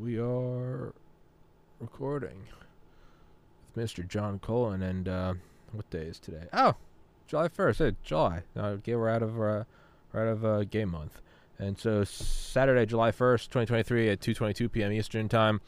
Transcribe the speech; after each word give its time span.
We 0.00 0.18
are 0.18 0.94
recording 1.78 2.46
with 3.74 3.84
Mr. 3.84 4.08
John 4.08 4.38
Cullen, 4.38 4.80
and 4.80 5.06
uh, 5.06 5.34
what 5.72 5.90
day 5.90 6.04
is 6.04 6.18
today? 6.18 6.46
Oh, 6.50 6.76
July 7.26 7.48
first. 7.48 7.78
Hey, 7.78 7.92
July. 8.02 8.42
Uh, 8.56 8.68
okay, 8.68 8.94
we're 8.94 9.10
out 9.10 9.22
of 9.22 9.38
uh, 9.38 9.64
out 10.14 10.28
of 10.28 10.46
uh, 10.46 10.64
game 10.64 10.92
month, 10.92 11.20
and 11.58 11.78
so 11.78 12.04
Saturday, 12.04 12.86
July 12.86 13.12
first, 13.12 13.50
twenty 13.50 13.66
twenty 13.66 13.82
three, 13.82 14.08
at 14.08 14.22
two 14.22 14.32
twenty 14.32 14.54
two 14.54 14.70
p.m. 14.70 14.92
Eastern 14.92 15.28
time. 15.28 15.60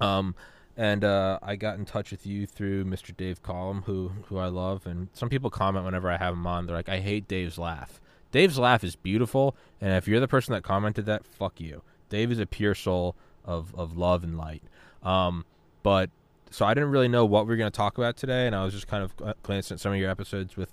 Um, 0.00 0.34
and 0.76 1.04
uh, 1.04 1.38
I 1.40 1.54
got 1.54 1.78
in 1.78 1.84
touch 1.84 2.10
with 2.10 2.26
you 2.26 2.46
through 2.46 2.84
Mr. 2.86 3.16
Dave 3.16 3.44
Collum, 3.44 3.82
who 3.82 4.10
who 4.26 4.38
I 4.38 4.48
love, 4.48 4.88
and 4.88 5.06
some 5.12 5.28
people 5.28 5.50
comment 5.50 5.84
whenever 5.84 6.10
I 6.10 6.16
have 6.16 6.34
him 6.34 6.48
on. 6.48 6.66
They're 6.66 6.74
like, 6.74 6.88
"I 6.88 6.98
hate 6.98 7.28
Dave's 7.28 7.58
laugh." 7.58 8.00
Dave's 8.32 8.58
laugh 8.58 8.82
is 8.82 8.96
beautiful, 8.96 9.54
and 9.80 9.92
if 9.92 10.08
you're 10.08 10.18
the 10.18 10.26
person 10.26 10.52
that 10.52 10.64
commented 10.64 11.06
that, 11.06 11.24
fuck 11.24 11.60
you. 11.60 11.82
Dave 12.08 12.32
is 12.32 12.40
a 12.40 12.46
pure 12.46 12.74
soul 12.74 13.14
of 13.44 13.74
of 13.74 13.96
love 13.96 14.24
and 14.24 14.36
light. 14.36 14.62
Um, 15.02 15.44
but 15.82 16.10
so 16.50 16.66
I 16.66 16.74
didn't 16.74 16.90
really 16.90 17.08
know 17.08 17.24
what 17.24 17.46
we 17.46 17.50
were 17.50 17.56
going 17.56 17.70
to 17.70 17.76
talk 17.76 17.98
about 17.98 18.16
today, 18.16 18.46
and 18.46 18.54
I 18.54 18.64
was 18.64 18.74
just 18.74 18.86
kind 18.86 19.02
of 19.02 19.14
glancing 19.42 19.76
at 19.76 19.80
some 19.80 19.92
of 19.92 19.98
your 19.98 20.10
episodes 20.10 20.56
with 20.56 20.72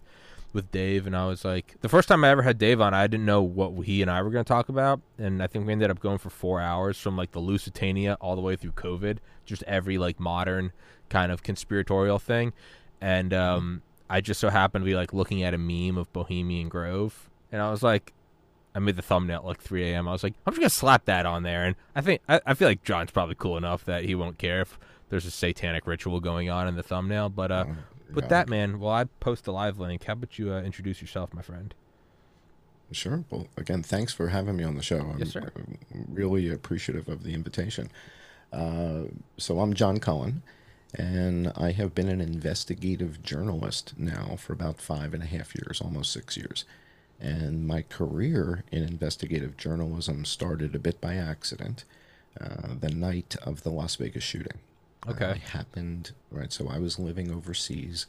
with 0.52 0.71
Dave, 0.71 1.05
and 1.05 1.16
I 1.16 1.27
was 1.27 1.45
like, 1.45 1.76
the 1.81 1.90
first 1.90 2.07
time 2.07 2.23
I 2.23 2.29
ever 2.29 2.41
had 2.41 2.57
Dave 2.57 2.81
on, 2.81 2.93
I 2.93 3.05
didn't 3.05 3.26
know 3.26 3.41
what 3.41 3.85
he 3.85 4.02
and 4.02 4.09
I 4.09 4.21
were 4.23 4.31
going 4.31 4.43
to 4.43 4.48
talk 4.48 4.67
about, 4.67 4.99
and 5.17 5.43
I 5.43 5.48
think 5.48 5.67
we 5.67 5.71
ended 5.71 5.91
up 5.91 5.99
going 5.99 6.17
for 6.17 6.31
four 6.31 6.59
hours 6.59 6.98
from 6.98 7.16
like 7.16 7.31
the 7.31 7.40
Lusitania 7.40 8.17
all 8.20 8.35
the 8.35 8.41
way 8.41 8.55
through 8.55 8.71
COVID, 8.71 9.20
just 9.45 9.62
every 9.63 9.98
like 9.98 10.20
modern 10.20 10.71
kind 11.07 11.31
of 11.31 11.43
conspiratorial 11.43 12.17
thing, 12.17 12.54
and 12.99 13.34
um, 13.34 13.84
I 14.09 14.21
just 14.21 14.40
so 14.40 14.49
happened 14.49 14.84
to 14.84 14.90
be 14.90 14.95
like 14.95 15.13
looking 15.13 15.43
at 15.43 15.54
a 15.54 15.57
meme 15.57 15.98
of 15.98 16.12
Bohemian 16.13 16.67
Grove, 16.67 17.29
and 17.51 17.62
I 17.62 17.70
was 17.70 17.84
like, 17.84 18.13
I 18.75 18.79
made 18.79 18.95
the 18.95 19.01
thumbnail 19.01 19.39
at 19.39 19.45
like 19.45 19.61
3 19.61 19.91
a.m. 19.91 20.07
I 20.07 20.11
was 20.11 20.23
like, 20.23 20.35
I'm 20.45 20.53
just 20.53 20.61
gonna 20.61 20.69
slap 20.69 21.05
that 21.05 21.25
on 21.25 21.43
there, 21.43 21.65
and 21.65 21.75
I 21.95 22.01
think 22.01 22.21
I, 22.29 22.39
I, 22.45 22.53
feel 22.53 22.67
like 22.67 22.83
John's 22.83 23.11
probably 23.11 23.35
cool 23.35 23.57
enough 23.57 23.83
that 23.85 24.05
he 24.05 24.15
won't 24.15 24.37
care 24.37 24.61
if 24.61 24.77
there's 25.09 25.25
a 25.25 25.31
satanic 25.31 25.87
ritual 25.87 26.19
going 26.19 26.49
on 26.49 26.67
in 26.67 26.75
the 26.75 26.83
thumbnail. 26.83 27.29
But 27.29 27.51
uh, 27.51 27.65
with 28.13 28.29
that, 28.29 28.48
man, 28.48 28.79
well, 28.79 28.93
I 28.93 29.05
post 29.05 29.45
the 29.45 29.53
live 29.53 29.79
link. 29.79 30.03
How 30.03 30.13
about 30.13 30.37
you 30.37 30.53
uh, 30.53 30.61
introduce 30.61 31.01
yourself, 31.01 31.34
my 31.34 31.41
friend? 31.41 31.73
Sure. 32.91 33.23
Well, 33.29 33.48
again, 33.57 33.84
thanks 33.84 34.13
for 34.13 34.29
having 34.29 34.55
me 34.55 34.63
on 34.63 34.76
the 34.76 34.81
show. 34.81 34.99
I'm 34.99 35.20
yes, 35.20 35.31
sir. 35.31 35.51
really 36.07 36.49
appreciative 36.49 37.07
of 37.07 37.23
the 37.23 37.33
invitation. 37.33 37.91
Uh, 38.51 39.04
so 39.37 39.59
I'm 39.59 39.73
John 39.76 39.99
Cullen, 39.99 40.41
and 40.95 41.51
I 41.55 41.71
have 41.71 41.93
been 41.93 42.09
an 42.09 42.21
investigative 42.21 43.21
journalist 43.21 43.93
now 43.98 44.35
for 44.37 44.54
about 44.54 44.81
five 44.81 45.13
and 45.13 45.21
a 45.21 45.27
half 45.27 45.55
years, 45.55 45.81
almost 45.81 46.11
six 46.11 46.35
years. 46.35 46.65
And 47.20 47.67
my 47.67 47.81
career 47.81 48.63
in 48.71 48.84
investigative 48.84 49.57
journalism 49.57 50.23
started 50.25 50.73
a 50.73 50.79
bit 50.79 51.01
by 51.01 51.15
accident 51.15 51.84
uh, 52.39 52.76
the 52.79 52.89
night 52.89 53.35
of 53.43 53.63
the 53.63 53.71
Las 53.71 53.95
Vegas 53.95 54.23
shooting. 54.23 54.59
Okay. 55.07 55.26
Uh, 55.26 55.34
it 55.34 55.41
happened, 55.41 56.11
right? 56.31 56.51
So 56.51 56.70
I 56.70 56.79
was 56.79 56.99
living 56.99 57.31
overseas. 57.31 58.05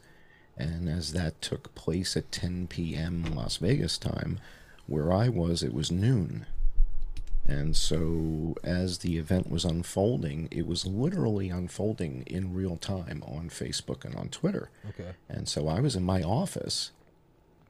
And 0.56 0.88
as 0.88 1.12
that 1.12 1.40
took 1.40 1.74
place 1.74 2.16
at 2.16 2.30
10 2.30 2.68
p.m. 2.68 3.34
Las 3.34 3.56
Vegas 3.56 3.96
time, 3.98 4.38
where 4.86 5.12
I 5.12 5.28
was, 5.28 5.62
it 5.62 5.72
was 5.72 5.90
noon. 5.90 6.46
And 7.46 7.74
so, 7.74 8.54
as 8.62 8.98
the 8.98 9.18
event 9.18 9.50
was 9.50 9.64
unfolding, 9.64 10.46
it 10.52 10.66
was 10.66 10.86
literally 10.86 11.48
unfolding 11.48 12.22
in 12.26 12.54
real 12.54 12.76
time 12.76 13.24
on 13.26 13.48
Facebook 13.48 14.04
and 14.04 14.14
on 14.14 14.28
Twitter. 14.28 14.70
Okay. 14.90 15.12
And 15.28 15.48
so 15.48 15.66
I 15.66 15.80
was 15.80 15.96
in 15.96 16.04
my 16.04 16.22
office, 16.22 16.92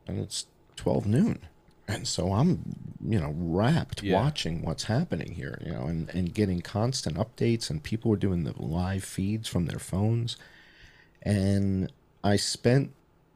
and 0.07 0.19
it's 0.19 0.47
12 0.81 1.07
noon. 1.07 1.39
And 1.87 2.09
so 2.09 2.33
I'm, 2.33 2.63
you 3.05 3.21
know, 3.21 3.35
wrapped 3.37 4.03
yeah. 4.03 4.15
watching 4.15 4.63
what's 4.63 4.85
happening 4.85 5.33
here, 5.33 5.61
you 5.65 5.73
know, 5.73 5.83
and, 5.83 6.09
and 6.11 6.33
getting 6.33 6.61
constant 6.61 7.17
updates, 7.17 7.69
and 7.69 7.83
people 7.83 8.11
were 8.11 8.17
doing 8.17 8.45
the 8.45 8.55
live 8.57 9.05
feeds 9.05 9.47
from 9.47 9.67
their 9.67 9.79
phones. 9.79 10.37
And 11.23 11.93
I 12.25 12.37
spent 12.37 12.93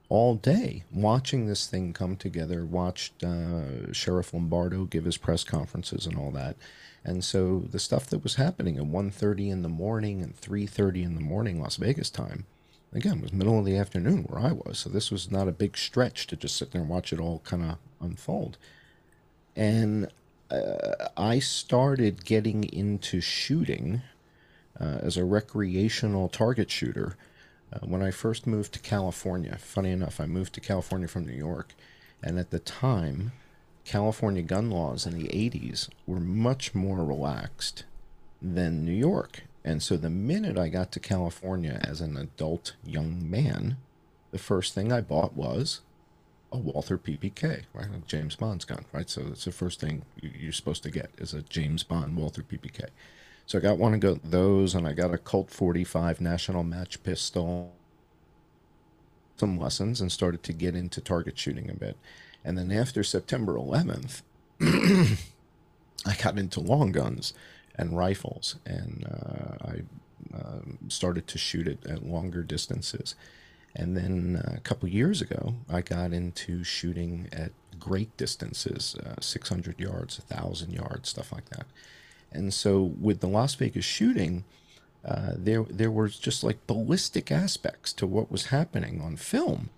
all 0.08 0.36
day 0.36 0.84
watching 0.92 1.46
this 1.46 1.66
thing 1.66 1.92
come 1.92 2.16
together, 2.16 2.64
watched 2.64 3.22
uh, 3.22 3.92
Sheriff 3.92 4.32
Lombardo 4.32 4.84
give 4.84 5.04
his 5.04 5.18
press 5.18 5.44
conferences 5.44 6.06
and 6.06 6.16
all 6.16 6.30
that. 6.30 6.56
And 7.04 7.22
so 7.22 7.64
the 7.70 7.78
stuff 7.78 8.06
that 8.06 8.22
was 8.22 8.36
happening 8.36 8.78
at 8.78 8.84
1.30 8.84 9.50
in 9.50 9.62
the 9.62 9.68
morning 9.68 10.22
and 10.22 10.40
3.30 10.40 11.04
in 11.04 11.14
the 11.14 11.20
morning 11.20 11.60
Las 11.60 11.76
Vegas 11.76 12.08
time, 12.08 12.46
again, 12.94 13.18
it 13.18 13.22
was 13.22 13.32
middle 13.32 13.58
of 13.58 13.64
the 13.64 13.76
afternoon 13.76 14.24
where 14.24 14.40
I 14.40 14.52
was. 14.52 14.78
So 14.78 14.90
this 14.90 15.10
was 15.10 15.30
not 15.30 15.48
a 15.48 15.52
big 15.52 15.76
stretch 15.76 16.26
to 16.28 16.36
just 16.36 16.56
sit 16.56 16.70
there 16.70 16.80
and 16.80 16.90
watch 16.90 17.12
it 17.12 17.20
all 17.20 17.40
kind 17.40 17.62
of 17.62 17.78
unfold. 18.00 18.56
And 19.56 20.08
uh, 20.50 21.08
I 21.16 21.38
started 21.38 22.24
getting 22.24 22.64
into 22.64 23.20
shooting 23.20 24.02
uh, 24.80 24.98
as 25.02 25.16
a 25.16 25.24
recreational 25.24 26.28
target 26.28 26.70
shooter 26.70 27.16
uh, 27.72 27.80
when 27.80 28.02
I 28.02 28.10
first 28.10 28.46
moved 28.46 28.72
to 28.74 28.80
California. 28.80 29.56
Funny 29.58 29.90
enough, 29.90 30.20
I 30.20 30.26
moved 30.26 30.52
to 30.54 30.60
California 30.60 31.08
from 31.08 31.26
New 31.26 31.32
York. 31.32 31.74
And 32.22 32.38
at 32.38 32.50
the 32.50 32.58
time, 32.58 33.32
California 33.84 34.42
gun 34.42 34.70
laws 34.70 35.06
in 35.06 35.14
the 35.14 35.28
80s 35.28 35.88
were 36.06 36.20
much 36.20 36.74
more 36.74 37.04
relaxed 37.04 37.84
than 38.40 38.84
New 38.84 38.92
York. 38.92 39.42
And 39.64 39.82
so 39.82 39.96
the 39.96 40.10
minute 40.10 40.58
I 40.58 40.68
got 40.68 40.92
to 40.92 41.00
California 41.00 41.80
as 41.82 42.00
an 42.00 42.16
adult 42.16 42.74
young 42.84 43.28
man, 43.28 43.78
the 44.30 44.38
first 44.38 44.74
thing 44.74 44.92
I 44.92 45.00
bought 45.00 45.34
was 45.34 45.80
a 46.52 46.58
Walther 46.58 46.98
PPK, 46.98 47.62
right? 47.72 47.86
A 47.86 48.06
James 48.06 48.36
Bond's 48.36 48.66
gun, 48.66 48.84
right? 48.92 49.08
So 49.08 49.22
that's 49.22 49.46
the 49.46 49.52
first 49.52 49.80
thing 49.80 50.04
you're 50.20 50.52
supposed 50.52 50.82
to 50.82 50.90
get 50.90 51.10
is 51.16 51.32
a 51.32 51.42
James 51.42 51.82
Bond 51.82 52.16
Walther 52.16 52.42
PPK. 52.42 52.88
So 53.46 53.58
I 53.58 53.60
got 53.60 53.78
one 53.78 53.94
of 53.94 54.30
those, 54.30 54.74
and 54.74 54.86
I 54.86 54.92
got 54.92 55.12
a 55.12 55.18
Colt 55.18 55.50
45 55.50 56.20
National 56.20 56.62
Match 56.62 57.02
pistol, 57.02 57.72
some 59.36 59.58
lessons, 59.58 60.00
and 60.00 60.12
started 60.12 60.42
to 60.44 60.52
get 60.52 60.74
into 60.74 61.00
target 61.00 61.38
shooting 61.38 61.68
a 61.70 61.74
bit. 61.74 61.96
And 62.44 62.56
then 62.56 62.70
after 62.70 63.02
September 63.02 63.54
11th, 63.54 64.22
I 66.06 66.14
got 66.22 66.38
into 66.38 66.60
long 66.60 66.92
guns 66.92 67.32
and 67.76 67.96
rifles, 67.96 68.56
and 68.64 69.06
uh, 69.06 69.66
I 69.66 70.36
uh, 70.36 70.60
started 70.88 71.26
to 71.28 71.38
shoot 71.38 71.66
it 71.68 71.84
at 71.86 72.06
longer 72.06 72.42
distances. 72.42 73.14
And 73.76 73.96
then 73.96 74.42
uh, 74.44 74.54
a 74.56 74.60
couple 74.60 74.88
years 74.88 75.20
ago, 75.20 75.54
I 75.68 75.80
got 75.80 76.12
into 76.12 76.62
shooting 76.62 77.28
at 77.32 77.50
great 77.78 78.16
distances, 78.16 78.96
uh, 79.04 79.20
600 79.20 79.80
yards, 79.80 80.20
1,000 80.28 80.72
yards, 80.72 81.08
stuff 81.08 81.32
like 81.32 81.48
that. 81.50 81.66
And 82.32 82.54
so 82.54 82.82
with 82.82 83.20
the 83.20 83.28
Las 83.28 83.54
Vegas 83.54 83.84
shooting, 83.84 84.44
uh, 85.04 85.32
there 85.36 85.64
there 85.64 85.90
was 85.90 86.18
just 86.18 86.42
like 86.42 86.66
ballistic 86.66 87.30
aspects 87.30 87.92
to 87.92 88.06
what 88.06 88.30
was 88.30 88.46
happening 88.46 89.02
on 89.02 89.16
film 89.16 89.68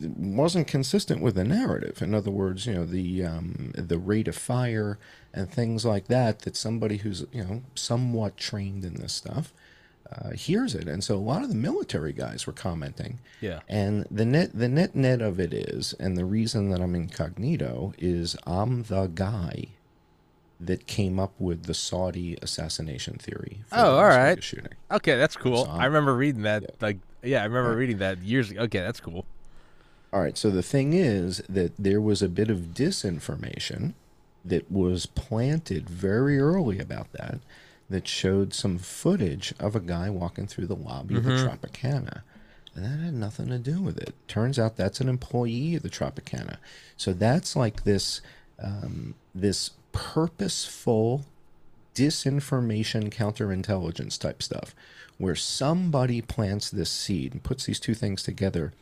wasn't 0.00 0.66
consistent 0.66 1.20
with 1.20 1.34
the 1.34 1.44
narrative. 1.44 2.02
In 2.02 2.14
other 2.14 2.30
words, 2.30 2.66
you 2.66 2.74
know, 2.74 2.84
the 2.84 3.24
um, 3.24 3.72
the 3.74 3.98
rate 3.98 4.28
of 4.28 4.36
fire 4.36 4.98
and 5.32 5.50
things 5.50 5.84
like 5.84 6.08
that. 6.08 6.40
That 6.40 6.56
somebody 6.56 6.98
who's 6.98 7.24
you 7.32 7.44
know 7.44 7.62
somewhat 7.74 8.36
trained 8.36 8.84
in 8.84 8.94
this 8.94 9.12
stuff 9.12 9.52
uh, 10.10 10.30
hears 10.30 10.74
it, 10.74 10.88
and 10.88 11.04
so 11.04 11.16
a 11.16 11.18
lot 11.18 11.42
of 11.42 11.48
the 11.48 11.54
military 11.54 12.12
guys 12.12 12.46
were 12.46 12.52
commenting. 12.52 13.18
Yeah. 13.40 13.60
And 13.68 14.06
the 14.10 14.24
net 14.24 14.50
the 14.54 14.68
net 14.68 14.94
net 14.94 15.20
of 15.20 15.38
it 15.38 15.52
is, 15.52 15.94
and 15.98 16.16
the 16.16 16.24
reason 16.24 16.70
that 16.70 16.80
I'm 16.80 16.94
incognito 16.94 17.94
is 17.98 18.36
I'm 18.46 18.84
the 18.84 19.06
guy 19.06 19.68
that 20.60 20.86
came 20.86 21.20
up 21.20 21.32
with 21.38 21.64
the 21.64 21.74
Saudi 21.74 22.36
assassination 22.42 23.16
theory. 23.18 23.60
oh, 23.72 23.96
all 23.96 24.04
right. 24.04 24.42
Shooting. 24.42 24.72
Okay, 24.90 25.16
that's 25.16 25.36
cool. 25.36 25.66
So 25.66 25.70
I 25.70 25.84
remember 25.84 26.14
reading 26.14 26.42
that. 26.42 26.62
Yeah. 26.62 26.68
Like, 26.80 26.98
yeah, 27.22 27.42
I 27.42 27.44
remember 27.44 27.76
reading 27.76 27.98
that 27.98 28.18
years 28.18 28.50
ago. 28.50 28.62
Okay, 28.62 28.80
that's 28.80 29.00
cool. 29.00 29.24
All 30.12 30.20
right. 30.20 30.38
So 30.38 30.50
the 30.50 30.62
thing 30.62 30.92
is 30.92 31.42
that 31.48 31.72
there 31.78 32.00
was 32.00 32.22
a 32.22 32.28
bit 32.28 32.50
of 32.50 32.74
disinformation 32.74 33.94
that 34.44 34.70
was 34.70 35.06
planted 35.06 35.88
very 35.88 36.38
early 36.38 36.78
about 36.78 37.12
that, 37.12 37.40
that 37.90 38.08
showed 38.08 38.54
some 38.54 38.78
footage 38.78 39.52
of 39.58 39.76
a 39.76 39.80
guy 39.80 40.08
walking 40.08 40.46
through 40.46 40.66
the 40.66 40.76
lobby 40.76 41.14
mm-hmm. 41.14 41.30
of 41.30 41.38
the. 41.38 41.46
Tropicana. 41.46 42.22
And 42.74 42.84
that 42.84 43.04
had 43.04 43.14
nothing 43.14 43.48
to 43.48 43.58
do 43.58 43.82
with 43.82 43.98
it. 43.98 44.14
Turns 44.28 44.58
out 44.58 44.76
that's 44.76 45.00
an 45.00 45.08
employee 45.08 45.74
of 45.74 45.82
the 45.82 45.90
Tropicana. 45.90 46.56
So 46.96 47.12
that's 47.12 47.56
like 47.56 47.84
this 47.84 48.20
um, 48.62 49.14
this 49.34 49.72
purposeful 49.92 51.24
disinformation 51.94 53.12
counterintelligence 53.12 54.18
type 54.18 54.42
stuff 54.42 54.74
where 55.18 55.34
somebody 55.34 56.20
plants 56.22 56.70
this 56.70 56.90
seed 56.90 57.32
and 57.32 57.42
puts 57.42 57.66
these 57.66 57.80
two 57.80 57.94
things 57.94 58.22
together 58.22 58.72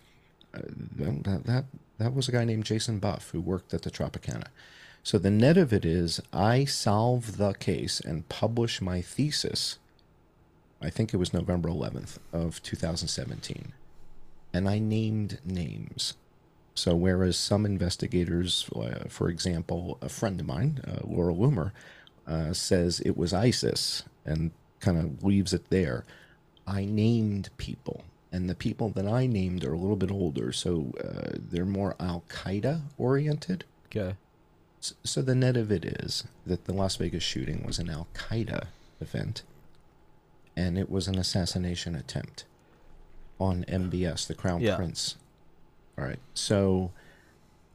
uh, 0.55 0.61
that, 0.69 1.45
that 1.45 1.65
that 1.99 2.15
was 2.15 2.29
a 2.29 2.33
guy 2.33 2.45
named 2.45 2.65
Jason 2.65 2.99
Buff 2.99 3.31
who 3.31 3.41
worked 3.41 3.73
at 3.73 3.83
the 3.83 3.91
Tropicana. 3.91 4.49
So 5.03 5.19
the 5.19 5.31
net 5.31 5.57
of 5.57 5.73
it 5.73 5.85
is 5.85 6.21
I 6.33 6.65
solve 6.65 7.37
the 7.37 7.53
case 7.55 8.01
and 8.01 8.29
publish 8.29 8.83
my 8.83 9.01
thesis. 9.01 9.79
I 10.83 10.91
think 10.91 11.15
it 11.15 11.17
was 11.17 11.33
November 11.33 11.69
11th 11.69 12.19
of 12.33 12.63
2017. 12.63 13.73
And 14.53 14.69
I 14.69 14.79
named 14.79 15.39
names. 15.45 16.15
So, 16.75 16.95
whereas 16.95 17.39
some 17.39 17.65
investigators, 17.65 18.69
uh, 18.77 19.05
for 19.09 19.31
example, 19.31 19.97
a 20.03 20.11
friend 20.11 20.39
of 20.41 20.47
mine, 20.47 20.81
uh, 20.87 20.99
Laura 21.05 21.33
Loomer, 21.33 21.73
uh, 22.27 22.53
says 22.53 23.01
it 23.01 23.17
was 23.17 23.33
ISIS 23.33 24.03
and 24.27 24.51
kind 24.81 24.99
of 24.99 25.25
leaves 25.25 25.55
it 25.55 25.71
there. 25.71 26.05
I 26.67 26.85
named 26.85 27.51
people, 27.59 28.05
and 28.33 28.51
the 28.51 28.55
people 28.55 28.89
that 28.91 29.07
I 29.07 29.27
named 29.27 29.65
are 29.65 29.73
a 29.73 29.79
little 29.79 29.97
bit 29.97 30.11
older, 30.11 30.53
so 30.53 30.93
uh, 31.03 31.37
they're 31.37 31.65
more 31.65 31.95
Al 32.01 32.25
Qaeda 32.29 32.83
oriented. 32.99 33.65
Okay. 33.87 34.17
S- 34.81 34.95
So 35.05 35.23
the 35.23 35.35
net 35.35 35.57
of 35.57 35.71
it 35.71 35.85
is 35.85 36.25
that 36.47 36.65
the 36.65 36.73
Las 36.73 36.97
Vegas 36.97 37.23
shooting 37.23 37.65
was 37.65 37.79
an 37.79 37.89
Al 37.89 38.09
Qaeda 38.15 38.67
event, 39.01 39.43
and 40.57 40.77
it 40.79 40.91
was 40.91 41.07
an 41.09 41.19
assassination 41.19 41.95
attempt 41.95 42.45
on 43.39 43.65
MBS, 43.69 44.27
the 44.27 44.35
Crown 44.35 44.61
Yeah. 44.61 44.77
Prince. 44.77 45.17
All 45.99 46.05
right. 46.05 46.19
So 46.35 46.91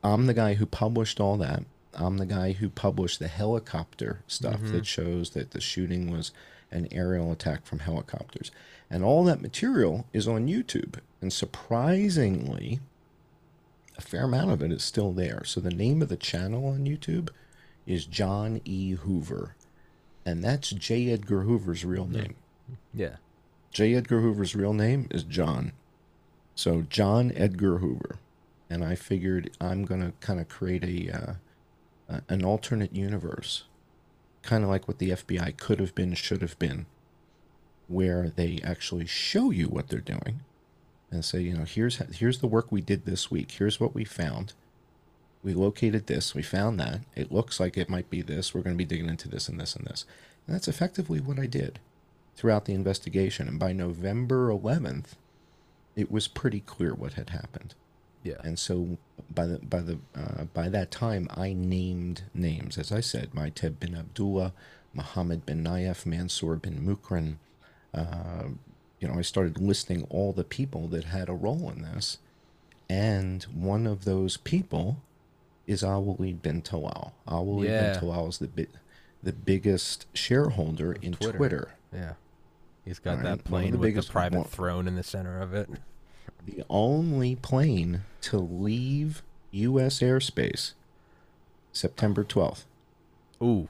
I'm 0.04 0.26
the 0.26 0.34
guy 0.34 0.56
who 0.56 0.66
published 0.66 1.20
all 1.20 1.38
that. 1.38 1.64
I'm 1.94 2.18
the 2.18 2.26
guy 2.26 2.54
who 2.54 2.70
published 2.70 3.20
the 3.20 3.28
helicopter 3.28 4.22
stuff 4.28 4.60
that 4.72 4.86
shows 4.86 5.32
that 5.32 5.52
the 5.52 5.62
shooting 5.62 6.10
was 6.10 6.32
an 6.72 6.88
aerial 6.92 7.32
attack 7.32 7.66
from 7.66 7.80
helicopters. 7.80 8.52
And 8.90 9.04
all 9.04 9.24
that 9.26 9.42
material 9.42 10.06
is 10.14 10.28
on 10.28 10.48
YouTube. 10.48 11.00
And 11.22 11.32
surprisingly, 11.32 12.80
a 13.98 14.02
fair 14.02 14.24
amount 14.24 14.52
of 14.52 14.62
it 14.62 14.72
is 14.72 14.84
still 14.84 15.12
there. 15.12 15.44
So 15.46 15.60
the 15.60 15.70
name 15.70 16.02
of 16.02 16.10
the 16.10 16.18
channel 16.18 16.68
on 16.68 16.86
YouTube 16.86 17.30
is 17.86 18.06
John 18.06 18.62
E. 18.66 18.92
Hoover. 18.92 19.56
And 20.26 20.44
that's 20.44 20.70
J. 20.70 21.12
Edgar 21.12 21.42
Hoover's 21.42 21.84
real 21.84 22.06
name. 22.06 22.36
Yeah. 22.94 23.18
J. 23.72 23.96
Edgar 23.96 24.22
Hoover's 24.22 24.56
real 24.56 24.74
name 24.74 25.08
is 25.12 25.24
John. 25.24 25.72
So 26.56 26.84
John 26.90 27.32
Edgar 27.36 27.78
Hoover. 27.78 28.18
And 28.70 28.84
I 28.84 28.96
figured 28.96 29.52
I'm 29.60 29.84
going 29.84 30.02
to 30.02 30.14
kind 30.20 30.40
of 30.40 30.48
create 30.48 30.84
a 30.84 31.14
uh, 31.14 31.34
an 32.28 32.44
alternate 32.44 32.94
universe, 32.96 33.64
kind 34.42 34.64
of 34.64 34.70
like 34.70 34.88
what 34.88 35.00
the 35.00 35.12
FBI 35.12 35.58
could 35.58 35.80
have 35.80 35.94
been, 35.96 36.14
should 36.14 36.42
have 36.42 36.58
been, 36.60 36.86
where 37.88 38.30
they 38.30 38.60
actually 38.64 39.06
show 39.06 39.52
you 39.52 39.68
what 39.68 39.90
they're 39.90 40.00
doing, 40.00 40.42
and 41.12 41.26
say, 41.26 41.42
you 41.42 41.54
know, 41.54 41.66
here's 41.66 41.98
here's 42.16 42.40
the 42.40 42.48
work 42.48 42.72
we 42.72 42.82
did 42.82 43.06
this 43.06 43.30
week. 43.30 43.52
Here's 43.52 43.80
what 43.80 43.94
we 43.94 44.06
found. 44.06 44.54
We 45.44 45.54
located 45.54 46.08
this. 46.08 46.36
We 46.36 46.44
found 46.44 46.80
that. 46.80 47.02
It 47.16 47.32
looks 47.32 47.60
like 47.60 47.78
it 47.78 47.90
might 47.90 48.10
be 48.10 48.22
this. 48.22 48.54
We're 48.54 48.62
going 48.62 48.76
to 48.76 48.78
be 48.78 48.86
digging 48.86 49.10
into 49.10 49.28
this 49.28 49.50
and 49.50 49.60
this 49.60 49.76
and 49.76 49.86
this. 49.86 50.06
And 50.46 50.56
that's 50.56 50.68
effectively 50.68 51.20
what 51.20 51.40
I 51.40 51.48
did 51.48 51.80
throughout 52.36 52.66
the 52.66 52.74
investigation. 52.74 53.48
And 53.48 53.60
by 53.60 53.74
November 53.74 54.50
11th, 54.50 55.14
it 55.96 56.12
was 56.12 56.28
pretty 56.28 56.60
clear 56.62 56.94
what 56.94 57.14
had 57.14 57.32
happened. 57.32 57.74
Yeah. 58.24 58.42
And 58.44 58.60
so 58.60 58.98
by 59.34 59.46
the 59.48 59.60
by 59.60 59.80
the 59.82 59.98
uh, 60.16 60.46
by 60.54 60.70
that 60.70 60.92
time, 60.92 61.28
I 61.36 61.54
named 61.54 62.24
names. 62.34 62.78
As 62.78 62.92
I 62.92 63.00
said, 63.00 63.32
Maiteb 63.32 63.80
bin 63.80 63.96
Abdullah, 63.96 64.54
Mohammed 64.94 65.46
bin 65.46 65.64
Nayef, 65.64 66.06
Mansour 66.06 66.56
bin 66.58 66.86
Muqrin. 66.86 67.36
Uh, 67.94 68.50
you 69.00 69.08
know, 69.08 69.16
I 69.18 69.22
started 69.22 69.60
listing 69.60 70.06
all 70.10 70.32
the 70.34 70.44
people 70.44 70.88
that 70.90 71.06
had 71.06 71.28
a 71.30 71.34
role 71.34 71.70
in 71.70 71.82
this, 71.82 72.18
and 72.90 73.44
one 73.46 73.88
of 73.88 74.06
those 74.06 74.38
people 74.38 75.02
is 75.68 75.82
Alwaleed 75.84 76.42
bin 76.42 76.62
Talal. 76.62 77.12
Alwaleed 77.28 77.66
Yeah. 77.70 77.94
bin 77.94 78.02
Talal 78.02 78.30
is 78.30 78.38
the 78.40 78.48
bi- 78.48 78.68
the 79.24 79.34
biggest 79.34 80.06
shareholder 80.14 80.94
in 80.94 81.14
Twitter. 81.14 81.38
Twitter. 81.38 81.72
Yeah. 81.94 82.14
He's 82.86 82.98
got 83.00 83.12
Alright, 83.18 83.26
one 83.26 83.38
that 83.38 83.44
plane 83.44 83.72
with 83.74 83.82
biggest 83.82 84.08
the 84.08 84.12
private 84.14 84.38
one- 84.40 84.48
throne 84.48 84.88
in 84.88 84.96
the 84.96 85.04
center 85.04 85.40
of 85.40 85.54
it. 85.54 85.70
The 86.46 86.64
only 86.70 87.36
plane 87.36 88.02
to 88.22 88.38
leave 88.38 89.22
U.S. 89.52 90.00
airspace 90.00 90.74
September 91.74 92.24
12th. 92.24 92.64
Ooh. 93.42 93.68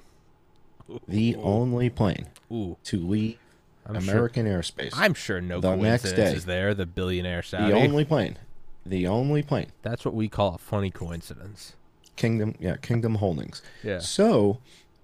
The 1.08 1.36
only 1.38 1.90
plane 1.90 2.28
Ooh. 2.52 2.78
to 2.86 2.98
leave 3.00 3.38
I'm 3.86 3.96
American 3.96 4.46
airspace. 4.46 4.92
I'm 4.94 5.14
sure 5.14 5.42
no 5.42 5.60
The 5.60 5.76
next 5.76 6.04
coincidence 6.04 6.32
day. 6.32 6.36
is 6.38 6.46
there. 6.46 6.74
The 6.74 6.86
billionaire 6.86 7.42
Saudi. 7.44 7.72
the 7.72 7.78
only 7.80 8.06
plane. 8.06 8.38
The 8.86 9.08
only 9.08 9.42
plane. 9.44 9.72
That's 9.82 10.06
what 10.06 10.14
we 10.14 10.28
call 10.28 10.56
a 10.56 10.58
funny 10.58 10.92
coincidence. 10.92 11.76
Kingdom, 12.16 12.56
yeah, 12.60 12.76
Kingdom 12.78 13.16
Holdings. 13.16 13.62
Yeah. 13.84 14.00
So 14.00 14.60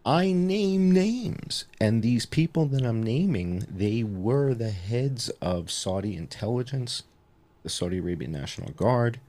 I 0.05 0.31
name 0.31 0.91
names, 0.91 1.65
and 1.79 2.01
these 2.01 2.25
people 2.25 2.65
that 2.67 2.83
I'm 2.83 3.01
naming, 3.01 3.65
they 3.69 4.03
were 4.03 4.53
the 4.53 4.71
heads 4.71 5.29
of 5.41 5.71
Saudi 5.71 6.15
intelligence, 6.15 7.03
the 7.67 7.73
Saudi 7.73 7.97
Arabian 7.97 8.31
National 8.31 8.71
Guard, 8.71 9.19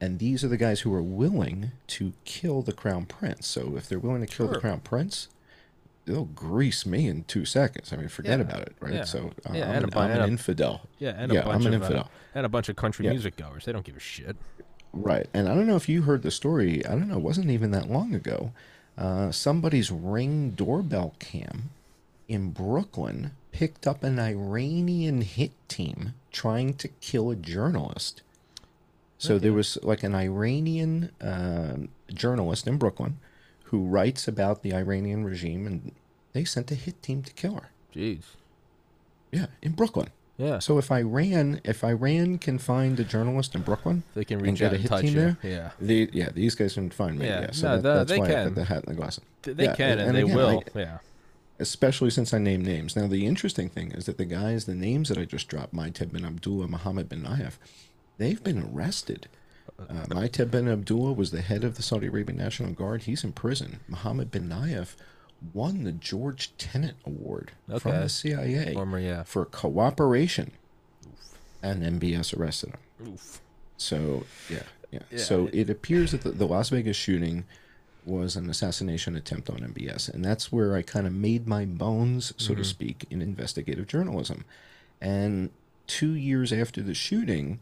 and 0.00 0.18
these 0.18 0.42
are 0.44 0.48
the 0.48 0.56
guys 0.56 0.80
who 0.80 0.92
are 0.92 1.02
willing 1.02 1.70
to 1.86 2.12
kill 2.24 2.60
the 2.62 2.72
crown 2.72 3.06
prince. 3.06 3.46
So 3.46 3.74
if 3.76 3.88
they're 3.88 3.98
willing 4.00 4.20
to 4.20 4.26
kill 4.26 4.46
Sure. 4.46 4.54
the 4.54 4.60
crown 4.60 4.80
prince, 4.80 5.28
they'll 6.04 6.24
grease 6.24 6.84
me 6.84 7.06
in 7.06 7.22
two 7.24 7.44
seconds. 7.44 7.92
I 7.92 7.96
mean, 7.96 8.08
forget 8.08 8.38
Yeah. 8.38 8.44
about 8.44 8.62
it, 8.62 8.74
right? 8.80 8.94
Yeah. 8.94 9.04
So 9.04 9.30
uh, 9.48 9.52
Yeah, 9.54 9.68
I'm, 9.70 9.74
and 9.76 9.84
an, 9.84 9.94
a 9.94 9.98
I'm 10.00 10.10
an 10.10 10.20
a- 10.20 10.26
infidel. 10.26 10.82
Yeah, 10.98 11.14
and 11.16 11.32
Yeah, 11.32 11.40
a 11.40 11.44
bunch 11.44 11.60
I'm 11.64 11.66
an 11.68 11.74
of 11.74 11.82
uh, 11.82 11.84
infidel. 11.86 12.10
and 12.34 12.44
a 12.46 12.48
bunch 12.48 12.68
of 12.68 12.76
country 12.76 13.04
Yeah. 13.06 13.12
music 13.12 13.36
goers. 13.36 13.64
They 13.64 13.72
don't 13.72 13.84
give 13.84 13.96
a 13.96 14.00
shit. 14.00 14.36
Right. 14.92 15.26
And 15.32 15.48
I 15.48 15.54
don't 15.54 15.66
know 15.66 15.76
if 15.76 15.88
you 15.88 16.02
heard 16.02 16.22
the 16.22 16.30
story. 16.30 16.84
I 16.84 16.90
don't 16.90 17.08
know. 17.08 17.16
It 17.18 17.22
wasn't 17.22 17.50
even 17.50 17.70
that 17.72 17.88
long 17.90 18.14
ago. 18.14 18.52
Uh, 18.98 19.30
somebody's 19.30 19.90
ring 19.92 20.50
doorbell 20.50 21.14
cam 21.18 21.70
in 22.28 22.50
Brooklyn 22.50 23.32
picked 23.52 23.86
up 23.86 24.02
an 24.02 24.18
Iranian 24.18 25.20
hit 25.22 25.52
team 25.68 26.14
trying 26.42 26.74
to 26.82 26.88
kill 27.08 27.26
a 27.30 27.36
journalist. 27.54 28.22
So 29.18 29.38
there 29.38 29.52
was 29.60 29.78
like 29.90 30.02
an 30.08 30.14
Iranian 30.14 31.10
um 31.32 31.88
journalist 32.22 32.66
in 32.70 32.76
Brooklyn 32.76 33.12
who 33.70 33.78
writes 33.94 34.28
about 34.28 34.56
the 34.62 34.72
Iranian 34.82 35.24
regime, 35.24 35.66
and 35.66 35.92
they 36.34 36.44
sent 36.44 36.70
a 36.70 36.74
hit 36.84 36.96
team 37.02 37.22
to 37.28 37.32
kill 37.32 37.54
her. 37.60 37.68
Jeez. 37.94 38.24
Yeah, 39.32 39.46
in 39.62 39.72
Brooklyn. 39.72 40.10
Yeah. 40.38 40.58
So 40.60 40.76
if 40.78 40.88
Iran, 40.92 41.60
if 41.64 41.82
Iran 41.82 42.36
can 42.38 42.58
find 42.58 43.00
a 43.00 43.04
journalist 43.04 43.54
in 43.54 43.62
Brooklyn, 43.62 44.02
They 44.14 44.24
can 44.24 44.44
and 44.46 44.56
get 44.56 44.66
out 44.66 44.72
a 44.72 44.74
and 44.74 44.82
hit 44.82 44.88
touch 44.90 45.00
team 45.02 45.14
you. 45.14 45.20
there? 45.20 45.36
Yeah. 45.42 45.70
The, 45.80 46.10
yeah, 46.12 46.28
these 46.40 46.54
guys 46.54 46.74
can 46.74 46.90
find 46.90 47.18
me. 47.18 47.24
Yeah, 47.26 47.40
Yeah, 47.40 47.50
so 47.52 47.66
no, 47.68 47.76
that, 47.76 47.82
the- 47.82 47.94
that's 48.00 48.10
they 48.10 48.18
why 48.18 48.26
I 48.26 48.28
can. 48.28 48.44
put 48.48 48.54
the 48.54 48.64
hat 48.64 48.84
and 48.84 48.92
the 48.92 48.98
glass. 49.00 49.18
Th- 49.42 49.56
They 49.56 49.64
Yeah, 49.64 49.74
can 49.74 49.98
and, 49.98 50.14
they 50.14 50.22
again, 50.22 50.36
will. 50.36 50.62
I- 50.74 50.78
yeah. 50.78 50.98
Especially 51.58 52.10
since 52.10 52.32
I 52.34 52.38
named 52.38 52.64
names. 52.66 52.96
Now, 52.96 53.06
the 53.06 53.26
interesting 53.26 53.68
thing 53.68 53.92
is 53.92 54.06
that 54.06 54.18
the 54.18 54.24
guys, 54.24 54.64
the 54.64 54.74
names 54.74 55.08
that 55.08 55.18
I 55.18 55.24
just 55.24 55.48
dropped, 55.48 55.74
Maiteb 55.74 56.12
bin 56.12 56.24
Abdullah, 56.24 56.68
Mohammed 56.68 57.08
bin 57.08 57.22
Nayef, 57.22 57.54
they've 58.18 58.42
been 58.42 58.62
arrested. 58.62 59.28
Uh, 59.78 60.04
Maiteb 60.08 60.50
bin 60.50 60.68
Abdullah 60.68 61.12
was 61.12 61.30
the 61.30 61.42
head 61.42 61.64
of 61.64 61.76
the 61.76 61.82
Saudi 61.82 62.06
Arabian 62.06 62.38
National 62.38 62.72
Guard. 62.72 63.02
He's 63.02 63.24
in 63.24 63.32
prison. 63.32 63.80
Mohammed 63.88 64.30
bin 64.30 64.48
Nayef 64.48 64.96
won 65.52 65.84
the 65.84 65.92
George 65.92 66.56
Tenet 66.56 66.96
Award 67.04 67.52
from 67.78 67.92
the 67.92 68.08
CIA 68.08 68.72
Former, 68.74 68.98
yeah. 68.98 69.22
for 69.22 69.44
cooperation, 69.44 70.52
and 71.62 71.82
MBS 72.00 72.36
arrested 72.38 72.70
him. 72.70 73.12
Oof. 73.12 73.40
So 73.76 74.24
yeah, 74.48 74.62
yeah. 74.90 75.00
Yeah, 75.10 75.18
so 75.18 75.46
it- 75.48 75.54
it, 75.54 75.70
appears 75.70 76.12
that 76.12 76.22
the, 76.22 76.30
the 76.30 76.46
Las 76.46 76.70
Vegas 76.70 76.96
shooting 76.96 77.44
was 78.06 78.36
an 78.36 78.48
assassination 78.48 79.16
attempt 79.16 79.50
on 79.50 79.56
MBS, 79.58 80.08
and 80.12 80.24
that's 80.24 80.52
where 80.52 80.74
I 80.76 80.82
kind 80.82 81.06
of 81.06 81.12
made 81.12 81.46
my 81.46 81.64
bones, 81.64 82.32
so 82.36 82.52
Mm-hmm. 82.52 82.62
to 82.62 82.64
speak, 82.68 83.06
in 83.10 83.20
investigative 83.20 83.86
journalism. 83.86 84.44
And 85.00 85.50
two 85.86 86.12
years 86.14 86.52
after 86.52 86.82
the 86.82 86.94
shooting, 86.94 87.60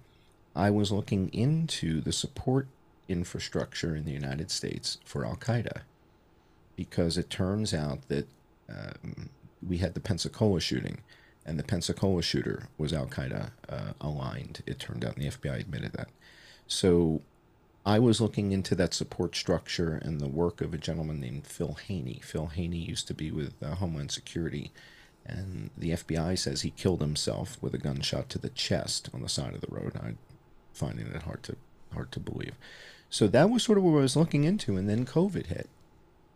I 0.54 0.70
was 0.70 0.92
looking 0.92 1.28
into 1.32 2.00
the 2.00 2.12
support 2.12 2.68
infrastructure 3.08 3.94
in 3.96 4.04
the 4.04 4.12
United 4.12 4.50
States 4.50 4.98
for 5.04 5.24
Al 5.24 5.36
Qaeda, 5.36 5.82
because 6.76 7.16
it 7.18 7.30
turns 7.30 7.72
out 7.74 8.08
that 8.08 8.28
um, 8.68 9.30
we 9.66 9.78
had 9.78 9.94
the 9.94 10.00
Pensacola 10.00 10.60
shooting, 10.60 10.98
and 11.46 11.58
the 11.58 11.62
Pensacola 11.64 12.22
shooter 12.22 12.68
was 12.78 12.92
Al 12.92 13.06
Qaeda 13.06 13.50
uh, 13.68 13.92
aligned. 14.00 14.62
It 14.66 14.78
turned 14.78 15.04
out, 15.04 15.16
and 15.16 15.24
the 15.24 15.30
FBI 15.30 15.60
admitted 15.60 15.92
that. 15.92 16.08
So 16.66 17.20
I 17.86 17.98
was 17.98 18.20
looking 18.20 18.52
into 18.52 18.74
that 18.76 18.94
support 18.94 19.36
structure 19.36 20.00
and 20.02 20.20
the 20.20 20.28
work 20.28 20.60
of 20.60 20.72
a 20.72 20.78
gentleman 20.78 21.20
named 21.20 21.46
Phil 21.46 21.74
Haney. 21.86 22.20
Phil 22.22 22.46
Haney 22.46 22.78
used 22.78 23.06
to 23.08 23.14
be 23.14 23.30
with 23.30 23.54
uh, 23.62 23.74
Homeland 23.74 24.10
Security, 24.10 24.72
and 25.26 25.70
the 25.76 25.90
FBI 25.90 26.38
says 26.38 26.62
he 26.62 26.70
killed 26.70 27.00
himself 27.00 27.58
with 27.60 27.74
a 27.74 27.78
gunshot 27.78 28.28
to 28.30 28.38
the 28.38 28.48
chest 28.48 29.10
on 29.12 29.22
the 29.22 29.28
side 29.28 29.54
of 29.54 29.60
the 29.60 29.74
road. 29.74 29.92
I'm 30.02 30.18
finding 30.72 31.06
it 31.06 31.22
hard 31.22 31.42
to 31.44 31.56
hard 31.92 32.10
to 32.12 32.20
believe. 32.20 32.54
So 33.10 33.28
that 33.28 33.50
was 33.50 33.62
sort 33.62 33.78
of 33.78 33.84
what 33.84 33.98
I 33.98 34.02
was 34.02 34.16
looking 34.16 34.44
into, 34.44 34.76
and 34.76 34.88
then 34.88 35.04
COVID 35.06 35.46
hit. 35.46 35.68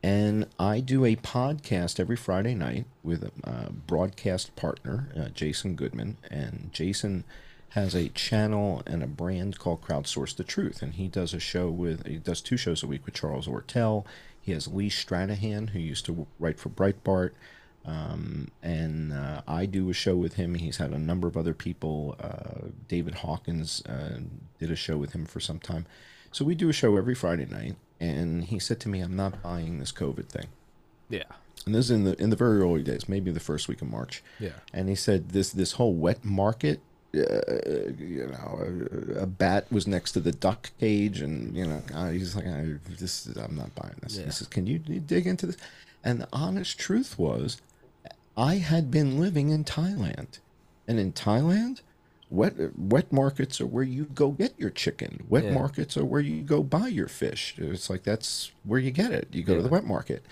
And 0.03 0.47
I 0.61 0.81
do 0.81 1.05
a 1.05 1.17
podcast 1.17 1.99
every 1.99 2.15
Friday 2.15 2.55
night 2.55 2.85
with 3.03 3.25
a 3.25 3.33
uh, 3.49 3.69
broadcast 3.71 4.55
partner, 4.55 5.09
uh, 5.19 5.29
Jason 5.31 5.75
Goodman. 5.75 6.19
And 6.31 6.71
Jason 6.73 7.25
has 7.71 7.95
a 7.95 8.09
channel 8.11 8.83
and 8.87 9.03
a 9.03 9.07
brand 9.07 9.59
called 9.59 9.83
Crowdsource 9.83 10.35
the 10.35 10.45
Truth. 10.45 10.83
And 10.83 10.95
he 10.95 11.09
does 11.09 11.35
a 11.35 11.41
show 11.41 11.69
with, 11.69 12.07
he 12.07 12.17
does 12.17 12.41
two 12.41 12.57
shows 12.57 12.83
a 12.83 12.87
week 12.87 13.05
with 13.05 13.15
Charles 13.15 13.47
Ortel. 13.47 14.05
He 14.41 14.53
has 14.53 14.69
Lee 14.69 14.89
Stranahan, 14.89 15.71
who 15.71 15.79
used 15.79 16.07
to 16.07 16.27
write 16.39 16.59
for 16.59 16.71
Breitbart. 16.71 17.33
Um, 17.85 18.49
and 18.63 19.13
uh, 19.13 19.43
I 19.47 19.67
do 19.67 19.89
a 19.91 19.95
show 19.95 20.17
with 20.17 20.35
him. 20.35 20.55
He's 20.55 20.79
had 20.79 20.93
a 20.93 20.99
number 20.99 21.29
of 21.29 21.37
other 21.37 21.55
people. 21.55 22.17
Uh, 22.21 22.69
David 22.87 23.17
Hawkins 23.17 23.85
uh, 23.87 24.21
did 24.59 24.71
a 24.71 24.77
show 24.77 24.97
with 24.97 25.13
him 25.13 25.27
for 25.27 25.41
some 25.41 25.59
time. 25.59 25.87
So 26.33 26.45
we 26.45 26.55
do 26.55 26.69
a 26.69 26.73
show 26.73 26.97
every 26.97 27.15
Friday 27.15 27.47
night. 27.47 27.77
And 28.01 28.45
he 28.45 28.59
said 28.59 28.81
to 28.81 28.89
me, 28.89 29.01
I'm 29.01 29.17
not 29.17 29.43
buying 29.43 29.79
this 29.79 29.93
COVID 29.93 30.29
thing. 30.29 30.47
Yeah. 31.11 31.25
and 31.67 31.75
this 31.75 31.87
is 31.87 31.91
in 31.91 32.05
the 32.05 32.21
in 32.23 32.31
the 32.31 32.37
very 32.37 32.61
early 32.61 32.83
days, 32.83 33.09
maybe 33.09 33.31
the 33.31 33.41
first 33.41 33.69
week 33.69 33.83
of 33.83 33.91
March. 33.91 34.23
Yeah. 34.39 34.51
And 34.73 34.89
he 34.89 34.95
said 34.95 35.31
this 35.31 35.51
this 35.51 35.73
whole 35.73 35.95
wet 35.95 36.25
market, 36.25 36.81
uh, 37.15 37.91
you 37.99 38.27
know, 38.31 38.61
a, 39.17 39.23
a 39.23 39.27
bat 39.27 39.67
was 39.71 39.87
next 39.87 40.13
to 40.13 40.21
the 40.21 40.33
duck 40.33 40.71
cage, 40.79 41.21
and 41.21 41.57
you 41.57 41.67
know, 41.67 41.83
uh, 41.95 42.11
he's 42.11 42.37
like, 42.37 42.47
I, 42.47 42.75
this 42.89 43.27
is, 43.27 43.37
I'm 43.37 43.57
not 43.57 43.75
buying 43.75 43.97
this. 44.03 44.19
Yeah. 44.19 44.27
He 44.27 44.31
says, 44.31 44.47
can 44.47 44.67
you, 44.67 44.81
you 44.87 45.01
dig 45.01 45.27
into 45.27 45.47
this? 45.47 45.57
And 46.05 46.21
the 46.21 46.29
honest 46.33 46.79
truth 46.79 47.19
was, 47.19 47.61
I 48.37 48.57
had 48.57 48.91
been 48.91 49.19
living 49.19 49.51
in 49.51 49.65
Thailand, 49.65 50.39
and 50.87 50.99
in 50.99 51.13
Thailand. 51.13 51.81
Wet 52.31 52.57
wet 52.77 53.11
markets 53.11 53.59
are 53.59 53.67
where 53.67 53.83
you 53.83 54.05
go 54.05 54.33
get 54.33 54.53
your 54.59 54.69
chicken. 54.69 55.25
Wet 55.31 55.45
Yeah. 55.45 55.55
markets 55.55 55.97
are 55.97 56.05
where 56.05 56.21
you 56.21 56.43
go 56.43 56.63
buy 56.63 56.89
your 56.89 57.09
fish. 57.09 57.55
It's 57.57 57.89
like 57.89 58.03
that's 58.03 58.53
where 58.65 58.79
you 58.79 58.91
get 58.91 59.13
it. 59.13 59.29
You 59.33 59.43
go 59.43 59.57
to 59.57 59.63
the 59.63 59.71
wet 59.71 59.87
market. 59.87 60.23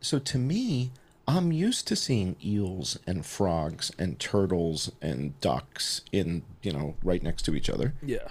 So 0.00 0.18
to 0.18 0.36
me, 0.36 0.90
I'm 1.28 1.52
used 1.52 1.86
to 1.88 1.94
seeing 1.96 2.36
eels 2.42 2.98
and 3.06 3.24
frogs 3.24 3.92
and 3.98 4.18
turtles 4.18 4.90
and 5.02 5.38
ducks 5.42 6.00
in, 6.10 6.42
you 6.62 6.72
know, 6.72 6.94
right 7.02 7.22
next 7.22 7.42
to 7.42 7.54
each 7.54 7.68
other. 7.68 7.92
Yeah. 8.02 8.28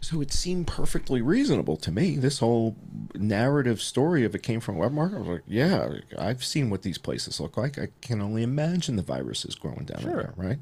So 0.00 0.20
it 0.20 0.32
seemed 0.32 0.66
perfectly 0.66 1.22
reasonable 1.22 1.76
to 1.76 1.92
me. 1.92 2.16
This 2.16 2.40
whole 2.40 2.74
narrative 3.14 3.80
story 3.80 4.24
of 4.24 4.34
it 4.34 4.42
came 4.42 4.58
from 4.58 4.74
a 4.74 4.78
wet 4.80 4.90
market. 4.92 5.14
I 5.14 5.20
was 5.20 5.28
like, 5.28 5.42
yeah, 5.46 5.90
I've 6.18 6.42
seen 6.42 6.70
what 6.70 6.82
these 6.82 6.98
places 6.98 7.38
look 7.38 7.56
like. 7.56 7.78
I 7.78 7.86
can 8.00 8.20
only 8.20 8.42
imagine 8.42 8.96
the 8.96 9.02
viruses 9.02 9.54
growing 9.54 9.84
down 9.84 10.00
Sure. 10.02 10.12
there, 10.14 10.34
right? 10.36 10.58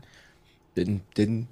Didn't 0.74 1.02
didn't 1.14 1.48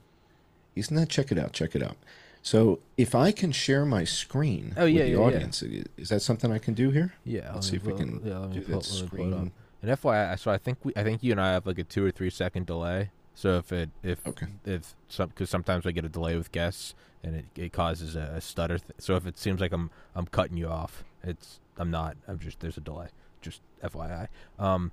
he's 0.75 0.91
not 0.91 1.01
that 1.01 1.09
check 1.09 1.33
it 1.33 1.39
out, 1.39 1.55
check 1.55 1.75
it 1.75 1.83
out. 1.83 1.97
So 2.43 2.81
if 2.99 3.15
I 3.15 3.33
can 3.33 3.53
share 3.53 3.87
my 3.87 4.05
screen 4.05 4.75
Oh, 4.77 4.85
yeah, 4.85 5.01
with 5.01 5.05
the 5.07 5.11
yeah, 5.13 5.17
yeah. 5.19 5.25
audience, 5.25 5.63
is 5.63 6.11
that 6.11 6.21
something 6.21 6.53
I 6.53 6.59
can 6.59 6.75
do 6.75 6.91
here? 6.91 7.15
Yeah, 7.25 7.53
Let's 7.55 7.71
see 7.71 7.77
if 7.77 7.85
we 7.85 7.95
can 7.95 8.21
yeah, 8.23 8.47
do 8.53 8.61
pull- 8.61 8.81
that 8.81 8.93
let 8.93 9.03
me 9.03 9.09
pull 9.09 9.27
it 9.29 9.33
up. 9.33 9.39
screen. 9.39 9.53
And 9.83 9.91
FYI, 9.93 10.39
so 10.39 10.51
I 10.51 10.59
think 10.59 10.85
we, 10.85 10.93
I 10.97 11.05
think 11.05 11.23
you 11.23 11.31
and 11.33 11.41
I 11.41 11.53
have 11.53 11.67
like 11.67 11.79
a 11.79 11.85
two 11.85 12.05
or 12.05 12.11
three 12.11 12.31
second 12.31 12.67
delay. 12.67 13.11
So 13.35 13.57
if 13.59 13.73
it, 13.73 13.91
if, 14.03 14.27
Okay. 14.27 14.47
if 14.65 14.95
some, 15.09 15.29
because 15.29 15.49
sometimes 15.49 15.87
I 15.87 15.93
get 15.93 16.05
a 16.05 16.09
delay 16.09 16.37
with 16.37 16.51
guests, 16.51 16.95
and 17.23 17.37
it, 17.37 17.45
it 17.57 17.73
causes 17.73 18.17
a, 18.17 18.33
a 18.37 18.41
stutter. 18.41 18.79
Th- 18.79 18.91
so 18.99 19.15
if 19.15 19.27
it 19.27 19.39
seems 19.39 19.61
like 19.61 19.73
I'm, 19.73 19.91
I'm 20.17 20.27
cutting 20.27 20.57
you 20.57 20.67
off, 20.69 21.05
it's, 21.23 21.61
I'm 21.77 21.91
not. 21.93 22.17
I'm 22.27 22.39
just 22.41 22.59
there's 22.59 22.77
a 22.77 22.81
delay. 22.81 23.07
Just 23.41 23.61
FYI. 23.85 24.27
Um, 24.59 24.91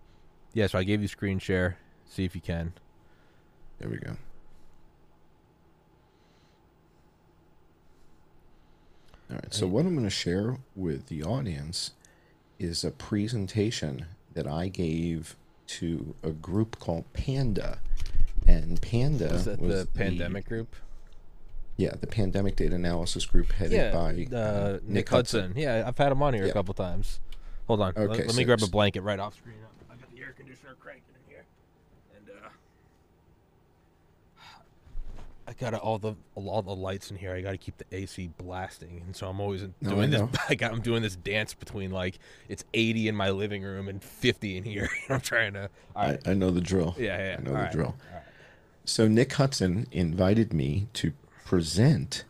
yeah. 0.54 0.68
So 0.68 0.78
I 0.78 0.84
gave 0.84 1.02
you 1.02 1.08
screen 1.08 1.40
share. 1.40 1.78
See 2.08 2.24
if 2.26 2.36
you 2.36 2.42
can. 2.42 2.74
There 3.80 3.90
we 3.90 3.98
go. 3.98 4.18
All 9.32 9.36
right. 9.38 9.54
So 9.54 9.66
what 9.68 9.86
I'm 9.86 9.94
going 9.94 10.04
to 10.06 10.10
share 10.12 10.58
with 10.76 11.08
the 11.08 11.24
audience 11.24 11.92
is 12.60 12.84
a 12.84 12.92
presentation 12.92 14.06
that 14.36 14.46
I 14.48 14.68
gave 14.68 15.36
to 15.68 16.14
a 16.22 16.30
group 16.30 16.78
called 16.80 17.06
Panda, 17.14 17.80
and 18.46 18.80
Panda 18.82 19.34
Is 19.34 19.46
that 19.46 19.60
was 19.60 19.86
the 19.86 19.88
pandemic 19.88 20.48
group? 20.48 20.76
yeah, 21.78 21.94
the 22.00 22.06
pandemic 22.08 22.56
data 22.56 22.76
analysis 22.76 23.26
group 23.26 23.52
headed 23.54 23.92
by 23.92 24.38
uh, 24.38 24.78
Nick, 24.84 25.10
Hudson. 25.10 25.54
Yeah, 25.56 25.84
I've 25.88 25.98
had 25.98 26.12
him 26.12 26.22
on 26.22 26.34
here 26.36 26.46
a 26.46 26.54
couple 26.54 26.74
times. 26.76 27.20
Hold 27.68 27.82
on. 27.82 27.94
Let- 27.96 28.10
Okay, 28.12 28.26
let, 28.26 28.36
me 28.36 28.44
so- 28.44 28.46
grab 28.46 28.62
a 28.62 28.68
blanket 28.68 29.02
right 29.02 29.20
off 29.20 29.36
screen. 29.36 29.56
I 29.90 29.96
got 29.96 30.12
the 30.14 30.22
air 30.22 30.34
conditioner 30.38 30.76
cranking 30.80 31.04
in 31.26 31.34
here, 31.34 31.46
and 32.16 32.30
uh, 32.30 32.50
I 35.48 35.54
got 35.54 35.74
all 35.76 36.00
the 36.00 36.16
all 36.34 36.62
the 36.64 36.76
lights 36.76 37.12
in 37.12 37.18
here. 37.18 37.34
I 37.36 37.42
got 37.42 37.52
to 37.52 37.58
keep 37.58 37.78
the 37.78 37.86
AC 37.92 38.30
blasting, 38.38 39.02
and 39.06 39.16
so 39.16 39.28
I'm 39.30 39.40
always 39.40 39.62
No, 39.82 39.92
doing 39.92 40.14
I 40.16 40.20
this. 40.26 40.40
I 40.50 40.56
got 40.56 40.72
I'm 40.72 40.82
doing 40.82 41.04
this 41.04 41.16
dance 41.16 41.54
between 41.54 41.92
like 41.92 42.18
it's 42.50 42.64
80 42.74 43.10
in 43.10 43.16
my 43.16 43.30
living 43.30 43.62
room 43.64 43.88
and 43.88 44.04
50 44.04 44.58
in 44.58 44.64
here. 44.64 44.90
I'm 45.10 45.22
trying 45.22 45.54
to. 45.54 45.70
I. 45.96 46.18
I 46.26 46.34
know 46.34 46.50
the 46.52 46.62
drill. 46.62 46.96
Yeah, 46.98 47.18
yeah. 47.18 47.36
I 47.40 47.44
know 47.44 47.52
all 47.52 47.58
the 47.58 47.64
right, 47.64 47.72
drill. 47.72 47.96
right. 48.14 48.24
So 48.86 49.08
Nick 49.08 49.34
Hudson 49.34 49.88
invited 49.92 50.52
me 50.54 50.88
to 50.94 51.14
present 51.46 52.24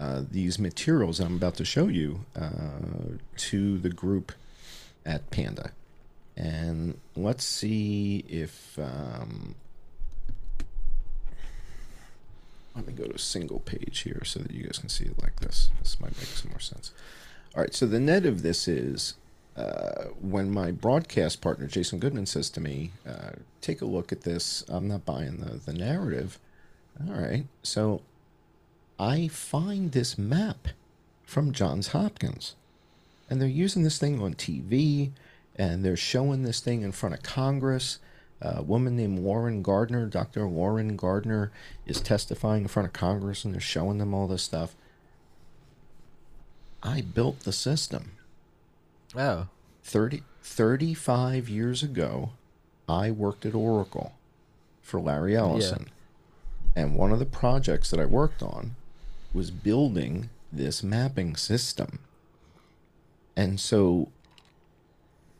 uh, 0.00 0.22
these 0.30 0.58
materials 0.58 1.20
I'm 1.20 1.36
about 1.36 1.54
to 1.56 1.64
show 1.64 1.86
you 1.88 2.24
uh, 2.34 2.50
to 3.36 3.78
the 3.78 3.90
group 3.90 4.32
at 5.06 5.30
Panda, 5.30 5.72
and 6.36 6.98
let's 7.16 7.44
see 7.44 8.24
if. 8.28 8.78
Um, 8.78 9.54
let 12.74 12.86
me 12.86 12.92
go 12.92 13.04
to 13.04 13.14
a 13.14 13.18
single 13.18 13.60
page 13.60 14.00
here 14.00 14.22
so 14.24 14.40
that 14.40 14.52
you 14.52 14.64
guys 14.64 14.78
can 14.78 14.88
see 14.88 15.04
it 15.04 15.20
like 15.22 15.40
this. 15.40 15.70
This 15.80 16.00
might 16.00 16.16
make 16.16 16.26
some 16.26 16.50
more 16.50 16.60
sense. 16.60 16.92
All 17.54 17.62
right, 17.62 17.74
so 17.74 17.86
the 17.86 18.00
net 18.00 18.24
of 18.24 18.42
this 18.42 18.66
is 18.66 19.14
uh, 19.56 20.04
when 20.20 20.50
my 20.50 20.70
broadcast 20.70 21.42
partner 21.42 21.66
Jason 21.66 21.98
Goodman 21.98 22.26
says 22.26 22.48
to 22.50 22.60
me, 22.60 22.92
uh, 23.06 23.32
"Take 23.60 23.82
a 23.82 23.86
look 23.86 24.10
at 24.10 24.22
this. 24.22 24.64
I'm 24.68 24.88
not 24.88 25.04
buying 25.04 25.38
the 25.38 25.58
the 25.58 25.74
narrative." 25.74 26.38
All 27.06 27.14
right, 27.14 27.46
so 27.62 28.02
I 28.98 29.28
find 29.28 29.92
this 29.92 30.16
map 30.16 30.68
from 31.24 31.52
Johns 31.52 31.88
Hopkins, 31.88 32.54
and 33.28 33.40
they're 33.40 33.48
using 33.48 33.82
this 33.82 33.98
thing 33.98 34.22
on 34.22 34.34
TV, 34.34 35.10
and 35.56 35.84
they're 35.84 35.96
showing 35.96 36.42
this 36.42 36.60
thing 36.60 36.82
in 36.82 36.92
front 36.92 37.14
of 37.14 37.22
Congress. 37.22 37.98
A 38.44 38.60
woman 38.60 38.96
named 38.96 39.20
Lauren 39.20 39.62
Gardner, 39.62 40.06
Dr. 40.06 40.48
Lauren 40.48 40.96
Gardner, 40.96 41.52
is 41.86 42.00
testifying 42.00 42.62
in 42.62 42.68
front 42.68 42.88
of 42.88 42.92
Congress, 42.92 43.44
and 43.44 43.54
they're 43.54 43.60
showing 43.60 43.98
them 43.98 44.12
all 44.12 44.26
this 44.26 44.42
stuff. 44.42 44.74
I 46.82 47.02
built 47.02 47.40
the 47.40 47.52
system. 47.52 48.12
Oh, 49.16 49.46
30, 49.84 50.22
35 50.42 51.48
years 51.48 51.84
ago, 51.84 52.30
I 52.88 53.12
worked 53.12 53.46
at 53.46 53.54
Oracle 53.54 54.12
for 54.82 55.00
Larry 55.00 55.36
Ellison. 55.36 55.88
And 56.74 56.96
one 56.96 57.12
of 57.12 57.20
the 57.20 57.26
projects 57.26 57.90
that 57.90 58.00
I 58.00 58.06
worked 58.06 58.42
on 58.42 58.74
was 59.32 59.52
building 59.52 60.30
this 60.52 60.82
mapping 60.82 61.36
system. 61.36 62.00
And 63.36 63.60
so 63.60 64.08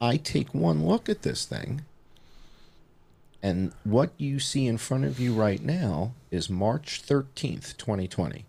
I 0.00 0.18
take 0.18 0.54
one 0.54 0.86
look 0.86 1.08
at 1.08 1.22
this 1.22 1.44
thing, 1.44 1.82
and 3.42 3.72
what 3.84 4.12
you 4.18 4.38
see 4.38 4.66
in 4.66 4.78
front 4.78 5.04
of 5.04 5.18
you 5.18 5.34
right 5.34 5.62
now 5.62 6.12
is 6.30 6.48
March 6.48 7.02
13th, 7.02 7.76
2020. 7.76 8.44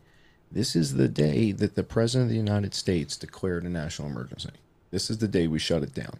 This 0.52 0.76
is 0.76 0.94
the 0.94 1.08
day 1.08 1.52
that 1.52 1.74
the 1.74 1.84
President 1.84 2.28
of 2.28 2.30
the 2.30 2.38
United 2.38 2.76
States 2.76 3.18
declared 3.18 3.64
a 3.64 3.70
national 3.70 4.10
emergency. 4.10 4.52
This 4.92 5.10
is 5.10 5.18
the 5.18 5.28
day 5.28 5.48
we 5.48 5.58
shut 5.58 5.82
it 5.82 5.96
down. 5.96 6.20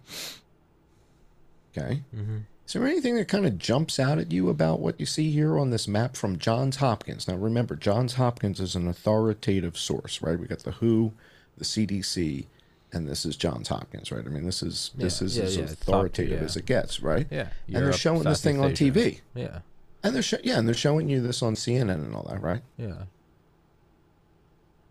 Okay? 1.78 2.02
mm-hmm. 2.16 2.40
Is 2.66 2.74
there 2.74 2.88
anything 2.88 3.16
that 3.16 3.28
kind 3.28 3.46
of 3.46 3.60
jumps 3.60 4.00
out 4.00 4.18
at 4.18 4.32
you 4.32 4.50
about 4.50 4.80
what 4.80 5.00
you 5.00 5.06
see 5.06 5.30
here 5.32 5.60
on 5.60 5.70
this 5.70 5.88
map 5.88 6.16
from 6.16 6.40
Johns 6.40 6.78
Hopkins? 6.78 7.28
Now, 7.28 7.36
remember, 7.36 7.76
Johns 7.76 8.14
Hopkins 8.14 8.60
is 8.60 8.76
an 8.76 8.88
authoritative 8.88 9.78
source, 9.78 10.22
right? 10.22 10.40
We 10.40 10.48
got 10.48 10.60
the 10.60 10.72
WHO, 10.72 11.12
the 11.58 11.66
CDC, 11.66 12.46
and 12.94 13.08
this 13.08 13.26
is 13.26 13.36
Johns 13.36 13.68
Hopkins, 13.70 14.12
right? 14.12 14.26
I 14.26 14.30
mean, 14.30 14.46
this 14.46 14.62
is 14.64 14.92
this 14.96 15.22
is 15.22 15.38
yeah, 15.38 15.44
as 15.44 15.58
yeah, 15.58 15.66
top- 15.66 15.72
authoritative 15.74 16.40
yeah. 16.40 16.46
as 16.46 16.56
it 16.56 16.66
gets, 16.66 17.02
right? 17.02 17.28
yeah. 17.32 17.48
and 17.68 17.76
they're 17.76 17.82
Europe, 17.84 17.98
showing 17.98 18.24
this 18.24 18.42
thing 18.42 18.60
on 18.62 18.72
TV, 18.72 19.22
Yeah, 19.36 19.60
and 20.04 20.16
they're 20.16 20.22
sho- 20.22 20.38
yeah, 20.44 20.58
and 20.60 20.68
they're 20.68 20.76
showing 20.76 21.10
you 21.10 21.22
this 21.22 21.42
on 21.42 21.56
CNN 21.56 21.90
and 22.06 22.16
all 22.16 22.24
that, 22.30 22.42
right? 22.42 22.62
yeah. 22.78 23.04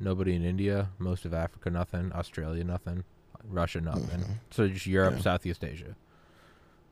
Nobody 0.00 0.34
in 0.34 0.44
India, 0.44 0.88
most 0.98 1.24
of 1.24 1.32
Africa, 1.32 1.70
nothing. 1.70 2.10
Australia, 2.12 2.64
nothing. 2.64 3.04
Russia, 3.48 3.80
nothing. 3.80 4.40
So 4.50 4.66
just 4.68 4.86
Europe, 4.86 5.10
Mm-hmm. 5.14 5.18
Yeah. 5.18 5.22
Southeast 5.22 5.64
Asia. 5.64 5.94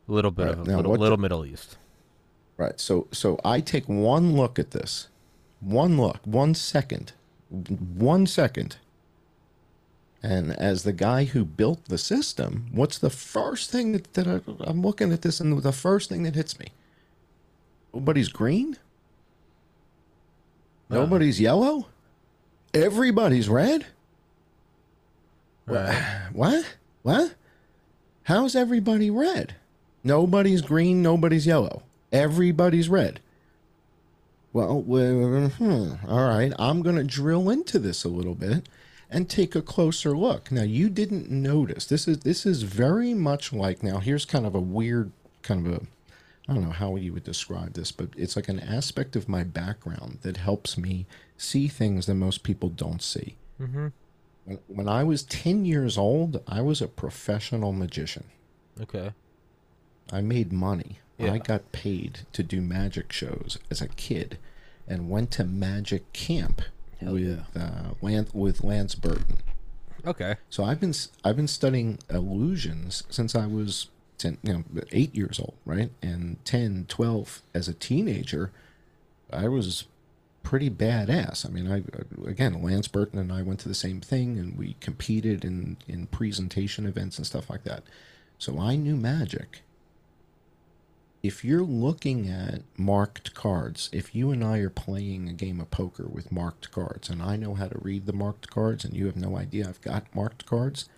A 0.09 0.12
little 0.12 0.31
bit 0.31 0.45
Right, 0.47 0.52
of 0.55 0.61
a 0.61 0.71
now 0.71 0.76
little, 0.76 0.93
little 0.93 1.17
the- 1.17 1.21
Middle 1.23 1.45
East. 1.45 1.76
Right. 2.57 2.79
So 2.79 3.09
so 3.11 3.40
I 3.45 3.61
take 3.61 3.88
one 3.88 4.37
look 4.37 4.59
at 4.59 4.73
this, 4.73 5.09
one 5.61 5.97
look, 5.97 6.19
one 6.25 6.55
second, 6.55 7.12
one 7.49 8.26
second. 8.26 8.76
And 10.22 10.52
as 10.52 10.82
the 10.82 10.92
guy 10.92 11.24
who 11.24 11.44
built 11.44 11.86
the 11.86 11.96
system, 11.96 12.66
what's 12.72 12.98
the 12.98 13.10
first 13.10 13.70
thing 13.70 13.92
that, 13.92 14.12
that 14.14 14.28
I, 14.28 14.40
I'm 14.60 14.82
looking 14.82 15.12
at 15.12 15.22
this 15.22 15.40
and 15.40 15.62
the 15.62 15.72
first 15.72 16.08
thing 16.08 16.24
that 16.24 16.34
hits 16.34 16.58
me? 16.58 16.68
Nobody's 17.94 18.28
green. 18.28 18.76
No. 20.90 21.02
Nobody's 21.02 21.40
yellow. 21.40 21.86
Everybody's 22.74 23.48
red. 23.48 23.86
Right. 25.66 26.16
What? 26.32 26.76
What? 27.02 27.34
How's 28.24 28.54
everybody 28.54 29.10
red? 29.10 29.54
Nobody's 30.04 30.62
green, 30.62 31.02
nobody's 31.02 31.46
yellow. 31.46 31.82
Everybody's 32.12 32.88
red. 32.88 33.20
Well, 34.52 34.80
well 34.82 35.48
hmm, 35.48 35.92
all 36.08 36.28
right. 36.28 36.52
I'm 36.58 36.82
going 36.82 36.96
to 36.96 37.04
drill 37.04 37.50
into 37.50 37.78
this 37.78 38.04
a 38.04 38.08
little 38.08 38.34
bit 38.34 38.68
and 39.11 39.29
take 39.29 39.55
a 39.55 39.62
closer 39.62 40.17
look. 40.17 40.52
Now, 40.52 40.62
you 40.62 40.88
didn't 40.88 41.31
notice. 41.31 41.85
This 41.87 42.07
is 42.07 42.21
this 42.21 42.47
is 42.47 42.62
very 42.62 43.12
much 43.14 43.52
like 43.52 43.83
now 43.83 43.99
here's 43.99 44.25
kind 44.25 44.47
of 44.47 44.55
a 44.55 44.61
weird 44.61 45.11
kind 45.43 45.67
of 45.67 45.73
a 45.73 45.87
I 46.49 46.55
don't 46.55 46.64
know 46.64 46.71
how 46.71 46.97
you 46.97 47.12
would 47.12 47.25
describe 47.25 47.75
this, 47.75 47.93
but 47.93 48.09
it's 48.17 48.35
like 48.35 48.49
an 48.49 48.59
aspect 48.59 49.14
of 49.14 49.29
my 49.29 49.45
background 49.45 50.19
that 50.23 50.37
helps 50.37 50.76
me 50.76 51.07
see 51.37 51.69
things 51.69 52.07
that 52.07 52.14
most 52.14 52.43
people 52.43 52.69
don't 52.69 53.02
see. 53.02 53.37
Mm-hmm. 53.61 53.88
When, 54.45 54.59
when 54.67 54.88
I 54.88 55.05
was 55.05 55.23
10 55.23 55.64
years 55.64 55.97
old, 55.97 56.43
I 56.49 56.61
was 56.61 56.83
a 56.83 56.88
professional 56.88 57.73
magician. 57.73 58.25
Okay. 58.81 59.12
I 60.12 60.23
made 60.23 60.52
money. 60.52 60.99
Yeah. 61.19 61.35
I 61.35 61.38
got 61.38 61.71
paid 61.71 62.21
to 62.33 62.43
do 62.43 62.61
magic 62.61 63.12
shows 63.12 63.59
as 63.71 63.81
a 63.81 63.88
kid, 63.88 64.38
and 64.88 65.09
went 65.09 65.31
to 65.33 65.45
magic 65.45 66.12
camp 66.12 66.62
Hell 67.00 67.14
with 67.14 67.57
uh, 67.57 67.95
Lance, 68.02 68.33
with 68.35 68.62
Lance 68.62 68.95
Burton. 68.95 69.38
Okay. 70.07 70.37
So 70.49 70.64
I've 70.64 70.80
been 70.80 70.95
I've 71.25 71.37
been 71.37 71.49
studying 71.49 71.99
illusions 72.09 73.04
since 73.11 73.35
I 73.35 73.47
was 73.47 73.88
10, 74.19 74.38
you 74.42 74.52
know, 74.52 74.64
8 74.92 75.14
years 75.14 75.38
old, 75.38 75.54
right? 75.64 75.90
And 76.02 76.42
10, 76.45 76.87
12 76.88 77.42
as 77.54 77.69
a 77.69 77.75
teenager, 77.75 78.50
I 79.33 79.49
was 79.49 79.85
pretty 80.42 80.71
badass. 80.71 81.47
I 81.47 81.50
mean, 81.50 81.71
I 81.71 81.83
again, 82.28 82.62
Lance 82.62 82.88
Burton 82.88 83.19
and 83.19 83.33
I 83.33 83.42
went 83.42 83.61
to 83.61 83.69
the 83.69 83.75
same 83.75 84.00
thing 84.00 84.38
and 84.38 84.57
we 84.57 84.76
competed 84.80 85.45
in 85.45 85.76
in 85.88 86.07
presentation 86.07 86.87
events 86.87 87.19
and 87.19 87.26
stuff 87.26 87.50
like 87.50 87.64
that. 87.64 87.83
So 88.38 88.59
I 88.59 88.76
knew 88.76 88.97
magic. 88.97 89.62
If 91.22 91.44
you're 91.44 91.60
looking 91.60 92.30
at 92.30 92.62
marked 92.78 93.34
cards, 93.34 93.90
if 93.92 94.14
you 94.14 94.30
and 94.30 94.42
I 94.42 94.58
are 94.58 94.70
playing 94.70 95.28
a 95.28 95.34
game 95.34 95.60
of 95.60 95.70
poker 95.70 96.06
with 96.08 96.32
marked 96.32 96.70
cards 96.70 97.10
and 97.10 97.22
I 97.22 97.36
know 97.36 97.54
how 97.54 97.68
to 97.68 97.78
read 97.78 98.06
the 98.06 98.14
marked 98.14 98.48
cards 98.48 98.84
and 98.84 98.94
you 98.94 99.04
have 99.06 99.16
no 99.16 99.36
idea 99.36 99.68
I've 99.68 99.82
got 99.82 100.14
marked 100.14 100.46
cards, 100.46 100.88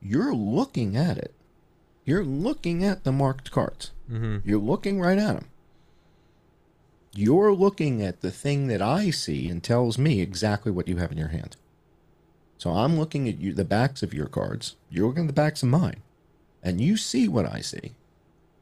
you're 0.00 0.34
looking 0.34 0.96
at 0.96 1.18
it. 1.18 1.34
You're 2.04 2.24
looking 2.24 2.84
at 2.84 3.02
the 3.02 3.12
marked 3.12 3.50
cards. 3.50 3.90
Mm-hmm. 4.10 4.48
You're 4.48 4.60
looking 4.60 5.00
right 5.00 5.18
at 5.18 5.34
them. 5.34 5.46
You're 7.14 7.52
looking 7.52 8.02
at 8.02 8.20
the 8.20 8.30
thing 8.30 8.68
that 8.68 8.80
I 8.80 9.10
see 9.10 9.48
and 9.48 9.62
tells 9.62 9.98
me 9.98 10.20
exactly 10.20 10.72
what 10.72 10.88
you 10.88 10.96
have 10.96 11.12
in 11.12 11.18
your 11.18 11.28
hand. 11.28 11.56
So 12.56 12.70
I'm 12.70 12.98
looking 12.98 13.28
at 13.28 13.38
you, 13.38 13.52
the 13.52 13.64
backs 13.64 14.02
of 14.02 14.14
your 14.14 14.26
cards. 14.26 14.76
You're 14.88 15.08
looking 15.08 15.24
at 15.24 15.26
the 15.26 15.32
backs 15.32 15.62
of 15.62 15.68
mine, 15.68 16.02
and 16.62 16.80
you 16.80 16.96
see 16.96 17.26
what 17.26 17.44
I 17.44 17.60
see. 17.60 17.92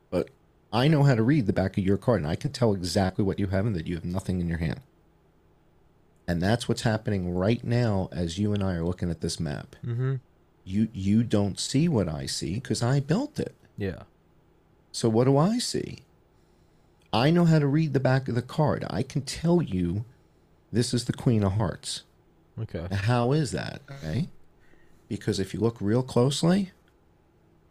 But 0.09 0.31
I 0.73 0.89
know 0.89 1.03
how 1.03 1.15
to 1.15 1.23
read 1.23 1.47
the 1.47 1.53
back 1.53 1.77
of 1.77 1.85
your 1.85 1.97
card, 1.97 2.23
and 2.23 2.31
I 2.31 2.37
can 2.37 2.53
tell 2.53 2.73
exactly 2.73 3.25
what 3.25 3.39
you 3.39 3.49
have 3.49 3.67
and 3.67 3.75
that 3.75 3.87
you 3.87 3.97
have 3.97 4.05
nothing 4.05 4.41
in 4.41 4.49
your 4.49 4.59
hand. 4.59 4.81
And 6.29 6.41
that's 6.41 6.69
what's 6.69 6.83
happening 6.83 7.35
right 7.35 7.63
now 7.65 8.09
as 8.13 8.39
you 8.39 8.53
and 8.53 8.63
I 8.63 8.75
are 8.75 8.85
looking 8.85 9.11
at 9.11 9.21
this 9.21 9.41
map. 9.41 9.75
Mm-hmm. 9.85 10.17
You 10.65 10.89
you 10.93 11.25
don't 11.25 11.59
see 11.59 11.89
what 11.89 12.09
I 12.09 12.27
see 12.27 12.55
because 12.55 12.83
I 12.83 13.01
built 13.01 13.41
it. 13.41 13.55
Yeah. 13.77 14.03
So 14.93 15.09
what 15.09 15.25
do 15.25 15.37
I 15.37 15.59
see? 15.59 15.99
I 17.13 17.31
know 17.31 17.47
how 17.47 17.59
to 17.59 17.67
read 17.67 17.93
the 17.93 18.01
back 18.01 18.29
of 18.29 18.37
the 18.37 18.43
card. 18.43 18.85
I 18.89 19.03
can 19.03 19.23
tell 19.23 19.61
you 19.61 20.05
this 20.73 20.95
is 20.95 21.07
the 21.07 21.13
Queen 21.13 21.43
of 21.43 21.53
Hearts. 21.53 22.05
Okay. 22.61 22.87
How 22.95 23.33
is 23.33 23.51
that? 23.51 23.83
Okay. 23.91 24.29
Because 25.09 25.41
if 25.41 25.53
you 25.53 25.59
look 25.59 25.81
real 25.81 26.05
closely, 26.05 26.71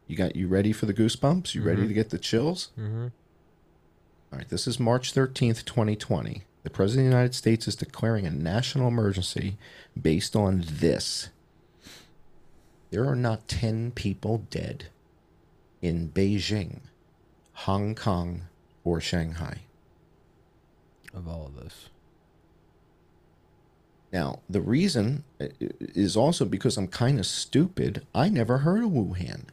you 0.09 0.17
got 0.17 0.35
you 0.35 0.47
ready 0.49 0.73
for 0.73 0.85
the 0.87 0.93
goosebumps? 0.93 1.53
You 1.55 1.61
ready 1.61 1.83
Mhm. 1.83 1.87
to 1.87 1.93
get 1.93 2.09
the 2.09 2.17
chills? 2.17 2.69
Mm-hmm. 2.77 3.07
All 4.31 4.37
right, 4.39 4.49
this 4.49 4.67
is 4.67 4.79
March 4.79 5.13
13th, 5.13 5.63
2020. 5.65 6.43
The 6.63 6.69
President 6.69 7.07
of 7.07 7.11
the 7.11 7.15
United 7.17 7.35
States 7.35 7.67
is 7.67 7.75
declaring 7.75 8.25
a 8.27 8.31
national 8.31 8.87
emergency 8.89 9.57
based 9.99 10.35
on 10.35 10.63
this. 10.67 11.29
There 12.91 13.05
are 13.07 13.15
not 13.15 13.47
10 13.47 13.91
people 13.91 14.45
dead 14.49 14.85
in 15.81 16.09
Beijing, 16.09 16.79
Hong 17.53 17.95
Kong, 17.95 18.41
or 18.83 18.99
Shanghai. 18.99 19.59
Of 21.13 21.27
all 21.27 21.45
of 21.45 21.55
this. 21.63 21.89
Now, 24.11 24.39
the 24.49 24.61
reason 24.61 25.23
i- 25.39 25.51
is 25.59 26.17
also 26.17 26.45
because 26.45 26.77
I'm 26.77 26.87
kind 26.87 27.19
of 27.19 27.25
stupid. 27.27 28.05
I 28.13 28.29
never 28.29 28.59
heard 28.59 28.83
of 28.83 28.89
Wuhan. 28.91 29.45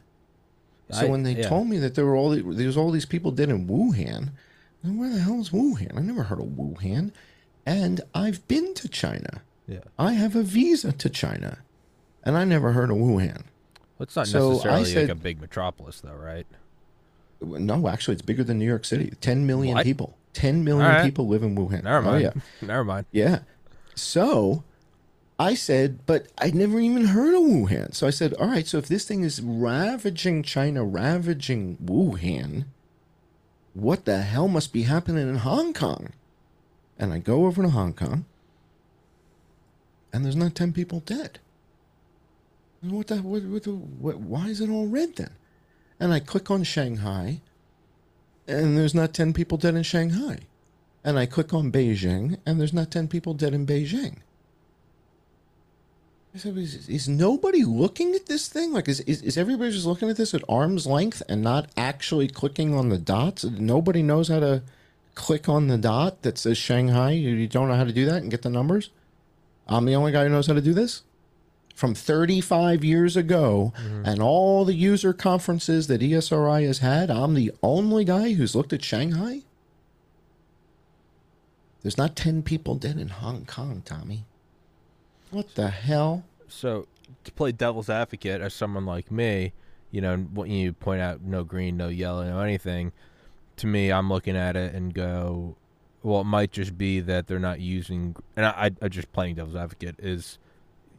So 0.91 1.05
I- 1.05 1.09
when 1.09 1.23
they 1.23 1.33
yeah. 1.35 1.47
told 1.49 1.67
me 1.67 1.77
that 1.79 1.95
there 1.95 2.05
were 2.05 2.15
all 2.15 2.29
the, 2.29 2.41
there 2.41 2.67
was 2.67 2.77
all 2.77 2.91
these 2.91 3.05
people 3.05 3.31
dead 3.31 3.49
in 3.49 3.67
Wuhan, 3.67 4.29
where 4.83 5.09
the 5.09 5.19
hell 5.19 5.39
is 5.41 5.49
Wuhan? 5.49 5.97
I 5.97 6.01
never 6.01 6.23
heard 6.23 6.39
of 6.39 6.45
Wuhan, 6.47 7.11
and 7.65 8.01
I've 8.15 8.47
been 8.47 8.73
to 8.75 8.87
China. 8.87 9.41
Yeah. 9.67 9.79
I 9.99 10.13
have 10.13 10.35
a 10.35 10.43
visa 10.43 10.93
to 10.93 11.09
China, 11.09 11.57
and 12.23 12.37
I 12.37 12.45
never 12.45 12.71
heard 12.71 12.89
of 12.89 12.95
Wuhan. 12.97 13.43
Well, 13.97 14.03
it's 14.03 14.15
not 14.15 14.27
So 14.27 14.51
necessarily 14.51 14.95
like 14.95 15.09
a 15.09 15.15
big 15.15 15.41
metropolis, 15.41 15.99
though, 15.99 16.13
right? 16.13 16.47
No, 17.41 17.87
actually, 17.87 18.13
it's 18.13 18.21
bigger 18.21 18.43
than 18.43 18.57
New 18.59 18.65
York 18.65 18.85
City. 18.85 19.11
Ten 19.21 19.45
million 19.45 19.75
What? 19.75 19.83
people. 19.83 20.17
Ten 20.33 20.63
million 20.63 20.87
right. 20.87 21.03
people 21.03 21.27
live 21.27 21.43
in 21.43 21.55
Wuhan. 21.55 21.83
Never 21.83 21.97
Oh, 21.97 22.11
mind. 22.11 22.21
yeah. 22.23 22.31
Never 22.67 22.83
mind. 22.85 23.05
Yeah. 23.11 23.39
So 23.95 24.63
I 25.39 25.53
said, 25.53 25.99
but 26.05 26.27
I'd 26.39 26.55
never 26.55 26.79
even 26.79 27.05
heard 27.05 27.35
of 27.35 27.41
Wuhan. 27.43 27.93
So 27.93 28.07
I 28.07 28.11
said, 28.11 28.33
all 28.35 28.47
right, 28.47 28.67
so 28.67 28.77
if 28.79 28.87
this 28.87 29.05
thing 29.05 29.23
is 29.23 29.41
ravaging 29.41 30.43
China, 30.43 30.83
ravaging 30.83 31.77
Wuhan, 31.83 32.65
what 33.73 34.05
the 34.05 34.21
hell 34.21 34.47
must 34.47 34.73
be 34.73 34.83
happening 34.83 35.29
in 35.29 35.37
Hong 35.37 35.73
Kong? 35.73 36.13
And 36.97 37.13
I 37.13 37.19
go 37.19 37.45
over 37.45 37.61
to 37.61 37.69
Hong 37.69 37.93
Kong, 37.93 38.25
and 40.11 40.25
there's 40.25 40.35
not 40.35 40.55
10 40.55 40.73
people 40.73 41.01
dead. 41.01 41.39
And 42.81 42.91
What 42.93 43.07
the, 43.07 43.17
what, 43.17 43.43
what 43.43 43.67
what, 43.67 44.17
why 44.19 44.47
is 44.47 44.61
it 44.61 44.69
all 44.69 44.87
red 44.87 45.15
then? 45.17 45.31
And 45.99 46.13
I 46.13 46.19
click 46.19 46.49
on 46.49 46.63
Shanghai, 46.63 47.41
and 48.47 48.77
there's 48.77 48.95
not 48.95 49.13
10 49.13 49.33
people 49.33 49.57
dead 49.57 49.75
in 49.75 49.83
Shanghai 49.83 50.39
and 51.03 51.17
I 51.17 51.25
click 51.25 51.53
on 51.53 51.71
Beijing, 51.71 52.37
and 52.45 52.59
there's 52.59 52.73
not 52.73 52.91
10 52.91 53.07
people 53.07 53.33
dead 53.33 53.53
in 53.53 53.65
Beijing. 53.65 54.17
Is, 56.45 56.89
is 56.89 57.09
nobody 57.09 57.63
looking 57.63 58.13
at 58.15 58.27
this 58.27 58.47
thing? 58.47 58.73
Like, 58.73 58.87
is, 58.87 58.99
is, 59.01 59.21
is 59.21 59.37
everybody 59.37 59.71
just 59.71 59.85
looking 59.85 60.09
at 60.09 60.17
this 60.17 60.33
at 60.33 60.43
arm's 60.47 60.85
length 60.85 61.23
and 61.27 61.41
not 61.41 61.69
actually 61.75 62.27
clicking 62.27 62.73
on 62.73 62.89
the 62.89 62.97
dots? 62.97 63.43
Nobody 63.43 64.03
knows 64.03 64.27
how 64.27 64.39
to 64.39 64.61
click 65.15 65.49
on 65.49 65.67
the 65.67 65.77
dot 65.77 66.21
that 66.21 66.37
says 66.37 66.57
Shanghai. 66.57 67.11
You, 67.11 67.29
you 67.29 67.47
don't 67.47 67.67
know 67.67 67.75
how 67.75 67.83
to 67.83 67.91
do 67.91 68.05
that 68.05 68.21
and 68.21 68.31
get 68.31 68.43
the 68.43 68.49
numbers? 68.49 68.91
I'm 69.67 69.85
the 69.85 69.95
only 69.95 70.11
guy 70.11 70.23
who 70.23 70.29
knows 70.29 70.47
how 70.47 70.53
to 70.53 70.61
do 70.61 70.73
this? 70.73 71.03
From 71.75 71.93
35 71.93 72.83
years 72.83 73.15
ago, 73.15 73.73
mm-hmm. 73.77 74.05
and 74.05 74.21
all 74.21 74.65
the 74.65 74.73
user 74.73 75.13
conferences 75.13 75.87
that 75.87 76.01
ESRI 76.01 76.65
has 76.65 76.79
had, 76.79 77.11
I'm 77.11 77.33
the 77.33 77.51
only 77.61 78.05
guy 78.05 78.33
who's 78.33 78.55
looked 78.55 78.73
at 78.73 78.83
Shanghai? 78.83 79.41
There's 81.83 81.97
not 81.97 82.15
10 82.15 82.43
people 82.43 82.75
dead 82.75 82.97
in 82.97 83.09
Hong 83.09 83.45
Kong, 83.45 83.81
Tommy. 83.85 84.25
What 85.31 85.55
the 85.55 85.69
hell? 85.69 86.23
So 86.47 86.87
to 87.23 87.31
play 87.31 87.51
devil's 87.51 87.89
advocate 87.89 88.41
as 88.41 88.53
someone 88.53 88.85
like 88.85 89.11
me, 89.11 89.53
you 89.91 90.01
know, 90.01 90.17
when 90.17 90.51
you 90.51 90.73
point 90.73 91.01
out 91.01 91.21
no 91.21 91.43
green, 91.43 91.77
no 91.77 91.87
yellow, 91.87 92.27
no 92.27 92.39
anything, 92.39 92.91
to 93.57 93.67
me, 93.67 93.91
I'm 93.91 94.09
looking 94.09 94.35
at 94.35 94.55
it 94.55 94.73
and 94.73 94.93
go, 94.93 95.55
well, 96.03 96.21
it 96.21 96.25
might 96.25 96.51
just 96.51 96.77
be 96.77 96.99
that 97.01 97.27
they're 97.27 97.39
not 97.39 97.59
using, 97.59 98.15
and 98.35 98.45
I, 98.45 98.71
I, 98.81 98.87
just 98.87 99.11
playing 99.11 99.35
devil's 99.35 99.55
advocate 99.55 99.95
is 99.99 100.37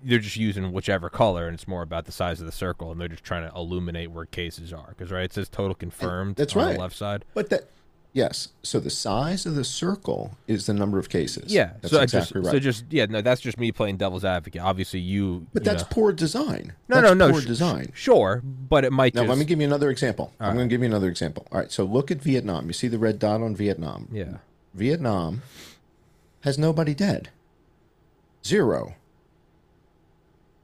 they're 0.02 0.18
just 0.18 0.36
using 0.36 0.72
whichever 0.72 1.08
color, 1.08 1.46
and 1.46 1.54
it's 1.54 1.68
more 1.68 1.82
about 1.82 2.04
the 2.04 2.12
size 2.12 2.40
of 2.40 2.46
the 2.46 2.52
circle, 2.52 2.90
and 2.90 3.00
they're 3.00 3.08
just 3.08 3.24
trying 3.24 3.48
to 3.48 3.54
illuminate 3.56 4.10
where 4.10 4.26
cases 4.26 4.72
are, 4.72 4.88
because 4.96 5.10
right, 5.10 5.24
it 5.24 5.32
says 5.32 5.48
total 5.48 5.74
confirmed. 5.74 6.36
that's 6.36 6.54
on 6.56 6.64
right. 6.64 6.72
the 6.74 6.80
left 6.80 6.96
side. 6.96 7.24
But 7.34 7.50
that, 7.50 7.68
yes. 8.12 8.48
So 8.62 8.80
the 8.80 8.90
size 8.90 9.46
of 9.46 9.54
the 9.54 9.64
circle 9.64 10.36
is 10.46 10.66
the 10.66 10.74
number 10.74 10.98
of 10.98 11.08
cases. 11.08 11.52
Yeah, 11.52 11.72
That's 11.80 11.92
so 11.92 12.00
exactly 12.00 12.40
just, 12.42 12.46
right. 12.46 12.52
So 12.52 12.58
just 12.58 12.84
yeah, 12.90 13.06
no, 13.06 13.20
that's 13.20 13.40
just 13.40 13.58
me 13.58 13.70
playing 13.72 13.96
devil's 13.96 14.24
advocate. 14.24 14.60
Obviously, 14.60 15.00
you. 15.00 15.46
but 15.52 15.62
you 15.62 15.70
that's 15.70 15.82
know- 15.82 15.88
poor 15.90 16.12
design. 16.12 16.72
no, 16.88 17.00
That's 17.00 17.08
no, 17.08 17.14
no, 17.26 17.32
Poor 17.32 17.40
sh- 17.42 17.46
design. 17.46 17.92
Sure, 17.94 18.42
but 18.44 18.84
it 18.84 18.92
might 18.92 19.14
Now, 19.14 19.22
just. 19.22 19.28
let 19.30 19.38
me 19.38 19.44
give 19.44 19.60
you 19.60 19.66
another 19.66 19.90
example. 19.90 20.32
I'm 20.40 20.48
right. 20.48 20.54
going 20.54 20.68
to 20.68 20.72
give 20.72 20.80
you 20.82 20.86
another 20.88 21.08
example. 21.08 21.46
All 21.52 21.58
right. 21.58 21.70
So 21.72 21.84
look 21.84 22.10
at 22.10 22.18
Vietnam. 22.22 22.66
You 22.66 22.72
see 22.72 22.88
the 22.88 22.98
red 22.98 23.18
dot 23.18 23.40
on 23.42 23.54
Vietnam. 23.56 24.08
yeah. 24.12 24.38
Vietnam 24.74 25.42
has 26.42 26.58
nobody 26.58 26.94
dead. 26.94 27.30
Zero. 28.44 28.94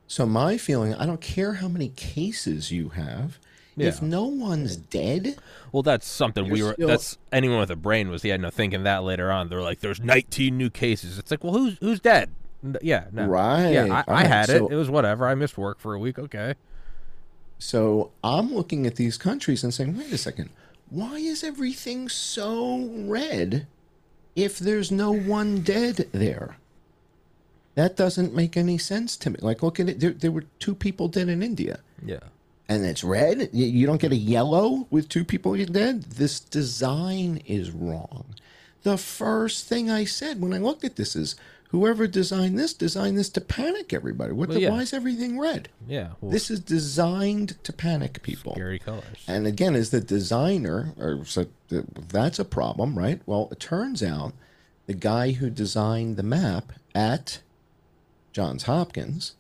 So 0.07 0.27
my 0.27 0.57
feeling, 0.57 0.95
I 0.95 1.07
don't 1.07 1.21
care 1.21 1.55
how 1.55 1.69
many 1.69 1.89
cases 1.89 2.71
you 2.71 2.91
have. 2.91 3.39
If 3.77 4.01
no 4.01 4.25
one's 4.25 4.77
dead, 4.77 5.37
Well, 5.73 5.83
that's 5.83 6.07
something 6.07 6.49
we 6.49 6.59
You're 6.59 6.69
were. 6.69 6.73
still- 6.75 6.89
That's 6.89 7.19
anyone 7.33 7.59
with 7.59 7.71
a 7.71 7.77
brain 7.77 8.09
was 8.09 8.25
yeah, 8.25 8.37
no 8.37 8.51
thinking 8.51 8.85
that 8.85 9.03
later 9.03 9.33
on. 9.33 9.49
They're 9.49 9.63
like, 9.63 9.81
"There's 9.81 10.01
19 10.01 10.57
new 10.57 10.71
cases." 10.71 11.19
It's 11.19 11.31
like, 11.31 11.43
well, 11.43 11.55
who's 11.55 11.77
who's 11.81 11.99
dead? 12.01 12.31
N- 12.63 12.77
Yeah, 12.83 13.07
no. 13.13 13.27
Right, 13.27 13.71
Yeah, 13.71 14.03
I, 14.07 14.13
I 14.13 14.15
right, 14.23 14.27
had 14.27 14.47
so- 14.47 14.67
it. 14.69 14.73
It 14.73 14.77
was 14.77 14.89
whatever. 14.89 15.27
I 15.27 15.35
missed 15.35 15.59
work 15.59 15.81
for 15.81 15.93
a 15.95 15.99
week. 15.99 16.19
Okay. 16.19 16.55
So 17.59 18.11
I'm 18.23 18.55
looking 18.55 18.87
at 18.87 18.97
these 18.97 19.17
countries 19.19 19.65
and 19.65 19.73
saying, 19.73 19.97
wait 19.97 20.13
a 20.13 20.19
second, 20.19 20.51
why 20.91 21.17
is 21.17 21.43
everything 21.43 22.09
so 22.09 22.89
red 23.07 23.67
if 24.37 24.59
there's 24.59 24.91
no 24.93 25.13
one 25.13 25.63
dead 25.63 26.09
there? 26.13 26.59
That 27.75 27.97
doesn't 27.97 28.35
make 28.35 28.57
any 28.57 28.79
sense 28.79 29.17
to 29.19 29.31
me. 29.31 29.39
Like, 29.41 29.63
look 29.63 29.81
at 29.81 29.89
it. 29.89 29.99
There, 30.01 30.11
there 30.13 30.31
were 30.31 30.45
two 30.61 30.75
people 30.77 31.09
dead 31.09 31.29
in 31.29 31.43
India, 31.43 31.81
Yeah. 32.05 32.19
And 32.69 32.85
it's 32.85 33.05
red. 33.05 33.51
You, 33.53 33.87
don't 33.87 34.01
get 34.01 34.13
a 34.13 34.17
yellow 34.17 34.87
with 34.91 35.09
two 35.09 35.25
people 35.25 35.55
dead. 35.67 36.03
This 36.05 36.41
design 36.41 37.43
is 37.47 37.71
wrong. 37.71 38.25
The 38.83 38.97
first 38.99 39.67
thing 39.67 39.91
I 39.91 40.05
said 40.05 40.41
when 40.41 40.53
I 40.55 40.59
looked 40.59 40.85
at 40.85 40.97
this 40.97 41.17
is, 41.17 41.37
whoever 41.71 42.07
designed 42.07 42.59
this 42.59 42.73
designed 42.73 43.19
this 43.19 43.29
to 43.31 43.41
panic 43.41 43.93
everybody. 43.93 44.33
What 44.33 44.49
Well, 44.49 44.57
the, 44.57 44.63
yeah. 44.63 44.71
why 44.71 44.83
is 44.83 44.93
everything 44.93 45.39
red? 45.41 45.69
Yeah. 45.89 46.11
Well, 46.21 46.31
This 46.31 46.51
is 46.51 46.61
designed 46.61 47.63
to 47.65 47.73
panic 47.73 48.23
people. 48.23 48.53
scary 48.53 48.79
colors. 48.79 49.25
And 49.27 49.47
again, 49.47 49.75
as 49.75 49.91
the 49.91 50.01
designer, 50.01 50.95
or 50.99 51.25
so 51.25 51.47
that's 51.69 52.39
a 52.39 52.45
problem, 52.45 52.97
right? 52.97 53.21
Well, 53.27 53.49
it 53.51 53.59
turns 53.61 54.03
out 54.03 54.35
the 54.87 54.95
guy 54.95 55.33
who 55.33 55.51
designed 55.51 56.17
the 56.17 56.23
map 56.23 56.73
at 56.95 57.41
Johns 58.33 58.65
Hopkins 58.65 59.35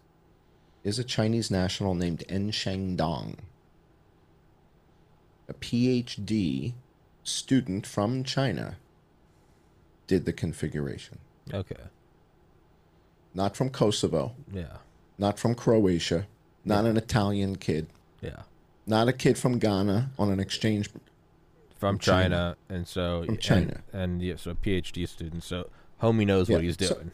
is 0.85 0.99
a 0.99 1.05
Chinese 1.05 1.51
national 1.51 1.94
named 1.94 2.23
Ensheng 2.29 2.97
Dong, 2.97 3.37
a 5.49 5.55
PhD 5.55 6.75
student 7.25 7.87
from 7.87 8.23
China. 8.23 8.77
Did 10.07 10.27
the 10.27 10.33
configuration, 10.35 11.18
Okay. 11.53 11.77
not 13.33 13.57
from 13.57 13.70
Kosovo, 13.70 14.35
Yeah. 14.53 14.77
not 15.16 15.38
from 15.38 15.55
Croatia, 15.55 16.27
not 16.62 16.85
an 16.85 16.99
Italian 16.99 17.57
kid, 17.57 17.87
Yeah. 18.20 18.42
not 18.87 19.09
a 19.09 19.14
kid 19.14 19.38
from 19.38 19.59
Ghana 19.59 20.11
on 20.18 20.31
an 20.31 20.38
exchange 20.40 20.90
From 21.77 21.99
China. 21.99 22.23
China, 22.29 22.57
and 22.68 22.87
so 22.88 23.25
From 23.25 23.37
China. 23.38 23.83
and, 23.92 24.03
and 24.03 24.23
yeah, 24.23 24.37
so 24.37 24.55
PhD 24.55 25.07
student. 25.09 25.42
So 25.42 25.68
homie 26.03 26.27
knows 26.27 26.49
what 26.49 26.62
Yeah, 26.62 26.66
he's 26.70 26.87
so- 26.88 26.94
doing. 26.94 27.11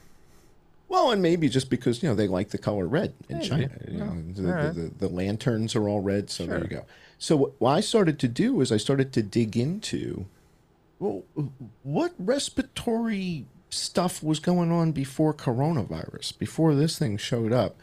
Well, 0.91 1.13
and 1.13 1.23
maybe 1.23 1.49
just 1.49 1.71
because 1.71 2.03
you 2.03 2.09
know 2.09 2.17
they 2.17 2.27
like 2.27 2.51
the 2.51 2.59
color 2.59 2.85
red 2.87 3.15
in. 3.29 3.41
China. 3.41 3.71
You 3.89 3.99
Yeah. 3.99 4.13
the, 4.35 4.43
the, 4.43 4.73
the, 4.75 5.07
the 5.07 5.09
lanterns 5.09 5.77
are 5.77 5.89
all 5.89 6.01
red, 6.01 6.29
so 6.31 6.45
there 6.45 6.59
you 6.59 6.67
go. 6.67 6.85
So 7.17 7.37
what, 7.37 7.53
what 7.61 7.71
I 7.71 7.81
started 7.81 8.19
to 8.19 8.29
do 8.29 8.61
is 8.61 8.73
I 8.73 8.77
started 8.77 9.13
to 9.13 9.23
dig 9.23 9.57
into, 9.57 10.27
well, 10.99 11.23
what 11.85 12.13
respiratory 12.19 13.47
stuff 13.69 14.21
was 14.21 14.41
going 14.41 14.73
on 14.73 14.91
before 14.91 15.33
coronavirus, 15.33 16.37
before 16.39 16.75
this 16.75 16.99
thing 16.99 17.17
showed 17.17 17.53
up. 17.53 17.77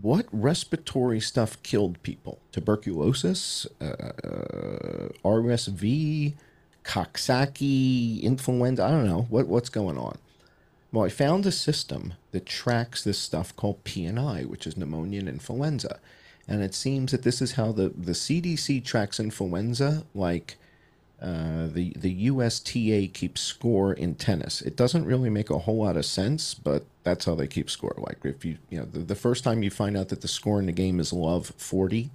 What 0.00 0.26
respiratory 0.32 1.18
stuff 1.20 1.60
killed 1.64 2.00
people? 2.02 2.38
Tuberculosis, 2.52 3.66
uh, 3.80 5.08
RSV, 5.24 6.34
Coxsackie, 6.84 8.22
influenza. 8.22 8.84
I 8.84 8.90
don't 8.90 9.06
know 9.06 9.26
what 9.28 9.46
what's 9.48 9.68
going 9.68 9.98
on. 9.98 10.18
Well, 10.94 11.04
I 11.04 11.08
found 11.08 11.44
a 11.44 11.50
system 11.50 12.14
that 12.30 12.46
tracks 12.46 13.02
this 13.02 13.18
stuff 13.18 13.56
called 13.56 13.82
PNI, 13.82 14.46
which 14.46 14.64
is 14.64 14.76
pneumonia 14.76 15.18
and 15.18 15.28
influenza. 15.28 15.98
And 16.46 16.62
it 16.62 16.72
seems 16.72 17.10
that 17.10 17.24
this 17.24 17.42
is 17.42 17.52
how 17.52 17.72
the, 17.72 17.88
the 17.88 18.12
CDC 18.12 18.84
tracks 18.84 19.18
influenza 19.18 20.04
like 20.14 20.54
uh, 21.20 21.66
the, 21.66 21.94
the 21.96 22.12
USTA 22.30 23.08
keeps 23.12 23.40
score 23.40 23.92
in 23.92 24.14
tennis. 24.14 24.62
It 24.62 24.76
doesn't 24.76 25.04
really 25.04 25.30
make 25.30 25.50
a 25.50 25.58
whole 25.58 25.78
lot 25.78 25.96
of 25.96 26.06
sense, 26.06 26.54
but 26.54 26.84
that's 27.02 27.24
how 27.24 27.34
they 27.34 27.48
keep 27.48 27.70
score. 27.70 27.96
Like 27.96 28.18
if 28.22 28.44
you, 28.44 28.58
you 28.70 28.78
know, 28.78 28.84
the, 28.84 29.00
the 29.00 29.16
first 29.16 29.42
time 29.42 29.64
you 29.64 29.70
find 29.70 29.96
out 29.96 30.10
that 30.10 30.20
the 30.20 30.28
score 30.28 30.60
in 30.60 30.66
the 30.66 30.72
game 30.72 31.00
is 31.00 31.12
love 31.12 31.54
40, 31.56 32.12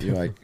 you're 0.00 0.14
like, 0.24 0.34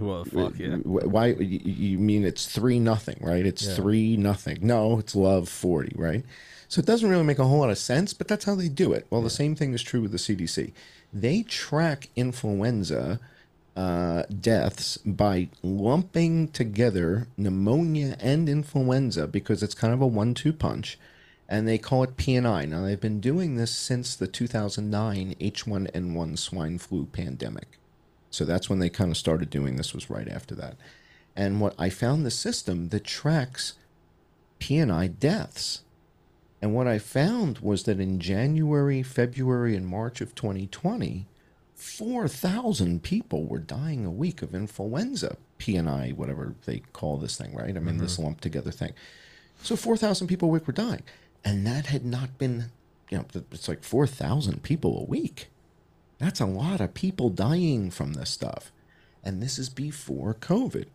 well, 0.00 0.24
fuck 0.24 0.58
yeah. 0.58 0.76
Why 0.76 1.28
you- 1.28 1.98
mean 1.98 2.24
it's 2.24 2.46
three 2.46 2.78
nothing, 2.78 3.18
right? 3.20 3.44
It's 3.46 3.66
Yeah. 3.66 3.74
three 3.74 4.16
nothing. 4.16 4.58
No, 4.62 4.98
it's 4.98 5.14
love 5.14 5.48
forty, 5.48 5.92
right? 5.96 6.24
So 6.68 6.80
it 6.80 6.86
doesn't 6.86 7.08
really 7.08 7.24
make 7.24 7.38
a 7.38 7.44
whole 7.46 7.60
lot 7.60 7.70
of 7.70 7.78
sense, 7.78 8.12
but 8.12 8.28
that's 8.28 8.44
how 8.44 8.54
they 8.54 8.68
do 8.68 8.92
it. 8.92 9.06
Well, 9.08 9.22
the 9.22 9.30
same 9.30 9.54
thing 9.54 9.72
is 9.72 9.82
true 9.82 10.02
with 10.02 10.12
the 10.12 10.18
CDC. 10.18 10.72
They 11.12 11.42
track 11.42 12.08
influenza 12.14 13.18
uh, 13.74 14.24
deaths 14.24 14.98
by 14.98 15.48
lumping 15.62 16.48
together 16.48 17.26
pneumonia 17.38 18.16
and 18.20 18.48
influenza 18.48 19.26
because 19.26 19.62
it's 19.62 19.74
kind 19.74 19.94
of 19.94 20.02
a 20.02 20.06
one-two 20.06 20.52
punch, 20.52 20.98
and 21.48 21.66
they 21.66 21.78
call 21.78 22.02
it 22.02 22.16
PNI. 22.18 22.68
Now 22.68 22.82
they've 22.82 23.00
been 23.00 23.20
doing 23.20 23.56
this 23.56 23.70
since 23.70 24.14
the 24.16 24.26
2009 24.26 25.36
H1N1 25.40 26.36
swine 26.38 26.76
flu 26.78 27.06
pandemic. 27.06 27.78
So 28.30 28.44
that's 28.44 28.68
when 28.68 28.78
they 28.78 28.90
kind 28.90 29.10
of 29.10 29.16
started 29.16 29.50
doing 29.50 29.76
this 29.76 29.94
was 29.94 30.10
right 30.10 30.28
after 30.28 30.54
that. 30.56 30.76
And 31.34 31.60
what 31.60 31.74
I 31.78 31.88
found 31.88 32.26
the 32.26 32.30
system 32.30 32.88
that 32.88 33.04
tracks 33.04 33.74
PNI 34.60 35.18
deaths. 35.18 35.82
And 36.60 36.74
what 36.74 36.88
I 36.88 36.98
found 36.98 37.60
was 37.60 37.84
that 37.84 38.00
in 38.00 38.18
January, 38.18 39.02
February, 39.02 39.76
and 39.76 39.86
March 39.86 40.20
of 40.20 40.34
2020, 40.34 41.26
4,000 41.76 43.02
people 43.02 43.44
were 43.44 43.60
dying 43.60 44.04
a 44.04 44.10
week 44.10 44.42
of 44.42 44.54
influenza, 44.54 45.36
PNI, 45.60 46.14
whatever 46.14 46.54
they 46.66 46.82
call 46.92 47.16
this 47.18 47.36
thing, 47.36 47.54
right? 47.54 47.76
I 47.76 47.80
mean, 47.80 47.98
this 47.98 48.14
mm-hmm. 48.14 48.24
lumped 48.24 48.42
together 48.42 48.72
thing. 48.72 48.92
So 49.62 49.76
4,000 49.76 50.26
people 50.26 50.48
a 50.48 50.52
week 50.52 50.66
were 50.66 50.72
dying. 50.72 51.02
And 51.44 51.64
that 51.66 51.86
had 51.86 52.04
not 52.04 52.36
been, 52.38 52.72
you 53.10 53.18
know, 53.18 53.26
it's 53.52 53.68
like 53.68 53.84
4,000 53.84 54.64
people 54.64 55.00
a 55.00 55.04
week. 55.04 55.48
That's 56.18 56.40
a 56.40 56.46
lot 56.46 56.80
of 56.80 56.94
people 56.94 57.30
dying 57.30 57.90
from 57.90 58.14
this 58.14 58.30
stuff. 58.30 58.72
And 59.22 59.42
this 59.42 59.58
is 59.58 59.68
before 59.68 60.34
COVID. 60.34 60.86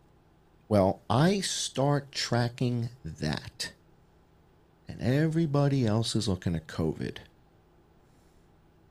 Well, 0.67 1.01
I 1.09 1.39
start 1.41 2.11
tracking 2.11 2.89
that. 3.03 3.71
And 4.87 5.01
everybody 5.01 5.85
else 5.85 6.15
is 6.15 6.27
looking 6.27 6.55
at 6.55 6.67
COVID. 6.67 7.17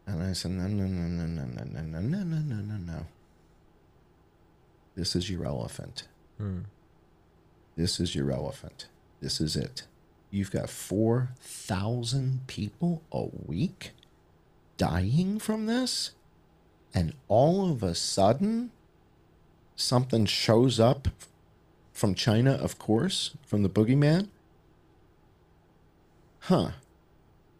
And 0.06 0.22
I 0.22 0.32
said, 0.32 0.52
no, 0.52 0.66
no, 0.66 0.84
no, 0.84 1.06
no, 1.06 1.34
no, 1.34 1.54
no, 1.54 1.64
no, 1.64 1.82
no, 1.82 2.00
no, 2.00 2.22
no, 2.22 2.38
no, 2.38 2.56
no, 2.56 2.76
no. 2.76 3.06
This 4.94 5.14
is 5.16 5.30
your 5.30 5.44
elephant. 5.44 6.08
Hmm. 6.38 6.60
This 7.76 8.00
is 8.00 8.14
your 8.14 8.30
elephant. 8.30 8.88
This 9.20 9.40
is 9.40 9.56
it. 9.56 9.84
You've 10.30 10.50
got 10.50 10.70
4,000 10.70 12.46
people 12.46 13.02
a 13.12 13.26
week 13.46 13.92
dying 14.76 15.38
from 15.38 15.66
this. 15.66 16.12
And 16.94 17.14
all 17.28 17.70
of 17.70 17.82
a 17.82 17.94
sudden, 17.94 18.70
something 19.76 20.26
shows 20.26 20.78
up 20.78 21.08
from 21.92 22.14
China, 22.14 22.52
of 22.52 22.78
course, 22.78 23.36
from 23.46 23.62
the 23.62 23.68
boogeyman. 23.68 24.28
Huh. 26.40 26.70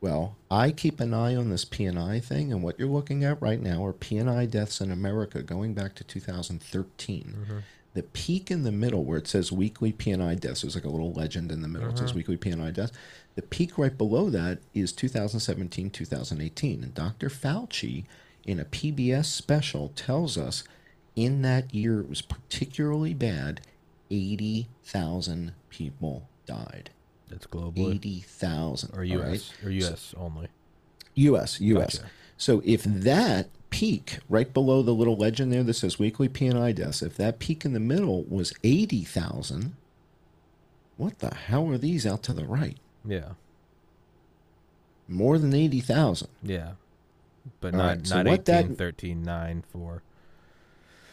Well, 0.00 0.36
I 0.50 0.72
keep 0.72 0.98
an 0.98 1.14
eye 1.14 1.36
on 1.36 1.50
this 1.50 1.64
PNI 1.64 2.22
thing, 2.22 2.52
and 2.52 2.62
what 2.62 2.76
you're 2.78 2.88
looking 2.88 3.22
at 3.22 3.40
right 3.40 3.62
now 3.62 3.84
are 3.86 3.92
PNI 3.92 4.50
deaths 4.50 4.80
in 4.80 4.90
America 4.90 5.42
going 5.42 5.74
back 5.74 5.94
to 5.94 6.04
2013. 6.04 7.36
Mm-hmm. 7.38 7.58
The 7.94 8.02
peak 8.02 8.50
in 8.50 8.64
the 8.64 8.72
middle, 8.72 9.04
where 9.04 9.18
it 9.18 9.28
says 9.28 9.52
weekly 9.52 9.92
PNI 9.92 10.40
deaths, 10.40 10.62
there's 10.62 10.74
like 10.74 10.84
a 10.84 10.88
little 10.88 11.12
legend 11.12 11.52
in 11.52 11.62
the 11.62 11.68
middle. 11.68 11.90
It 11.90 11.98
says 11.98 12.10
mm-hmm. 12.10 12.18
weekly 12.18 12.36
PNI 12.36 12.72
deaths. 12.72 12.92
The 13.36 13.42
peak 13.42 13.78
right 13.78 13.96
below 13.96 14.28
that 14.30 14.58
is 14.74 14.92
2017, 14.92 15.90
2018. 15.90 16.82
And 16.82 16.94
Dr. 16.94 17.28
Fauci, 17.28 18.04
in 18.46 18.58
a 18.60 18.64
PBS 18.64 19.26
special, 19.26 19.88
tells 19.90 20.36
us 20.36 20.64
in 21.14 21.42
that 21.42 21.74
year 21.74 22.00
it 22.00 22.08
was 22.08 22.22
particularly 22.22 23.14
bad. 23.14 23.60
80,000 24.10 25.52
people 25.70 26.28
died. 26.46 26.90
That's 27.28 27.46
globally 27.46 27.94
80,000. 27.96 28.94
or 28.96 29.04
U.S. 29.04 29.26
right? 29.26 29.66
or 29.66 29.70
U.S. 29.70 30.14
only. 30.18 30.48
U.S. 31.14 31.60
U.S. 31.60 31.98
Gotcha. 31.98 32.10
So 32.36 32.62
if 32.64 32.82
that 32.84 33.48
peak 33.70 34.18
right 34.28 34.52
below 34.52 34.82
the 34.82 34.92
little 34.92 35.16
legend 35.16 35.52
there 35.52 35.62
that 35.62 35.74
says 35.74 35.98
weekly 35.98 36.28
PNI 36.28 36.74
deaths, 36.74 37.02
if 37.02 37.16
that 37.16 37.38
peak 37.38 37.64
in 37.64 37.72
the 37.72 37.80
middle 37.80 38.24
was 38.24 38.52
80,000, 38.62 39.74
what 40.96 41.20
the 41.20 41.34
hell 41.34 41.68
are 41.70 41.78
these 41.78 42.06
out 42.06 42.22
to 42.24 42.32
the 42.32 42.44
right? 42.44 42.76
Yeah. 43.04 43.30
More 45.08 45.38
than 45.38 45.54
80,000. 45.54 46.28
Yeah. 46.42 46.72
But 47.60 47.74
All 47.74 47.78
not 47.78 47.86
right, 47.88 48.06
so 48.06 48.16
not 48.22 48.26
18, 48.28 48.68
that- 48.68 48.78
13, 48.78 49.22
9, 49.22 49.64
4. 49.72 50.02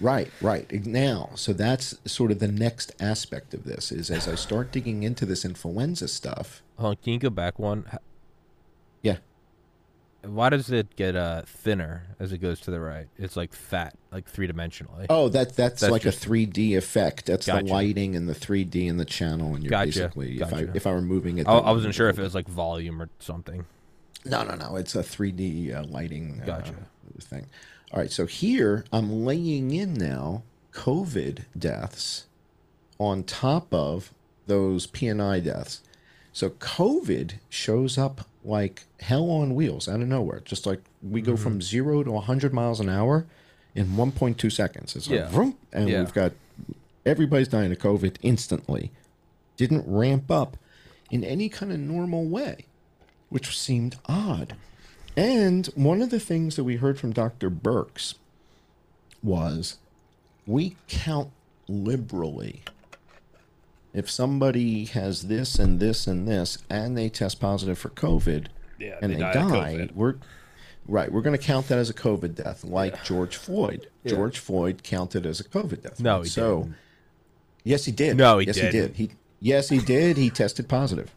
Right, 0.02 0.32
right. 0.42 0.86
Now, 0.86 1.32
so 1.36 1.52
that's 1.52 1.98
sort 2.06 2.32
of 2.32 2.40
the 2.40 2.48
next 2.48 2.94
aspect 3.02 3.54
of 3.54 3.66
this 3.66 3.92
is 3.92 4.10
as 4.10 4.28
I 4.30 4.36
start 4.36 4.72
digging 4.72 5.04
into 5.04 5.26
this 5.26 5.44
influenza 5.44 6.08
stuff. 6.08 6.62
Hold 6.78 6.92
on, 6.92 6.96
can 7.04 7.14
you 7.14 7.20
go 7.20 7.30
back 7.30 7.60
one? 7.60 7.86
Yeah. 9.02 9.18
Why 10.22 10.50
does 10.50 10.70
it 10.72 10.96
get 10.96 11.16
uh 11.16 11.42
thinner 11.46 12.08
as 12.20 12.32
it 12.34 12.38
goes 12.40 12.60
to 12.62 12.72
the 12.72 12.80
right? 12.80 13.08
It's 13.18 13.36
like 13.36 13.54
fat, 13.54 13.96
like 14.12 14.28
three 14.30 14.48
dimensionally. 14.48 15.06
Oh, 15.10 15.28
that 15.30 15.56
that's, 15.56 15.82
That's 15.82 15.92
like 15.92 16.02
just- 16.04 16.26
a 16.26 16.30
3D 16.30 16.78
effect. 16.78 17.26
That's 17.26 17.46
Gotcha. 17.48 17.66
the 17.66 17.72
lighting 17.72 18.16
and 18.16 18.28
the 18.30 18.34
3D 18.36 18.90
and 18.90 19.00
the 19.00 19.06
channel 19.06 19.54
and 19.56 19.64
you're 19.64 19.70
Gotcha, 19.70 19.86
basically 19.88 20.40
if 20.40 20.54
I 20.54 20.68
if 20.74 20.88
I 20.88 20.92
were 20.92 21.02
moving 21.02 21.40
it 21.40 21.48
I, 21.48 21.54
I 21.58 21.72
wasn't 21.72 21.94
sure 21.96 22.08
if 22.10 22.18
it 22.18 22.22
was 22.22 22.36
like 22.36 22.48
volume 22.48 23.02
or 23.02 23.10
something. 23.20 23.66
No, 24.26 24.44
no, 24.44 24.56
no. 24.56 24.76
It's 24.76 24.96
a 24.96 25.00
3D 25.04 25.74
uh, 25.76 25.84
lighting 25.86 26.42
uh, 26.48 26.62
thing. 27.22 27.46
All 27.92 28.00
right. 28.00 28.12
So 28.12 28.26
here 28.26 28.86
I'm 28.92 29.26
laying 29.26 29.72
in 29.72 29.94
now 29.94 30.44
COVID 30.74 31.46
deaths 31.58 32.26
on 33.00 33.24
top 33.24 33.74
of 33.74 34.14
those 34.48 34.88
PNI 34.88 35.44
deaths. 35.44 35.82
So 36.34 36.50
COVID 36.52 37.34
shows 37.50 37.98
up 37.98 38.22
like 38.44 38.86
hell 39.00 39.30
on 39.32 39.56
wheels 39.56 39.88
out 39.90 40.02
of 40.02 40.08
nowhere. 40.08 40.42
Just 40.46 40.66
like 40.66 40.82
we 41.02 41.22
go 41.22 41.34
Mm-hmm. 41.34 41.44
from 41.44 41.62
zero 41.62 42.04
to 42.04 42.12
100 42.12 42.54
miles 42.54 42.80
an 42.80 42.90
hour 42.90 43.26
in 43.76 43.88
1.2 43.96 44.52
seconds. 44.52 44.96
It's 44.96 45.10
like, 45.10 45.20
Yeah. 45.20 45.30
vroom, 45.30 45.56
and 45.74 45.90
Yeah. 45.90 46.00
we've 46.00 46.14
got 46.14 46.34
everybody's 47.06 47.48
dying 47.48 47.72
of 47.72 47.78
COVID 47.80 48.18
instantly. 48.22 48.92
Didn't 49.58 49.84
ramp 49.88 50.30
up 50.32 50.58
in 51.10 51.24
any 51.24 51.50
kind 51.50 51.72
of 51.72 51.80
normal 51.80 52.26
way. 52.26 52.66
Which 53.30 53.58
seemed 53.58 53.98
odd. 54.06 54.56
And 55.16 55.68
one 55.76 56.02
of 56.02 56.10
the 56.10 56.20
things 56.20 56.56
that 56.56 56.64
we 56.64 56.78
heard 56.78 57.00
from 57.00 57.12
Dr. 57.12 57.50
Birx 57.50 58.16
was 59.22 59.78
we 60.48 60.76
count 60.88 61.30
liberally. 61.68 62.64
If 63.94 64.10
somebody 64.10 64.86
has 64.86 65.24
this 65.24 65.58
and 65.60 65.80
this 65.80 66.08
and 66.08 66.28
this 66.28 66.60
and 66.70 66.98
they 66.98 67.10
test 67.10 67.40
positive 67.40 67.78
for 67.78 67.90
COVID 67.90 68.48
Yeah, 68.78 68.98
and 69.02 69.12
they 69.12 69.16
they, 69.18 69.22
die 69.22 69.34
die, 69.34 69.90
we're 69.94 70.16
right, 70.88 71.12
we're 71.12 71.22
going 71.22 71.38
to 71.38 71.44
count 71.44 71.68
that 71.68 71.78
as 71.80 71.90
a 71.90 71.94
COVID 71.94 72.36
death 72.36 72.64
like 72.64 73.04
George 73.04 73.36
Floyd. 73.36 73.88
Yeah. 74.04 74.12
George 74.14 74.40
Floyd 74.40 74.84
counted 74.84 75.26
as 75.26 75.40
a 75.40 75.44
COVID 75.44 75.84
death. 75.84 76.00
No, 76.00 76.22
he 76.22 76.30
so 76.30 76.60
didn't. 76.60 76.76
Yes, 77.64 77.86
he 77.86 77.92
did. 77.92 78.18
No, 78.18 78.38
he 78.38 78.48
yes, 78.48 78.56
didn't. 78.56 78.72
he 78.72 78.80
did. 78.80 78.96
He 78.96 79.12
yes, 79.40 79.70
he 79.70 79.80
did. 79.80 80.18
He 80.18 80.30
tested 80.30 80.68
positive. 80.68 81.12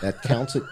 That 0.00 0.22
counts 0.22 0.56
it 0.56 0.64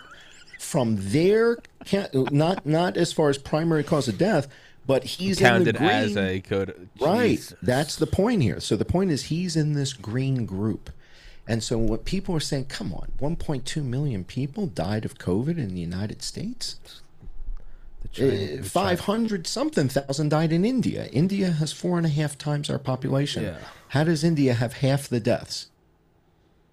from 0.59 0.97
their 0.99 1.59
ca- 1.87 2.09
not 2.13 2.65
not 2.67 2.97
as 2.97 3.13
far 3.13 3.29
as 3.29 3.39
primary 3.39 3.83
cause 3.85 4.09
of 4.09 4.19
death, 4.19 4.49
but 4.87 5.05
he's 5.05 5.41
in 5.41 5.65
the 5.65 5.73
counted 5.73 5.77
as 5.77 6.17
a 6.17 6.41
code. 6.41 6.89
right. 7.01 7.31
Jesus. 7.31 7.55
That's 7.63 7.97
the 7.97 8.07
point 8.07 8.43
here. 8.43 8.61
So 8.61 8.77
the 8.77 8.85
point 8.85 9.11
is 9.11 9.25
he's 9.25 9.57
in 9.57 9.73
this 9.75 9.93
green 9.93 10.47
group. 10.47 10.91
And 11.49 11.63
so 11.63 11.79
what 11.79 12.05
people 12.05 12.35
are 12.35 12.41
saying, 12.41 12.65
come 12.67 12.93
on, 12.93 13.13
1.2 13.21 13.85
million 13.85 14.25
people 14.25 14.67
died 14.67 15.05
of 15.05 15.17
COVID 15.17 15.59
in 15.59 15.75
the 15.75 15.81
United 15.81 16.21
States. 16.23 16.81
The 18.03 18.09
China- 18.09 18.33
eh, 18.33 18.37
the 18.47 18.47
China- 18.57 18.63
500 18.65 19.47
something 19.47 19.89
thousand 19.89 20.31
died 20.31 20.53
in 20.53 20.65
India. 20.65 21.07
India 21.13 21.51
has 21.53 21.73
four 21.73 21.99
and 21.99 22.07
a 22.07 22.11
half 22.11 22.37
times 22.37 22.69
our 22.69 22.79
population. 22.81 23.45
Yeah. 23.45 23.59
How 23.89 24.03
does 24.05 24.25
India 24.25 24.55
have 24.55 24.75
half 24.75 25.09
the 25.09 25.21
deaths? 25.21 25.69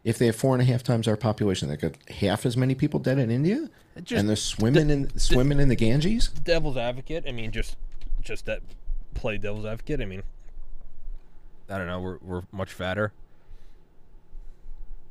If 0.03 0.17
they 0.17 0.25
have 0.25 0.35
four 0.35 0.53
and 0.53 0.61
a 0.61 0.65
half 0.65 0.83
times 0.83 1.07
our 1.07 1.15
population, 1.15 1.69
they 1.69 1.77
got 1.77 1.95
half 2.09 2.45
as 2.45 2.57
many 2.57 2.75
people 2.75 2.99
dead 2.99 3.17
in 3.19 3.31
India, 3.31 3.69
Just 4.03 4.11
and 4.19 4.27
they're 4.27 4.35
swimming 4.35 4.89
in 4.89 5.17
swimming 5.17 5.59
in 5.59 5.69
the 5.69 5.75
Ganges. 5.75 6.27
devil's 6.27 6.75
advocate. 6.77 7.23
I 7.27 7.31
mean, 7.31 7.51
just 7.51 7.77
just 8.21 8.45
that 8.47 8.61
play 9.13 9.37
devil's 9.37 9.65
advocate. 9.65 10.01
I 10.01 10.05
mean, 10.05 10.23
I 11.69 11.77
don't 11.77 11.87
know. 11.87 12.01
We're 12.01 12.17
we're 12.21 12.41
much 12.51 12.73
fatter. 12.73 13.13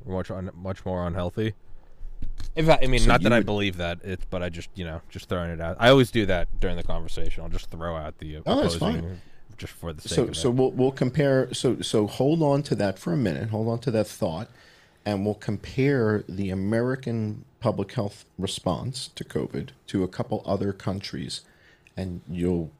We're 0.04 0.14
much 0.16 0.30
un, 0.30 0.50
much 0.54 0.84
more 0.84 1.06
unhealthy. 1.06 1.54
In 2.56 2.66
fact, 2.66 2.84
I 2.84 2.86
mean, 2.86 3.00
So 3.00 3.06
not 3.08 3.22
you 3.22 3.28
that 3.30 3.32
I 3.34 3.40
believe 3.40 3.76
that. 3.78 4.00
It's 4.04 4.24
but 4.28 4.42
I 4.42 4.48
just 4.48 4.68
you 4.74 4.84
know 4.84 5.00
just 5.08 5.28
throwing 5.28 5.50
it 5.50 5.60
out. 5.60 5.76
I 5.80 5.88
always 5.88 6.10
do 6.10 6.26
that 6.26 6.48
during 6.60 6.76
the 6.76 6.82
conversation. 6.82 7.42
I'll 7.42 7.48
just 7.48 7.70
throw 7.70 7.96
out 7.96 8.18
the 8.18 8.38
Oh, 8.44 8.60
that's 8.62 8.74
fine. 8.76 9.20
just 9.56 9.72
for 9.72 9.92
the 9.92 10.02
sake 10.02 10.12
So 10.16 10.22
of 10.24 10.36
so 10.36 10.48
it. 10.50 10.54
we'll 10.56 10.70
we'll 10.72 10.92
compare. 10.92 11.52
So 11.54 11.80
so 11.80 12.06
hold 12.06 12.42
on 12.42 12.62
to 12.64 12.74
that 12.76 12.98
for 12.98 13.12
a 13.12 13.16
minute. 13.16 13.50
Hold 13.50 13.68
on 13.68 13.78
to 13.80 13.90
that 13.92 14.06
thought, 14.06 14.48
and 15.04 15.24
we'll 15.24 15.34
compare 15.34 16.24
the 16.28 16.50
American 16.50 17.44
public 17.60 17.92
health 17.92 18.24
response 18.38 19.08
to 19.14 19.24
COVID 19.24 19.70
to 19.88 20.02
a 20.02 20.08
couple 20.08 20.42
other 20.44 20.72
countries, 20.72 21.42
and 21.96 22.20
you'll 22.28 22.70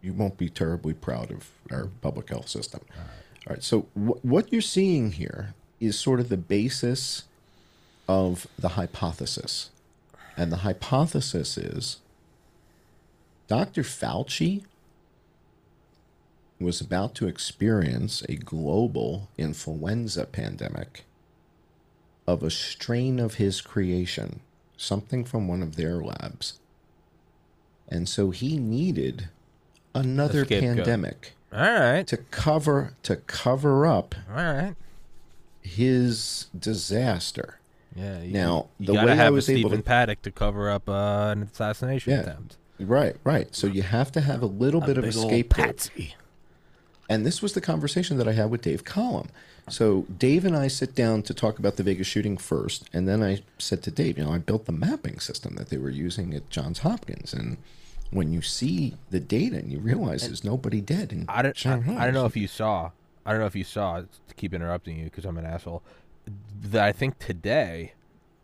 you 0.00 0.12
won't 0.12 0.36
be 0.38 0.48
terribly 0.48 0.94
proud 0.94 1.30
of 1.30 1.50
our 1.70 1.88
public 2.00 2.28
health 2.28 2.48
system. 2.48 2.80
All 3.46 3.54
right. 3.54 3.62
So 3.62 3.82
wh- 3.94 4.24
what 4.24 4.52
you're 4.52 4.60
seeing 4.60 5.12
here 5.12 5.54
is 5.80 5.98
sort 5.98 6.20
of 6.20 6.28
the 6.28 6.36
basis 6.36 7.24
of 8.08 8.46
the 8.58 8.70
hypothesis, 8.70 9.70
and 10.36 10.52
the 10.52 10.58
hypothesis 10.58 11.58
is 11.58 11.98
Dr. 13.48 13.82
Fauci 13.82 14.62
was 16.60 16.80
about 16.80 17.14
to 17.16 17.28
experience 17.28 18.22
a 18.28 18.34
global 18.34 19.28
influenza 19.38 20.24
pandemic 20.26 21.04
of 22.26 22.42
a 22.42 22.50
strain 22.50 23.18
of 23.20 23.34
his 23.34 23.60
creation, 23.60 24.40
something 24.76 25.24
from 25.24 25.46
one 25.48 25.62
of 25.62 25.76
their 25.76 25.96
labs. 25.96 26.58
And 27.88 28.08
so 28.08 28.30
he 28.30 28.58
needed 28.58 29.28
another 29.94 30.44
pandemic 30.44 31.32
all 31.52 31.60
right, 31.60 32.06
to 32.06 32.16
cover 32.18 32.92
to 33.04 33.16
cover 33.16 33.86
up 33.86 34.14
all 34.28 34.36
right. 34.36 34.74
his 35.62 36.48
disaster. 36.58 37.58
Yeah. 37.96 38.20
You, 38.22 38.32
Now, 38.34 38.68
you 38.78 38.86
the 38.88 38.92
gotta 38.94 39.06
way 39.06 39.12
I 39.12 39.16
have 39.16 39.32
a 39.32 39.36
was 39.36 39.48
able 39.48 39.70
Stephen 39.70 39.78
to- 39.78 39.84
Paddock 39.84 40.22
to 40.22 40.30
cover 40.30 40.68
up 40.70 40.88
uh, 40.88 41.30
an 41.32 41.44
assassination 41.44 42.12
Yeah. 42.12 42.20
attempt. 42.20 42.56
Right, 42.78 43.16
right. 43.24 43.52
So 43.56 43.66
you 43.66 43.82
have 43.82 44.12
to 44.12 44.20
have 44.20 44.42
a 44.42 44.46
little 44.46 44.80
bit 44.80 44.98
of 44.98 45.04
a 45.04 45.10
scapegoat. 45.12 45.88
And 47.08 47.24
this 47.24 47.40
was 47.40 47.54
the 47.54 47.60
conversation 47.60 48.18
that 48.18 48.28
I 48.28 48.32
had 48.32 48.50
with 48.50 48.62
Dave 48.62 48.84
Collum. 48.84 49.28
So 49.68 50.02
Dave 50.14 50.44
and 50.44 50.56
I 50.56 50.68
sit 50.68 50.94
down 50.94 51.22
to 51.22 51.34
talk 51.34 51.58
about 51.58 51.76
the 51.76 51.82
Vegas 51.82 52.06
shooting 52.06 52.36
first, 52.36 52.88
and 52.92 53.08
then 53.08 53.22
I 53.22 53.42
said 53.58 53.82
to 53.84 53.90
Dave, 53.90 54.18
you 54.18 54.24
know, 54.24 54.32
I 54.32 54.38
built 54.38 54.66
the 54.66 54.72
mapping 54.72 55.20
system 55.20 55.56
that 55.56 55.68
they 55.68 55.78
were 55.78 55.90
using 55.90 56.34
at 56.34 56.48
Johns 56.50 56.80
Hopkins, 56.80 57.32
and 57.32 57.58
when 58.10 58.32
you 58.32 58.40
see 58.40 58.94
the 59.10 59.20
data 59.20 59.56
and 59.56 59.70
you 59.70 59.78
realize 59.78 60.22
there's 60.22 60.44
nobody 60.44 60.80
dead 60.80 61.12
in 61.12 61.26
I 61.28 61.42
don't. 61.42 61.66
I, 61.66 61.72
I 61.72 62.04
don't 62.04 62.14
know 62.14 62.26
if 62.26 62.36
you 62.36 62.48
saw. 62.48 62.90
I 63.26 63.32
don't 63.32 63.40
know 63.40 63.46
if 63.46 63.56
you 63.56 63.64
saw. 63.64 64.00
To 64.00 64.34
keep 64.34 64.54
interrupting 64.54 64.98
you 64.98 65.04
because 65.04 65.24
I'm 65.24 65.36
an 65.36 65.44
asshole. 65.44 65.82
That 66.62 66.84
I 66.84 66.92
think 66.92 67.18
today. 67.18 67.92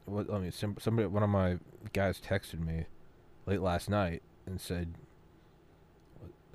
Let 0.07 0.29
me. 0.42 0.50
Somebody. 0.50 1.07
One 1.07 1.22
of 1.22 1.31
my 1.31 1.59
guys 1.92 2.20
texted 2.20 2.61
me 2.61 2.85
late 3.46 3.61
last 3.61 3.88
night 3.88 4.22
and 4.46 4.61
said. 4.61 4.94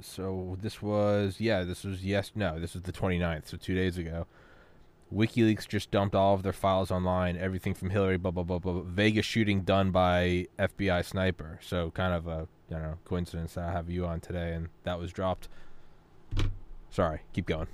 So 0.01 0.57
this 0.61 0.81
was 0.81 1.35
yeah. 1.39 1.63
This 1.63 1.83
was 1.83 2.03
yes. 2.03 2.31
No. 2.35 2.59
This 2.59 2.73
was 2.73 2.83
the 2.83 2.91
29th. 2.91 3.47
So 3.47 3.57
two 3.57 3.75
days 3.75 3.97
ago. 3.97 4.25
WikiLeaks 5.13 5.67
just 5.67 5.89
dumped 5.89 6.13
all 6.13 6.35
of 6.35 6.43
their 6.43 6.53
files 6.53 6.91
online. 6.91 7.35
Everything 7.35 7.73
from 7.73 7.89
Hillary. 7.89 8.17
Blah 8.17 8.31
blah 8.31 8.43
blah 8.43 8.59
blah. 8.59 8.81
Vegas 8.81 9.25
shooting 9.25 9.61
done 9.61 9.89
by 9.91 10.47
FBI 10.59 11.03
sniper. 11.03 11.59
So 11.63 11.89
kind 11.91 12.13
of 12.13 12.27
a 12.27 12.47
don't 12.69 12.83
know 12.83 12.97
coincidence 13.05 13.55
that 13.55 13.63
I 13.69 13.71
have 13.71 13.89
you 13.89 14.05
on 14.05 14.19
today 14.19 14.53
and 14.53 14.69
that 14.83 14.99
was 14.99 15.11
dropped. 15.11 15.47
Sorry, 16.91 17.21
keep 17.33 17.45
going. 17.47 17.67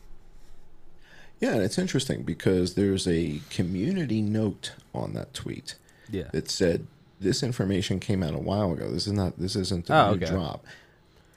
Yeah, 1.41 1.55
and 1.55 1.61
it's 1.63 1.77
interesting 1.77 2.23
because 2.23 2.75
there's 2.75 3.07
a 3.07 3.41
community 3.49 4.21
note 4.21 4.71
on 4.93 5.13
that 5.13 5.33
tweet 5.33 5.75
Yeah. 6.09 6.29
that 6.31 6.49
said 6.49 6.87
this 7.19 7.43
information 7.43 7.99
came 7.99 8.23
out 8.23 8.33
a 8.33 8.37
while 8.39 8.71
ago. 8.71 8.89
This 8.89 9.05
is 9.07 9.13
not. 9.13 9.37
This 9.37 9.55
isn't 9.57 9.89
a 9.89 9.93
Oh, 9.93 10.09
new 10.11 10.15
okay. 10.23 10.25
drop. 10.31 10.65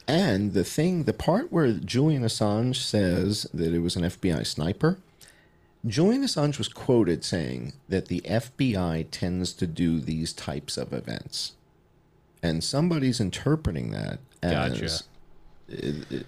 And 0.09 0.55
the 0.55 0.64
thing, 0.64 1.05
the 1.05 1.12
part 1.12 1.53
where 1.53 1.71
Julian 1.75 2.23
Assange 2.23 2.77
says 2.77 3.47
that 3.53 3.75
it 3.75 3.81
was 3.81 3.94
an 3.94 4.05
FBI 4.05 4.47
sniper, 4.47 4.99
Julian 5.87 6.23
Assange 6.23 6.57
was 6.57 6.68
quoted 6.68 7.23
saying 7.25 7.75
that 7.88 8.07
the 8.07 8.23
FBI 8.23 9.07
tends 9.11 9.53
to 9.53 9.66
do 9.66 10.01
these 10.01 10.33
types 10.33 10.79
of 10.79 10.94
events, 10.94 11.53
and 12.42 12.64
somebody's 12.64 13.21
interpreting 13.21 13.90
that 13.90 14.18
as 14.42 14.81
Gotcha. 14.81 15.05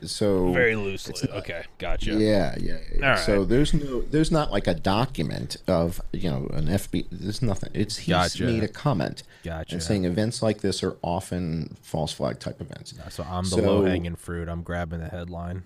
So 0.02 0.52
Very 0.52 0.76
loosely. 0.76 1.14
Okay, 1.30 1.64
gotcha. 1.78 2.12
yeah, 2.12 2.54
yeah. 2.60 2.76
yeah. 2.98 3.14
So 3.16 3.44
there's 3.44 3.72
no, 3.72 4.02
there's 4.02 4.30
not 4.30 4.50
like 4.50 4.66
a 4.66 4.74
document 4.74 5.56
of 5.66 6.00
you 6.12 6.30
know 6.30 6.46
an 6.52 6.66
FB. 6.66 7.06
There's 7.10 7.40
nothing. 7.42 7.70
It's 7.74 7.96
he's 7.98 8.08
Gotcha. 8.14 8.44
made 8.44 8.62
a 8.62 8.68
comment 8.68 9.22
Gotcha. 9.42 9.74
and 9.74 9.82
saying 9.82 10.04
events 10.04 10.42
like 10.42 10.60
this 10.60 10.82
are 10.82 10.96
often 11.02 11.76
false 11.82 12.12
flag 12.12 12.38
type 12.38 12.60
events. 12.60 12.94
So 13.10 13.24
I'm 13.28 13.44
the 13.44 13.50
So- 13.50 13.62
low 13.62 13.84
hanging 13.84 14.16
fruit. 14.16 14.48
I'm 14.48 14.62
grabbing 14.62 15.00
the 15.00 15.08
headline. 15.08 15.62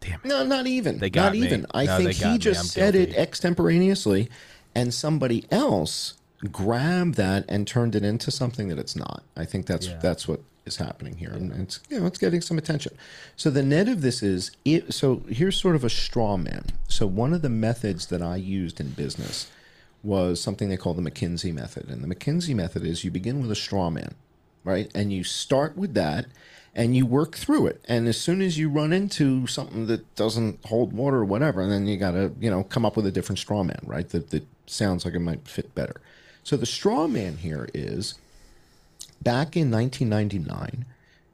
Damn 0.00 0.20
it. 0.24 0.28
No, 0.28 0.44
not 0.44 0.66
even. 0.66 0.98
They 0.98 1.10
got 1.10 1.24
not 1.26 1.32
me. 1.34 1.44
even. 1.44 1.66
I 1.72 1.84
No, 1.84 1.98
think 1.98 2.12
he 2.12 2.38
just 2.38 2.70
said 2.70 2.94
guilty. 2.94 3.12
it 3.12 3.16
extemporaneously, 3.16 4.28
and 4.74 4.92
somebody 4.94 5.44
else 5.50 6.14
grabbed 6.50 7.16
that 7.16 7.44
and 7.48 7.66
turned 7.66 7.94
it 7.94 8.02
into 8.02 8.30
something 8.30 8.68
that 8.68 8.78
it's 8.78 8.96
not. 8.96 9.22
I 9.36 9.44
think 9.44 9.66
that's 9.66 9.88
Yeah. 9.88 9.98
that's 10.00 10.26
what 10.26 10.40
is 10.70 10.76
happening 10.76 11.16
here, 11.16 11.30
and 11.30 11.52
it's 11.52 11.80
you 11.88 12.00
know 12.00 12.06
it's 12.06 12.18
getting 12.18 12.40
some 12.40 12.58
attention. 12.58 12.96
So 13.36 13.50
the 13.50 13.62
net 13.62 13.88
of 13.88 14.02
this 14.02 14.22
is 14.22 14.50
it. 14.64 14.94
So 14.94 15.22
here's 15.28 15.60
sort 15.60 15.76
of 15.76 15.84
a 15.84 15.90
straw 15.90 16.36
man. 16.36 16.64
So 16.88 17.06
one 17.06 17.32
of 17.32 17.42
the 17.42 17.48
methods 17.48 18.06
that 18.06 18.22
I 18.22 18.36
used 18.36 18.80
in 18.80 18.90
business 18.90 19.50
was 20.02 20.40
something 20.40 20.68
they 20.68 20.76
call 20.76 20.94
the 20.94 21.10
McKinsey 21.10 21.52
method, 21.52 21.88
and 21.88 22.02
the 22.02 22.14
McKinsey 22.14 22.54
method 22.54 22.84
is 22.84 23.04
you 23.04 23.10
begin 23.10 23.42
with 23.42 23.50
a 23.50 23.56
straw 23.56 23.90
man, 23.90 24.14
right, 24.64 24.90
and 24.94 25.12
you 25.12 25.24
start 25.24 25.76
with 25.76 25.94
that 25.94 26.26
and 26.74 26.96
you 26.96 27.04
work 27.04 27.34
through 27.34 27.66
it. 27.66 27.84
And 27.88 28.06
as 28.06 28.20
soon 28.20 28.40
as 28.40 28.58
you 28.58 28.68
run 28.68 28.92
into 28.92 29.46
something 29.46 29.86
that 29.86 30.14
doesn't 30.14 30.64
hold 30.66 30.92
water 30.92 31.18
or 31.18 31.24
whatever, 31.24 31.66
then 31.66 31.86
you 31.86 31.96
got 31.96 32.12
to, 32.12 32.32
you 32.40 32.50
know, 32.50 32.62
come 32.62 32.86
up 32.86 32.96
with 32.96 33.06
a 33.06 33.12
different 33.12 33.38
straw 33.38 33.64
man, 33.64 33.80
right? 33.84 34.08
That, 34.10 34.30
that 34.30 34.46
sounds 34.66 35.04
like 35.04 35.14
it 35.14 35.20
might 35.20 35.48
fit 35.48 35.74
better. 35.74 36.00
So 36.42 36.56
the 36.56 36.66
straw 36.66 37.06
man 37.06 37.38
here 37.38 37.68
is 37.74 38.14
back 39.22 39.56
in 39.56 39.70
1999, 39.70 40.84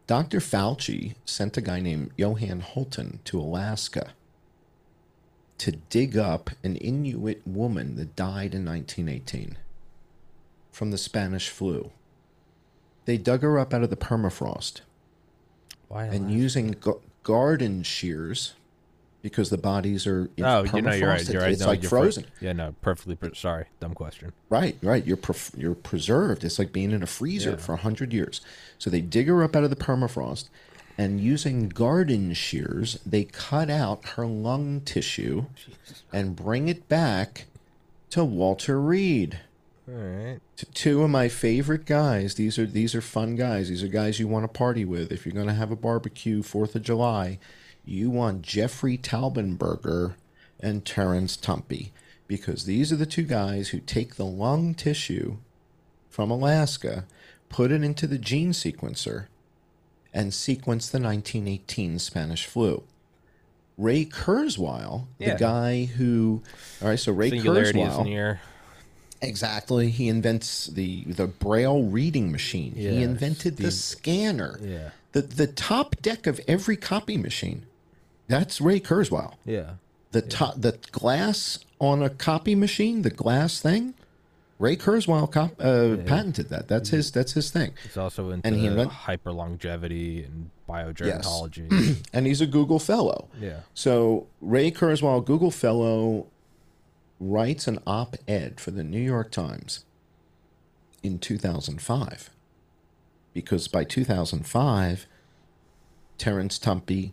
Dr. 0.06 0.38
Fauci 0.40 1.14
sent 1.24 1.56
a 1.56 1.60
guy 1.60 1.80
named 1.80 2.10
Johan 2.16 2.62
Hultin 2.62 3.18
to 3.24 3.40
Alaska 3.40 4.12
to 5.58 5.72
dig 5.72 6.16
up 6.16 6.50
an 6.62 6.76
Inuit 6.76 7.42
woman 7.46 7.96
that 7.96 8.14
died 8.14 8.54
in 8.54 8.64
1918 8.64 9.56
from 10.70 10.90
the 10.90 10.98
Spanish 10.98 11.48
flu. 11.48 11.90
They 13.06 13.16
dug 13.16 13.42
her 13.42 13.58
up 13.58 13.72
out 13.72 13.82
of 13.82 13.90
the 13.90 13.96
permafrost 13.96 14.82
Why? 15.88 16.04
and 16.06 16.24
Alaska? 16.26 16.32
using 16.38 16.74
g- 16.74 16.92
garden 17.22 17.82
shears 17.82 18.54
because 19.22 19.50
the 19.50 19.58
bodies 19.58 20.06
are 20.06 20.30
in 20.36 20.44
Oh, 20.44 20.64
you 20.64 20.82
know, 20.82 20.92
you're 20.92 21.08
right. 21.08 21.28
You're 21.28 21.42
right. 21.42 21.52
It's 21.52 21.60
no, 21.62 21.66
like 21.68 21.82
you're 21.82 21.90
fr- 21.90 21.96
frozen. 21.96 22.24
yeah, 22.40 22.52
no, 22.52 22.74
perfectly. 22.80 23.16
Pre- 23.16 23.34
sorry, 23.34 23.66
dumb 23.80 23.94
question. 23.94 24.32
Right, 24.48 24.76
right. 24.82 25.04
You're 25.06 25.16
pref- 25.16 25.52
you're 25.56 25.74
preserved. 25.74 26.44
It's 26.44 26.58
like 26.58 26.72
being 26.72 26.92
in 26.92 27.02
a 27.02 27.06
freezer 27.06 27.50
Yeah. 27.50 27.56
for 27.56 27.72
a 27.74 27.78
hundred 27.78 28.12
years. 28.12 28.40
So 28.78 28.88
they 28.90 29.00
dig 29.00 29.26
her 29.28 29.42
up 29.42 29.56
out 29.56 29.64
of 29.64 29.70
the 29.70 29.76
permafrost, 29.76 30.48
and 30.98 31.20
using 31.20 31.68
garden 31.68 32.32
shears, 32.34 32.98
they 33.04 33.24
cut 33.24 33.68
out 33.70 34.04
her 34.10 34.26
lung 34.26 34.80
tissue 34.82 35.46
and 36.12 36.36
bring 36.36 36.68
it 36.68 36.88
back 36.88 37.46
to 38.10 38.24
Walter 38.24 38.80
Reed. 38.80 39.40
All 39.88 39.94
right. 39.94 40.40
T- 40.56 40.66
two 40.74 41.02
of 41.04 41.10
my 41.10 41.28
favorite 41.28 41.84
guys. 41.86 42.34
These 42.34 42.58
are 42.58 42.66
these 42.66 42.94
are 42.94 43.00
fun 43.00 43.36
guys. 43.36 43.68
These 43.68 43.82
are 43.82 43.88
guys 43.88 44.18
you 44.18 44.26
want 44.28 44.44
to 44.44 44.48
party 44.48 44.84
with. 44.84 45.12
If 45.12 45.24
you're 45.26 45.34
going 45.34 45.46
to 45.48 45.54
have 45.54 45.70
a 45.70 45.76
barbecue 45.76 46.42
Fourth 46.42 46.74
of 46.74 46.82
July, 46.82 47.38
you 47.86 48.10
want 48.10 48.42
Jeffrey 48.42 48.98
Taubenberger 48.98 50.14
and 50.60 50.84
Terrence 50.84 51.36
Tumpey 51.36 51.90
because 52.26 52.64
these 52.64 52.92
are 52.92 52.96
the 52.96 53.06
two 53.06 53.22
guys 53.22 53.68
who 53.68 53.78
take 53.78 54.16
the 54.16 54.24
lung 54.26 54.74
tissue 54.74 55.36
from 56.10 56.30
Alaska, 56.30 57.04
put 57.48 57.70
it 57.70 57.82
into 57.84 58.06
the 58.06 58.18
gene 58.18 58.50
sequencer, 58.52 59.26
and 60.12 60.34
sequence 60.34 60.88
the 60.88 60.98
1918 60.98 61.98
Spanish 61.98 62.44
flu. 62.46 62.82
Ray 63.78 64.06
Kurzweil, 64.06 65.06
Yeah. 65.18 65.34
the 65.34 65.38
guy 65.38 65.84
who, 65.84 66.42
all 66.82 66.88
right, 66.88 66.98
so 66.98 67.12
Ray 67.12 67.30
Singularity 67.30 67.80
is 67.82 67.92
Kurzweil, 67.92 68.04
near. 68.04 68.40
Exactly. 69.22 69.90
He 69.90 70.08
invents 70.08 70.66
the 70.66 71.04
the 71.04 71.26
braille 71.26 71.84
reading 71.84 72.30
machine. 72.32 72.74
he 72.74 73.02
invented 73.02 73.56
the 73.56 73.64
the- 73.64 73.70
scanner. 73.70 74.58
Yeah. 74.62 74.90
The 75.12 75.22
the 75.22 75.46
top 75.46 75.96
deck 76.02 76.26
of 76.26 76.40
every 76.48 76.76
copy 76.76 77.16
machine. 77.16 77.64
That's 78.28 78.60
Ray 78.60 78.80
Kurzweil. 78.80 79.34
Yeah. 79.44 79.74
The 80.12 80.22
top 80.22 80.54
the 80.60 80.78
glass 80.92 81.58
on 81.78 82.02
a 82.02 82.08
copy 82.10 82.54
machine, 82.54 83.02
the 83.02 83.10
glass 83.10 83.60
thing. 83.60 83.94
Ray 84.58 84.76
Kurzweil 84.76 85.30
cop, 85.30 85.50
uh, 85.60 85.96
patented 86.06 86.48
that. 86.48 86.66
That's 86.68 86.88
his 86.88 87.10
that's 87.12 87.32
his 87.32 87.50
thing. 87.50 87.74
He's 87.82 87.96
also 87.98 88.30
into 88.30 88.46
And 88.48 88.56
he 88.56 88.66
invent- 88.66 88.90
hyper 88.90 89.30
longevity 89.32 90.24
and 90.24 90.50
biogerontology. 90.68 92.02
And 92.14 92.26
he's 92.26 92.40
a 92.40 92.46
Google 92.46 92.78
fellow. 92.78 93.28
yeah. 93.38 93.60
So 93.74 94.26
Ray 94.40 94.70
Kurzweil, 94.70 95.22
Google 95.24 95.50
Fellow, 95.50 96.26
writes 97.20 97.66
an 97.68 97.78
op-ed 97.86 98.58
for 98.58 98.70
the 98.70 98.82
New 98.84 99.00
York 99.00 99.30
Times 99.30 99.84
in 101.02 101.18
2005, 101.18 102.30
because 103.34 103.68
by 103.68 103.84
2005, 103.84 105.06
Terrence 106.18 106.58
Tumpey, 106.58 107.10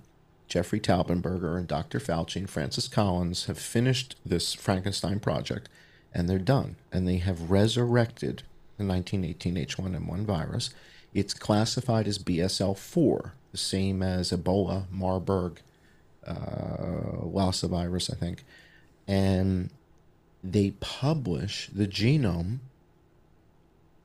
Jeffrey 0.54 0.80
Taubenberger, 0.80 1.58
and 1.58 1.68
Dr. 1.68 2.00
Fauci 2.00 2.36
and 2.36 2.48
Francis 2.48 2.88
Collins 2.88 3.46
have 3.46 3.58
finished 3.58 4.16
this 4.24 4.54
Frankenstein 4.54 5.20
project, 5.20 5.68
and 6.14 6.30
they're 6.30 6.38
done, 6.38 6.76
and 6.92 7.08
they 7.08 7.18
have 7.18 7.50
resurrected 7.50 8.44
the 8.78 8.86
1918 8.86 9.56
H1N1 9.56 10.26
virus. 10.26 10.70
It's 11.12 11.34
classified 11.34 12.08
as 12.08 12.20
BSL-4, 12.20 13.32
the 13.52 13.58
same 13.58 14.04
as 14.04 14.30
Ebola, 14.30 14.84
Marburg, 14.92 15.60
uh, 16.28 17.24
Lassa 17.24 17.68
virus, 17.68 18.12
I 18.12 18.16
think, 18.16 18.44
and 19.08 19.72
they 20.44 20.76
publish 20.80 21.68
the 21.74 21.88
genome 21.88 22.60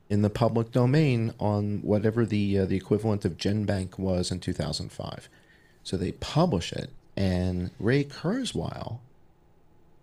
in 0.09 0.23
the 0.23 0.31
public 0.31 0.73
domain 0.73 1.35
on 1.39 1.81
whatever 1.83 2.25
the 2.25 2.61
uh, 2.61 2.65
the 2.65 2.77
equivalent 2.77 3.27
of 3.27 3.37
GenBank 3.37 3.99
was 3.99 4.31
in 4.31 4.41
2005. 4.41 5.29
So 5.89 5.97
they 5.97 6.13
publish 6.13 6.71
it, 6.71 6.91
and 7.17 7.71
Ray 7.81 8.05
Kurzweil 8.05 8.99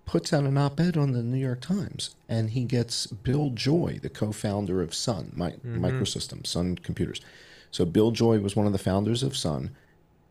puts 0.07 0.33
out 0.33 0.43
an 0.43 0.57
op-ed 0.57 0.97
on 0.97 1.11
the 1.11 1.21
New 1.21 1.37
York 1.37 1.61
Times, 1.61 2.15
and 2.27 2.49
he 2.49 2.63
gets 2.63 3.05
Bill 3.05 3.51
Joy, 3.51 3.99
the 4.01 4.09
co-founder 4.09 4.81
of 4.81 4.95
Sun 4.95 5.33
Mi- 5.35 5.51
mm-hmm. 5.51 5.85
Microsystems, 5.85 6.47
Sun 6.47 6.79
Computers. 6.79 7.21
So 7.69 7.85
Bill 7.85 8.09
Joy 8.09 8.39
was 8.39 8.55
one 8.55 8.65
of 8.65 8.71
the 8.71 8.79
founders 8.79 9.21
of 9.21 9.37
Sun, 9.37 9.75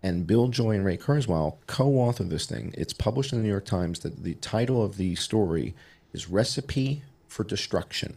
and 0.02 0.26
Bill 0.26 0.48
Joy 0.48 0.72
and 0.72 0.84
Ray 0.84 0.96
Kurzweil 0.96 1.54
co-author 1.68 2.24
this 2.24 2.46
thing. 2.46 2.74
It's 2.76 2.92
published 2.92 3.32
in 3.32 3.38
the 3.38 3.44
New 3.44 3.50
York 3.50 3.64
Times. 3.64 4.00
That 4.00 4.24
the 4.24 4.34
title 4.34 4.84
of 4.84 4.96
the 4.96 5.14
story 5.14 5.72
is 6.12 6.28
"Recipe 6.28 7.04
for 7.28 7.44
Destruction" 7.44 8.16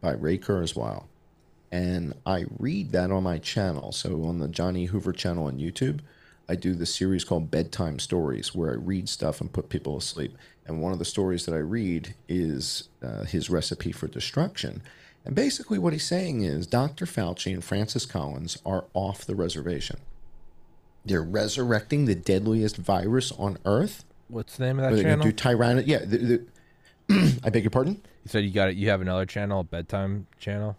by 0.00 0.14
Ray 0.14 0.38
Kurzweil, 0.38 1.04
and 1.72 2.12
I 2.26 2.44
read 2.58 2.92
that 2.92 3.10
on 3.10 3.22
my 3.22 3.38
channel. 3.38 3.92
So 3.92 4.24
on 4.24 4.38
the 4.38 4.46
Johnny 4.46 4.84
Hoover 4.84 5.12
channel 5.12 5.46
on 5.46 5.58
YouTube, 5.58 6.00
I 6.46 6.54
do 6.54 6.74
the 6.74 6.84
series 6.84 7.24
called 7.24 7.50
Bedtime 7.50 7.98
Stories, 7.98 8.54
where 8.54 8.72
I 8.72 8.74
read 8.74 9.08
stuff 9.08 9.40
and 9.40 9.50
put 9.50 9.70
people 9.70 9.96
asleep. 9.96 10.36
And 10.66 10.82
one 10.82 10.92
of 10.92 10.98
the 10.98 11.06
stories 11.06 11.46
that 11.46 11.54
I 11.54 11.60
read 11.60 12.14
is 12.28 12.90
uh, 13.02 13.24
his 13.24 13.48
recipe 13.48 13.90
for 13.90 14.06
destruction. 14.06 14.82
And 15.24 15.34
basically, 15.34 15.78
what 15.78 15.94
he's 15.94 16.06
saying 16.06 16.42
is 16.42 16.66
Dr. 16.66 17.06
Fauci 17.06 17.54
and 17.54 17.64
Francis 17.64 18.04
Collins 18.04 18.58
are 18.66 18.84
off 18.92 19.24
the 19.24 19.34
reservation. 19.34 19.98
They're 21.06 21.22
resurrecting 21.22 22.04
the 22.04 22.14
deadliest 22.14 22.76
virus 22.76 23.32
on 23.32 23.56
Earth. 23.64 24.04
What's 24.28 24.56
the 24.56 24.66
name 24.66 24.78
of 24.78 24.90
that 24.90 24.96
they 24.96 25.02
going 25.02 25.20
channel? 25.20 25.30
do 25.30 25.32
tyranno? 25.32 25.84
Yeah. 25.86 26.00
The, 26.04 26.44
the, 27.08 27.40
I 27.44 27.50
beg 27.50 27.64
your 27.64 27.70
pardon? 27.70 27.94
you 27.94 28.28
said 28.28 28.44
you 28.44 28.50
got 28.50 28.68
it. 28.68 28.76
You 28.76 28.90
have 28.90 29.00
another 29.00 29.26
channel, 29.26 29.60
a 29.60 29.64
bedtime 29.64 30.26
channel. 30.38 30.76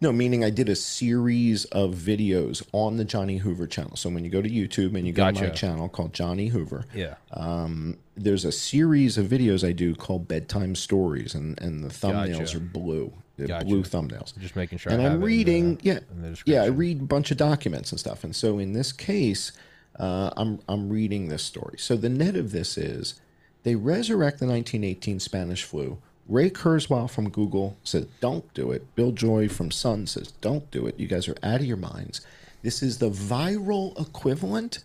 No, 0.00 0.12
meaning 0.12 0.44
I 0.44 0.50
did 0.50 0.68
a 0.68 0.76
series 0.76 1.64
of 1.66 1.94
videos 1.94 2.62
on 2.72 2.98
the 2.98 3.04
Johnny 3.04 3.38
Hoover 3.38 3.66
channel. 3.66 3.96
So 3.96 4.10
when 4.10 4.24
you 4.24 4.30
go 4.30 4.42
to 4.42 4.48
YouTube 4.48 4.94
and 4.94 5.06
you 5.06 5.12
go 5.14 5.30
to 5.32 5.40
my 5.40 5.48
channel 5.50 5.88
called 5.88 6.12
Johnny 6.12 6.48
Hoover, 6.48 6.84
Yeah. 6.94 7.14
um, 7.32 7.96
there's 8.14 8.44
a 8.44 8.52
series 8.52 9.16
of 9.16 9.26
videos 9.26 9.66
I 9.66 9.72
do 9.72 9.94
called 9.94 10.28
Bedtime 10.28 10.74
Stories, 10.74 11.34
and, 11.34 11.58
and 11.62 11.82
the 11.82 11.88
thumbnails 11.88 12.38
Gotcha. 12.38 12.56
are 12.58 12.60
blue. 12.60 13.12
They're 13.38 13.46
Gotcha. 13.48 13.64
blue 13.64 13.82
thumbnails. 13.84 14.36
Just 14.38 14.54
making 14.54 14.78
sure. 14.78 14.92
and 14.92 15.00
I 15.00 15.04
have 15.04 15.12
I'm 15.12 15.18
it 15.18 15.20
in 15.22 15.26
reading, 15.26 15.76
the- 15.76 15.84
yeah, 15.84 15.98
in 16.10 16.22
the 16.22 16.42
yeah, 16.44 16.62
I 16.62 16.66
read 16.66 17.00
a 17.00 17.04
bunch 17.04 17.30
of 17.30 17.38
documents 17.38 17.90
and 17.90 17.98
stuff. 17.98 18.22
And 18.22 18.36
so 18.36 18.58
in 18.58 18.74
this 18.74 18.92
case, 18.92 19.52
uh, 19.98 20.30
I'm 20.36 20.58
I'm 20.68 20.90
reading 20.90 21.28
this 21.28 21.42
story. 21.42 21.78
So 21.78 21.96
the 21.96 22.10
net 22.10 22.36
of 22.36 22.52
this 22.52 22.76
is, 22.76 23.14
they 23.62 23.74
resurrect 23.76 24.40
the 24.40 24.46
1918 24.46 25.20
Spanish 25.20 25.62
flu. 25.64 25.98
Ray 26.28 26.50
Kurzweil 26.50 27.08
from 27.08 27.30
Google 27.30 27.76
says, 27.84 28.06
"Don't 28.20 28.52
do 28.54 28.72
it." 28.72 28.94
Bill 28.94 29.12
Joy 29.12 29.48
from 29.48 29.70
Sun 29.70 30.06
says, 30.06 30.32
"Don't 30.40 30.70
do 30.70 30.86
it. 30.86 30.98
You 30.98 31.06
guys 31.06 31.28
are 31.28 31.36
out 31.42 31.60
of 31.60 31.66
your 31.66 31.76
minds." 31.76 32.20
This 32.62 32.82
is 32.82 32.98
the 32.98 33.10
viral 33.10 33.98
equivalent 34.00 34.80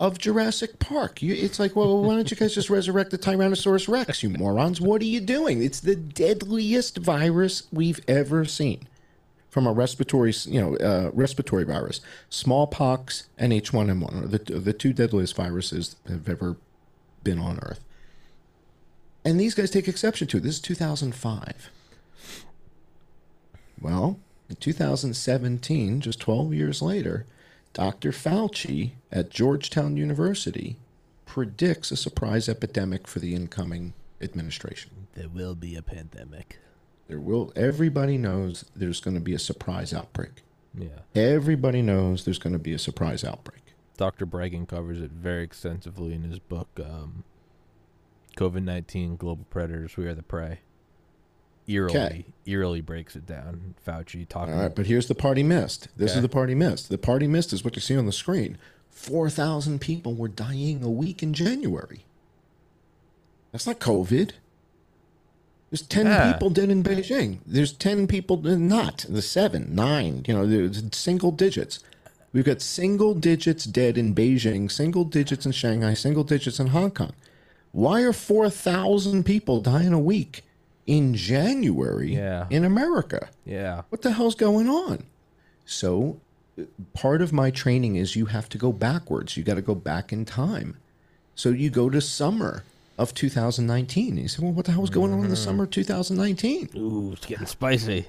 of 0.00 0.18
Jurassic 0.18 0.78
Park. 0.78 1.22
You, 1.22 1.34
it's 1.34 1.58
like, 1.58 1.76
well, 1.76 2.02
why 2.02 2.14
don't 2.16 2.30
you 2.30 2.36
guys 2.36 2.54
just 2.54 2.68
resurrect 2.68 3.10
the 3.10 3.18
Tyrannosaurus 3.18 3.88
Rex, 3.88 4.22
you 4.22 4.30
morons? 4.30 4.80
What 4.80 5.00
are 5.00 5.06
you 5.06 5.20
doing? 5.20 5.62
It's 5.62 5.80
the 5.80 5.96
deadliest 5.96 6.98
virus 6.98 7.62
we've 7.72 8.00
ever 8.08 8.44
seen 8.44 8.88
from 9.48 9.66
a 9.66 9.72
respiratory, 9.72 10.34
you 10.46 10.60
know, 10.60 10.76
uh, 10.76 11.10
respiratory 11.14 11.64
virus. 11.64 12.00
Smallpox 12.28 13.28
and 13.38 13.52
H1N1 13.52 14.24
are 14.24 14.26
the, 14.26 14.38
the 14.58 14.72
two 14.72 14.92
deadliest 14.92 15.36
viruses 15.36 15.96
that 16.04 16.12
have 16.12 16.28
ever 16.28 16.56
been 17.22 17.38
on 17.38 17.60
Earth. 17.62 17.80
And 19.24 19.40
these 19.40 19.54
guys 19.54 19.70
take 19.70 19.88
exception 19.88 20.26
to 20.28 20.36
it. 20.36 20.42
This 20.42 20.56
is 20.56 20.60
2005. 20.60 21.70
Well, 23.80 24.18
in 24.48 24.56
2017, 24.56 26.00
just 26.00 26.20
12 26.20 26.54
years 26.54 26.82
later, 26.82 27.26
Dr. 27.72 28.12
Fauci 28.12 28.92
at 29.10 29.30
Georgetown 29.30 29.96
University 29.96 30.76
predicts 31.26 31.90
a 31.90 31.96
surprise 31.96 32.48
epidemic 32.48 33.08
for 33.08 33.18
the 33.18 33.34
incoming 33.34 33.94
administration. 34.20 35.08
There 35.14 35.28
will 35.28 35.54
be 35.54 35.74
a 35.74 35.82
pandemic. 35.82 36.58
There 37.08 37.20
will 37.20 37.52
everybody 37.54 38.16
knows 38.16 38.64
there's 38.74 39.00
going 39.00 39.14
to 39.14 39.20
be 39.20 39.34
a 39.34 39.38
surprise 39.38 39.92
outbreak. 39.92 40.42
Yeah. 40.76 41.00
Everybody 41.14 41.82
knows 41.82 42.24
there's 42.24 42.38
going 42.38 42.54
to 42.54 42.58
be 42.58 42.72
a 42.72 42.78
surprise 42.78 43.24
outbreak. 43.24 43.62
Dr. 43.96 44.26
Breggin 44.26 44.66
covers 44.66 45.00
it 45.00 45.10
very 45.10 45.44
extensively 45.44 46.14
in 46.14 46.22
his 46.22 46.38
book, 46.38 46.68
um, 46.84 47.24
COVID 48.36 48.62
19 48.64 49.16
Global 49.16 49.44
Predators, 49.50 49.96
We 49.96 50.06
Are 50.06 50.14
the 50.14 50.22
Prey. 50.22 50.60
Eerily, 51.66 51.96
Okay. 51.96 52.24
eerily 52.44 52.80
breaks 52.82 53.16
it 53.16 53.24
down. 53.26 53.74
Fauci 53.86 54.28
talking. 54.28 54.52
All 54.54 54.60
right, 54.60 54.74
but 54.74 54.86
here's 54.86 55.08
the 55.08 55.14
party 55.14 55.42
missed. 55.42 55.88
This 55.96 56.10
Okay. 56.10 56.18
is 56.18 56.22
the 56.22 56.28
party 56.28 56.54
missed. 56.54 56.90
The 56.90 56.98
party 56.98 57.26
missed 57.26 57.52
is 57.54 57.64
what 57.64 57.74
you 57.74 57.80
see 57.80 57.96
on 57.96 58.04
the 58.06 58.12
screen. 58.12 58.58
4,000 58.90 59.80
people 59.80 60.14
were 60.14 60.28
dying 60.28 60.82
a 60.82 60.90
week 60.90 61.22
in 61.22 61.32
January. 61.32 62.04
That's 63.50 63.66
not 63.66 63.78
COVID. 63.80 64.32
There's 65.70 65.82
10 65.82 66.06
Yeah. 66.06 66.32
people 66.32 66.50
dead 66.50 66.70
in 66.70 66.82
Beijing. 66.84 67.38
There's 67.46 67.72
10 67.72 68.06
people 68.06 68.46
uh, 68.46 68.56
not. 68.56 69.06
The 69.08 69.22
seven, 69.22 69.74
nine, 69.74 70.22
you 70.28 70.34
know, 70.34 70.46
there's 70.46 70.82
single 70.92 71.32
digits. 71.32 71.80
We've 72.32 72.44
got 72.44 72.60
single 72.60 73.14
digits 73.14 73.64
dead 73.64 73.96
in 73.96 74.14
Beijing, 74.14 74.70
single 74.70 75.04
digits 75.04 75.46
in 75.46 75.52
Shanghai, 75.52 75.94
single 75.94 76.24
digits 76.24 76.60
in 76.60 76.68
Hong 76.68 76.90
Kong. 76.90 77.12
Why 77.74 78.02
are 78.02 78.12
4,000 78.12 79.24
people 79.24 79.60
dying 79.60 79.92
a 79.92 79.98
week 79.98 80.44
in 80.86 81.14
January 81.14 82.14
Yeah. 82.14 82.46
in 82.48 82.64
America? 82.64 83.30
yeah. 83.44 83.82
What 83.88 84.02
the 84.02 84.12
hell's 84.12 84.36
going 84.36 84.68
on? 84.68 85.02
So 85.66 86.20
part 86.92 87.20
of 87.20 87.32
my 87.32 87.50
training 87.50 87.96
is 87.96 88.14
you 88.14 88.26
have 88.26 88.48
to 88.50 88.58
go 88.58 88.70
backwards. 88.70 89.36
You 89.36 89.42
got 89.42 89.54
to 89.54 89.62
go 89.62 89.74
back 89.74 90.12
in 90.12 90.24
time. 90.24 90.76
So 91.34 91.48
you 91.48 91.68
go 91.68 91.90
to 91.90 92.00
summer 92.00 92.62
of 92.96 93.12
2019. 93.12 94.10
And 94.10 94.18
you 94.20 94.28
say, 94.28 94.40
well, 94.40 94.52
what 94.52 94.66
the 94.66 94.72
hell 94.72 94.82
was 94.82 94.90
going 94.90 95.12
on 95.12 95.18
in 95.18 95.28
the 95.28 95.34
mm-hmm. 95.34 95.44
summer 95.44 95.64
of 95.64 95.70
2019? 95.70 96.70
Ooh, 96.76 97.12
it's 97.14 97.26
getting 97.26 97.46
spicy. 97.46 98.06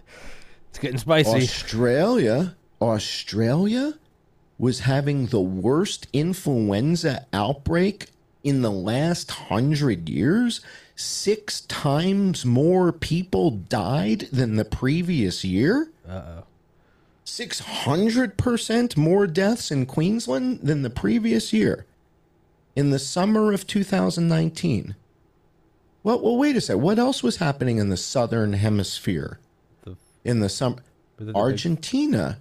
It's 0.69 0.77
getting 0.77 0.99
spicy. 0.99 1.37
Australia, 1.37 2.55
Australia 2.79 3.95
was 4.59 4.81
having 4.81 5.27
the 5.27 5.41
worst 5.41 6.07
influenza 6.13 7.25
outbreak 7.33 8.09
in 8.45 8.61
the 8.61 8.71
last 8.71 9.31
hundred 9.31 10.07
years. 10.07 10.61
Six 10.95 11.61
times 11.61 12.45
more 12.45 12.93
people 12.93 13.49
died 13.51 14.29
than 14.31 14.55
the 14.55 14.63
previous 14.63 15.43
year. 15.43 15.89
Uh 16.07 16.21
oh. 16.39 16.43
600% 17.25 18.95
more 18.95 19.25
deaths 19.27 19.71
in 19.71 19.87
Queensland 19.87 20.59
than 20.61 20.83
the 20.83 20.91
previous 20.91 21.51
year 21.51 21.85
in 22.75 22.91
the 22.91 22.99
summer 22.99 23.51
of 23.51 23.65
2019. 23.65 24.95
Well, 26.03 26.21
well 26.21 26.37
wait 26.37 26.55
a 26.55 26.61
second. 26.61 26.83
What 26.83 26.99
else 26.99 27.23
was 27.23 27.37
happening 27.37 27.79
in 27.79 27.89
the 27.89 27.97
southern 27.97 28.53
hemisphere 28.53 29.39
The- 29.83 29.97
in 30.23 30.39
the 30.39 30.49
summer? 30.49 30.77
But 31.17 31.25
the- 31.25 31.31
the- 31.33 31.37
Argentina, 31.37 32.37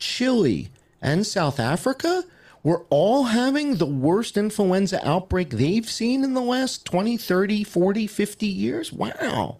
Chile, 0.00 0.70
and 1.00 1.24
South 1.24 1.60
Africa 1.60 2.24
were 2.66 2.84
all 2.90 3.22
having 3.22 3.76
the 3.76 3.86
worst 3.86 4.36
influenza 4.36 4.98
outbreak 5.08 5.50
they've 5.50 5.88
seen 5.88 6.24
in 6.24 6.34
the 6.34 6.40
last 6.40 6.84
20, 6.84 7.16
30, 7.16 7.62
40, 7.62 8.08
50 8.08 8.46
years. 8.46 8.92
Wow. 8.92 9.58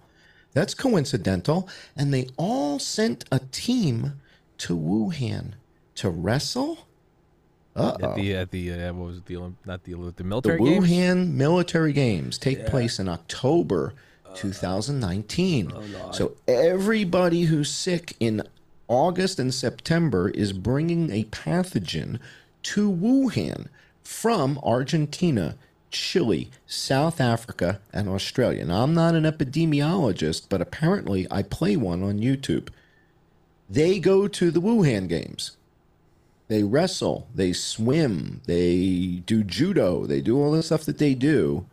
That's 0.55 0.75
coincidental. 0.75 1.69
And 1.97 2.13
they 2.13 2.27
all 2.37 2.81
sent 2.81 3.25
a 3.31 3.39
team 3.53 4.15
to 4.59 4.77
Wuhan 4.77 5.53
to 5.95 6.11
wrestle. 6.11 6.89
Uh 7.77 7.97
At 8.03 8.17
the 8.17 8.35
at 8.35 8.51
the 8.51 8.73
uh, 8.73 8.93
what 8.95 9.07
was 9.07 9.19
it, 9.19 9.27
the 9.27 9.53
not 9.65 9.85
the 9.85 9.95
the 9.95 10.13
The 10.17 10.25
military 10.25 10.59
games? 10.59 10.89
Wuhan 10.89 11.33
military 11.35 11.93
games 11.93 12.39
take 12.39 12.67
place 12.67 12.99
in 12.99 13.09
October 13.09 13.95
2019. 14.35 15.73
so 16.13 16.33
everybody 16.49 17.43
who's 17.43 17.71
sick 17.71 18.17
in 18.19 18.43
August 18.89 19.39
and 19.39 19.55
September 19.55 20.29
is 20.31 20.53
bringing 20.53 21.13
a 21.13 21.23
pathogen 21.25 22.19
to 22.75 22.91
Wuhan 22.91 23.69
from 24.03 24.59
Argentina, 24.62 25.57
Chile, 25.91 26.51
South 26.67 27.21
Africa, 27.21 27.81
and 27.93 28.09
Australia. 28.09 28.64
Now, 28.64 28.83
I'm 28.83 28.95
not 28.95 29.14
an 29.14 29.25
epidemiologist, 29.25 30.49
but 30.49 30.61
apparently 30.61 31.27
I 31.31 31.43
play 31.43 31.77
one 31.77 32.03
on 32.03 32.19
YouTube. 32.19 32.69
They 33.69 33.99
go 33.99 34.29
to 34.29 34.51
the 34.51 34.61
Wuhan 34.61 35.09
games 35.09 35.57
they 36.49 36.62
wrestle, 36.62 37.27
they 37.35 37.53
swim, 37.53 38.41
they 38.47 39.23
do 39.27 39.43
judo, 39.43 40.07
they 40.07 40.21
do 40.21 40.41
all 40.41 40.53
the 40.53 40.62
stuff 40.62 40.85
that 40.85 40.99
they 40.99 41.14
do. 41.14 41.67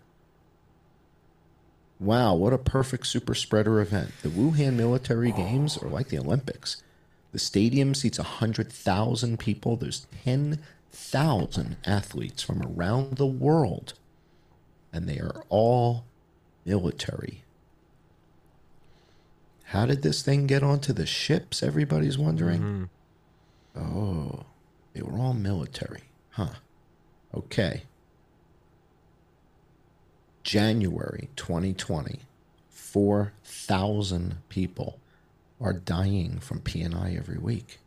Wow, 2.00 2.36
what 2.36 2.54
a 2.54 2.58
perfect 2.58 3.08
super 3.08 3.36
spreader 3.36 3.80
event. 3.80 4.12
The 4.24 4.30
Wuhan 4.30 4.74
military 4.74 5.32
games 5.32 5.78
are 5.78 5.90
like 5.90 6.10
the 6.10 6.18
Olympics. 6.18 6.82
The 7.32 7.40
stadium 7.40 7.94
seats 7.94 8.18
100,000 8.18 9.40
people. 9.40 9.76
There's 9.76 10.08
10,000 10.94 11.78
athletes 11.86 12.42
from 12.42 12.62
around 12.62 13.18
the 13.18 13.28
world, 13.28 13.94
and 14.92 15.08
they 15.08 15.20
are 15.20 15.44
all 15.50 16.06
military. 16.66 17.44
How 19.66 19.86
did 19.86 20.02
this 20.02 20.22
thing 20.22 20.48
get 20.48 20.64
onto 20.64 20.94
the 20.94 21.06
ships? 21.06 21.62
Everybody's 21.62 22.18
wondering. 22.18 22.90
Mm-hmm. 23.76 23.98
Oh, 23.98 24.46
they 24.94 25.02
were 25.02 25.18
all 25.18 25.34
military. 25.34 26.04
Huh. 26.32 26.56
Okay. 27.34 27.84
January 30.44 31.30
2020, 31.36 32.20
4,000 32.70 34.38
people 34.50 35.00
are 35.60 35.74
dying 35.74 36.40
from 36.40 36.60
PNI 36.60 37.18
every 37.18 37.38
week. 37.38 37.80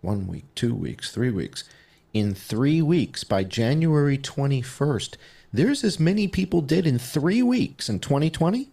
One 0.00 0.26
week, 0.26 0.44
two 0.54 0.74
weeks, 0.74 1.12
three 1.12 1.30
weeks. 1.30 1.64
In 2.12 2.34
three 2.34 2.82
weeks, 2.82 3.24
by 3.24 3.44
January 3.44 4.18
21st, 4.18 5.16
there's 5.52 5.82
as 5.82 5.98
many 5.98 6.28
people 6.28 6.60
dead 6.60 6.86
in 6.86 6.98
three 6.98 7.42
weeks 7.42 7.88
in 7.88 8.00
2020 8.00 8.68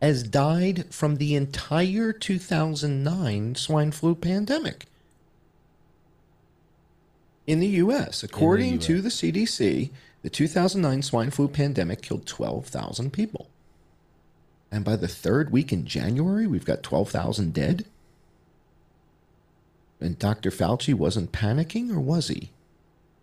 as 0.00 0.22
died 0.22 0.92
from 0.92 1.16
the 1.16 1.34
entire 1.34 2.12
2009 2.12 3.54
swine 3.54 3.90
flu 3.90 4.14
pandemic 4.14 4.86
in 7.46 7.60
the 7.60 7.66
U.S. 7.66 8.22
According 8.22 8.74
US. 8.76 8.86
to 8.86 9.00
the 9.00 9.08
CDC, 9.08 9.90
the 10.22 10.30
2009 10.30 11.02
swine 11.02 11.30
flu 11.30 11.48
pandemic 11.48 12.02
killed 12.02 12.26
12,000 12.26 13.12
people. 13.12 13.48
And 14.70 14.84
by 14.84 14.96
the 14.96 15.08
third 15.08 15.50
week 15.50 15.72
in 15.72 15.84
January, 15.84 16.46
we've 16.46 16.64
got 16.64 16.82
12,000 16.82 17.52
dead. 17.52 17.86
And 20.00 20.18
Dr. 20.18 20.50
Fauci 20.50 20.94
wasn't 20.94 21.32
panicking, 21.32 21.94
or 21.94 22.00
was 22.00 22.28
he? 22.28 22.50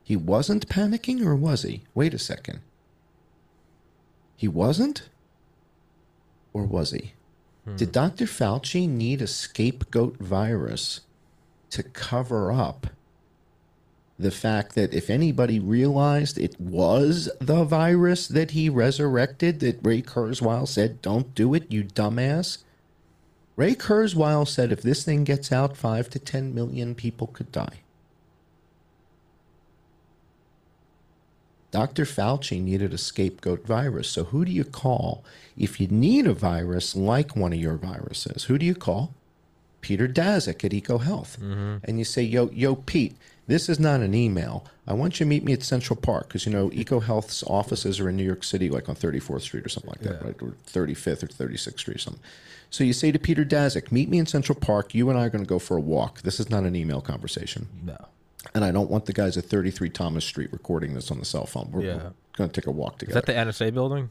He 0.04 0.16
wasn't 0.16 0.70
panicking, 0.70 1.26
or 1.26 1.36
was 1.36 1.64
he? 1.64 1.84
Wait 1.94 2.14
a 2.14 2.20
second. 2.20 2.60
He 4.36 4.48
wasn't? 4.48 5.10
Or 6.54 6.64
was 6.66 6.92
he? 6.92 7.14
Hmm. 7.66 7.76
Did 7.76 7.92
Dr. 7.92 8.26
Fauci 8.26 8.88
need 8.88 9.22
a 9.22 9.28
scapegoat 9.28 10.18
virus 10.18 11.02
to 11.72 11.84
cover 11.84 12.52
up 12.52 12.88
the 14.20 14.32
fact 14.32 14.76
that 14.76 14.94
if 14.94 15.10
anybody 15.10 15.60
realized 15.60 16.38
it 16.38 16.60
was 16.60 17.30
the 17.40 17.64
virus 17.64 18.28
that 18.28 18.52
he 18.52 18.70
resurrected, 18.70 19.60
that 19.60 19.80
Ray 19.84 20.02
Kurzweil 20.02 20.68
said, 20.68 21.02
don't 21.02 21.36
do 21.36 21.54
it, 21.54 21.72
you 21.72 21.84
dumbass. 21.84 22.60
Ray 23.58 23.74
Kurzweil 23.74 24.48
said 24.48 24.72
if 24.72 24.82
this 24.82 25.04
thing 25.04 25.26
gets 25.26 25.52
out, 25.52 25.76
five 25.76 26.10
to 26.12 26.20
10 26.20 26.56
million 26.56 26.96
people 26.96 27.28
could 27.28 27.52
die. 27.52 27.80
Dr. 31.72 32.06
Fauci 32.06 32.62
needed 32.62 32.94
a 32.94 32.98
scapegoat 32.98 33.66
virus. 33.66 34.08
So 34.10 34.26
who 34.26 34.46
do 34.46 34.52
you 34.52 34.64
call 34.64 35.26
if 35.58 35.82
you 35.82 35.88
need 35.88 36.26
a 36.28 36.34
virus 36.34 36.96
like 36.96 37.36
one 37.36 37.52
of 37.52 37.60
your 37.60 37.76
viruses? 37.76 38.46
Who 38.46 38.58
do 38.58 38.66
you 38.66 38.76
call? 38.76 39.14
Peter 39.82 40.08
Daszak 40.08 40.64
at 40.64 40.72
EcoHealth. 40.72 41.38
Mm-hmm. 41.40 41.78
And 41.84 42.00
you 42.00 42.06
say, 42.06 42.22
yo, 42.22 42.50
yo, 42.52 42.76
Pete, 42.76 43.16
this 43.48 43.70
is 43.70 43.80
not 43.80 44.02
an 44.02 44.14
email. 44.14 44.66
I 44.88 44.94
want 44.94 45.20
you 45.20 45.26
to 45.26 45.30
meet 45.30 45.44
me 45.44 45.54
at 45.54 45.64
Central 45.64 46.00
Park 46.00 46.28
because, 46.28 46.46
you 46.46 46.52
know, 46.52 46.70
EcoHealth's 46.70 47.44
offices 47.44 48.00
are 48.00 48.10
in 48.10 48.18
New 48.18 48.24
York 48.24 48.44
City, 48.44 48.70
like 48.70 48.88
on 48.88 48.96
34th 48.96 49.42
Street 49.42 49.66
or 49.66 49.70
something 49.70 49.90
like 49.90 50.02
that, 50.02 50.24
right? 50.24 50.36
Or 50.42 50.54
35th 50.68 51.24
or 51.24 51.28
36th 51.28 51.80
Street 51.80 51.96
or 51.96 52.00
something. 52.00 52.24
So 52.70 52.84
you 52.84 52.94
say 52.94 53.12
to 53.12 53.20
Peter 53.20 53.46
Daszak, 53.46 53.92
meet 53.92 54.10
me 54.10 54.18
in 54.20 54.26
Central 54.26 54.58
Park. 54.60 54.94
You 54.94 55.10
and 55.10 55.18
I 55.18 55.26
are 55.26 55.30
going 55.30 55.44
to 55.44 55.48
go 55.48 55.60
for 55.60 55.78
a 55.78 55.82
walk. 55.82 56.22
This 56.22 56.40
is 56.40 56.50
not 56.50 56.64
an 56.64 56.76
email 56.76 57.02
conversation. 57.02 57.68
No. 57.84 57.98
And 58.54 58.64
I 58.64 58.72
don't 58.72 58.90
want 58.90 59.06
the 59.06 59.14
guys 59.14 59.38
at 59.38 59.46
33 59.46 59.90
Thomas 59.90 60.26
Street 60.26 60.52
recording 60.52 60.94
this 60.94 61.10
on 61.12 61.20
the 61.20 61.26
cell 61.26 61.46
phone. 61.46 61.70
We're, 61.72 61.82
Yeah. 61.84 61.96
we're 61.96 62.12
going 62.36 62.50
to 62.50 62.62
take 62.62 62.68
a 62.68 62.72
walk 62.72 62.98
together. 63.00 63.20
Is 63.20 63.26
that 63.26 63.32
the 63.34 63.40
NSA 63.66 63.74
building? 63.74 64.10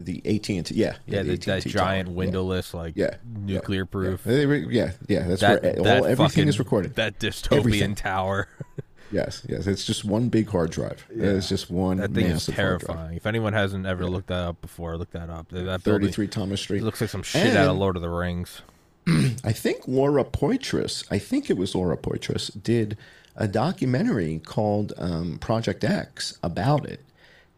the 0.00 0.22
AT&T, 0.24 0.62
yeah. 0.76 0.94
Yeah, 1.06 1.24
the, 1.24 1.32
AT&T 1.32 1.46
that 1.50 1.62
tower. 1.64 1.72
giant 1.72 2.08
Yeah. 2.10 2.14
windowless, 2.14 2.72
like 2.72 2.92
Yeah. 2.96 3.16
nuclear 3.26 3.84
proof. 3.84 4.20
Yeah, 4.26 4.34
yeah, 4.70 4.92
yeah. 5.08 5.26
That's 5.26 5.40
That, 5.40 5.60
where 5.62 5.78
all, 5.80 5.86
everything 5.88 6.16
fucking- 6.16 6.48
is 6.48 6.58
recorded. 6.60 6.94
That 6.94 7.18
dystopian 7.18 7.56
Everything. 7.58 7.94
tower. 7.96 8.46
Yes, 9.10 9.44
yes. 9.48 9.66
It's 9.66 9.84
just 9.84 10.04
one 10.04 10.28
big 10.28 10.48
hard 10.48 10.70
drive. 10.70 11.06
It's 11.10 11.48
just 11.48 11.70
one 11.70 11.96
That 11.98 12.12
thing 12.12 12.26
is 12.26 12.32
massive 12.48 12.54
hard 12.56 12.80
drive. 12.80 12.86
terrifying. 12.88 13.16
If 13.16 13.26
anyone 13.26 13.52
hasn't 13.52 13.86
ever 13.86 14.06
looked 14.06 14.28
that 14.28 14.44
up 14.44 14.60
before, 14.60 14.96
look 14.98 15.10
that 15.12 15.30
up. 15.30 15.48
That 15.48 15.82
building 15.84 16.08
33 16.08 16.26
Thomas 16.28 16.60
Street. 16.60 16.82
it 16.82 16.84
looks 16.84 17.00
like 17.00 17.10
some 17.10 17.22
shit 17.22 17.56
out 17.56 17.68
of 17.68 17.76
Lord 17.78 17.96
of 17.96 18.02
the 18.02 18.10
Rings. 18.10 18.62
I 19.08 19.52
think 19.52 19.88
Laura 19.88 20.24
Poitras, 20.24 21.04
I 21.10 21.18
think 21.18 21.48
it 21.48 21.56
was 21.56 21.74
Laura 21.74 21.96
Poitras, 21.96 22.50
did 22.62 22.98
a 23.36 23.48
documentary 23.48 24.40
called 24.44 24.92
um, 24.98 25.38
Project 25.38 25.84
X 25.84 26.38
about 26.42 26.84
it. 26.86 27.00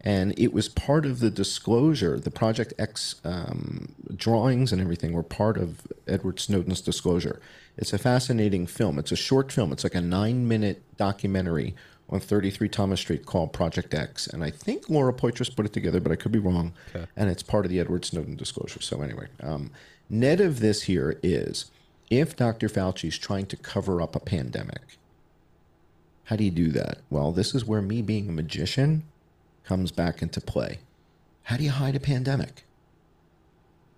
And 0.03 0.39
it 0.39 0.53
was 0.55 0.69
part 0.69 1.05
of 1.05 1.19
the 1.19 1.31
disclosure. 1.31 2.19
The 2.21 2.31
Project 2.31 2.73
X 2.79 3.17
um, 3.25 3.95
drawings 4.17 4.73
and 4.73 4.81
everything 4.81 5.13
were 5.13 5.23
part 5.23 5.59
of 5.59 5.87
Edward 6.07 6.39
Snowden's 6.41 6.81
disclosure. 6.81 7.41
It's 7.77 7.93
a 7.93 7.99
fascinating 7.99 8.67
film. 8.67 8.99
It's 8.99 9.13
a 9.13 9.17
short 9.17 9.53
film. 9.53 9.73
It's 9.73 9.85
like 9.85 9.95
a 9.95 10.01
nine 10.01 10.47
minute 10.47 10.83
documentary 10.97 11.75
on 12.11 12.21
33 12.21 12.69
Thomas 12.69 13.01
Street 13.01 13.25
called 13.25 13.53
Project 13.53 13.95
X. 13.95 14.27
And 14.27 14.43
I 14.43 14.51
think 14.51 14.91
Laura 14.91 15.13
Poitras 15.13 15.55
put 15.55 15.65
it 15.65 15.73
together, 15.73 16.01
but 16.01 16.13
I 16.13 16.17
could 16.17 16.33
be 16.33 16.39
wrong. 16.39 16.73
Okay. 16.95 17.07
And 17.17 17.31
it's 17.31 17.43
part 17.43 17.65
of 17.65 17.71
the 17.71 17.81
Edward 17.81 18.05
Snowden 18.05 18.37
disclosure. 18.37 18.83
So, 18.83 19.01
anyway, 19.01 19.29
um, 19.43 19.71
net 20.09 20.41
of 20.41 20.61
this 20.61 20.83
here 20.83 21.19
is 21.23 21.71
if 22.11 22.37
Dr. 22.37 22.69
Fauci 22.69 23.09
is 23.09 23.19
trying 23.19 23.47
to 23.47 23.57
cover 23.57 24.03
up 24.03 24.17
a 24.17 24.21
pandemic, 24.21 24.99
how 26.25 26.37
do 26.37 26.45
you 26.45 26.51
do 26.51 26.71
that? 26.73 26.99
Well, 27.09 27.33
this 27.33 27.55
is 27.55 27.65
where 27.65 27.83
me 27.83 28.03
being 28.03 28.29
a 28.29 28.33
magician 28.33 29.05
comes 29.65 29.93
back 29.93 30.21
into 30.21 30.41
play. 30.41 30.81
How 31.45 31.57
do 31.57 31.65
you 31.65 31.71
hide 31.71 31.97
a 31.97 32.01
pandemic? 32.01 32.65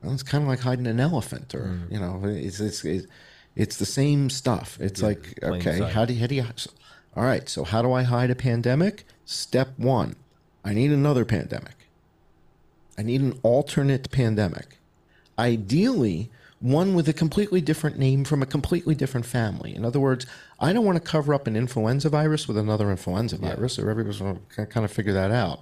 Well, 0.03 0.13
it's 0.13 0.23
kind 0.23 0.43
of 0.43 0.49
like 0.49 0.61
hiding 0.61 0.87
an 0.87 1.01
elephant, 1.01 1.55
or 1.55 1.81
you 1.91 1.99
know, 1.99 2.21
it's, 2.25 2.61
it's, 2.61 2.85
it's 2.85 3.07
It's 3.55 3.77
the 3.77 3.87
same 3.87 4.31
stuff. 4.31 4.79
It's 4.81 5.01
Yeah, 5.01 5.09
like, 5.09 5.39
okay, 5.43 5.79
sight. 5.79 5.93
how 5.93 6.05
do 6.05 6.15
you, 6.15 6.21
how 6.21 6.27
do 6.27 6.35
you, 6.35 6.45
all 7.15 7.25
right, 7.25 7.49
so 7.49 7.65
how 7.65 7.83
do 7.83 7.93
I 7.93 8.03
hide 8.03 8.31
a 8.31 8.35
pandemic? 8.35 9.05
Step 9.25 9.79
one, 9.79 10.17
I 10.65 10.73
need 10.73 10.91
another 10.91 11.25
pandemic. 11.25 11.75
I 12.99 13.03
need 13.03 13.21
an 13.21 13.39
alternate 13.43 14.11
pandemic. 14.11 14.79
Ideally, 15.39 16.31
one 16.61 16.95
with 16.95 17.09
a 17.09 17.13
completely 17.13 17.61
different 17.61 17.99
name 17.99 18.25
from 18.25 18.43
a 18.43 18.47
completely 18.47 18.95
different 18.95 19.27
family. 19.27 19.75
In 19.75 19.85
other 19.85 19.99
words, 19.99 20.27
I 20.61 20.73
don't 20.73 20.85
want 20.85 20.97
to 20.97 21.03
cover 21.03 21.35
up 21.35 21.47
an 21.47 21.57
influenza 21.57 22.09
virus 22.09 22.47
with 22.47 22.57
another 22.57 22.91
influenza 22.91 23.37
virus, 23.37 23.79
or 23.79 23.91
everybody's 23.91 24.21
going 24.21 24.41
to 24.57 24.67
kind 24.67 24.85
of 24.85 24.93
figure 24.93 25.13
that 25.13 25.31
out. 25.31 25.61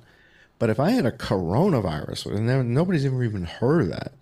But 0.59 0.69
if 0.69 0.79
I 0.79 0.91
had 0.91 1.07
a 1.07 1.13
coronavirus, 1.13 2.27
and 2.27 2.75
nobody's 2.75 3.07
ever 3.07 3.25
even 3.25 3.45
heard 3.45 3.83
of 3.83 3.89
that, 3.89 4.13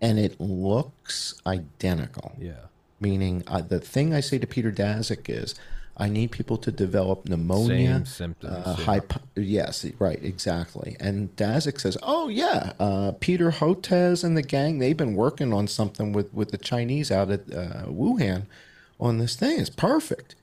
and 0.00 0.18
it 0.18 0.40
looks 0.40 1.34
identical, 1.46 2.32
Yeah. 2.38 2.66
meaning 3.00 3.42
uh, 3.46 3.60
the 3.60 3.80
thing 3.80 4.14
I 4.14 4.20
say 4.20 4.38
to 4.38 4.46
Peter 4.46 4.72
Daszak 4.72 5.28
is, 5.28 5.54
I 5.96 6.08
need 6.08 6.30
people 6.30 6.56
to 6.58 6.72
develop 6.72 7.26
pneumonia, 7.28 7.96
Same 7.96 8.06
symptoms. 8.06 8.66
uh, 8.66 8.74
yeah. 8.78 8.84
hypo- 8.84 9.20
yes, 9.36 9.84
right, 9.98 10.18
exactly. 10.22 10.96
And 10.98 11.34
Daszak 11.36 11.78
says, 11.78 11.98
"Oh 12.02 12.28
yeah, 12.28 12.72
uh, 12.80 13.12
Peter 13.20 13.50
Hotez 13.50 14.24
and 14.24 14.34
the 14.34 14.42
gang 14.42 14.78
they've 14.78 14.96
been 14.96 15.14
working 15.14 15.52
on 15.52 15.66
something 15.68 16.12
with 16.12 16.32
with 16.32 16.52
the 16.52 16.56
Chinese 16.58 17.10
out 17.10 17.30
at 17.30 17.40
uh, 17.52 17.84
Wuhan 17.86 18.46
on 18.98 19.18
this 19.18 19.36
thing. 19.36 19.60
It's 19.60 19.68
perfect." 19.68 20.34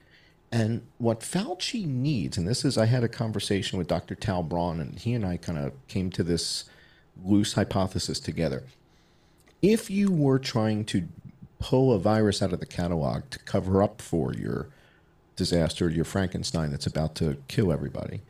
And 0.51 0.81
what 0.99 1.21
Fauci 1.21 1.85
needs, 1.87 2.37
and 2.37 2.47
this 2.47 2.63
is, 2.63 2.77
I 2.77 2.85
had 2.85 3.03
a 3.03 3.09
conversation 3.09 3.77
with 3.79 3.87
Dr. 3.87 4.13
Tau 4.15 4.41
Braun, 4.43 4.79
and 4.79 4.97
he 4.99 5.13
and 5.13 5.25
I 5.25 5.35
kind 5.37 5.57
of 5.57 5.73
came 5.87 6.09
to 6.11 6.23
this 6.23 6.65
loose 7.25 7.53
hypothesis 7.53 8.19
together. 8.19 8.63
If 9.61 9.89
you 9.89 10.11
were 10.11 10.39
trying 10.39 10.85
to 10.85 11.07
pull 11.59 11.91
a 11.91 11.99
virus 11.99 12.41
out 12.41 12.53
of 12.53 12.59
the 12.59 12.65
catalog 12.65 13.23
to 13.31 13.39
cover 13.39 13.81
up 13.81 14.01
for 14.01 14.33
your 14.33 14.67
disaster, 15.35 15.89
your 15.89 16.05
Frankenstein 16.05 16.71
that's 16.71 16.85
about 16.85 17.15
to 17.15 17.37
kill 17.47 17.71
everybody, 17.71 18.21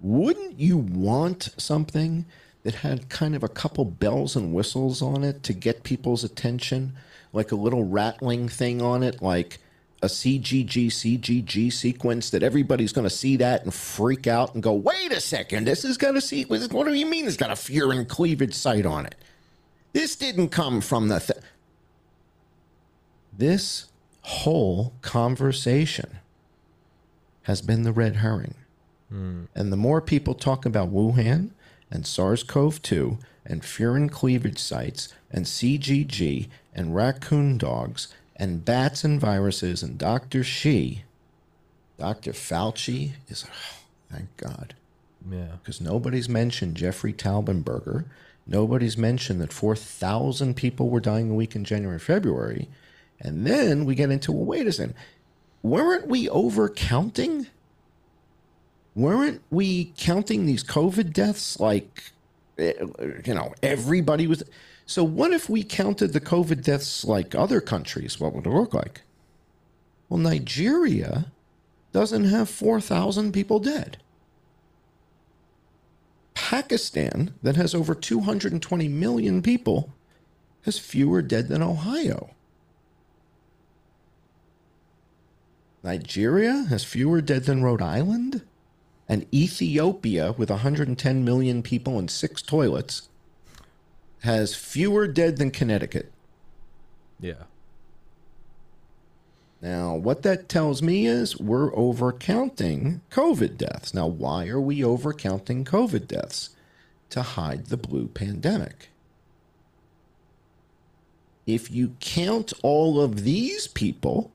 wouldn't 0.00 0.58
you 0.60 0.76
want 0.76 1.50
something 1.56 2.26
that 2.64 2.76
had 2.76 3.08
kind 3.08 3.34
of 3.34 3.42
a 3.42 3.48
couple 3.48 3.84
bells 3.84 4.36
and 4.36 4.52
whistles 4.52 5.00
on 5.00 5.24
it 5.24 5.42
to 5.44 5.52
get 5.52 5.84
people's 5.84 6.22
attention? 6.22 6.92
Like 7.32 7.52
a 7.52 7.56
little 7.56 7.84
rattling 7.84 8.48
thing 8.48 8.82
on 8.82 9.02
it, 9.02 9.22
like 9.22 9.58
a 10.02 10.06
CGG 10.06 10.86
CGG 10.86 11.72
sequence 11.72 12.30
that 12.30 12.42
everybody's 12.42 12.92
going 12.92 13.08
to 13.08 13.14
see 13.14 13.36
that 13.36 13.64
and 13.64 13.74
freak 13.74 14.26
out 14.26 14.54
and 14.54 14.62
go, 14.62 14.72
wait 14.72 15.12
a 15.12 15.20
second, 15.20 15.66
this 15.66 15.82
has 15.82 15.96
got 15.96 16.16
a 16.16 16.20
sequence. 16.20 16.68
What 16.68 16.86
do 16.86 16.94
you 16.94 17.06
mean 17.06 17.26
it's 17.26 17.36
got 17.36 17.50
a 17.50 17.90
and 17.90 18.08
cleavage 18.08 18.54
site 18.54 18.86
on 18.86 19.06
it? 19.06 19.14
This 19.92 20.16
didn't 20.16 20.48
come 20.50 20.80
from 20.80 21.08
the. 21.08 21.18
Th- 21.20 21.38
this 23.36 23.86
whole 24.22 24.92
conversation 25.00 26.18
has 27.42 27.62
been 27.62 27.82
the 27.82 27.92
red 27.92 28.16
herring. 28.16 28.54
Hmm. 29.08 29.44
And 29.54 29.72
the 29.72 29.76
more 29.76 30.00
people 30.00 30.34
talk 30.34 30.66
about 30.66 30.92
Wuhan 30.92 31.50
and 31.90 32.06
SARS 32.06 32.42
CoV 32.42 32.82
2 32.82 33.18
and 33.46 33.62
furin 33.62 34.10
cleavage 34.10 34.58
sites 34.58 35.08
and 35.30 35.46
CGG 35.46 36.48
and 36.74 36.94
raccoon 36.94 37.56
dogs 37.58 38.08
and 38.36 38.64
bats 38.64 39.04
and 39.04 39.20
viruses 39.20 39.82
and 39.82 39.96
Dr. 39.98 40.44
Shi, 40.44 41.04
Dr. 41.98 42.32
Fauci 42.32 43.12
is, 43.28 43.46
thank 44.12 44.36
God, 44.36 44.74
Yeah. 45.30 45.56
because 45.62 45.80
nobody's 45.80 46.28
mentioned 46.28 46.76
Jeffrey 46.76 47.12
Taubenberger. 47.12 48.04
Nobody's 48.48 48.96
mentioned 48.96 49.42
that 49.42 49.52
4,000 49.52 50.56
people 50.56 50.88
were 50.88 51.00
dying 51.00 51.30
a 51.30 51.34
week 51.34 51.54
in 51.54 51.64
January, 51.64 51.98
February. 51.98 52.68
And 53.20 53.46
then 53.46 53.84
we 53.84 53.94
get 53.94 54.10
into, 54.10 54.32
well, 54.32 54.46
wait 54.46 54.66
a 54.66 54.72
second. 54.72 54.94
Weren't 55.62 56.08
we 56.08 56.30
over 56.30 56.70
counting? 56.70 57.46
Weren't 58.94 59.42
we 59.50 59.92
counting 59.98 60.46
these 60.46 60.64
COVID 60.64 61.12
deaths 61.12 61.60
like, 61.60 62.10
eh, 62.58 62.72
you 63.26 63.34
know, 63.34 63.52
everybody 63.62 64.26
was. 64.26 64.42
So 64.86 65.04
what 65.04 65.32
if 65.32 65.50
we 65.50 65.62
counted 65.62 66.14
the 66.14 66.20
COVID 66.20 66.62
deaths 66.62 67.04
like 67.04 67.34
other 67.34 67.60
countries? 67.60 68.18
What 68.18 68.34
would 68.34 68.46
it 68.46 68.50
look 68.50 68.72
like? 68.72 69.02
Well, 70.08 70.18
Nigeria 70.18 71.26
doesn't 71.92 72.24
have 72.24 72.48
4,000 72.48 73.32
people 73.32 73.58
dead. 73.58 73.98
Pakistan, 76.48 77.34
that 77.42 77.56
has 77.56 77.74
over 77.74 77.94
220 77.94 78.88
million 78.88 79.42
people, 79.42 79.92
has 80.62 80.78
fewer 80.78 81.20
dead 81.20 81.48
than 81.48 81.60
Ohio. 81.62 82.30
Nigeria 85.82 86.64
has 86.70 86.84
fewer 86.84 87.20
dead 87.20 87.44
than 87.44 87.62
Rhode 87.62 87.82
Island. 87.82 88.46
And 89.06 89.26
Ethiopia, 89.30 90.32
with 90.38 90.48
110 90.48 91.22
million 91.22 91.62
people 91.62 91.98
and 91.98 92.10
six 92.10 92.40
toilets, 92.40 93.10
has 94.22 94.54
fewer 94.54 95.06
dead 95.06 95.36
than 95.36 95.50
Connecticut. 95.50 96.10
Yeah. 97.20 97.42
Now, 99.60 99.94
what 99.94 100.22
that 100.22 100.48
tells 100.48 100.82
me 100.82 101.06
is 101.06 101.38
we're 101.38 101.72
overcounting 101.72 103.00
COVID 103.10 103.56
deaths. 103.56 103.92
Now, 103.92 104.06
why 104.06 104.46
are 104.48 104.60
we 104.60 104.80
overcounting 104.80 105.64
COVID 105.64 106.06
deaths? 106.06 106.50
To 107.10 107.22
hide 107.22 107.66
the 107.66 107.76
blue 107.76 108.06
pandemic. 108.06 108.90
If 111.46 111.70
you 111.70 111.96
count 112.00 112.52
all 112.62 113.00
of 113.00 113.24
these 113.24 113.66
people 113.66 114.30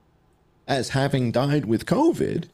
as 0.68 0.90
having 0.90 1.32
died 1.32 1.66
with 1.66 1.86
COVID, 1.86 2.46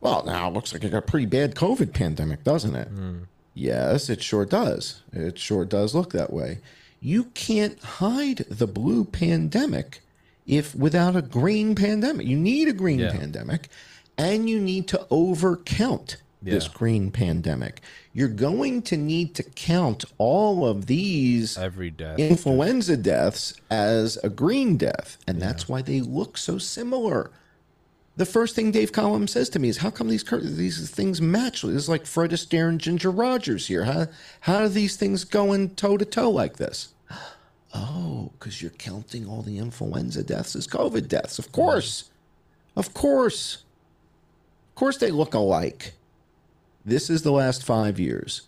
well, 0.00 0.22
now 0.24 0.48
it 0.48 0.54
looks 0.54 0.72
like 0.72 0.84
a 0.84 1.02
pretty 1.02 1.26
bad 1.26 1.56
COVID 1.56 1.92
pandemic, 1.92 2.44
doesn't 2.44 2.76
it? 2.76 2.88
Hmm. 2.88 3.24
Yes, 3.54 4.08
it 4.08 4.22
sure 4.22 4.44
does. 4.44 5.02
It 5.12 5.38
sure 5.38 5.64
does 5.64 5.94
look 5.94 6.12
that 6.12 6.32
way. 6.32 6.60
You 7.00 7.24
can't 7.34 7.82
hide 7.82 8.46
the 8.48 8.66
blue 8.66 9.04
pandemic 9.04 10.03
if 10.46 10.74
without 10.74 11.16
a 11.16 11.22
green 11.22 11.74
pandemic. 11.74 12.26
You 12.26 12.36
need 12.36 12.68
a 12.68 12.72
green 12.72 12.98
Yeah. 13.00 13.10
pandemic 13.12 13.68
and 14.18 14.48
you 14.48 14.60
need 14.60 14.86
to 14.88 15.06
overcount 15.10 16.16
this 16.42 16.68
green 16.68 17.10
pandemic. 17.10 17.80
You're 18.12 18.28
going 18.28 18.82
to 18.82 18.98
need 18.98 19.34
to 19.36 19.42
count 19.42 20.04
all 20.18 20.66
of 20.66 20.84
these 20.86 21.56
Every 21.56 21.90
death. 21.90 22.18
influenza 22.18 22.98
deaths 22.98 23.54
as 23.70 24.18
a 24.22 24.28
green 24.28 24.76
death, 24.76 25.16
and 25.26 25.40
that's 25.40 25.70
why 25.70 25.80
they 25.80 26.02
look 26.02 26.36
so 26.36 26.58
similar. 26.58 27.30
The 28.16 28.26
first 28.26 28.54
thing 28.54 28.70
Dave 28.70 28.92
Collum 28.92 29.26
says 29.26 29.48
to 29.48 29.58
me 29.58 29.68
is, 29.70 29.78
"How 29.78 29.90
come 29.90 30.08
these 30.08 30.22
cur- 30.22 30.38
these 30.40 30.88
things 30.90 31.20
match? 31.20 31.64
It's 31.64 31.88
like 31.88 32.04
Fred 32.06 32.30
Astaire 32.30 32.68
and 32.68 32.78
Ginger 32.80 33.10
Rogers 33.10 33.66
here. 33.68 33.84
How 33.84 34.06
how 34.40 34.60
do 34.60 34.68
these 34.68 34.96
things 34.96 35.24
go 35.24 35.52
in 35.54 35.70
toe 35.70 35.96
to 35.96 36.04
toe 36.04 36.30
like 36.30 36.58
this?" 36.58 36.88
Oh, 37.74 38.30
because 38.38 38.62
you're 38.62 38.70
counting 38.72 39.28
all 39.28 39.42
the 39.42 39.58
influenza 39.58 40.22
deaths 40.22 40.54
as 40.54 40.66
COVID 40.66 41.08
deaths. 41.08 41.38
Of 41.38 41.50
course, 41.50 42.10
of 42.76 42.94
course, 42.94 43.64
of 44.70 44.74
course 44.76 44.96
they 44.96 45.10
look 45.10 45.34
alike. 45.34 45.94
This 46.84 47.10
is 47.10 47.22
the 47.22 47.32
last 47.32 47.64
five 47.64 47.98
years. 47.98 48.42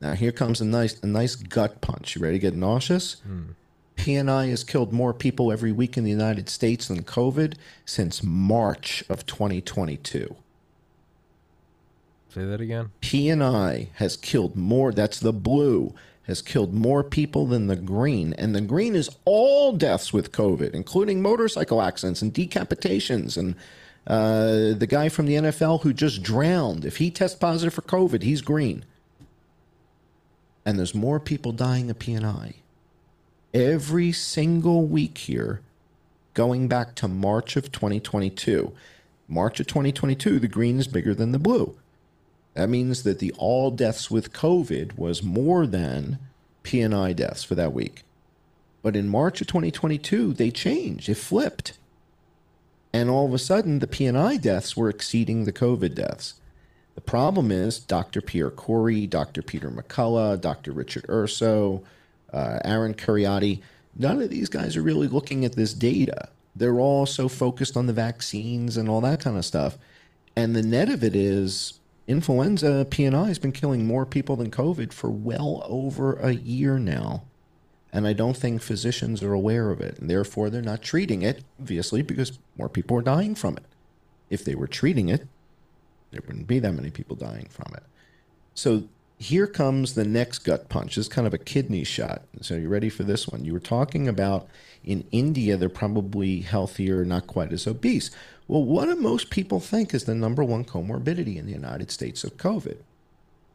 Now 0.00 0.14
here 0.14 0.32
comes 0.32 0.60
a 0.60 0.64
nice 0.64 0.98
a 1.02 1.06
nice 1.06 1.34
gut 1.36 1.80
punch. 1.82 2.16
You 2.16 2.22
ready 2.22 2.38
to 2.38 2.40
get 2.40 2.54
nauseous? 2.54 3.20
Hmm. 3.20 3.50
PNI 3.96 4.48
has 4.48 4.64
killed 4.64 4.92
more 4.92 5.12
people 5.12 5.52
every 5.52 5.70
week 5.70 5.96
in 5.96 6.04
the 6.04 6.10
United 6.10 6.48
States 6.48 6.88
than 6.88 7.02
COVID 7.02 7.54
since 7.84 8.22
March 8.22 9.04
of 9.08 9.26
2022. 9.26 10.34
Say 12.30 12.44
that 12.46 12.60
again. 12.60 12.90
PNI 13.02 13.88
has 13.96 14.16
killed 14.16 14.56
more, 14.56 14.90
that's 14.90 15.20
the 15.20 15.34
blue, 15.34 15.94
has 16.24 16.40
killed 16.40 16.72
more 16.72 17.02
people 17.02 17.46
than 17.46 17.66
the 17.66 17.76
green. 17.76 18.32
And 18.34 18.54
the 18.54 18.60
green 18.60 18.94
is 18.94 19.10
all 19.24 19.72
deaths 19.72 20.12
with 20.12 20.32
COVID, 20.32 20.70
including 20.72 21.20
motorcycle 21.20 21.82
accidents 21.82 22.22
and 22.22 22.32
decapitations. 22.32 23.36
And 23.36 23.56
uh, 24.06 24.78
the 24.78 24.86
guy 24.88 25.08
from 25.08 25.26
the 25.26 25.34
NFL 25.34 25.82
who 25.82 25.92
just 25.92 26.22
drowned, 26.22 26.84
if 26.84 26.98
he 26.98 27.10
tests 27.10 27.38
positive 27.38 27.74
for 27.74 27.82
COVID, 27.82 28.22
he's 28.22 28.40
green. 28.40 28.84
And 30.64 30.78
there's 30.78 30.94
more 30.94 31.18
people 31.18 31.50
dying 31.50 31.90
of 31.90 31.98
PNI. 31.98 32.54
Every 33.52 34.12
single 34.12 34.86
week 34.86 35.18
here, 35.18 35.60
going 36.34 36.68
back 36.68 36.94
to 36.96 37.08
March 37.08 37.56
of 37.56 37.72
2022. 37.72 38.72
March 39.28 39.60
of 39.60 39.66
2022, 39.66 40.38
the 40.38 40.48
green 40.48 40.78
is 40.78 40.86
bigger 40.86 41.14
than 41.14 41.32
the 41.32 41.38
blue. 41.38 41.76
That 42.54 42.68
means 42.68 43.02
that 43.02 43.18
the 43.18 43.32
all 43.38 43.70
deaths 43.70 44.10
with 44.10 44.32
COVID 44.32 44.98
was 44.98 45.22
more 45.22 45.66
than 45.66 46.18
PNI 46.64 47.16
deaths 47.16 47.42
for 47.42 47.54
that 47.54 47.72
week. 47.72 48.02
But 48.82 48.96
in 48.96 49.08
March 49.08 49.40
of 49.40 49.46
2022, 49.46 50.34
they 50.34 50.50
changed. 50.50 51.08
It 51.08 51.16
flipped. 51.16 51.78
And 52.92 53.08
all 53.08 53.26
of 53.26 53.32
a 53.32 53.38
sudden, 53.38 53.78
the 53.78 53.86
PNI 53.86 54.40
deaths 54.40 54.76
were 54.76 54.90
exceeding 54.90 55.44
the 55.44 55.52
COVID 55.52 55.94
deaths. 55.94 56.34
The 56.94 57.00
problem 57.00 57.50
is 57.50 57.78
Dr. 57.78 58.20
Pierre 58.20 58.50
Kory, 58.50 59.06
Dr. 59.06 59.40
Peter 59.40 59.70
McCullough, 59.70 60.40
Dr. 60.40 60.72
Richard 60.72 61.06
Urso, 61.08 61.82
uh, 62.32 62.58
Aaron 62.64 62.92
Kheriaty, 62.92 63.62
none 63.96 64.20
of 64.20 64.28
these 64.28 64.50
guys 64.50 64.76
are 64.76 64.82
really 64.82 65.08
looking 65.08 65.44
at 65.44 65.54
this 65.54 65.72
data 65.72 66.28
they're 66.54 66.80
all 66.80 67.06
so 67.06 67.28
focused 67.28 67.76
on 67.76 67.86
the 67.86 67.92
vaccines 67.92 68.76
and 68.76 68.88
all 68.88 69.00
that 69.00 69.20
kind 69.20 69.36
of 69.36 69.44
stuff. 69.44 69.78
And 70.36 70.54
the 70.54 70.62
net 70.62 70.88
of 70.88 71.02
it 71.02 71.16
is 71.16 71.78
influenza 72.06 72.86
PNI 72.88 73.28
has 73.28 73.38
been 73.38 73.52
killing 73.52 73.86
more 73.86 74.06
people 74.06 74.36
than 74.36 74.50
COVID 74.50 74.92
for 74.92 75.10
well 75.10 75.62
over 75.66 76.14
a 76.14 76.32
year 76.32 76.78
now. 76.78 77.24
And 77.92 78.06
I 78.06 78.14
don't 78.14 78.36
think 78.36 78.62
physicians 78.62 79.22
are 79.22 79.34
aware 79.34 79.70
of 79.70 79.80
it. 79.80 79.98
And 79.98 80.08
therefore, 80.08 80.48
they're 80.48 80.62
not 80.62 80.82
treating 80.82 81.22
it, 81.22 81.44
obviously, 81.60 82.02
because 82.02 82.38
more 82.56 82.70
people 82.70 82.96
are 82.96 83.02
dying 83.02 83.34
from 83.34 83.56
it. 83.56 83.64
If 84.30 84.44
they 84.44 84.54
were 84.54 84.66
treating 84.66 85.10
it, 85.10 85.28
there 86.10 86.22
wouldn't 86.26 86.46
be 86.46 86.58
that 86.58 86.72
many 86.72 86.90
people 86.90 87.16
dying 87.16 87.48
from 87.50 87.74
it. 87.74 87.82
So 88.54 88.84
here 89.18 89.46
comes 89.46 89.94
the 89.94 90.04
next 90.04 90.40
gut 90.40 90.68
punch. 90.68 90.96
This 90.96 91.06
is 91.06 91.12
kind 91.12 91.26
of 91.26 91.34
a 91.34 91.38
kidney 91.38 91.84
shot. 91.84 92.22
So 92.40 92.54
you 92.56 92.68
ready 92.68 92.88
for 92.88 93.04
this 93.04 93.28
one? 93.28 93.44
You 93.44 93.52
were 93.52 93.60
talking 93.60 94.08
about 94.08 94.48
in 94.84 95.04
India, 95.12 95.56
they're 95.56 95.68
probably 95.68 96.40
healthier, 96.40 97.04
not 97.04 97.26
quite 97.26 97.52
as 97.52 97.66
obese. 97.66 98.10
Well, 98.48 98.62
what 98.64 98.86
do 98.86 98.96
most 98.96 99.30
people 99.30 99.60
think 99.60 99.94
is 99.94 100.04
the 100.04 100.14
number 100.14 100.44
one 100.44 100.64
comorbidity 100.64 101.36
in 101.36 101.46
the 101.46 101.52
United 101.52 101.90
States 101.90 102.24
of 102.24 102.36
COVID? 102.36 102.78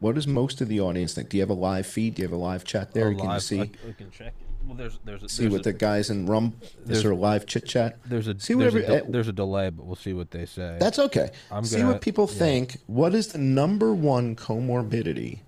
What 0.00 0.14
does 0.14 0.26
most 0.26 0.60
of 0.60 0.68
the 0.68 0.80
audience 0.80 1.14
think? 1.14 1.28
Do 1.28 1.36
you 1.36 1.42
have 1.42 1.50
a 1.50 1.54
live 1.54 1.86
feed? 1.86 2.14
Do 2.14 2.22
you 2.22 2.28
have 2.28 2.32
a 2.32 2.40
live 2.40 2.64
chat 2.64 2.92
there? 2.94 3.08
Oh, 3.08 3.14
Can 3.14 3.24
you 3.24 3.28
live. 3.30 3.42
see 3.42 3.60
I, 3.60 3.70
we 3.86 3.92
can 3.92 4.10
check. 4.10 4.32
Well, 4.66 4.76
there's 4.76 4.98
there's 5.04 5.22
a, 5.22 5.28
see 5.28 5.42
there's 5.44 5.52
what 5.52 5.60
a, 5.62 5.64
the 5.64 5.72
guys 5.72 6.10
in 6.10 6.26
Rum? 6.26 6.54
Is 6.62 6.70
there's- 6.84 7.02
there 7.02 7.12
a 7.12 7.16
live 7.16 7.46
chit 7.46 7.66
chat? 7.66 7.98
there's 8.04 8.28
a 8.28 8.38
see 8.38 8.54
there's, 8.54 8.74
whatever- 8.74 8.92
a, 8.92 9.00
de- 9.00 9.04
eh, 9.06 9.08
there's 9.10 9.28
a 9.28 9.32
delay, 9.32 9.70
but 9.70 9.86
we'll 9.86 9.96
see 9.96 10.12
what 10.12 10.30
they 10.30 10.46
say. 10.46 10.76
That's 10.78 10.98
okay. 10.98 11.30
I'm 11.50 11.64
See 11.64 11.78
gonna- 11.78 11.92
what 11.92 12.00
people 12.00 12.28
yeah. 12.32 12.38
think. 12.38 12.76
What 12.86 13.14
is 13.14 13.28
the 13.28 13.38
number 13.38 13.92
one 13.94 14.36
comorbidity 14.36 15.40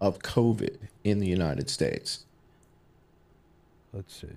of 0.00 0.18
COVID 0.20 0.78
in 1.04 1.20
the 1.20 1.26
United 1.28 1.68
States? 1.70 2.24
Let's 3.92 4.16
see. 4.20 4.28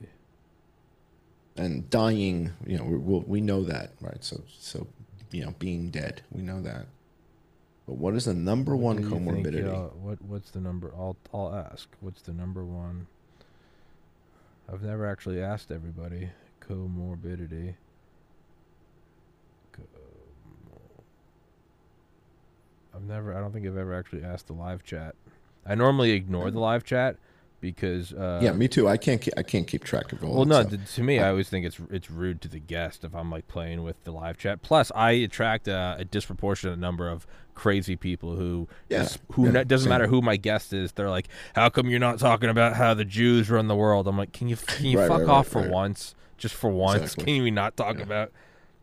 And 1.57 1.89
dying, 1.89 2.51
you 2.65 2.77
know, 2.77 2.83
we, 2.83 2.97
we'll, 2.97 3.21
we 3.21 3.41
know 3.41 3.63
that, 3.63 3.91
right? 4.01 4.21
So, 4.23 4.41
so, 4.59 4.87
you 5.31 5.45
know, 5.45 5.53
being 5.57 5.89
dead, 5.89 6.21
we 6.31 6.41
know 6.41 6.61
that. 6.61 6.87
But 7.87 7.95
what 7.97 8.15
is 8.15 8.25
the 8.25 8.33
number 8.33 8.75
one 8.75 8.97
What 8.97 9.09
think, 9.09 9.45
comorbidity? 9.45 9.73
uh, 9.73 9.89
what 9.95 10.21
what's 10.23 10.49
the 10.49 10.59
number? 10.59 10.91
I'll 10.97 11.15
I'll 11.33 11.53
ask. 11.53 11.87
What's 12.01 12.23
the 12.23 12.33
number 12.33 12.65
one? 12.65 13.07
I've 14.67 14.81
never 14.81 15.05
actually 15.05 15.41
asked 15.41 15.71
everybody 15.71 16.29
comorbidity. 16.67 17.75
I've 22.95 23.03
never. 23.03 23.35
I 23.35 23.39
don't 23.39 23.51
think 23.51 23.67
I've 23.67 23.77
ever 23.77 23.93
actually 23.93 24.23
asked 24.23 24.47
the 24.47 24.53
live 24.53 24.83
chat. 24.83 25.15
I 25.65 25.75
normally 25.75 26.11
ignore 26.11 26.49
the 26.49 26.59
live 26.59 26.83
chat 26.83 27.17
because. 27.71 28.13
Uh, 28.13 28.39
yeah, 28.43 28.51
me 28.53 28.67
too. 28.67 28.87
I 28.87 28.97
can't. 28.97 29.21
Ke- 29.21 29.33
I 29.37 29.43
can't 29.43 29.65
keep 29.67 29.83
track 29.83 30.11
of 30.13 30.23
all. 30.23 30.35
well, 30.35 30.45
no. 30.45 30.61
stuff. 30.63 30.93
to 30.95 31.03
me, 31.03 31.19
I 31.19 31.29
always 31.29 31.49
think 31.49 31.65
it's 31.65 31.79
it's 31.89 32.09
rude 32.11 32.41
to 32.41 32.47
the 32.47 32.59
guest 32.59 33.03
if 33.03 33.15
I'm 33.15 33.31
like 33.31 33.47
playing 33.47 33.83
with 33.83 34.01
the 34.03 34.11
live 34.11 34.37
chat. 34.37 34.61
Plus, 34.61 34.91
I 34.95 35.11
attract 35.11 35.67
a, 35.67 35.95
a 35.99 36.05
disproportionate 36.05 36.77
number 36.79 37.09
of 37.09 37.25
crazy 37.55 37.95
people 37.95 38.35
who 38.35 38.67
Yeah, 38.89 39.03
is- 39.03 39.17
who 39.31 39.45
yeah, 39.51 39.63
doesn't 39.63 39.85
same. 39.85 39.89
matter 39.89 40.07
who 40.07 40.21
my 40.21 40.37
guest 40.37 40.73
is. 40.73 40.91
They're 40.91 41.09
like, 41.09 41.27
"How 41.55 41.69
come 41.69 41.89
you're 41.89 41.99
not 41.99 42.19
talking 42.19 42.49
about 42.49 42.75
how 42.75 42.93
the 42.93 43.05
Jews 43.05 43.49
run 43.49 43.67
the 43.67 43.75
world?" 43.75 44.07
I'm 44.07 44.17
like, 44.17 44.31
"Can 44.33 44.47
you 44.47 44.55
can 44.57 44.85
you 44.85 44.99
Right, 44.99 45.07
fuck 45.07 45.21
right, 45.21 45.29
off 45.29 45.55
right, 45.55 45.65
for 45.65 45.69
once? 45.71 46.15
Just 46.37 46.53
for 46.55 46.69
once? 46.69 47.01
Exactly. 47.01 47.25
Can 47.25 47.43
you 47.45 47.51
not 47.51 47.75
talk 47.75 47.99
about?" 47.99 48.31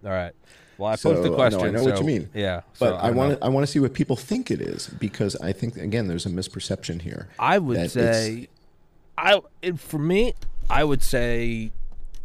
All 0.05 0.11
right. 0.11 0.33
Well, 0.78 0.91
I 0.91 0.97
So, 0.97 1.11
posed 1.11 1.20
uh, 1.20 1.22
the 1.24 1.28
no, 1.28 1.35
I 1.35 1.37
question. 1.51 1.72
know 1.74 1.85
what 1.85 1.99
you 2.01 2.05
mean. 2.07 2.30
Yeah, 2.35 2.62
But 2.80 2.89
so 2.89 2.95
I 2.97 3.11
want 3.11 3.39
to. 3.39 3.45
I 3.45 3.49
want 3.51 3.64
to 3.66 3.70
see 3.70 3.78
what 3.78 3.93
people 3.93 4.16
think 4.16 4.51
it 4.51 4.61
is 4.61 4.89
because 4.89 5.37
I 5.37 5.53
think 5.53 5.76
again 5.76 6.09
there's 6.09 6.24
a 6.26 6.30
misperception 6.30 7.03
here. 7.03 7.28
I 7.39 7.59
would 7.59 7.91
say, 7.91 8.49
I 9.16 9.40
for 9.76 9.98
me, 9.98 10.34
I 10.70 10.84
would 10.84 11.02
say 11.02 11.72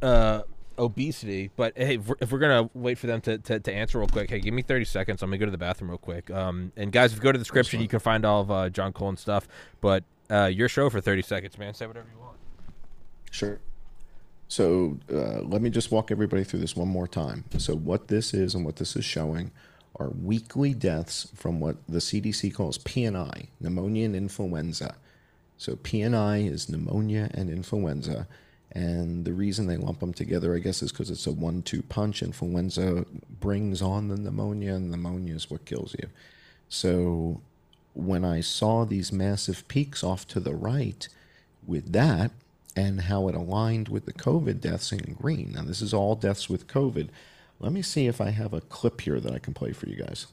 uh, 0.01 0.41
obesity. 0.77 1.51
But 1.55 1.73
hey, 1.77 1.95
if 1.95 2.07
we're, 2.07 2.15
if 2.21 2.31
we're 2.31 2.39
gonna 2.39 2.69
wait 2.73 2.97
for 2.97 3.07
them 3.07 3.21
to, 3.21 3.37
to, 3.37 3.59
to 3.59 3.73
answer 3.73 3.99
real 3.99 4.07
quick, 4.07 4.29
hey, 4.29 4.39
give 4.39 4.53
me 4.53 4.61
thirty 4.61 4.85
seconds. 4.85 5.21
I'm 5.21 5.29
gonna 5.29 5.37
go 5.37 5.45
to 5.45 5.51
the 5.51 5.57
bathroom 5.57 5.89
real 5.89 5.97
quick. 5.97 6.29
Um, 6.31 6.71
and 6.77 6.91
guys, 6.91 7.11
if 7.11 7.17
you 7.17 7.23
go 7.23 7.31
to 7.31 7.37
the 7.37 7.43
description, 7.43 7.81
you 7.81 7.87
can 7.87 7.99
find 7.99 8.25
all 8.25 8.41
of 8.41 8.51
uh, 8.51 8.69
John 8.69 8.93
Cullen's 8.93 9.21
stuff. 9.21 9.47
But 9.81 10.03
uh, 10.29 10.45
your 10.45 10.69
show 10.69 10.89
for 10.89 11.01
thirty 11.01 11.21
seconds, 11.21 11.57
man. 11.57 11.73
Say 11.73 11.87
whatever 11.87 12.07
you 12.13 12.19
want. 12.19 12.37
Sure. 13.31 13.59
So 14.47 14.97
uh, 15.11 15.41
let 15.41 15.61
me 15.61 15.69
just 15.69 15.91
walk 15.91 16.09
everybody 16.09 16.43
through 16.43 16.59
this 16.59 16.75
one 16.75 16.87
more 16.87 17.07
time. 17.07 17.43
So 17.57 17.75
what 17.75 18.07
this 18.07 18.33
is 18.33 18.55
and 18.55 18.63
what 18.63 18.77
this 18.77 18.95
is 18.95 19.03
showing 19.03 19.51
are 19.97 20.09
weekly 20.09 20.73
deaths 20.73 21.27
from 21.35 21.59
what 21.59 21.75
the 21.89 21.99
CDC 21.99 22.53
calls 22.53 22.77
PNI, 22.77 23.47
pneumonia 23.59 24.05
and 24.05 24.15
influenza. 24.15 24.95
So 25.57 25.75
PNI 25.75 26.49
is 26.51 26.69
pneumonia 26.69 27.29
and 27.33 27.49
influenza. 27.49 28.27
And 28.71 29.25
the 29.25 29.33
reason 29.33 29.65
they 29.65 29.77
lump 29.77 29.99
them 29.99 30.13
together, 30.13 30.55
I 30.55 30.59
guess, 30.59 30.83
is 30.83 30.91
because 30.91 31.09
it's 31.09 31.25
a 31.25 31.31
one 31.31 31.61
two 31.63 31.81
punch. 31.81 32.21
Influenza 32.21 33.05
brings 33.39 33.81
on 33.81 34.07
the 34.09 34.17
pneumonia, 34.17 34.75
and 34.75 34.91
pneumonia 34.91 35.35
is 35.35 35.49
what 35.49 35.65
kills 35.65 35.95
you. 35.99 36.09
So 36.69 37.41
when 37.93 38.23
I 38.23 38.41
saw 38.41 38.85
these 38.85 39.11
massive 39.11 39.67
peaks 39.67 40.03
off 40.03 40.27
to 40.27 40.39
the 40.39 40.53
right 40.53 41.07
with 41.65 41.91
that 41.93 42.31
and 42.75 43.01
how 43.01 43.27
it 43.27 43.35
aligned 43.35 43.89
with 43.89 44.05
the 44.05 44.13
COVID 44.13 44.61
deaths 44.61 44.91
in 44.91 45.15
green. 45.19 45.53
Now, 45.53 45.63
this 45.63 45.81
is 45.81 45.93
all 45.93 46.15
deaths 46.15 46.47
with 46.47 46.67
COVID. 46.67 47.09
Let 47.59 47.71
me 47.71 47.81
see 47.81 48.05
if 48.05 48.21
I 48.21 48.29
have 48.29 48.53
a 48.53 48.61
clip 48.61 49.01
here 49.01 49.19
that 49.19 49.33
I 49.33 49.39
can 49.39 49.55
play 49.55 49.71
for 49.71 49.89
you 49.89 49.95
guys. 49.95 50.27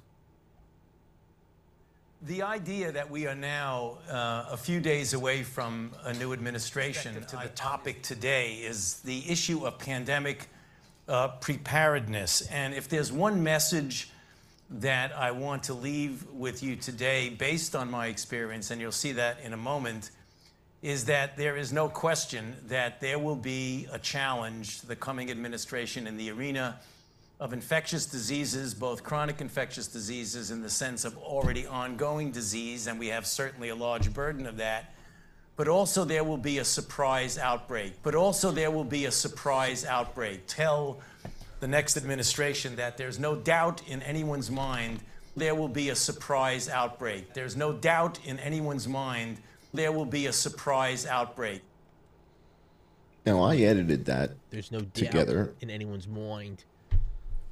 The 2.27 2.41
idea 2.41 2.91
that 2.91 3.11
we 3.11 3.27
are 3.27 3.35
now 3.35 3.99
uh, 4.09 4.47
a 4.51 4.57
few 4.57 4.81
days 4.81 5.13
away 5.13 5.43
from 5.43 5.91
a 6.05 6.15
new 6.15 6.33
administration 6.33 7.23
to 7.23 7.37
the 7.37 7.51
topic 7.55 8.01
today 8.01 8.55
is 8.55 9.01
the 9.01 9.31
issue 9.31 9.67
of 9.67 9.79
pandemic 9.79 10.49
uh, 11.07 11.29
preparedness. 11.43 12.41
And 12.51 12.73
if 12.73 12.89
there's 12.89 13.13
one 13.13 13.43
message 13.43 14.09
that 14.71 15.15
I 15.15 15.33
want 15.33 15.65
to 15.65 15.75
leave 15.75 16.25
with 16.31 16.63
you 16.63 16.77
today, 16.77 17.29
based 17.29 17.77
on 17.77 17.91
my 17.91 18.07
experience, 18.07 18.71
and 18.71 18.81
you'll 18.81 18.91
see 18.91 19.13
that 19.13 19.41
in 19.45 19.53
a 19.53 19.59
moment, 19.59 20.11
is 20.81 21.05
that 21.05 21.37
there 21.37 21.59
is 21.59 21.75
no 21.75 21.91
question 21.91 22.57
that 22.69 23.03
there 23.03 23.19
will 23.19 23.37
be 23.37 23.87
a 23.93 23.99
challenge 23.99 24.81
to 24.81 24.87
the 24.87 24.97
coming 24.97 25.31
administration 25.31 26.07
in 26.07 26.17
the 26.17 26.31
arena 26.31 26.81
of 27.41 27.53
infectious 27.53 28.07
diseases, 28.07 28.75
both 28.75 29.03
chronic 29.03 29.41
infectious 29.41 29.89
diseases 29.89 30.51
in 30.51 30.63
the 30.63 30.71
sense 30.71 31.05
of 31.05 31.17
already 31.19 31.67
ongoing 31.67 32.31
disease, 32.31 32.87
and 32.87 32.99
we 32.99 33.09
have 33.09 33.27
certainly 33.27 33.69
a 33.69 33.75
large 33.75 34.13
burden 34.13 34.47
of 34.47 34.57
that. 34.59 34.95
But 35.57 35.69
also, 35.69 36.05
there 36.05 36.25
will 36.25 36.39
be 36.39 36.59
a 36.59 36.65
surprise 36.65 37.39
outbreak. 37.39 37.95
But 38.03 38.15
also, 38.15 38.51
there 38.51 38.71
will 38.71 38.85
be 38.85 39.05
a 39.05 39.11
surprise 39.11 39.85
outbreak. 39.85 40.47
Tell 40.47 41.01
the 41.61 41.69
next 41.69 41.97
administration 41.97 42.77
that 42.77 42.97
there's 42.97 43.19
no 43.19 43.37
doubt 43.37 43.83
in 43.87 44.03
anyone's 44.03 44.51
mind 44.51 45.01
there 45.37 45.55
will 45.55 45.69
be 45.69 45.89
a 45.89 45.97
surprise 45.97 46.69
outbreak. 46.69 47.35
There's 47.35 47.57
no 47.57 47.73
doubt 47.73 48.21
in 48.25 48.39
anyone's 48.39 48.87
mind 48.87 49.39
there 49.73 49.91
will 49.91 50.05
be 50.05 50.27
a 50.27 50.33
surprise 50.33 51.07
outbreak. 51.07 51.63
Now, 53.27 53.43
I 53.43 53.57
edited 53.57 54.05
that 54.05 54.33
There's 54.51 54.71
no 54.71 54.81
doubt 54.81 55.49
in 55.61 55.71
anyone's 55.71 56.07
mind. 56.07 56.65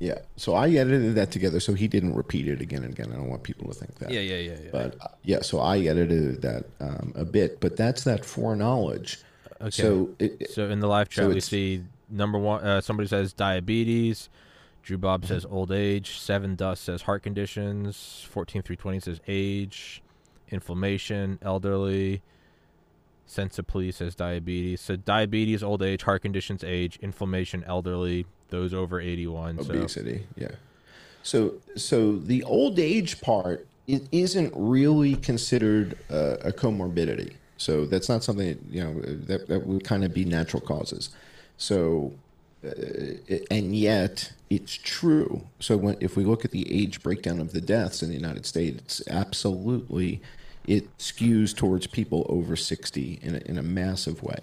Yeah. 0.03 0.19
So 0.35 0.55
I 0.55 0.69
edited 0.71 1.15
that 1.15 1.31
together 1.31 1.61
so 1.61 1.75
he 1.75 1.87
didn't 1.87 2.17
repeat 2.17 2.49
it 2.49 2.61
again 2.61 2.83
and 2.83 2.93
again. 2.93 3.13
I 3.13 3.17
don't 3.17 3.29
want 3.29 3.45
people 3.45 3.69
to 3.69 3.75
think 3.75 3.95
that. 4.01 4.11
Yeah, 4.11 4.19
yeah, 4.19 4.37
yeah, 4.37 4.57
yeah. 4.65 4.71
But 4.73 4.97
uh, 5.01 5.07
yeah, 5.23 5.43
so 5.43 5.61
I 5.61 5.79
edited 5.79 6.43
that 6.43 6.65
um, 6.81 7.13
a 7.15 7.25
bit, 7.25 7.61
but 7.61 7.77
that's 7.77 8.03
that 8.03 8.25
foreknowledge. 8.25 9.21
Okay. 9.61 9.71
So 9.71 10.11
it, 10.19 10.51
So 10.51 10.69
in 10.69 10.81
the 10.81 10.89
live 10.89 11.09
chat, 11.09 11.23
so 11.23 11.29
we 11.29 11.39
see 11.39 11.85
number 12.11 12.37
one. 12.37 12.65
Uh, 12.65 12.81
somebody 12.81 13.09
says 13.09 13.33
diabetes. 13.33 14.29
Drew 14.83 14.99
Bob 14.99 15.25
says 15.25 15.47
old 15.49 15.71
age. 15.71 16.19
Seven 16.19 16.57
Dust 16.57 16.83
says 16.83 17.03
heart 17.03 17.23
conditions. 17.23 18.27
Fourteen 18.29 18.63
three 18.63 18.75
twenty 18.75 18.99
says 18.99 19.21
age, 19.29 20.03
inflammation, 20.49 21.39
elderly. 21.43 22.23
Sensiply 23.29 23.95
says 23.95 24.15
diabetes. 24.15 24.81
So 24.81 24.97
diabetes, 24.97 25.63
old 25.63 25.83
age, 25.83 26.03
heart 26.03 26.23
conditions, 26.23 26.63
age, 26.63 26.99
inflammation, 27.01 27.65
elderly. 27.67 28.27
Those 28.51 28.75
over 28.75 29.01
eighty 29.01 29.27
one. 29.27 29.63
So 29.63 29.73
obesity. 29.73 30.27
Yeah. 30.37 30.51
So 31.23 31.55
so 31.77 32.17
the 32.17 32.43
old 32.43 32.79
age 32.79 33.21
part 33.21 33.67
it 33.87 34.03
isn't 34.13 34.53
really 34.55 35.17
considered 35.17 35.99
uh, 36.11 36.37
a 36.45 36.53
comorbidity. 36.53 37.35
So 37.57 37.87
that's 37.87 38.09
not 38.09 38.23
something 38.23 38.49
that, 38.49 38.59
you 38.71 38.85
know 38.85 39.01
that 39.01 39.49
that 39.49 39.67
would 39.67 39.85
kind 39.85 40.05
of 40.05 40.13
be 40.13 40.25
natural 40.25 40.61
causes. 40.61 41.11
So 41.57 42.13
uh, 42.67 42.71
and 43.51 43.75
yet 43.75 44.33
it's 44.51 44.75
true. 44.75 45.43
So 45.59 45.77
when 45.79 45.97
if 46.01 46.17
we 46.17 46.25
look 46.25 46.45
at 46.45 46.51
the 46.51 46.71
age 46.71 47.03
breakdown 47.03 47.41
of 47.41 47.53
the 47.53 47.61
deaths 47.61 48.03
in 48.03 48.11
the 48.11 48.17
United 48.17 48.45
States, 48.45 49.01
it's 49.01 49.09
absolutely 49.09 50.21
it 50.67 50.97
skews 50.99 51.55
towards 51.55 51.87
people 51.87 52.27
over 52.29 52.55
60 52.57 53.19
in 53.23 53.35
a, 53.35 53.39
in 53.39 53.59
a 53.59 53.63
massive 53.63 54.23
way. 54.23 54.39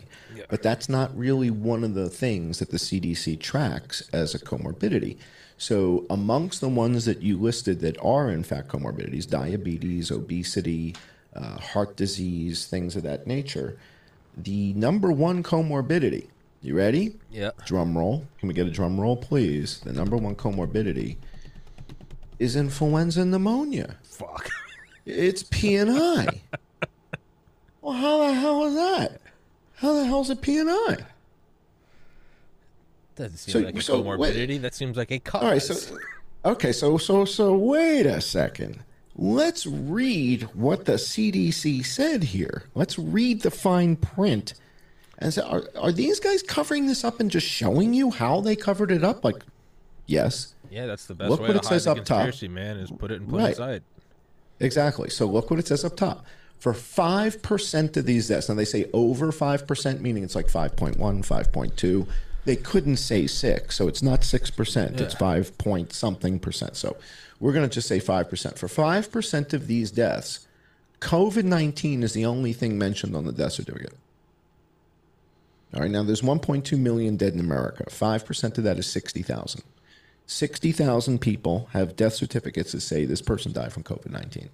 But 0.50 0.64
that's 0.64 0.90
not 0.90 1.16
really 1.18 1.50
one 1.50 1.84
of 1.84 1.94
the 1.94 2.10
things 2.10 2.60
that 2.60 2.72
the 2.72 2.78
CDC 2.78 3.40
tracks 3.40 4.08
as 4.12 4.34
a 4.36 4.40
comorbidity. 4.40 5.18
So 5.58 6.06
amongst 6.10 6.62
the 6.62 6.70
ones 6.70 7.06
that 7.06 7.22
you 7.22 7.38
listed 7.38 7.82
that 7.82 7.98
are 8.02 8.30
in 8.32 8.44
fact 8.44 8.70
comorbidities, 8.70 9.28
diabetes, 9.30 10.10
obesity, 10.12 10.96
uh, 11.36 11.58
heart 11.60 11.96
disease, 11.96 12.66
things 12.66 12.96
of 12.96 13.04
that 13.04 13.28
nature, 13.28 13.78
the 14.38 14.74
number 14.74 15.12
one 15.12 15.44
comorbidity 15.44 16.28
You 16.62 16.76
ready? 16.76 17.16
Yeah. 17.32 17.52
Drum 17.66 17.98
roll. 17.98 18.26
Can 18.40 18.48
we 18.48 18.54
get 18.54 18.68
a 18.68 18.72
drum 18.72 19.00
roll, 19.00 19.16
please? 19.16 19.80
The 19.80 19.94
number 19.94 20.18
one 20.18 20.36
comorbidity 20.36 21.18
is 22.38 22.56
influenza 22.56 23.24
pneumonia. 23.26 23.98
Fuck. 24.04 24.50
It's 25.10 25.44
PNI. 25.44 26.40
well, 27.82 27.94
how 27.94 28.20
the 28.28 28.34
hell 28.34 28.66
is 28.66 28.76
that? 28.76 29.22
How 29.76 29.94
the 29.94 30.06
hell 30.06 30.22
is 30.22 30.30
it 30.30 30.42
PNI? 30.42 31.04
Doesn't 33.16 33.38
seem 33.38 33.52
So- 33.54 33.60
like 33.60 33.76
a 33.76 33.82
so 33.82 34.04
comorbidity. 34.04 34.48
wait. 34.50 34.58
That 34.62 34.76
seems 34.76 34.98
like 34.98 35.12
a 35.12 35.20
cause. 35.20 35.44
All 35.44 35.50
right, 35.50 35.62
so 35.62 35.98
okay, 36.46 36.72
so 36.72 36.98
so 36.98 37.26
so 37.26 37.56
wait 37.58 38.06
a 38.06 38.22
second. 38.22 38.80
Let's 39.16 39.66
read 39.66 40.44
what 40.54 40.86
the 40.86 40.94
CDC 40.98 41.84
said 41.84 42.24
here. 42.24 42.64
Let's 42.76 42.98
read 42.98 43.42
the 43.42 43.52
fine 43.52 43.98
print. 43.98 44.54
And 45.18 45.34
so, 45.34 45.42
are, 45.46 45.64
are 45.78 45.92
these 45.92 46.22
guys 46.22 46.42
covering 46.42 46.88
this 46.88 47.04
up 47.04 47.20
and 47.20 47.30
just 47.30 47.46
showing 47.46 47.94
you 47.94 48.12
how 48.12 48.40
they 48.40 48.56
covered 48.56 48.90
it 48.90 49.04
up? 49.04 49.26
Like, 49.26 49.44
yes, 50.06 50.54
yeah, 50.72 50.86
that's 50.86 51.06
the 51.08 51.16
best 51.16 51.30
Look 51.32 51.42
way 51.42 51.48
what 51.48 51.54
to 51.54 51.60
it 51.60 51.66
hide 51.66 51.70
says 51.74 51.84
the 51.84 51.92
up 51.92 52.06
top. 52.06 52.42
man, 52.50 52.78
is 52.78 52.90
put 52.92 53.12
it 53.12 53.16
in 53.16 53.28
plain 53.28 53.44
Right. 53.48 53.56
sight. 53.58 53.84
Exactly. 54.60 55.10
So 55.10 55.26
look 55.26 55.50
what 55.50 55.60
it 55.60 55.68
says 55.68 55.86
up 55.86 55.98
top. 55.98 56.26
For 56.60 56.74
5% 56.74 57.98
of 57.98 58.06
these 58.06 58.28
deaths, 58.28 58.50
now 58.50 58.56
they 58.56 58.66
say 58.66 58.90
over 58.92 59.32
5%, 59.32 60.02
meaning 60.02 60.24
it's 60.24 60.36
like 60.36 60.48
5.1, 60.48 60.98
5.2. 60.98 62.08
They 62.46 62.56
couldn't 62.58 62.98
say 62.98 63.28
6, 63.28 63.76
so 63.76 63.88
it's 63.88 64.04
not 64.04 64.22
6%. 64.22 65.00
It's 65.00 65.14
5 65.14 65.58
point 65.58 65.94
something 65.94 66.40
percent. 66.40 66.76
So 66.76 66.98
we're 67.40 67.54
going 67.54 67.68
to 67.68 67.74
just 67.74 67.88
say 67.88 68.00
5%. 68.00 68.58
For 68.58 68.68
5% 68.68 69.54
of 69.54 69.68
these 69.68 69.92
deaths, 69.92 70.48
COVID 71.00 71.44
19 71.46 72.04
is 72.04 72.14
the 72.14 72.26
only 72.26 72.52
thing 72.52 72.78
mentioned 72.78 73.16
on 73.16 73.26
the 73.26 73.32
death 73.32 73.54
certificate. 73.54 73.94
All 75.74 75.82
right, 75.82 75.92
now 75.92 76.04
there's 76.04 76.22
1.2 76.22 76.78
million 76.78 77.16
dead 77.16 77.34
in 77.34 77.40
America. 77.40 77.86
5% 77.86 78.58
of 78.58 78.64
that 78.64 78.80
is 78.80 78.88
60,000. 78.88 79.62
60,000 80.30 81.20
people 81.20 81.70
have 81.74 81.96
death 81.96 82.14
certificates 82.14 82.72
that 82.72 82.82
say 82.82 83.04
this 83.04 83.22
person 83.22 83.52
died 83.52 83.74
from 83.74 83.82
COVID 83.82 84.12
19. 84.12 84.50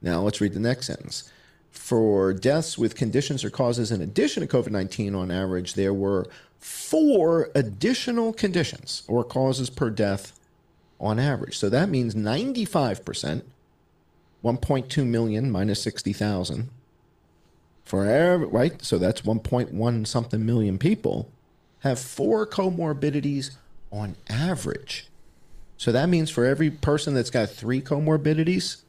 Now 0.00 0.20
let's 0.22 0.40
read 0.40 0.54
the 0.54 0.60
next 0.60 0.86
sentence. 0.86 1.28
For 1.72 2.32
deaths 2.32 2.78
with 2.78 2.94
conditions 2.94 3.44
or 3.44 3.50
causes 3.50 3.90
in 3.90 4.00
addition 4.00 4.46
to 4.46 4.56
COVID 4.56 4.70
19, 4.70 5.12
on 5.16 5.32
average, 5.32 5.74
there 5.74 5.92
were 5.92 6.26
four 6.60 7.50
additional 7.56 8.32
conditions 8.32 9.02
or 9.08 9.24
causes 9.24 9.70
per 9.70 9.90
death 9.90 10.38
on 11.00 11.18
average. 11.18 11.58
So 11.58 11.68
that 11.70 11.88
means 11.88 12.14
95%, 12.14 13.42
1.2 14.44 15.04
million 15.04 15.50
minus 15.50 15.82
60,000 15.82 16.70
for 17.84 18.06
every, 18.06 18.46
right? 18.46 18.80
So 18.84 18.98
that's 18.98 19.22
1.1 19.22 20.06
something 20.06 20.46
million 20.46 20.78
people 20.78 21.28
have 21.80 21.98
four 21.98 22.46
comorbidities 22.46 23.56
on 23.94 24.16
average. 24.28 25.06
So 25.76 25.92
that 25.92 26.08
means 26.08 26.30
for 26.30 26.44
every 26.44 26.70
person 26.70 27.14
that's 27.14 27.30
got 27.30 27.48
three 27.48 27.80
comorbidities, 27.80 28.82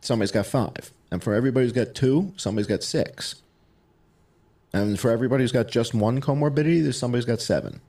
somebody's 0.00 0.30
got 0.30 0.46
five. 0.46 0.90
And 1.10 1.22
for 1.22 1.34
everybody 1.34 1.66
who's 1.66 1.72
got 1.72 1.94
two, 1.94 2.32
somebody's 2.36 2.66
got 2.66 2.82
six. 2.82 3.36
And 4.72 4.98
for 4.98 5.10
everybody 5.10 5.42
who's 5.44 5.52
got 5.52 5.68
just 5.68 5.94
one 5.94 6.20
comorbidity, 6.20 6.82
there's 6.82 6.98
somebody's 6.98 7.24
got 7.26 7.40
seven 7.40 7.80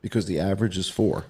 because 0.00 0.26
the 0.26 0.40
average 0.40 0.76
is 0.76 0.88
four. 0.88 1.24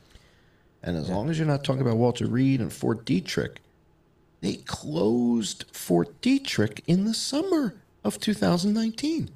And 0.82 0.96
as 0.96 1.08
long 1.08 1.30
as 1.30 1.38
you're 1.38 1.46
not 1.46 1.64
talking 1.64 1.80
about 1.80 1.96
Walter 1.96 2.26
Reed 2.26 2.60
and 2.60 2.72
Fort 2.72 3.06
Detrick, 3.06 3.58
they 4.40 4.54
closed 4.56 5.64
Fort 5.72 6.20
Detrick 6.20 6.80
in 6.86 7.04
the 7.04 7.14
summer 7.14 7.74
of 8.04 8.18
2019. 8.20 9.30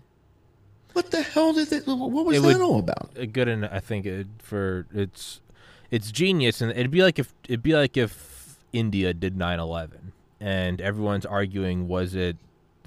What 0.93 1.11
the 1.12 1.22
hell 1.22 1.53
did 1.53 1.68
they, 1.68 1.78
what 1.80 2.11
was 2.26 2.37
It 2.37 2.41
that 2.43 2.47
would- 2.47 2.61
all 2.61 2.78
about? 2.78 3.11
good 3.32 3.49
and 3.49 3.64
I 3.64 3.78
think 3.80 4.05
it, 4.07 4.26
for 4.39 4.87
it's 4.93 5.41
it's 5.91 6.11
genius 6.11 6.61
and 6.61 6.72
it'd 6.72 6.91
be 6.91 7.03
like 7.03 7.18
if 7.18 7.32
it'd 7.45 7.62
be 7.62 7.74
like 7.74 7.97
if 7.97 8.59
India 8.72 9.14
did 9.14 9.37
9/11 9.37 9.91
and 10.41 10.80
everyone's 10.80 11.26
arguing 11.26 11.89
was 11.89 12.14
it 12.14 12.37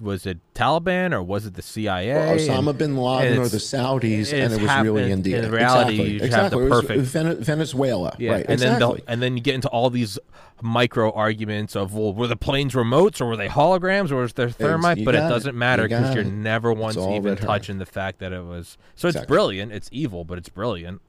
was 0.02 0.26
it 0.26 0.38
Taliban 0.56 1.12
or 1.12 1.22
was 1.22 1.46
it 1.46 1.56
the 1.56 1.62
CIA? 1.62 2.12
Or 2.12 2.38
Osama 2.38 2.70
And- 2.70 2.78
bin 2.78 2.96
Laden 2.98 3.38
or 3.38 3.50
the 3.50 3.58
Saudis, 3.58 4.32
and 4.32 4.54
it 4.54 4.62
was 4.62 4.70
hap- 4.70 4.86
really 4.86 5.04
in- 5.04 5.12
India. 5.12 5.44
in 5.44 5.52
reality, 5.52 6.16
exactly. 6.16 6.26
you 6.26 6.32
have 6.32 6.52
the 6.52 6.58
perfect- 6.70 7.02
Vene- 7.02 7.44
Venezuela. 7.44 8.16
Yeah, 8.18 8.32
right. 8.32 8.46
and 8.46 8.54
exactly. 8.54 8.96
then 9.00 9.04
and 9.10 9.22
then 9.22 9.36
you 9.36 9.44
get 9.44 9.56
into 9.56 9.68
all 9.68 9.90
these 9.90 10.18
micro 10.62 11.12
arguments 11.12 11.76
of 11.76 11.94
well, 11.94 12.14
were 12.14 12.28
the 12.28 12.38
planes 12.38 12.74
remotes 12.76 13.20
or 13.20 13.26
were 13.26 13.36
they 13.38 13.48
holograms 13.50 14.10
or 14.12 14.18
was 14.18 14.32
there 14.34 14.50
thermite? 14.50 15.04
But 15.04 15.16
it 15.16 15.20
doesn't 15.20 15.58
matter 15.58 15.84
because 15.84 16.08
got 16.08 16.16
you're 16.16 16.24
never 16.24 16.72
once 16.72 16.96
even 16.98 17.36
touching 17.36 17.78
the 17.78 17.86
fact 17.86 18.20
that 18.20 18.32
it 18.32 18.44
was. 18.46 18.78
So 18.96 19.10
it's 19.10 19.16
Exactly. 19.18 19.36
brilliant. 19.36 19.72
It's 19.74 19.90
evil, 19.92 20.24
but 20.24 20.38
it's 20.38 20.50
brilliant. 20.50 21.02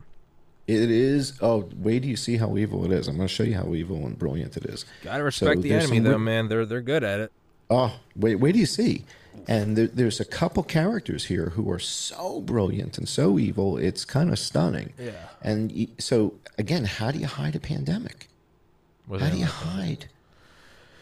It 0.70 0.90
is. 0.90 1.32
Oh, 1.40 1.68
wait! 1.76 2.02
Do 2.02 2.08
you 2.08 2.16
see 2.16 2.36
how 2.36 2.56
evil 2.56 2.84
it 2.84 2.92
is? 2.92 3.08
I'm 3.08 3.16
going 3.16 3.26
to 3.26 3.34
show 3.34 3.42
you 3.42 3.54
how 3.54 3.74
evil 3.74 4.06
and 4.06 4.16
brilliant 4.16 4.56
it 4.56 4.66
is. 4.66 4.84
Gotta 5.02 5.24
respect 5.24 5.62
the 5.62 5.72
enemy, 5.72 5.96
some 5.96 6.04
though, 6.04 6.18
man. 6.18 6.48
They're 6.48 6.64
they're 6.64 6.80
good 6.80 7.02
at 7.02 7.18
it. 7.20 7.32
Oh, 7.68 7.98
wait! 8.14 8.36
Wait! 8.36 8.52
Do 8.52 8.58
you 8.58 8.66
see? 8.66 9.04
And 9.48 9.76
there, 9.76 9.86
there's 9.86 10.20
a 10.20 10.24
couple 10.24 10.62
characters 10.62 11.24
here 11.24 11.50
who 11.50 11.70
are 11.70 11.78
so 11.78 12.40
brilliant 12.40 12.98
and 12.98 13.08
so 13.08 13.38
evil. 13.38 13.78
It's 13.78 14.04
kind 14.04 14.30
of 14.30 14.38
stunning. 14.38 14.92
Yeah. 14.98 15.12
And 15.42 15.88
so 15.98 16.34
again, 16.58 16.84
how 16.84 17.10
do 17.10 17.18
you 17.18 17.26
hide 17.26 17.56
a 17.56 17.60
pandemic? 17.60 18.28
With 19.08 19.20
How 19.22 19.30
do 19.30 19.38
you 19.38 19.46
hide? 19.46 20.06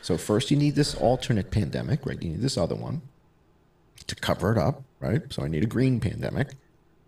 So 0.02 0.16
first, 0.16 0.50
you 0.50 0.56
need 0.56 0.76
this 0.76 0.94
alternate 0.94 1.50
pandemic, 1.50 2.06
right? 2.06 2.22
You 2.22 2.30
need 2.30 2.40
this 2.40 2.56
other 2.56 2.74
one 2.74 3.02
to 4.06 4.14
cover 4.14 4.52
it 4.52 4.58
up, 4.58 4.82
right? 5.00 5.22
So 5.30 5.42
I 5.42 5.48
need 5.48 5.62
a 5.62 5.66
green 5.66 6.00
pandemic. 6.00 6.52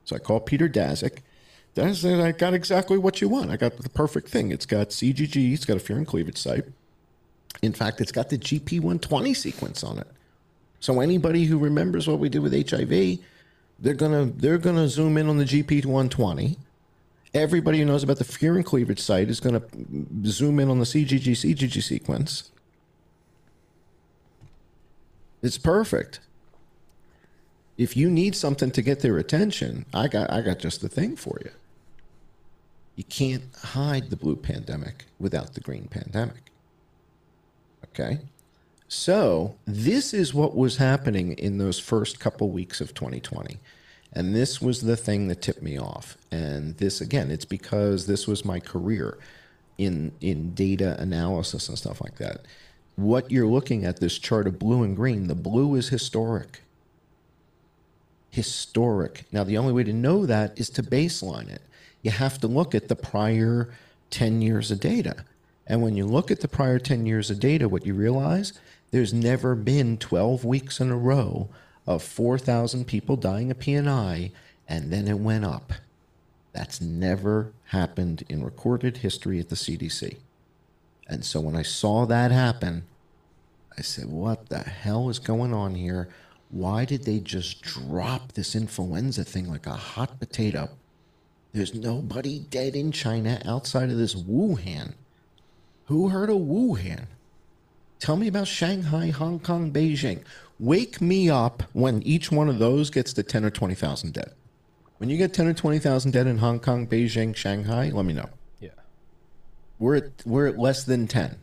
So 0.04 0.16
I 0.16 0.18
call 0.18 0.40
Peter 0.40 0.68
Daszak. 0.68 1.18
Daszak 1.74 1.96
said, 1.96 2.20
I 2.20 2.32
got 2.32 2.54
exactly 2.54 2.98
what 2.98 3.20
you 3.20 3.28
want. 3.28 3.50
I 3.50 3.56
got 3.56 3.76
the 3.76 3.88
perfect 3.88 4.28
thing. 4.28 4.50
It's 4.50 4.66
got 4.66 4.88
CGG. 4.88 5.52
It's 5.52 5.64
got 5.64 5.76
a 5.76 5.94
and 5.94 6.06
cleavage 6.06 6.38
site. 6.38 6.64
In 7.62 7.72
fact, 7.72 8.00
it's 8.00 8.12
got 8.12 8.28
the 8.28 8.38
GP120 8.38 9.36
sequence 9.36 9.84
on 9.84 9.98
it. 9.98 10.06
So 10.80 11.00
anybody 11.00 11.44
who 11.44 11.58
remembers 11.58 12.08
what 12.08 12.18
we 12.18 12.28
did 12.28 12.40
with 12.40 12.70
HIV, 12.70 13.18
they're 13.78 13.94
gonna 13.94 14.26
they're 14.26 14.58
gonna 14.58 14.88
zoom 14.88 15.16
in 15.16 15.28
on 15.28 15.36
the 15.36 15.44
GP120, 15.44 16.56
Everybody 17.32 17.78
who 17.78 17.84
knows 17.84 18.02
about 18.02 18.18
the 18.18 18.24
furin 18.24 18.64
cleavage 18.64 18.98
site 18.98 19.28
is 19.28 19.38
to 19.38 19.62
zoom 20.24 20.58
in 20.58 20.68
on 20.68 20.80
the 20.80 20.84
CGG 20.84 21.32
CGG 21.32 21.80
sequence. 21.80 22.50
It's 25.40 25.56
perfect. 25.56 26.20
If 27.78 27.96
you 27.96 28.10
need 28.10 28.34
something 28.34 28.72
to 28.72 28.82
get 28.82 29.00
their 29.00 29.16
attention, 29.16 29.86
I 29.94 30.08
got 30.08 30.30
I 30.30 30.42
got 30.42 30.58
just 30.58 30.80
the 30.80 30.88
thing 30.88 31.14
for 31.14 31.38
you. 31.44 31.50
You 32.96 33.04
can't 33.04 33.44
hide 33.62 34.10
the 34.10 34.16
blue 34.16 34.36
pandemic 34.36 35.06
without 35.18 35.54
the 35.54 35.60
green 35.60 35.88
pandemic. 35.88 36.50
Okay? 37.86 38.20
So, 38.88 39.54
this 39.66 40.12
is 40.12 40.34
what 40.34 40.56
was 40.56 40.78
happening 40.78 41.32
in 41.34 41.58
those 41.58 41.78
first 41.78 42.18
couple 42.18 42.50
weeks 42.50 42.80
of 42.80 42.92
2020. 42.92 43.58
And 44.12 44.34
this 44.34 44.60
was 44.60 44.80
the 44.80 44.96
thing 44.96 45.28
that 45.28 45.42
tipped 45.42 45.62
me 45.62 45.78
off. 45.78 46.16
And 46.30 46.76
this 46.78 47.00
again, 47.00 47.30
it's 47.30 47.44
because 47.44 48.06
this 48.06 48.26
was 48.26 48.44
my 48.44 48.58
career 48.58 49.18
in 49.78 50.12
in 50.20 50.54
data 50.54 50.96
analysis 51.00 51.68
and 51.68 51.78
stuff 51.78 52.00
like 52.00 52.16
that. 52.16 52.46
What 52.96 53.30
you're 53.30 53.46
looking 53.46 53.84
at 53.84 54.00
this 54.00 54.18
chart 54.18 54.46
of 54.46 54.58
blue 54.58 54.82
and 54.82 54.96
green, 54.96 55.28
the 55.28 55.34
blue 55.34 55.74
is 55.76 55.88
historic. 55.88 56.62
Historic. 58.30 59.24
Now 59.32 59.44
the 59.44 59.56
only 59.56 59.72
way 59.72 59.84
to 59.84 59.92
know 59.92 60.26
that 60.26 60.58
is 60.58 60.68
to 60.70 60.82
baseline 60.82 61.48
it. 61.48 61.62
You 62.02 62.10
have 62.10 62.38
to 62.40 62.46
look 62.46 62.74
at 62.74 62.88
the 62.88 62.96
prior 62.96 63.72
10 64.10 64.42
years 64.42 64.70
of 64.70 64.80
data. 64.80 65.24
And 65.66 65.82
when 65.82 65.96
you 65.96 66.04
look 66.06 66.30
at 66.30 66.40
the 66.40 66.48
prior 66.48 66.78
10 66.78 67.06
years 67.06 67.30
of 67.30 67.38
data, 67.38 67.68
what 67.68 67.86
you 67.86 67.94
realize, 67.94 68.52
there's 68.90 69.14
never 69.14 69.54
been 69.54 69.98
12 69.98 70.44
weeks 70.44 70.80
in 70.80 70.90
a 70.90 70.96
row 70.96 71.48
of 71.86 72.02
4,000 72.02 72.86
people 72.86 73.16
dying 73.16 73.50
of 73.50 73.58
PNI, 73.58 74.32
and 74.68 74.92
then 74.92 75.06
it 75.06 75.18
went 75.18 75.44
up. 75.44 75.72
That's 76.52 76.80
never 76.80 77.52
happened 77.66 78.24
in 78.28 78.42
recorded 78.42 78.98
history 78.98 79.38
at 79.38 79.48
the 79.48 79.54
CDC. 79.54 80.16
And 81.08 81.24
so 81.24 81.40
when 81.40 81.56
I 81.56 81.62
saw 81.62 82.06
that 82.06 82.30
happen, 82.30 82.84
I 83.76 83.82
said, 83.82 84.06
What 84.06 84.48
the 84.48 84.58
hell 84.58 85.08
is 85.08 85.18
going 85.18 85.54
on 85.54 85.74
here? 85.74 86.08
Why 86.50 86.84
did 86.84 87.04
they 87.04 87.20
just 87.20 87.62
drop 87.62 88.32
this 88.32 88.56
influenza 88.56 89.24
thing 89.24 89.48
like 89.48 89.66
a 89.66 89.74
hot 89.74 90.18
potato? 90.18 90.68
There's 91.52 91.74
nobody 91.74 92.38
dead 92.38 92.76
in 92.76 92.92
China 92.92 93.40
outside 93.44 93.90
of 93.90 93.98
this 93.98 94.14
Wuhan. 94.14 94.94
Who 95.86 96.08
heard 96.08 96.30
of 96.30 96.38
Wuhan? 96.38 97.06
Tell 97.98 98.16
me 98.16 98.28
about 98.28 98.46
Shanghai, 98.46 99.08
Hong 99.08 99.40
Kong, 99.40 99.72
Beijing. 99.72 100.22
Wake 100.58 101.00
me 101.00 101.28
up 101.28 101.64
when 101.72 102.02
each 102.02 102.30
one 102.30 102.48
of 102.48 102.58
those 102.58 102.90
gets 102.90 103.12
to 103.14 103.22
10 103.22 103.44
or 103.44 103.50
20,000 103.50 104.12
dead. 104.12 104.32
When 104.98 105.10
you 105.10 105.16
get 105.16 105.34
10 105.34 105.46
or 105.46 105.54
20,000 105.54 106.10
dead 106.10 106.26
in 106.26 106.38
Hong 106.38 106.60
Kong, 106.60 106.86
Beijing, 106.86 107.34
Shanghai, 107.34 107.90
let 107.92 108.04
me 108.04 108.12
know. 108.12 108.28
Yeah. 108.60 108.70
We're 109.78 109.96
at, 109.96 110.10
we're 110.24 110.46
at 110.46 110.58
less 110.58 110.84
than 110.84 111.08
10. 111.08 111.36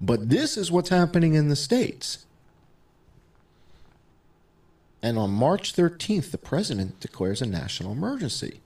But 0.00 0.28
this 0.28 0.56
is 0.56 0.70
what's 0.70 0.88
happening 0.88 1.34
in 1.34 1.48
the 1.48 1.56
States. 1.56 2.26
And 5.00 5.18
on 5.18 5.30
March 5.30 5.74
13th, 5.74 6.32
the 6.32 6.38
president 6.38 7.00
declares 7.00 7.40
a 7.40 7.46
national 7.46 7.92
emergency. 7.92 8.61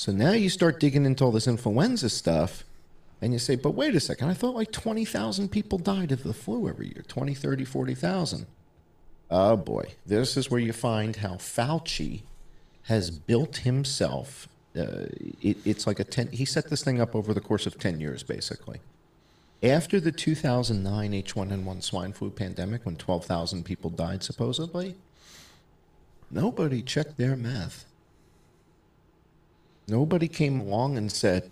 So 0.00 0.12
now 0.12 0.32
you 0.32 0.48
start 0.48 0.80
digging 0.80 1.04
into 1.04 1.22
all 1.22 1.30
this 1.30 1.46
influenza 1.46 2.08
stuff 2.08 2.64
and 3.20 3.34
you 3.34 3.38
say, 3.38 3.54
but 3.54 3.72
wait 3.72 3.94
a 3.94 4.00
second, 4.00 4.30
I 4.30 4.32
thought 4.32 4.54
like 4.54 4.72
20,000 4.72 5.50
people 5.50 5.76
died 5.76 6.10
of 6.10 6.22
the 6.22 6.32
flu 6.32 6.70
every 6.70 6.86
year 6.86 7.04
20, 7.06 7.34
30, 7.34 7.66
40,000. 7.66 8.46
Oh 9.30 9.58
boy, 9.58 9.88
this 10.06 10.38
is 10.38 10.50
where 10.50 10.58
you 10.58 10.72
find 10.72 11.16
how 11.16 11.34
Fauci 11.34 12.22
has 12.84 13.10
built 13.10 13.58
himself. 13.58 14.48
Uh, 14.74 15.04
it, 15.42 15.58
it's 15.66 15.86
like 15.86 16.00
a 16.00 16.04
10, 16.04 16.28
he 16.28 16.46
set 16.46 16.70
this 16.70 16.82
thing 16.82 16.98
up 16.98 17.14
over 17.14 17.34
the 17.34 17.40
course 17.42 17.66
of 17.66 17.78
10 17.78 18.00
years, 18.00 18.22
basically. 18.22 18.80
After 19.62 20.00
the 20.00 20.12
2009 20.12 21.12
H1N1 21.12 21.82
swine 21.82 22.14
flu 22.14 22.30
pandemic, 22.30 22.86
when 22.86 22.96
12,000 22.96 23.66
people 23.66 23.90
died 23.90 24.22
supposedly, 24.22 24.94
nobody 26.30 26.80
checked 26.80 27.18
their 27.18 27.36
math. 27.36 27.84
Nobody 29.90 30.28
came 30.28 30.60
along 30.60 30.96
and 30.96 31.10
said, 31.10 31.50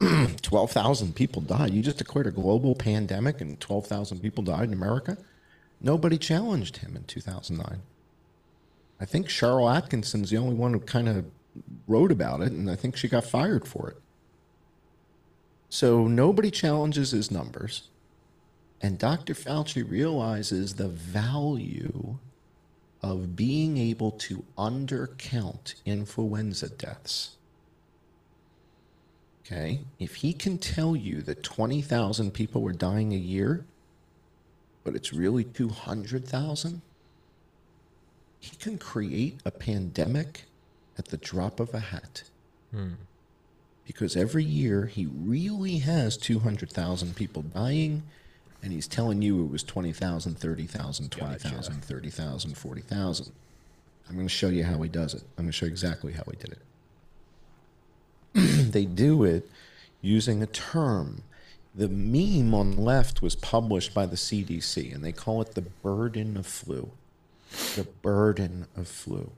12,000 0.42 1.14
people 1.14 1.40
died. 1.40 1.72
You 1.72 1.82
just 1.82 1.98
declared 1.98 2.26
a 2.26 2.32
global 2.32 2.74
pandemic 2.74 3.40
and 3.40 3.60
12,000 3.60 4.18
people 4.18 4.42
died 4.42 4.64
in 4.64 4.72
America? 4.72 5.16
Nobody 5.80 6.18
challenged 6.18 6.78
him 6.78 6.96
in 6.96 7.04
2009. 7.04 7.80
I 9.00 9.04
think 9.04 9.28
Sharyl 9.28 9.72
Attkisson's 9.72 10.30
the 10.30 10.36
only 10.36 10.56
one 10.56 10.72
who 10.72 10.80
kind 10.80 11.08
of 11.08 11.24
wrote 11.86 12.10
about 12.10 12.40
it, 12.40 12.50
and 12.50 12.68
I 12.68 12.74
think 12.74 12.96
she 12.96 13.08
got 13.08 13.24
fired 13.24 13.68
for 13.68 13.88
it. 13.88 13.96
So 15.68 16.08
nobody 16.08 16.50
challenges 16.50 17.12
his 17.12 17.30
numbers. 17.30 17.84
And 18.82 18.98
Dr. 18.98 19.34
Fauci 19.34 19.88
realizes 19.88 20.74
the 20.74 20.88
value 20.88 22.18
of 23.00 23.36
being 23.36 23.78
able 23.78 24.10
to 24.10 24.44
undercount 24.58 25.74
influenza 25.86 26.68
deaths. 26.68 27.36
Okay, 29.44 29.80
if 29.98 30.16
he 30.16 30.32
can 30.32 30.58
tell 30.58 30.94
you 30.94 31.22
that 31.22 31.42
20,000 31.42 32.32
people 32.32 32.62
were 32.62 32.72
dying 32.72 33.12
a 33.12 33.16
year, 33.16 33.64
but 34.84 34.94
it's 34.94 35.12
really 35.12 35.44
200,000, 35.44 36.82
he 38.38 38.56
can 38.56 38.78
create 38.78 39.40
a 39.44 39.50
pandemic 39.50 40.44
at 40.98 41.06
the 41.06 41.16
drop 41.16 41.60
of 41.60 41.74
a 41.74 41.80
hat. 41.80 42.24
Hmm. 42.70 42.92
Because 43.86 44.16
every 44.16 44.44
year 44.44 44.86
he 44.86 45.06
really 45.06 45.78
has 45.78 46.16
200,000 46.16 47.16
people 47.16 47.42
dying, 47.42 48.04
and 48.62 48.72
he's 48.72 48.86
telling 48.86 49.20
you 49.20 49.42
it 49.44 49.50
was 49.50 49.62
20,000, 49.64 50.38
30,000, 50.38 51.10
20,000, 51.10 51.74
Gotcha. 51.74 51.86
30,000, 51.86 52.56
40,000. 52.56 53.32
I'm 54.08 54.14
going 54.14 54.26
to 54.26 54.32
show 54.32 54.48
you 54.48 54.64
how 54.64 54.80
he 54.82 54.88
does 54.88 55.14
it. 55.14 55.22
I'm 55.36 55.44
going 55.44 55.48
to 55.48 55.52
show 55.52 55.66
you 55.66 55.72
exactly 55.72 56.12
how 56.12 56.22
he 56.30 56.36
did 56.36 56.52
it. 56.52 56.58
they 58.34 58.84
do 58.84 59.24
it 59.24 59.48
using 60.00 60.42
a 60.42 60.46
term. 60.46 61.22
The 61.74 61.88
meme 61.88 62.54
on 62.54 62.72
the 62.72 62.80
left 62.80 63.22
was 63.22 63.36
published 63.36 63.94
by 63.94 64.06
the 64.06 64.16
CDC, 64.16 64.94
and 64.94 65.04
they 65.04 65.12
call 65.12 65.40
it 65.40 65.54
the 65.54 65.62
burden 65.62 66.36
of 66.36 66.46
flu. 66.46 66.90
The 67.76 67.86
burden 68.02 68.66
of 68.76 68.88
flu. 68.88 69.30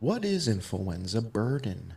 What 0.00 0.24
is 0.24 0.48
influenza 0.48 1.22
burden? 1.22 1.94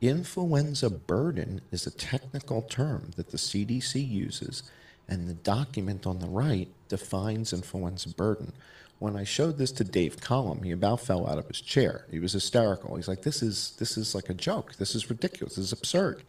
Influenza 0.00 0.90
burden 0.90 1.60
is 1.72 1.86
a 1.86 1.90
technical 1.90 2.62
term 2.62 3.12
that 3.16 3.30
the 3.30 3.38
CDC 3.38 4.08
uses, 4.08 4.62
and 5.08 5.28
the 5.28 5.34
document 5.34 6.06
on 6.06 6.18
the 6.18 6.28
right 6.28 6.68
defines 6.88 7.52
influenza 7.52 8.10
burden. 8.10 8.52
When 8.98 9.16
I 9.16 9.24
showed 9.24 9.58
this 9.58 9.70
to 9.72 9.84
Dave 9.84 10.20
Collum, 10.20 10.62
he 10.62 10.72
about 10.72 11.00
fell 11.00 11.28
out 11.28 11.38
of 11.38 11.46
his 11.46 11.60
chair. 11.60 12.06
He 12.10 12.18
was 12.18 12.32
hysterical. 12.32 12.96
He's 12.96 13.08
like, 13.08 13.22
"This 13.22 13.42
is 13.42 13.74
this 13.78 13.96
is 13.96 14.14
like 14.14 14.28
a 14.28 14.34
joke. 14.34 14.74
This 14.76 14.94
is 14.94 15.08
ridiculous. 15.08 15.54
This 15.54 15.66
is 15.66 15.72
absurd. 15.72 16.24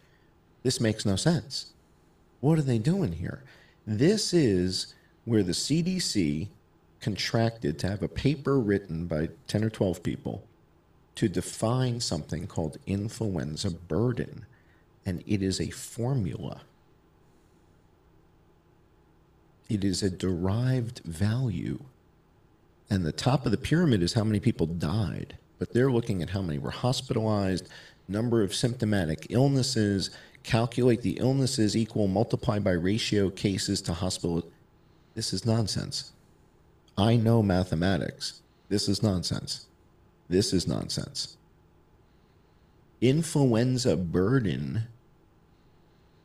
This 0.62 0.80
makes 0.80 1.04
no 1.04 1.16
sense. 1.16 1.72
What 2.40 2.58
are 2.58 2.62
they 2.62 2.78
doing 2.78 3.12
here? 3.12 3.42
This 3.86 4.32
is 4.32 4.94
where 5.24 5.42
the 5.42 5.54
CDC 5.54 6.48
contracted 7.00 7.78
to 7.78 7.88
have 7.88 8.02
a 8.02 8.08
paper 8.08 8.60
written 8.60 9.06
by 9.06 9.30
10 9.46 9.64
or 9.64 9.70
12 9.70 10.02
people 10.02 10.44
to 11.16 11.28
define 11.28 12.00
something 12.00 12.46
called 12.46 12.78
influenza 12.86 13.70
burden, 13.70 14.46
and 15.04 15.22
it 15.26 15.42
is 15.42 15.60
a 15.60 15.70
formula. 15.70 16.62
It 19.68 19.84
is 19.84 20.02
a 20.02 20.10
derived 20.10 21.00
value. 21.04 21.80
And 22.90 23.06
the 23.06 23.12
top 23.12 23.46
of 23.46 23.52
the 23.52 23.58
pyramid 23.58 24.02
is 24.02 24.12
how 24.12 24.24
many 24.24 24.40
people 24.40 24.66
died, 24.66 25.38
but 25.58 25.72
they're 25.72 25.92
looking 25.92 26.22
at 26.22 26.30
how 26.30 26.42
many 26.42 26.58
were 26.58 26.72
hospitalized, 26.72 27.68
number 28.08 28.42
of 28.42 28.52
symptomatic 28.52 29.28
illnesses, 29.30 30.10
calculate 30.42 31.02
the 31.02 31.18
illnesses 31.18 31.76
equal, 31.76 32.08
multiply 32.08 32.58
by 32.58 32.72
ratio 32.72 33.30
cases 33.30 33.80
to 33.82 33.94
hospital. 33.94 34.44
This 35.14 35.32
is 35.32 35.46
nonsense. 35.46 36.12
I 36.98 37.16
know 37.16 37.42
mathematics. 37.42 38.42
This 38.68 38.88
is 38.88 39.02
nonsense. 39.02 39.66
This 40.28 40.52
is 40.52 40.66
nonsense. 40.66 41.36
Influenza 43.00 43.96
burden 43.96 44.82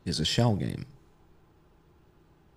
is 0.03 0.19
a 0.19 0.25
shell 0.25 0.55
game. 0.55 0.85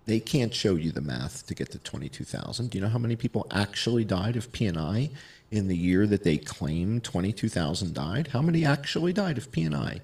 They 0.09 0.19
can't 0.19 0.55
show 0.55 0.73
you 0.73 0.91
the 0.91 1.01
math 1.01 1.45
to 1.45 1.53
get 1.53 1.69
to 1.69 1.77
22,000. 1.77 2.71
Do 2.71 2.79
you 2.79 2.83
know 2.83 2.89
how 2.89 2.97
many 2.97 3.15
people 3.15 3.45
actually 3.51 4.03
died 4.03 4.37
of 4.37 4.51
PNI 4.51 5.11
in 5.51 5.67
the 5.67 5.77
year 5.77 6.07
that 6.07 6.23
they 6.23 6.39
claim 6.39 6.99
22,000 6.99 7.93
died? 7.93 8.29
How 8.29 8.41
many 8.41 8.65
actually 8.65 9.13
died 9.13 9.37
of 9.37 9.51
PNI? 9.51 9.99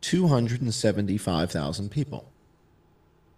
275,000 0.00 1.92
people. 1.92 2.28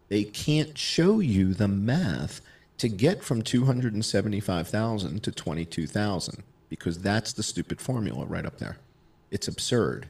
They 0.09 0.25
can't 0.25 0.79
show 0.79 1.21
you 1.21 1.53
the 1.53 1.69
math 1.69 2.41
to 2.79 2.89
get 2.89 3.23
from 3.23 3.43
275,000 3.43 5.23
to 5.23 5.31
22,000 5.31 6.43
because 6.71 7.01
that's 7.01 7.35
the 7.35 7.43
stupid 7.43 7.83
formula 7.83 8.25
right 8.25 8.47
up 8.47 8.57
there. 8.57 8.79
It's 9.31 9.47
absurd. 9.47 10.09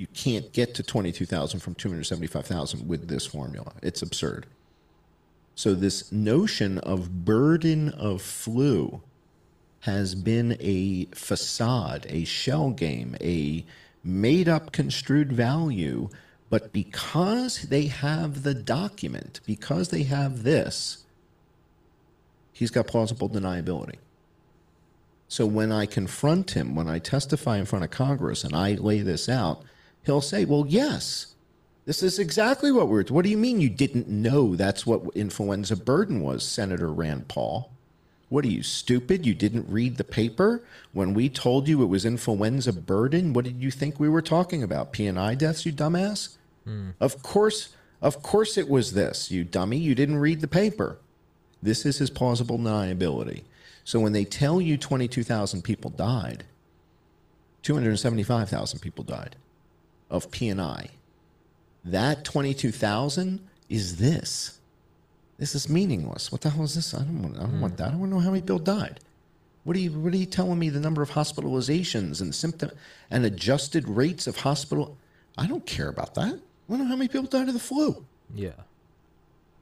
You 0.00 0.06
can't 0.14 0.50
get 0.54 0.74
to 0.76 0.82
22,000 0.82 1.60
from 1.60 1.74
275,000 1.74 2.88
with 2.88 3.08
this 3.08 3.26
formula. 3.26 3.74
It's 3.82 4.00
absurd. 4.00 4.46
So, 5.54 5.74
this 5.74 6.10
notion 6.10 6.78
of 6.78 7.26
burden 7.26 7.90
of 7.90 8.22
flu 8.22 9.02
has 9.80 10.14
been 10.14 10.56
a 10.58 11.04
facade, 11.14 12.06
a 12.08 12.24
shell 12.24 12.70
game, 12.70 13.14
a 13.20 13.62
made 14.02 14.48
up 14.48 14.72
construed 14.72 15.34
value. 15.34 16.08
But 16.48 16.72
because 16.72 17.64
they 17.64 17.88
have 17.88 18.42
the 18.42 18.54
document, 18.54 19.40
because 19.44 19.90
they 19.90 20.04
have 20.04 20.44
this, 20.44 21.04
he's 22.54 22.70
got 22.70 22.86
plausible 22.86 23.28
deniability. 23.28 23.96
So 25.28 25.44
when 25.44 25.70
I 25.70 25.84
confront 25.84 26.52
him, 26.52 26.74
when 26.74 26.88
I 26.88 27.00
testify 27.00 27.58
in 27.58 27.66
front 27.66 27.84
of 27.84 27.90
Congress 27.90 28.44
and 28.44 28.56
I 28.56 28.76
lay 28.76 29.02
this 29.02 29.28
out, 29.28 29.62
he'll 30.04 30.20
say, 30.20 30.44
Well, 30.44 30.66
yes, 30.68 31.34
this 31.86 32.02
is 32.02 32.18
exactly 32.18 32.70
what 32.70 32.88
we're. 32.88 33.04
What 33.04 33.24
do 33.24 33.30
you 33.30 33.38
mean 33.38 33.60
you 33.60 33.70
didn't 33.70 34.08
know 34.08 34.54
that's 34.54 34.86
what 34.86 35.02
influenza 35.14 35.76
burden 35.76 36.20
was, 36.20 36.44
Senator 36.44 36.92
Rand 36.92 37.28
Paul? 37.28 37.72
What 38.28 38.44
are 38.44 38.48
you, 38.48 38.62
stupid? 38.62 39.26
You 39.26 39.34
didn't 39.34 39.68
read 39.68 39.96
the 39.96 40.04
paper? 40.04 40.62
When 40.92 41.14
we 41.14 41.28
told 41.28 41.66
you 41.66 41.82
it 41.82 41.86
was 41.86 42.04
influenza 42.04 42.72
burden, 42.72 43.32
what 43.32 43.44
did 43.44 43.60
you 43.60 43.72
think 43.72 43.98
we 43.98 44.08
were 44.08 44.22
talking 44.22 44.62
about? 44.62 44.92
P&I 44.92 45.34
deaths, 45.34 45.66
you 45.66 45.72
dumbass? 45.72 46.36
Hmm. 46.64 46.90
Of 47.00 47.24
course, 47.24 47.70
of 48.00 48.22
course 48.22 48.56
it 48.56 48.68
was 48.68 48.92
this, 48.92 49.32
you 49.32 49.42
dummy. 49.42 49.78
You 49.78 49.96
didn't 49.96 50.18
read 50.18 50.42
the 50.42 50.48
paper. 50.48 50.98
This 51.60 51.84
is 51.84 51.98
his 51.98 52.08
plausible 52.08 52.56
deniability. 52.56 53.42
So 53.82 53.98
when 53.98 54.12
they 54.12 54.24
tell 54.24 54.60
you 54.60 54.76
22,000 54.76 55.62
people 55.62 55.90
died, 55.90 56.44
275,000 57.62 58.78
people 58.78 59.02
died 59.02 59.34
of 60.10 60.30
P&I. 60.30 60.88
That 61.84 62.24
22,000 62.24 63.40
is 63.68 63.96
this. 63.96 64.58
This 65.38 65.54
is 65.54 65.68
meaningless. 65.70 66.30
What 66.30 66.42
the 66.42 66.50
hell 66.50 66.64
is 66.64 66.74
this? 66.74 66.92
I 66.92 66.98
don't 66.98 67.22
want, 67.22 67.36
I 67.38 67.40
don't 67.40 67.52
mm. 67.52 67.60
want 67.60 67.76
that. 67.78 67.88
I 67.88 67.90
don't 67.92 68.00
want 68.00 68.12
to 68.12 68.16
know 68.16 68.22
how 68.22 68.30
many 68.30 68.42
people 68.42 68.58
died. 68.58 69.00
What 69.64 69.76
are 69.76 69.80
you 69.80 69.92
what 69.92 70.12
are 70.12 70.16
you 70.16 70.26
telling 70.26 70.58
me 70.58 70.68
the 70.68 70.80
number 70.80 71.02
of 71.02 71.10
hospitalizations 71.10 72.20
and 72.20 72.34
symptom 72.34 72.70
and 73.10 73.24
adjusted 73.24 73.88
rates 73.88 74.26
of 74.26 74.36
hospital? 74.36 74.96
I 75.36 75.46
don't 75.46 75.64
care 75.66 75.88
about 75.88 76.14
that. 76.14 76.28
I 76.28 76.28
want 76.28 76.40
to 76.68 76.76
know 76.78 76.84
how 76.86 76.96
many 76.96 77.08
people 77.08 77.26
died 77.26 77.48
of 77.48 77.54
the 77.54 77.60
flu. 77.60 78.04
Yeah. 78.34 78.52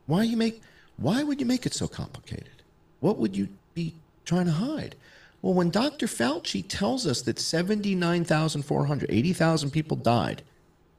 Why 0.06 0.22
you 0.22 0.36
make 0.36 0.62
why 0.96 1.22
would 1.22 1.40
you 1.40 1.46
make 1.46 1.66
it 1.66 1.74
so 1.74 1.88
complicated? 1.88 2.62
What 3.00 3.18
would 3.18 3.36
you 3.36 3.48
be 3.74 3.94
trying 4.24 4.46
to 4.46 4.52
hide? 4.52 4.94
Well, 5.40 5.54
when 5.54 5.70
Dr. 5.70 6.06
Fauci 6.06 6.64
tells 6.66 7.06
us 7.06 7.22
that 7.22 7.38
79,400, 7.38 9.10
80,000 9.10 9.70
people 9.70 9.96
died 9.96 10.42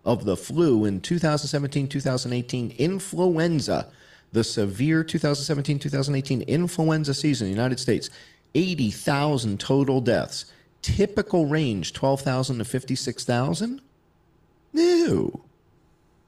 of 0.06 0.24
the 0.24 0.38
flu 0.38 0.86
in 0.86 1.02
2017, 1.02 1.88
2018, 1.88 2.72
influenza, 2.78 3.92
the 4.32 4.44
severe 4.44 5.04
2017 5.04 5.80
2018 5.80 6.42
influenza 6.44 7.14
season 7.14 7.48
in 7.48 7.54
the 7.54 7.58
United 7.58 7.80
States, 7.80 8.10
80,000 8.56 9.60
total 9.60 10.02
deaths. 10.02 10.46
Typical 10.82 11.46
range 11.46 11.92
12,000 11.94 12.60
to 12.60 12.66
56,000? 12.66 13.82
No. 14.72 15.42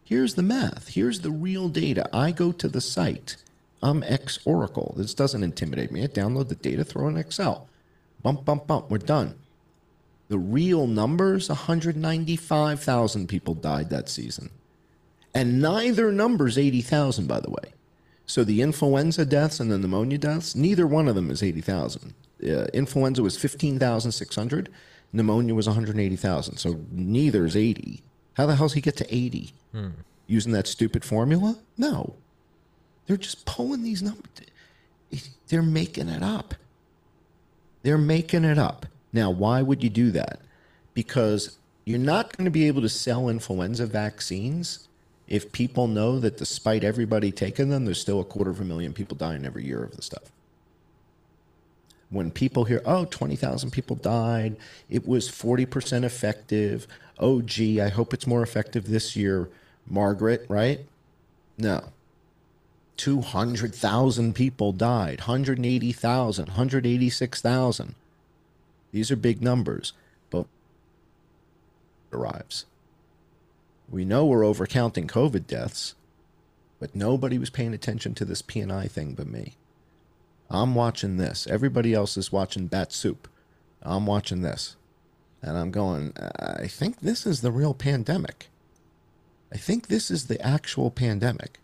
Here's 0.03 0.35
the 0.35 0.43
math. 0.43 0.89
Here's 0.89 1.21
the 1.21 1.31
real 1.31 1.69
data. 1.69 2.09
I 2.13 2.31
go 2.31 2.51
to 2.51 2.67
the 2.67 2.81
site. 2.81 3.37
I'm 3.81 4.03
ex 4.03 4.39
Oracle. 4.45 4.93
This 4.97 5.13
doesn't 5.13 5.43
intimidate 5.43 5.91
me. 5.91 6.03
I 6.03 6.07
download 6.07 6.49
the 6.49 6.55
data, 6.55 6.83
throw 6.83 7.07
in 7.07 7.17
Excel. 7.17 7.69
Bump, 8.21 8.45
bump, 8.45 8.67
bump. 8.67 8.89
We're 8.89 8.97
done. 8.99 9.35
The 10.29 10.37
real 10.37 10.87
numbers 10.87 11.49
195,000 11.49 13.27
people 13.27 13.53
died 13.53 13.89
that 13.89 14.09
season. 14.09 14.49
And 15.33 15.61
neither 15.61 16.11
number's 16.11 16.57
80,000, 16.57 17.27
by 17.27 17.39
the 17.39 17.49
way. 17.49 17.73
So 18.25 18.43
the 18.43 18.61
influenza 18.61 19.25
deaths 19.25 19.59
and 19.59 19.71
the 19.71 19.77
pneumonia 19.77 20.17
deaths, 20.17 20.55
neither 20.55 20.87
one 20.87 21.07
of 21.07 21.15
them 21.15 21.29
is 21.31 21.43
80,000. 21.43 22.13
Uh, 22.43 22.65
influenza 22.73 23.21
was 23.21 23.37
15,600. 23.37 24.69
Pneumonia 25.13 25.53
was 25.53 25.67
180,000. 25.67 26.57
So 26.57 26.79
neither 26.91 27.45
is 27.45 27.57
80. 27.57 28.01
How 28.35 28.45
the 28.45 28.55
hell 28.55 28.67
does 28.67 28.73
he 28.73 28.81
get 28.81 28.95
to 28.97 29.13
80? 29.13 29.53
Hmm. 29.73 29.87
Using 30.27 30.53
that 30.53 30.67
stupid 30.67 31.03
formula? 31.03 31.57
No. 31.77 32.15
They're 33.05 33.17
just 33.17 33.45
pulling 33.45 33.83
these 33.83 34.01
numbers. 34.01 34.29
They're 35.49 35.61
making 35.61 36.07
it 36.07 36.23
up. 36.23 36.55
They're 37.83 37.97
making 37.97 38.43
it 38.43 38.57
up. 38.57 38.85
Now, 39.13 39.29
why 39.31 39.61
would 39.61 39.83
you 39.83 39.89
do 39.89 40.11
that? 40.11 40.39
Because 40.93 41.57
you're 41.85 41.99
not 41.99 42.35
going 42.37 42.45
to 42.45 42.51
be 42.51 42.67
able 42.67 42.81
to 42.81 42.89
sell 42.89 43.29
influenza 43.29 43.85
vaccines 43.85 44.87
if 45.27 45.51
people 45.53 45.87
know 45.87 46.19
that 46.19 46.37
despite 46.37 46.83
everybody 46.83 47.31
taking 47.31 47.69
them, 47.69 47.85
there's 47.85 48.01
still 48.01 48.19
a 48.19 48.25
quarter 48.25 48.51
of 48.51 48.59
a 48.59 48.65
million 48.65 48.91
people 48.91 49.15
dying 49.15 49.45
every 49.45 49.65
year 49.65 49.81
of 49.81 49.95
the 49.95 50.01
stuff. 50.01 50.31
When 52.09 52.31
people 52.31 52.65
hear, 52.65 52.81
oh, 52.85 53.05
20,000 53.05 53.71
people 53.71 53.95
died, 53.95 54.57
it 54.89 55.07
was 55.07 55.29
40% 55.29 56.03
effective. 56.03 56.85
Oh, 57.17 57.41
gee, 57.41 57.79
I 57.79 57.87
hope 57.87 58.13
it's 58.13 58.27
more 58.27 58.43
effective 58.43 58.87
this 58.87 59.15
year, 59.15 59.49
Margaret, 59.87 60.45
right? 60.49 60.81
No. 61.57 61.85
200,000 63.01 64.35
people 64.35 64.71
died, 64.71 65.21
180,000, 65.21 66.45
186,000. 66.49 67.95
These 68.91 69.09
are 69.09 69.15
big 69.15 69.41
numbers, 69.41 69.93
but 70.29 70.45
arrives. 72.13 72.65
We 73.89 74.05
know 74.05 74.27
we're 74.27 74.41
overcounting 74.41 75.07
COVID 75.07 75.47
deaths, 75.47 75.95
but 76.79 76.95
nobody 76.95 77.39
was 77.39 77.49
paying 77.49 77.73
attention 77.73 78.13
to 78.13 78.23
this 78.23 78.43
P&I 78.43 78.87
thing 78.87 79.15
but 79.15 79.25
me. 79.25 79.55
I'm 80.51 80.75
watching 80.75 81.17
this. 81.17 81.47
Everybody 81.47 81.95
else 81.95 82.17
is 82.17 82.31
watching 82.31 82.67
Bat 82.67 82.93
Soup. 82.93 83.27
I'm 83.81 84.05
watching 84.05 84.43
this. 84.43 84.75
And 85.41 85.57
I'm 85.57 85.71
going, 85.71 86.13
I 86.37 86.67
think 86.67 86.99
this 86.99 87.25
is 87.25 87.41
the 87.41 87.51
real 87.51 87.73
pandemic. 87.73 88.49
I 89.51 89.57
think 89.57 89.87
this 89.87 90.11
is 90.11 90.27
the 90.27 90.39
actual 90.45 90.91
pandemic. 90.91 91.57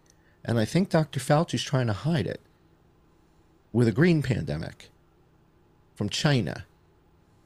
And 0.48 0.58
I 0.58 0.66
think 0.66 0.90
Dr. 0.90 1.20
Fauci's 1.20 1.62
trying 1.62 1.88
to 1.88 1.94
hide 1.94 2.26
it 2.26 2.40
with 3.74 3.88
a 3.88 3.92
green 3.92 4.24
pandemic 4.24 4.90
from 5.94 6.08
China. 6.08 6.66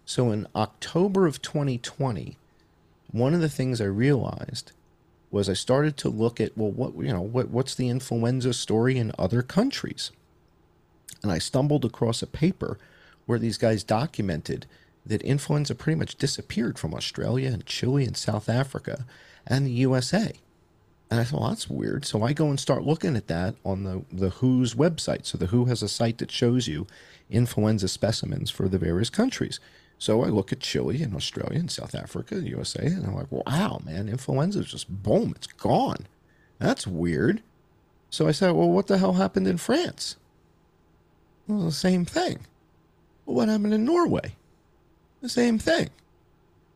So 0.06 0.32
in 0.32 0.48
October 0.56 1.26
of 1.26 1.42
2020, 1.42 2.38
one 3.12 3.34
of 3.34 3.42
the 3.42 3.50
things 3.50 3.82
I 3.82 3.86
realized 3.86 4.72
was 5.32 5.50
I 5.50 5.54
started 5.54 5.98
to 5.98 6.10
look 6.10 6.40
at 6.40 6.58
well 6.58 6.72
what 6.72 6.94
you 6.96 7.12
know 7.12 7.22
what 7.22 7.50
what's 7.50 7.74
the 7.74 7.90
influenza 7.90 8.54
story 8.54 8.98
in 8.98 9.14
other 9.18 9.42
countries. 9.42 10.12
And 11.24 11.32
I 11.32 11.40
stumbled 11.40 11.86
across 11.86 12.22
a 12.22 12.28
paper 12.28 12.78
where 13.26 13.40
these 13.40 13.58
guys 13.58 13.84
documented 13.84 14.66
that 15.06 15.22
influenza 15.24 15.74
pretty 15.74 15.98
much 15.98 16.18
disappeared 16.18 16.78
from 16.78 16.94
Australia 16.94 17.50
and 17.50 17.66
Chile 17.66 18.06
and 18.06 18.16
South 18.16 18.48
Africa 18.48 19.06
and 19.48 19.66
the 19.66 19.72
USA. 19.72 20.34
And 21.12 21.20
I 21.20 21.26
thought, 21.26 21.42
well, 21.42 21.50
that's 21.50 21.70
weird. 21.70 22.06
So 22.06 22.24
I 22.24 22.32
go 22.32 22.48
and 22.48 22.58
start 22.58 22.86
looking 22.86 23.18
at 23.18 23.28
that 23.28 23.56
on 23.66 23.84
the, 23.84 24.06
the 24.14 24.30
WHO's 24.30 24.76
website. 24.76 25.26
So 25.26 25.38
the 25.38 25.48
WHO 25.48 25.66
has 25.66 25.84
a 25.84 25.90
site 25.90 26.20
that 26.20 26.32
shows 26.32 26.70
you 26.70 26.88
influenza 27.30 27.90
specimens 27.90 28.50
for 28.50 28.70
the 28.70 28.78
various 28.78 29.10
countries. 29.10 29.60
So 29.98 30.24
I 30.24 30.28
look 30.28 30.54
at 30.54 30.62
Chile 30.62 31.04
and 31.04 31.14
Australia 31.14 31.60
and 31.60 31.70
South 31.70 31.94
Africa, 31.94 32.36
the 32.36 32.50
USA, 32.50 32.86
and 32.86 33.06
I'm 33.06 33.14
like, 33.14 33.30
wow, 33.30 33.82
man, 33.86 34.08
influenza 34.08 34.60
is 34.62 34.72
just 34.72 34.90
boom, 35.04 35.34
it's 35.36 35.48
gone. 35.48 36.08
That's 36.60 36.88
weird. 36.88 37.44
So 38.10 38.28
I 38.28 38.32
said, 38.32 38.52
well, 38.52 38.70
what 38.70 38.88
the 38.88 38.98
hell 38.98 39.14
happened 39.14 39.48
in 39.48 39.58
France? 39.58 40.16
Well, 41.46 41.66
the 41.66 41.72
same 41.72 42.06
thing. 42.06 42.40
Well, 43.26 43.36
what 43.36 43.50
happened 43.50 43.74
in 43.74 43.84
Norway? 43.86 44.36
The 45.22 45.30
same 45.30 45.60
thing. 45.60 45.90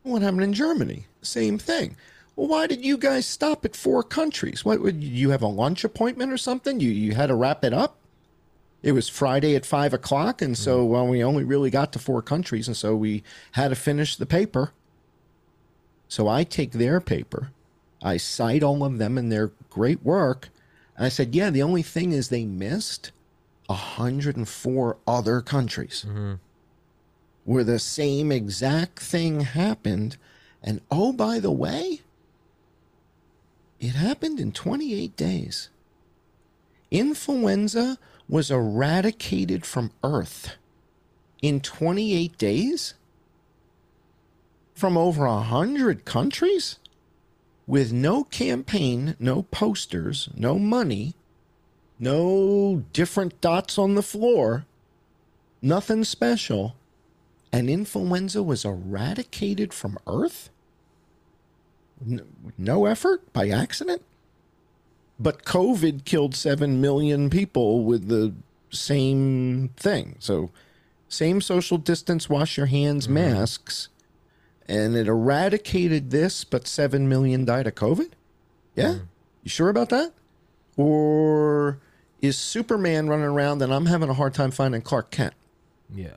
What 0.02 0.22
happened 0.22 0.44
in 0.44 0.52
Germany? 0.52 1.06
Same 1.22 1.58
thing. 1.58 1.96
Well, 2.36 2.48
why 2.48 2.66
did 2.66 2.84
you 2.84 2.98
guys 2.98 3.26
stop 3.26 3.64
at 3.64 3.74
four 3.74 4.02
countries? 4.02 4.64
What 4.64 4.80
would 4.80 5.02
you 5.02 5.30
have 5.30 5.42
a 5.42 5.48
lunch 5.48 5.84
appointment 5.84 6.30
or 6.30 6.36
something? 6.36 6.80
You 6.80 6.90
you 6.90 7.14
had 7.14 7.26
to 7.28 7.34
wrap 7.34 7.64
it 7.64 7.72
up? 7.72 7.98
it 8.86 8.92
was 8.92 9.08
Friday 9.08 9.56
at 9.56 9.66
five 9.66 9.92
o'clock, 9.92 10.40
and 10.40 10.56
so 10.56 10.86
mm. 10.86 10.88
well, 10.88 11.08
we 11.08 11.24
only 11.24 11.42
really 11.42 11.70
got 11.70 11.92
to 11.92 11.98
four 11.98 12.22
countries, 12.22 12.68
and 12.68 12.76
so 12.76 12.94
we 12.94 13.24
had 13.52 13.68
to 13.68 13.74
finish 13.74 14.14
the 14.14 14.26
paper. 14.26 14.72
So 16.06 16.28
I 16.28 16.44
take 16.44 16.70
their 16.70 17.00
paper, 17.00 17.50
I 18.00 18.16
cite 18.16 18.62
all 18.62 18.84
of 18.84 18.98
them 18.98 19.18
in 19.18 19.28
their 19.28 19.50
great 19.70 20.04
work, 20.04 20.50
and 20.96 21.04
I 21.04 21.08
said, 21.08 21.34
yeah, 21.34 21.50
the 21.50 21.64
only 21.64 21.82
thing 21.82 22.12
is 22.12 22.28
they 22.28 22.44
missed 22.44 23.10
104 23.66 24.96
other 25.04 25.40
countries 25.40 26.04
mm-hmm. 26.06 26.34
where 27.44 27.64
the 27.64 27.80
same 27.80 28.30
exact 28.30 29.00
thing 29.00 29.40
happened. 29.40 30.16
And 30.62 30.80
oh, 30.92 31.12
by 31.12 31.40
the 31.40 31.50
way, 31.50 32.02
it 33.80 33.94
happened 33.94 34.40
in 34.40 34.52
28 34.52 35.16
days. 35.16 35.70
Influenza 36.90 37.98
was 38.28 38.50
eradicated 38.50 39.66
from 39.66 39.90
Earth 40.02 40.56
in 41.42 41.60
28 41.60 42.38
days 42.38 42.94
from 44.74 44.96
over 44.96 45.26
100 45.26 46.04
countries? 46.04 46.78
with 47.66 47.92
no 47.92 48.24
campaign, 48.24 49.16
no 49.18 49.42
posters, 49.42 50.28
no 50.34 50.58
money, 50.58 51.14
no 51.98 52.84
different 52.92 53.40
dots 53.40 53.78
on 53.78 53.94
the 53.94 54.02
floor, 54.02 54.64
nothing 55.60 56.04
special, 56.04 56.76
and 57.52 57.68
influenza 57.68 58.42
was 58.42 58.64
eradicated 58.64 59.74
from 59.74 59.98
Earth? 60.06 60.50
No 62.58 62.86
effort 62.86 63.32
by 63.32 63.48
accident? 63.48 64.02
But 65.18 65.44
COVID 65.44 66.04
killed 66.04 66.34
7 66.34 66.80
million 66.80 67.30
people 67.30 67.84
with 67.84 68.08
the 68.08 68.34
same 68.70 69.70
thing. 69.76 70.16
So, 70.18 70.50
same 71.08 71.40
social 71.40 71.78
distance, 71.78 72.28
wash 72.28 72.56
your 72.56 72.66
hands, 72.66 73.06
mm-hmm. 73.06 73.14
masks, 73.14 73.88
and 74.68 74.96
it 74.96 75.06
eradicated 75.06 76.10
this, 76.10 76.44
but 76.44 76.66
7 76.66 77.08
million 77.08 77.44
died 77.44 77.66
of 77.66 77.74
COVID? 77.74 78.10
Yeah? 78.74 78.94
Mm. 78.94 79.06
You 79.44 79.50
sure 79.50 79.68
about 79.68 79.88
that? 79.90 80.12
Or 80.76 81.78
is 82.20 82.36
Superman 82.36 83.08
running 83.08 83.26
around 83.26 83.62
and 83.62 83.72
I'm 83.72 83.86
having 83.86 84.08
a 84.08 84.14
hard 84.14 84.34
time 84.34 84.50
finding 84.50 84.82
Clark 84.82 85.10
Kent? 85.10 85.34
Yeah. 85.94 86.16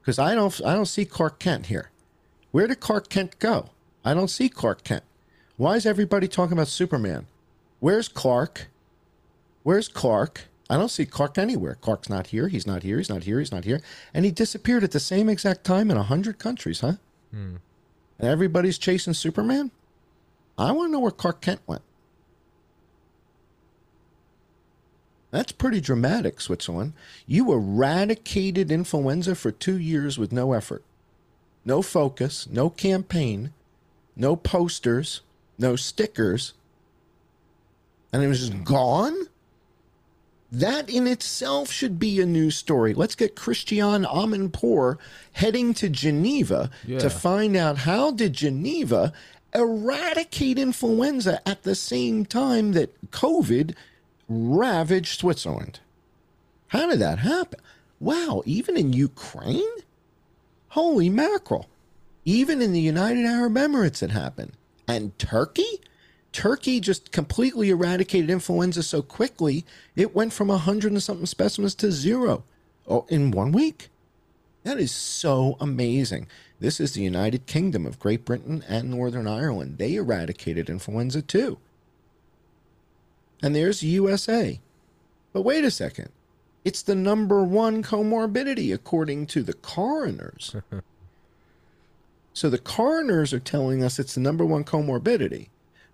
Because 0.00 0.18
I 0.18 0.34
don't, 0.34 0.60
I 0.64 0.74
don't 0.74 0.86
see 0.86 1.04
Clark 1.04 1.38
Kent 1.38 1.66
here. 1.66 1.90
Where 2.52 2.66
did 2.66 2.80
Clark 2.80 3.08
Kent 3.08 3.38
go? 3.38 3.70
I 4.06 4.14
don't 4.14 4.28
see 4.28 4.48
Clark 4.48 4.84
Kent. 4.84 5.02
Why 5.56 5.74
is 5.74 5.84
everybody 5.84 6.28
talking 6.28 6.52
about 6.52 6.68
Superman? 6.68 7.26
Where's 7.80 8.06
Clark? 8.06 8.68
Where's 9.64 9.88
Clark? 9.88 10.42
I 10.70 10.76
don't 10.76 10.92
see 10.92 11.06
Clark 11.06 11.38
anywhere. 11.38 11.74
Clark's 11.74 12.08
not 12.08 12.28
here. 12.28 12.46
He's 12.46 12.68
not 12.68 12.84
here. 12.84 12.98
He's 12.98 13.08
not 13.08 13.24
here. 13.24 13.40
He's 13.40 13.50
not 13.50 13.64
here. 13.64 13.82
And 14.14 14.24
he 14.24 14.30
disappeared 14.30 14.84
at 14.84 14.92
the 14.92 15.00
same 15.00 15.28
exact 15.28 15.64
time 15.64 15.90
in 15.90 15.96
a 15.96 16.04
hundred 16.04 16.38
countries, 16.38 16.80
huh? 16.80 16.94
Hmm. 17.32 17.56
And 18.20 18.28
everybody's 18.28 18.78
chasing 18.78 19.12
Superman. 19.12 19.72
I 20.56 20.70
want 20.70 20.88
to 20.88 20.92
know 20.92 21.00
where 21.00 21.10
Clark 21.10 21.40
Kent 21.40 21.60
went. 21.66 21.82
That's 25.32 25.50
pretty 25.50 25.80
dramatic, 25.80 26.40
Switzerland. 26.40 26.92
You 27.26 27.52
eradicated 27.52 28.70
influenza 28.70 29.34
for 29.34 29.50
two 29.50 29.76
years 29.76 30.16
with 30.16 30.30
no 30.30 30.52
effort, 30.52 30.84
no 31.64 31.82
focus, 31.82 32.46
no 32.48 32.70
campaign, 32.70 33.52
no 34.16 34.34
posters, 34.36 35.20
no 35.58 35.76
stickers, 35.76 36.54
and 38.12 38.22
it 38.22 38.28
was 38.28 38.40
just 38.48 38.64
gone? 38.64 39.14
That 40.52 40.88
in 40.88 41.06
itself 41.06 41.70
should 41.70 41.98
be 41.98 42.20
a 42.20 42.26
news 42.26 42.56
story. 42.56 42.94
Let's 42.94 43.14
get 43.16 43.34
Christiane 43.36 44.04
Amanpour 44.04 44.96
heading 45.32 45.74
to 45.74 45.88
Geneva 45.88 46.70
Yeah. 46.86 46.98
to 47.00 47.10
find 47.10 47.56
out 47.56 47.78
how 47.78 48.12
did 48.12 48.32
Geneva 48.32 49.12
eradicate 49.54 50.58
influenza 50.58 51.46
at 51.48 51.64
the 51.64 51.74
same 51.74 52.24
time 52.24 52.72
that 52.72 53.10
COVID 53.10 53.74
ravaged 54.28 55.18
Switzerland. 55.18 55.80
How 56.68 56.88
did 56.90 57.00
that 57.00 57.18
happen? 57.20 57.60
Wow, 57.98 58.42
even 58.44 58.76
in 58.76 58.92
Ukraine? 58.92 59.62
Holy 60.68 61.08
mackerel. 61.08 61.66
Even 62.26 62.60
in 62.60 62.72
the 62.72 62.80
United 62.80 63.24
Arab 63.24 63.54
Emirates 63.54 64.02
it 64.02 64.10
happened. 64.10 64.52
And 64.88 65.16
Turkey? 65.18 65.80
Turkey 66.32 66.80
just 66.80 67.12
completely 67.12 67.70
eradicated 67.70 68.28
influenza 68.28 68.82
so 68.82 69.00
quickly, 69.00 69.64
it 69.94 70.14
went 70.14 70.32
from 70.32 70.50
a 70.50 70.58
hundred 70.58 70.92
and 70.92 71.02
something 71.02 71.24
specimens 71.24 71.74
to 71.76 71.92
zero 71.92 72.44
oh, 72.88 73.06
in 73.08 73.30
one 73.30 73.52
week. 73.52 73.88
That 74.64 74.78
is 74.78 74.90
so 74.90 75.56
amazing. 75.60 76.26
This 76.58 76.80
is 76.80 76.92
the 76.92 77.02
United 77.02 77.46
Kingdom 77.46 77.86
of 77.86 78.00
Great 78.00 78.24
Britain 78.24 78.64
and 78.68 78.90
Northern 78.90 79.28
Ireland. 79.28 79.78
They 79.78 79.94
eradicated 79.94 80.68
influenza 80.68 81.22
too. 81.22 81.58
And 83.40 83.54
there's 83.54 83.84
USA. 83.84 84.60
But 85.32 85.42
wait 85.42 85.64
a 85.64 85.70
second. 85.70 86.10
It's 86.64 86.82
the 86.82 86.96
number 86.96 87.44
one 87.44 87.84
comorbidity 87.84 88.74
according 88.74 89.26
to 89.28 89.44
the 89.44 89.54
coroners. 89.54 90.56
so 92.36 92.50
the 92.50 92.58
coroners 92.58 93.32
are 93.32 93.40
telling 93.40 93.82
us 93.82 93.98
it's 93.98 94.14
the 94.14 94.20
number 94.20 94.44
one 94.44 94.62
comorbidity. 94.62 95.48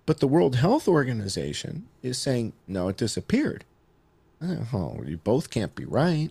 But 0.07 0.19
the 0.19 0.27
World 0.27 0.57
Health 0.57 0.89
Organization 0.89 1.87
is 2.03 2.19
saying, 2.19 2.53
no, 2.67 2.89
it 2.89 2.97
disappeared. 2.97 3.65
Oh, 4.43 5.05
you 5.07 5.19
both 5.19 5.51
can't 5.51 5.77
be 5.77 5.85
right. 5.85 6.31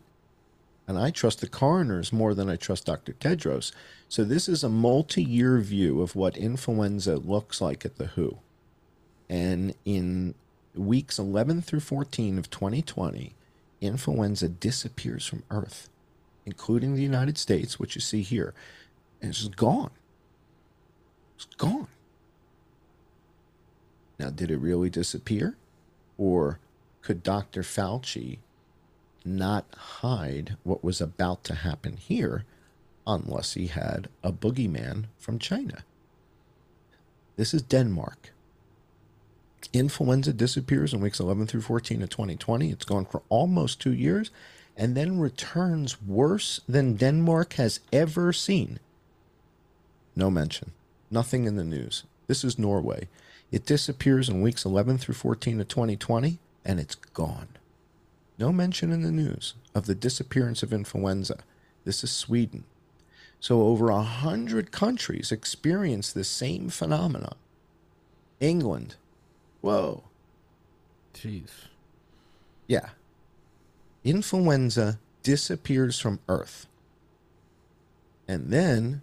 And 0.85 0.97
I 0.97 1.11
trust 1.11 1.39
the 1.39 1.47
coroners 1.47 2.11
more 2.11 2.33
than 2.33 2.49
I 2.49 2.57
trust 2.57 2.87
Dr. 2.87 3.13
Tedros. 3.13 3.71
So 4.09 4.25
this 4.25 4.49
is 4.49 4.65
a 4.65 4.69
multi 4.69 5.23
year 5.23 5.59
view 5.59 6.01
of 6.01 6.13
what 6.13 6.35
influenza 6.35 7.15
looks 7.15 7.61
like 7.61 7.85
at 7.85 7.95
the 7.95 8.07
WHO. 8.07 8.39
And 9.29 9.73
in 9.85 10.35
weeks 10.75 11.19
11 11.19 11.61
through 11.61 11.79
14 11.79 12.37
of 12.37 12.49
2020, 12.49 13.33
influenza 13.79 14.49
disappears 14.49 15.25
from 15.25 15.43
Earth, 15.49 15.87
including 16.45 16.95
the 16.95 17.01
United 17.01 17.37
States, 17.37 17.79
which 17.79 17.95
you 17.95 18.01
see 18.01 18.23
here. 18.23 18.53
And 19.21 19.29
it's 19.29 19.39
just 19.39 19.55
gone. 19.55 19.91
It's 21.41 21.55
gone. 21.55 21.87
Now, 24.19 24.29
did 24.29 24.51
it 24.51 24.57
really 24.57 24.89
disappear? 24.89 25.57
Or 26.17 26.59
could 27.01 27.23
Dr. 27.23 27.63
Fauci 27.63 28.37
not 29.25 29.65
hide 29.75 30.55
what 30.63 30.83
was 30.83 31.01
about 31.01 31.43
to 31.45 31.55
happen 31.55 31.97
here 31.97 32.45
unless 33.07 33.53
he 33.53 33.67
had 33.67 34.09
a 34.23 34.31
boogeyman 34.31 35.05
from 35.17 35.39
China? 35.39 35.83
This 37.37 37.55
is 37.55 37.63
Denmark. 37.63 38.31
Influenza 39.73 40.33
disappears 40.33 40.93
in 40.93 41.01
weeks 41.01 41.19
11 41.19 41.47
through 41.47 41.61
14 41.61 42.03
of 42.03 42.09
2020. 42.09 42.69
It's 42.69 42.85
gone 42.85 43.05
for 43.05 43.23
almost 43.29 43.81
two 43.81 43.93
years 43.93 44.29
and 44.77 44.95
then 44.95 45.19
returns 45.19 46.01
worse 46.01 46.61
than 46.67 46.95
Denmark 46.95 47.53
has 47.53 47.79
ever 47.91 48.31
seen. 48.31 48.79
No 50.15 50.29
mention. 50.29 50.73
Nothing 51.11 51.45
in 51.45 51.57
the 51.57 51.65
news. 51.65 52.05
This 52.27 52.45
is 52.45 52.57
Norway. 52.57 53.09
It 53.51 53.65
disappears 53.65 54.29
in 54.29 54.41
weeks 54.41 54.63
11 54.63 54.97
through 54.97 55.15
14 55.15 55.59
of 55.59 55.67
2020 55.67 56.39
and 56.63 56.79
it's 56.79 56.95
gone. 56.95 57.49
No 58.37 58.53
mention 58.53 58.91
in 58.93 59.01
the 59.01 59.11
news 59.11 59.53
of 59.75 59.85
the 59.85 59.93
disappearance 59.93 60.63
of 60.63 60.71
influenza. 60.71 61.43
This 61.83 62.03
is 62.03 62.11
Sweden. 62.11 62.63
So 63.41 63.63
over 63.63 63.89
a 63.89 64.03
hundred 64.03 64.71
countries 64.71 65.31
experience 65.31 66.13
the 66.13 66.23
same 66.23 66.69
phenomenon. 66.69 67.35
England. 68.39 68.95
Whoa. 69.59 70.03
Jeez. 71.13 71.49
Yeah. 72.67 72.89
Influenza 74.03 74.97
disappears 75.23 75.99
from 75.99 76.19
Earth. 76.29 76.67
And 78.27 78.51
then 78.51 79.01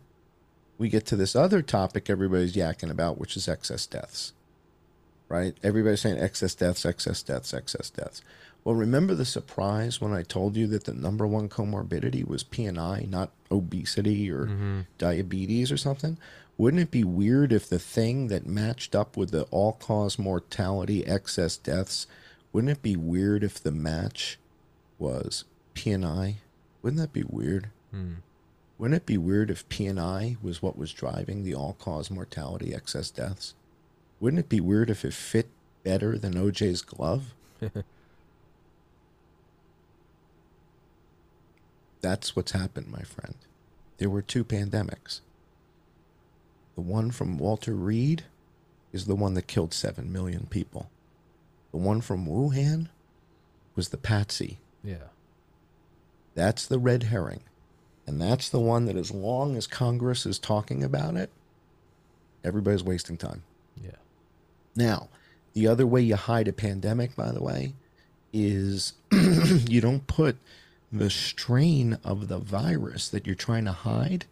we 0.79 0.89
get 0.89 1.05
to 1.07 1.17
this 1.17 1.37
other 1.37 1.61
topic 1.61 2.09
everybody's 2.09 2.55
yakking 2.55 2.91
about, 2.91 3.19
which 3.19 3.37
is 3.37 3.49
excess 3.49 3.87
deaths. 3.87 4.33
Right? 5.29 5.55
Everybody's 5.63 6.01
saying 6.01 6.19
excess 6.19 6.55
deaths, 6.55 6.87
excess 6.87 7.23
deaths, 7.23 7.53
excess 7.53 7.91
deaths. 7.91 8.23
Well, 8.65 8.75
remember 8.75 9.15
the 9.15 9.25
surprise 9.25 10.01
when 10.01 10.13
I 10.13 10.23
told 10.23 10.57
you 10.57 10.67
that 10.69 10.85
the 10.85 10.95
number 10.95 11.27
one 11.27 11.49
comorbidity 11.49 12.27
was 12.27 12.45
PNI, 12.45 13.09
not 13.09 13.31
obesity 13.51 14.31
or 14.31 14.47
mm-hmm. 14.47 14.81
diabetes 14.97 15.71
or 15.71 15.77
something? 15.77 16.19
Wouldn't 16.57 16.83
it 16.83 16.91
be 16.91 17.05
weird 17.05 17.53
if 17.53 17.69
the 17.69 17.79
thing 17.79 18.29
that 18.29 18.47
matched 18.47 18.95
up 18.95 19.17
with 19.17 19.31
the 19.31 19.43
all 19.51 19.75
cause 19.75 20.19
mortality, 20.19 21.07
excess 21.07 21.57
deaths, 21.57 22.07
wouldn't 22.53 22.73
it 22.73 22.83
be 22.83 22.97
weird 22.97 23.45
if 23.45 23.63
the 23.63 23.71
match 23.71 24.39
was 24.99 25.45
PNI? 25.75 26.37
Wouldn't 26.83 27.01
that 27.01 27.13
be 27.13 27.23
weird? 27.23 27.69
Hmm. 27.93 28.15
Wouldn't 28.79 28.97
it 28.97 29.07
be 29.07 29.19
weird 29.19 29.51
if 29.51 29.69
PNI 29.69 30.37
was 30.41 30.63
what 30.63 30.79
was 30.79 30.93
driving 30.93 31.43
the 31.43 31.55
all 31.55 31.75
cause 31.81 32.11
mortality, 32.11 32.73
excess 32.73 33.11
deaths? 33.11 33.55
Wouldn't 34.21 34.39
it 34.41 34.49
be 34.49 34.61
weird 34.61 34.89
if 34.89 35.05
it 35.05 35.13
fit 35.13 35.49
better 35.83 36.17
than 36.17 36.35
OJ's 36.35 36.83
glove? 36.83 37.35
That's 42.01 42.37
what's 42.37 42.53
happened, 42.53 42.87
my 42.89 43.03
friend. 43.03 43.35
There 43.99 44.09
were 44.09 44.23
two 44.23 44.45
pandemics. 44.45 45.21
The 46.77 46.83
one 46.83 47.11
from 47.11 47.39
Walter 47.39 47.75
Reed 47.75 48.23
is 48.93 49.07
the 49.07 49.17
one 49.17 49.35
that 49.35 49.49
killed 49.49 49.75
7 49.75 50.13
million 50.13 50.47
people. 50.49 50.89
The 51.73 51.79
one 51.79 52.01
from 52.01 52.27
Wuhan 52.27 52.89
was 53.75 53.89
the 53.89 53.97
patsy. 53.97 54.59
Yeah. 54.85 55.09
That's 56.37 56.65
the 56.67 56.79
red 56.79 57.05
herring. 57.05 57.41
And 58.09 58.19
that's 58.19 58.49
the 58.49 58.59
one 58.59 58.87
that, 58.87 58.97
as 58.97 59.11
long 59.11 59.55
as 59.55 59.67
Congress 59.67 60.25
is 60.25 60.39
talking 60.39 60.83
about 60.83 61.15
it, 61.15 61.29
everybody's 62.43 62.83
wasting 62.83 63.19
time. 63.19 63.43
Yeah. 63.77 63.91
Now, 64.75 65.11
the 65.53 65.67
other 65.67 65.87
way 65.87 66.01
you 66.01 66.17
hide 66.17 66.49
a 66.49 66.55
pandemic, 66.55 67.15
by 67.15 67.33
the 67.33 67.43
way, 67.43 67.75
is 68.33 68.95
you 69.13 69.83
don't 69.83 70.07
put 70.07 70.39
the 70.91 71.11
strain 71.11 71.99
of 72.03 72.29
the 72.29 72.39
virus 72.39 73.11
that 73.11 73.27
you're 73.27 73.35
trying 73.35 73.67
to 73.67 73.73
hide, 73.73 74.25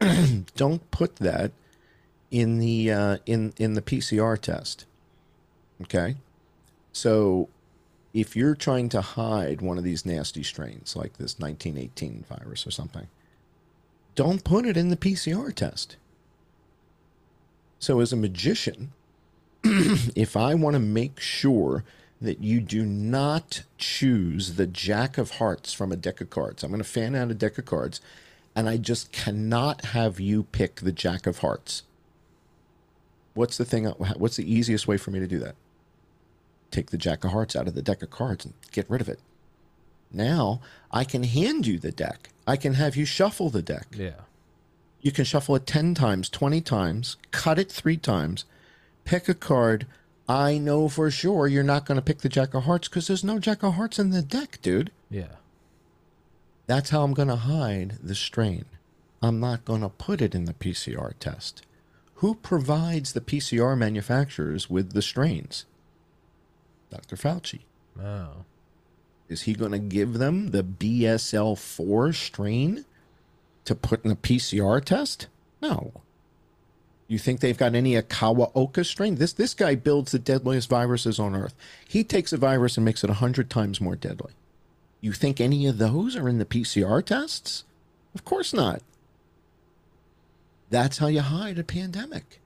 don't 0.56 0.90
put 0.90 1.16
that 1.16 1.52
in 2.30 2.58
the 2.58 2.90
uh, 2.90 3.18
in 3.26 3.52
in 3.58 3.74
the 3.74 3.82
PCR 3.82 4.38
test. 4.38 4.86
Okay, 5.82 6.16
so 6.90 7.50
if 8.14 8.36
you're 8.36 8.54
trying 8.54 8.88
to 8.90 9.00
hide 9.00 9.60
one 9.60 9.76
of 9.76 9.82
these 9.82 10.06
nasty 10.06 10.44
strains 10.44 10.94
like 10.94 11.18
this 11.18 11.38
1918 11.38 12.24
virus 12.28 12.64
or 12.64 12.70
something, 12.70 13.08
don't 14.14 14.44
put 14.44 14.64
it 14.64 14.76
in 14.76 14.88
the 14.88 14.96
PCR 14.96 15.52
test. 15.52 15.96
So 17.80 17.98
as 17.98 18.12
a 18.12 18.16
magician, 18.16 18.92
if 19.64 20.36
I 20.36 20.54
want 20.54 20.74
to 20.74 20.80
make 20.80 21.18
sure 21.18 21.82
that 22.22 22.40
you 22.40 22.60
do 22.60 22.84
not 22.84 23.64
choose 23.76 24.54
the 24.54 24.68
Jack 24.68 25.18
of 25.18 25.32
Hearts 25.32 25.72
from 25.72 25.90
a 25.90 25.96
deck 25.96 26.20
of 26.20 26.30
cards, 26.30 26.62
I'm 26.62 26.70
going 26.70 26.78
to 26.78 26.88
fan 26.88 27.16
out 27.16 27.32
a 27.32 27.34
deck 27.34 27.58
of 27.58 27.64
cards, 27.64 28.00
and 28.54 28.68
I 28.68 28.76
just 28.76 29.10
cannot 29.10 29.86
have 29.86 30.20
you 30.20 30.44
pick 30.44 30.76
the 30.76 30.92
Jack 30.92 31.26
of 31.26 31.38
Hearts. 31.38 31.82
What's 33.34 33.56
the 33.56 33.64
thing? 33.64 33.86
What's 33.86 34.36
the 34.36 34.50
easiest 34.50 34.86
way 34.86 34.96
for 34.96 35.10
me 35.10 35.18
to 35.18 35.26
do 35.26 35.40
that? 35.40 35.56
Take 36.74 36.90
the 36.90 36.98
Jack 36.98 37.24
of 37.24 37.30
Hearts 37.30 37.54
out 37.56 37.68
of 37.68 37.74
the 37.74 37.82
deck 37.82 38.02
of 38.02 38.10
cards 38.10 38.44
and 38.44 38.54
get 38.72 38.88
rid 38.90 39.00
of 39.00 39.08
it. 39.08 39.20
Now 40.12 40.60
I 40.90 41.04
can 41.04 41.24
hand 41.24 41.66
you 41.66 41.78
the 41.78 41.92
deck. 41.92 42.30
I 42.46 42.56
can 42.56 42.74
have 42.74 42.96
you 42.96 43.04
shuffle 43.04 43.50
the 43.50 43.62
deck. 43.62 43.86
Yeah. 43.96 44.20
You 45.00 45.12
can 45.12 45.24
shuffle 45.24 45.56
it 45.56 45.66
10 45.66 45.94
times, 45.94 46.28
20 46.30 46.60
times, 46.62 47.16
cut 47.30 47.58
it 47.58 47.70
three 47.70 47.96
times, 47.96 48.44
pick 49.04 49.28
a 49.28 49.34
card. 49.34 49.86
I 50.26 50.56
know 50.56 50.88
for 50.88 51.10
sure 51.10 51.46
you're 51.46 51.62
not 51.62 51.84
going 51.84 51.96
to 51.96 52.02
pick 52.02 52.18
the 52.18 52.28
Jack 52.28 52.54
of 52.54 52.64
Hearts 52.64 52.88
because 52.88 53.06
there's 53.06 53.24
no 53.24 53.38
Jack 53.38 53.62
of 53.62 53.74
Hearts 53.74 53.98
in 53.98 54.10
the 54.10 54.22
deck, 54.22 54.58
dude. 54.62 54.90
Yeah. 55.10 55.36
That's 56.66 56.90
how 56.90 57.02
I'm 57.02 57.12
going 57.12 57.28
to 57.28 57.36
hide 57.36 57.98
the 58.02 58.14
strain. 58.14 58.64
I'm 59.20 59.40
not 59.40 59.64
going 59.64 59.82
to 59.82 59.90
put 59.90 60.22
it 60.22 60.34
in 60.34 60.46
the 60.46 60.54
PCR 60.54 61.12
test. 61.18 61.62
Who 62.16 62.34
provides 62.36 63.12
the 63.12 63.20
PCR 63.20 63.76
manufacturers 63.76 64.70
with 64.70 64.92
the 64.92 65.02
strains? 65.02 65.66
Dr. 66.94 67.16
Fauci. 67.16 67.60
Oh. 68.00 68.44
Is 69.28 69.42
he 69.42 69.54
going 69.54 69.72
to 69.72 69.78
give 69.78 70.14
them 70.14 70.50
the 70.52 70.62
BSL 70.62 71.58
4 71.58 72.12
strain 72.12 72.84
to 73.64 73.74
put 73.74 74.04
in 74.04 74.12
a 74.12 74.16
PCR 74.16 74.84
test? 74.84 75.26
No. 75.60 76.02
You 77.08 77.18
think 77.18 77.40
they've 77.40 77.58
got 77.58 77.74
any 77.74 78.00
Kawaoka 78.00 78.84
strain? 78.86 79.16
This 79.16 79.32
this 79.32 79.54
guy 79.54 79.74
builds 79.74 80.12
the 80.12 80.18
deadliest 80.18 80.68
viruses 80.68 81.18
on 81.18 81.34
earth. 81.34 81.54
He 81.86 82.04
takes 82.04 82.32
a 82.32 82.36
virus 82.36 82.76
and 82.76 82.84
makes 82.84 83.02
it 83.02 83.10
100 83.10 83.50
times 83.50 83.80
more 83.80 83.96
deadly. 83.96 84.32
You 85.00 85.12
think 85.12 85.40
any 85.40 85.66
of 85.66 85.78
those 85.78 86.16
are 86.16 86.28
in 86.28 86.38
the 86.38 86.46
PCR 86.46 87.04
tests? 87.04 87.64
Of 88.14 88.24
course 88.24 88.54
not. 88.54 88.82
That's 90.70 90.98
how 90.98 91.08
you 91.08 91.20
hide 91.20 91.58
a 91.58 91.64
pandemic. 91.64 92.40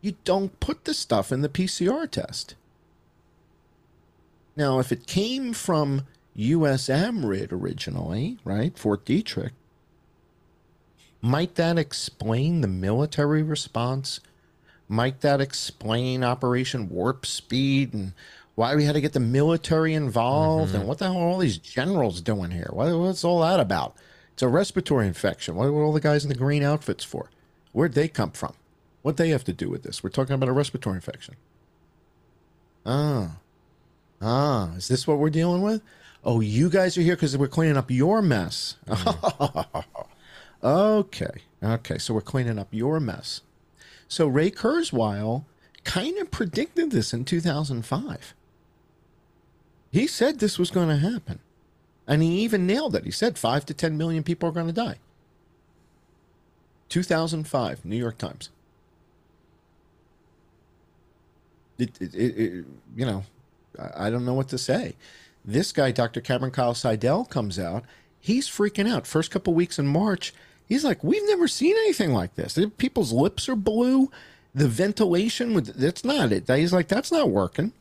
You 0.00 0.16
don't 0.24 0.58
put 0.60 0.84
the 0.84 0.94
stuff 0.94 1.32
in 1.32 1.40
the 1.40 1.48
PCR 1.48 2.10
test. 2.10 2.54
Now, 4.56 4.78
if 4.78 4.90
it 4.90 5.06
came 5.06 5.52
from 5.52 6.02
USAMRIID 6.36 7.52
originally, 7.52 8.38
right, 8.44 8.76
Fort 8.76 9.04
Detrick, 9.04 9.50
might 11.20 11.56
that 11.56 11.78
explain 11.78 12.60
the 12.60 12.68
military 12.68 13.42
response? 13.42 14.20
Might 14.88 15.20
that 15.20 15.40
explain 15.40 16.22
Operation 16.22 16.88
Warp 16.88 17.26
Speed 17.26 17.92
and 17.92 18.12
why 18.54 18.74
we 18.74 18.84
had 18.84 18.94
to 18.94 19.00
get 19.00 19.12
the 19.12 19.20
military 19.20 19.92
involved 19.92 20.72
mm-hmm. 20.72 20.80
and 20.80 20.88
what 20.88 20.98
the 20.98 21.06
hell 21.06 21.18
are 21.18 21.28
all 21.28 21.38
these 21.38 21.58
generals 21.58 22.20
doing 22.20 22.50
here? 22.50 22.70
What, 22.70 22.96
what's 22.98 23.24
all 23.24 23.40
that 23.40 23.60
about? 23.60 23.96
It's 24.32 24.42
a 24.42 24.48
respiratory 24.48 25.06
infection. 25.06 25.56
What 25.56 25.72
were 25.72 25.82
all 25.82 25.92
the 25.92 26.00
guys 26.00 26.24
in 26.24 26.28
the 26.28 26.34
green 26.34 26.62
outfits 26.62 27.04
for? 27.04 27.30
Where'd 27.72 27.94
they 27.94 28.08
come 28.08 28.30
from? 28.30 28.54
What 29.02 29.16
they 29.16 29.30
have 29.30 29.44
to 29.44 29.52
do 29.52 29.68
with 29.68 29.82
this? 29.82 30.02
We're 30.02 30.10
talking 30.10 30.34
about 30.34 30.48
a 30.48 30.52
respiratory 30.52 30.96
infection. 30.96 31.36
Ah, 32.84 33.36
Ah, 34.20 34.72
is 34.74 34.88
this 34.88 35.06
what 35.06 35.18
we're 35.18 35.30
dealing 35.30 35.62
with? 35.62 35.82
Oh, 36.24 36.40
you 36.40 36.68
guys 36.68 36.98
are 36.98 37.02
here 37.02 37.14
because 37.14 37.36
we're 37.36 37.48
cleaning 37.48 37.76
up 37.76 37.90
your 37.90 38.20
mess. 38.22 38.76
Mm. 38.88 39.84
okay. 40.64 41.30
Okay. 41.62 41.98
So 41.98 42.14
we're 42.14 42.20
cleaning 42.20 42.58
up 42.58 42.68
your 42.72 42.98
mess. 42.98 43.42
So 44.08 44.26
Ray 44.26 44.50
Kurzweil 44.50 45.44
kind 45.84 46.18
of 46.18 46.30
predicted 46.30 46.90
this 46.90 47.12
in 47.12 47.24
2005. 47.24 48.34
He 49.92 50.06
said 50.06 50.38
this 50.38 50.58
was 50.58 50.70
going 50.70 50.88
to 50.88 50.96
happen. 50.96 51.38
And 52.06 52.22
he 52.22 52.40
even 52.40 52.66
nailed 52.66 52.94
it. 52.94 53.04
He 53.04 53.10
said 53.10 53.38
5 53.38 53.66
to 53.66 53.74
10 53.74 53.96
million 53.96 54.22
people 54.22 54.48
are 54.48 54.52
going 54.52 54.66
to 54.66 54.72
die. 54.72 54.98
2005, 56.88 57.84
New 57.84 57.96
York 57.96 58.18
Times. 58.18 58.50
It, 61.78 61.90
it, 62.00 62.14
it, 62.14 62.64
you 62.96 63.06
know, 63.06 63.24
I 63.96 64.10
don't 64.10 64.24
know 64.24 64.34
what 64.34 64.48
to 64.48 64.58
say. 64.58 64.96
This 65.44 65.72
guy, 65.72 65.92
Dr. 65.92 66.20
Cameron 66.20 66.50
Kyle-Sidell, 66.50 67.26
comes 67.26 67.58
out. 67.58 67.84
He's 68.18 68.48
freaking 68.48 68.90
out. 68.90 69.06
First 69.06 69.30
couple 69.30 69.54
weeks 69.54 69.78
in 69.78 69.86
March, 69.86 70.34
he's 70.66 70.84
like, 70.84 71.04
"We've 71.04 71.26
never 71.26 71.46
seen 71.46 71.76
anything 71.76 72.12
like 72.12 72.34
this. 72.34 72.58
People's 72.78 73.12
lips 73.12 73.48
are 73.48 73.56
blue. 73.56 74.10
The 74.54 74.68
ventilation 74.68 75.54
that's 75.76 76.04
not 76.04 76.32
it." 76.32 76.48
He's 76.48 76.72
like, 76.72 76.88
"That's 76.88 77.12
not 77.12 77.30
working." 77.30 77.72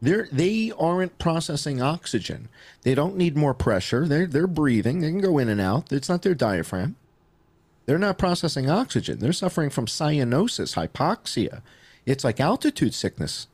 They're 0.00 0.28
they 0.30 0.72
aren't 0.78 1.18
processing 1.18 1.80
oxygen. 1.80 2.48
They 2.82 2.94
don't 2.94 3.16
need 3.16 3.36
more 3.36 3.54
pressure. 3.54 4.06
They're 4.06 4.26
they're 4.26 4.46
breathing. 4.46 5.00
They 5.00 5.10
can 5.10 5.20
go 5.20 5.38
in 5.38 5.48
and 5.48 5.60
out. 5.60 5.92
It's 5.92 6.08
not 6.08 6.22
their 6.22 6.34
diaphragm. 6.34 6.96
They're 7.86 7.98
not 7.98 8.18
processing 8.18 8.68
oxygen. 8.70 9.18
They're 9.18 9.32
suffering 9.32 9.70
from 9.70 9.86
cyanosis, 9.86 10.74
hypoxia. 10.74 11.62
It's 12.06 12.24
like 12.24 12.40
altitude 12.40 12.94
sickness. 12.94 13.46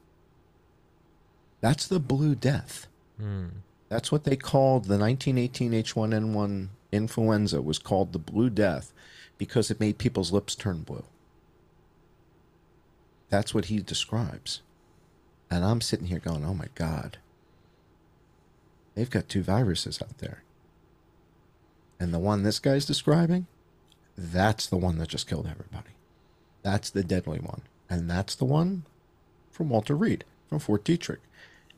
That's 1.61 1.87
the 1.87 2.01
Blue 2.01 2.35
Death. 2.35 2.87
Mm. 3.20 3.51
That's 3.89 4.11
what 4.11 4.24
they 4.24 4.37
called 4.37 4.85
the 4.85 4.99
1918 4.99 5.73
H1N1 5.73 6.69
influenza 6.93 7.61
was 7.61 7.78
called 7.78 8.12
the 8.12 8.19
Blue 8.19 8.51
Death 8.51 8.93
because 9.37 9.70
it 9.70 9.81
made 9.81 9.99
people's 9.99 10.32
lips 10.32 10.55
turn 10.55 10.82
blue. 10.82 11.05
That's 13.28 13.55
what 13.55 13.66
he 13.66 13.81
describes. 13.81 14.62
And 15.51 15.65
I'm 15.65 15.81
sitting 15.81 16.07
here 16.07 16.19
going, 16.19 16.45
oh 16.45 16.55
my 16.55 16.69
God. 16.74 17.19
They've 18.95 19.11
got 19.11 19.28
two 19.28 19.43
viruses 19.43 20.01
out 20.03 20.19
there. 20.19 20.43
And 21.99 22.15
the 22.15 22.19
one 22.19 22.43
this 22.43 22.59
guy's 22.59 22.87
describing, 22.87 23.47
that's 24.16 24.66
the 24.66 24.77
one 24.77 24.99
that 24.99 25.09
just 25.09 25.28
killed 25.28 25.49
everybody. 25.51 25.91
That's 26.62 26.91
the 26.91 27.05
deadly 27.05 27.39
one. 27.39 27.62
And 27.89 28.11
that's 28.11 28.35
the 28.35 28.45
one 28.45 28.85
from 29.51 29.69
Walter 29.69 29.97
Reed, 29.97 30.24
from 30.49 30.59
Fort 30.59 30.85
Detrick 30.85 31.19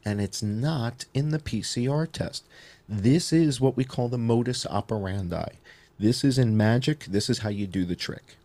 and 0.05 0.21
it's 0.21 0.43
not 0.43 1.05
in 1.15 1.31
the 1.31 1.39
PCR 1.39 2.11
test. 2.11 2.45
This 2.89 3.33
is 3.33 3.61
what 3.61 3.77
we 3.77 3.85
call 3.85 4.09
the 4.09 4.19
modus 4.19 4.67
operandi. 4.67 5.55
This 5.99 6.25
is 6.25 6.39
in 6.39 6.57
magic. 6.57 7.05
This 7.05 7.31
is 7.31 7.39
how 7.41 7.49
you 7.49 7.67
do 7.67 7.85
the 7.85 7.97
trick. 7.97 8.37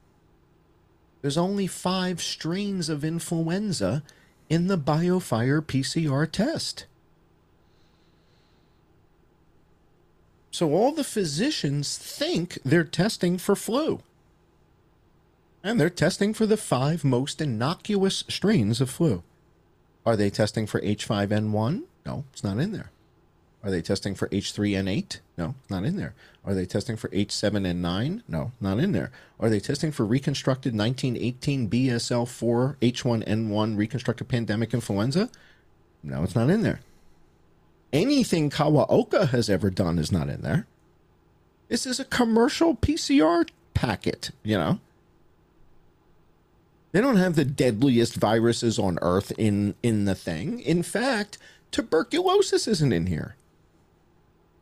There's 1.22 1.38
only 1.38 1.68
five 1.68 2.22
strains 2.22 2.90
of 2.90 3.04
influenza 3.04 4.04
in 4.50 4.68
the 4.68 4.78
BioFire 4.78 5.62
PCR 5.62 6.32
test. 6.32 6.86
So 10.52 10.72
all 10.72 10.92
the 10.92 11.04
physicians 11.04 11.98
think 11.98 12.60
they're 12.64 12.84
testing 12.84 13.38
for 13.38 13.56
flu. 13.56 14.02
And 15.64 15.80
they're 15.80 15.90
testing 15.90 16.34
for 16.34 16.46
the 16.46 16.58
five 16.58 17.04
most 17.04 17.42
innocuous 17.42 18.24
strains 18.28 18.80
of 18.80 18.90
flu. 18.90 19.24
Are 20.08 20.16
they 20.16 20.30
testing 20.30 20.68
for 20.68 20.80
H5N1? 20.80 21.84
No, 22.06 22.24
it's 22.32 22.42
not 22.42 22.60
in 22.60 22.72
there. 22.72 22.92
Are 23.62 23.70
they 23.70 23.82
testing 23.82 24.16
for 24.16 24.30
H3N8? 24.30 25.20
No, 25.38 25.56
not 25.70 25.84
in 25.84 25.98
there. 25.98 26.16
Are 26.46 26.54
they 26.54 26.66
testing 26.66 26.96
for 26.96 27.10
H7N9? 27.10 28.22
No, 28.26 28.54
not 28.62 28.80
in 28.80 28.94
there. 28.94 29.12
Are 29.38 29.50
they 29.50 29.60
testing 29.60 29.92
for 29.92 30.06
reconstructed 30.06 30.74
1918 30.74 31.70
BSL4 31.70 32.78
H1N1 32.78 33.78
reconstructed 33.78 34.30
pandemic 34.30 34.74
influenza? 34.74 35.30
No, 36.02 36.24
it's 36.24 36.36
not 36.38 36.50
in 36.50 36.62
there. 36.62 36.80
Anything 37.92 38.50
Kawaoka 38.50 39.28
has 39.32 39.50
ever 39.50 39.70
done 39.70 40.00
is 40.00 40.10
not 40.10 40.30
in 40.30 40.42
there. 40.42 40.68
This 41.68 41.86
is 41.86 42.00
a 42.00 42.06
commercial 42.06 42.78
PCR 42.78 43.50
packet, 43.74 44.32
you 44.42 44.58
know. 44.58 44.80
They 46.92 47.02
don't 47.02 47.18
have 47.18 47.36
the 47.36 47.46
deadliest 47.46 48.16
viruses 48.16 48.80
on 48.80 48.98
earth 49.02 49.32
in 49.38 49.76
in 49.84 50.06
the 50.06 50.16
thing. 50.16 50.60
In 50.60 50.84
fact, 50.84 51.38
tuberculosis 51.72 52.68
isn't 52.68 52.94
in 52.94 53.08
here. 53.08 53.36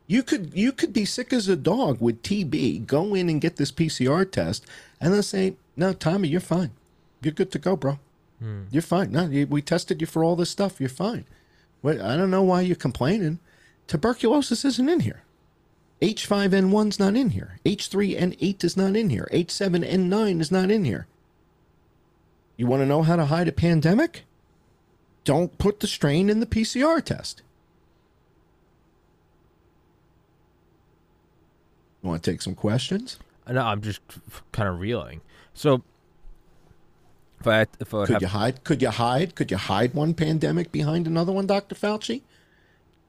You 0.06 0.22
could 0.22 0.52
you 0.54 0.72
could 0.72 0.92
be 0.92 1.04
sick 1.04 1.32
as 1.32 1.48
a 1.48 1.56
dog 1.56 2.00
with 2.00 2.22
TB, 2.22 2.86
go 2.86 3.14
in 3.14 3.28
and 3.28 3.40
get 3.40 3.56
this 3.56 3.72
PCR 3.72 4.30
test, 4.30 4.64
and 5.00 5.12
they'll 5.12 5.22
say, 5.22 5.56
"No, 5.76 5.92
Tommy, 5.92 6.28
you're 6.28 6.40
fine. 6.40 6.70
You're 7.22 7.32
good 7.32 7.52
to 7.52 7.58
go, 7.58 7.76
bro. 7.76 7.98
Hmm. 8.40 8.64
You're 8.70 8.82
fine. 8.82 9.12
No, 9.12 9.26
we 9.48 9.62
tested 9.62 10.00
you 10.00 10.06
for 10.06 10.22
all 10.22 10.36
this 10.36 10.50
stuff. 10.50 10.80
You're 10.80 10.88
fine." 10.88 11.24
Wait, 11.82 12.00
I 12.00 12.16
don't 12.16 12.30
know 12.30 12.42
why 12.42 12.62
you're 12.62 12.76
complaining. 12.76 13.38
Tuberculosis 13.86 14.64
isn't 14.64 14.88
in 14.88 15.00
here. 15.00 15.22
H5N1's 16.02 16.98
not 16.98 17.16
in 17.16 17.30
here. 17.30 17.58
H3N8 17.64 18.64
is 18.64 18.76
not 18.76 18.96
in 18.96 19.10
here. 19.10 19.28
H7N9 19.32 20.40
is 20.40 20.50
not 20.50 20.70
in 20.70 20.84
here. 20.84 21.06
You 22.56 22.66
want 22.66 22.82
to 22.82 22.86
know 22.86 23.02
how 23.02 23.16
to 23.16 23.26
hide 23.26 23.48
a 23.48 23.52
pandemic? 23.52 24.24
Don't 25.24 25.58
put 25.58 25.80
the 25.80 25.86
strain 25.86 26.30
in 26.30 26.40
the 26.40 26.46
PCR 26.46 27.02
test. 27.04 27.42
You 32.02 32.10
want 32.10 32.22
to 32.22 32.30
take 32.30 32.40
some 32.40 32.54
questions? 32.54 33.18
No, 33.48 33.60
I'm 33.60 33.82
just 33.82 34.00
kind 34.52 34.68
of 34.68 34.80
reeling. 34.80 35.20
So, 35.54 35.82
if 37.40 37.46
I 37.46 37.66
if 37.80 37.92
I 37.92 38.06
Could 38.06 38.12
have 38.14 38.22
you 38.22 38.28
hide? 38.28 38.64
Could 38.64 38.82
you 38.82 38.90
hide? 38.90 39.34
Could 39.34 39.50
you 39.50 39.56
hide 39.56 39.94
one 39.94 40.14
pandemic 40.14 40.72
behind 40.72 41.06
another 41.06 41.32
one, 41.32 41.46
Dr. 41.46 41.74
Fauci? 41.74 42.22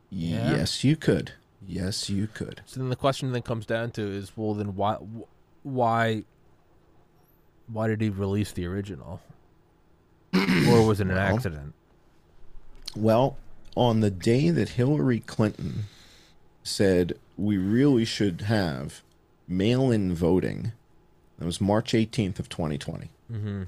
Yeah. 0.10 0.52
Yes, 0.52 0.84
you 0.84 0.96
could. 0.96 1.34
Yes, 1.66 2.10
you 2.10 2.28
could. 2.28 2.62
So 2.66 2.80
then 2.80 2.90
the 2.90 2.96
question 2.96 3.32
then 3.32 3.42
comes 3.42 3.66
down 3.66 3.92
to 3.92 4.02
is 4.02 4.32
well 4.36 4.54
then 4.54 4.76
why 4.76 4.98
why 5.64 6.24
why 7.68 7.88
did 7.88 8.02
he 8.02 8.10
release 8.10 8.52
the 8.52 8.66
original? 8.66 9.22
Or 10.34 10.86
was 10.86 11.00
it 11.00 11.08
an 11.08 11.16
Well- 11.16 11.36
accident? 11.36 11.74
Well, 12.96 13.38
on 13.76 14.00
the 14.00 14.10
day 14.12 14.50
that 14.50 14.70
Hillary 14.70 15.20
Clinton 15.20 15.84
said 16.64 17.14
we 17.38 17.58
really 17.58 18.06
should 18.06 18.42
have 18.42 19.04
mail 19.48 19.92
in 19.92 20.16
voting, 20.16 20.72
that 21.38 21.46
was 21.46 21.62
March 21.62 21.94
18th 21.94 22.40
of 22.40 22.50
2020. 22.50 23.12
Mm-hmm. 23.32 23.64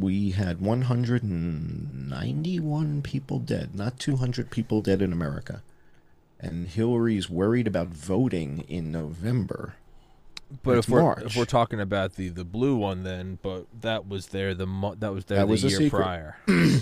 We 0.00 0.30
had 0.30 0.60
191 0.60 3.02
people 3.02 3.40
dead, 3.40 3.74
not 3.74 3.98
200 3.98 4.48
people 4.50 4.80
dead 4.80 5.02
in 5.02 5.12
America. 5.12 5.62
And 6.38 6.68
Hillary's 6.68 7.28
worried 7.28 7.66
about 7.66 7.88
voting 7.88 8.60
in 8.68 8.92
November. 8.92 9.74
But 10.62 10.78
It's 10.78 10.88
if 10.88 10.92
we're 10.92 11.02
March. 11.02 11.22
if 11.24 11.36
we're 11.36 11.44
talking 11.44 11.80
about 11.80 12.16
the 12.16 12.28
the 12.28 12.44
blue 12.44 12.76
one 12.76 13.02
then, 13.04 13.38
but 13.42 13.66
that 13.82 14.08
was 14.08 14.28
there 14.28 14.52
the 14.54 14.66
mo- 14.66 14.96
that 14.96 15.12
was 15.14 15.24
there 15.26 15.38
That 15.38 15.44
the 15.46 15.50
was 15.50 15.64
a 15.64 15.68
year 15.68 15.78
secret. 15.78 16.00
prior. 16.02 16.36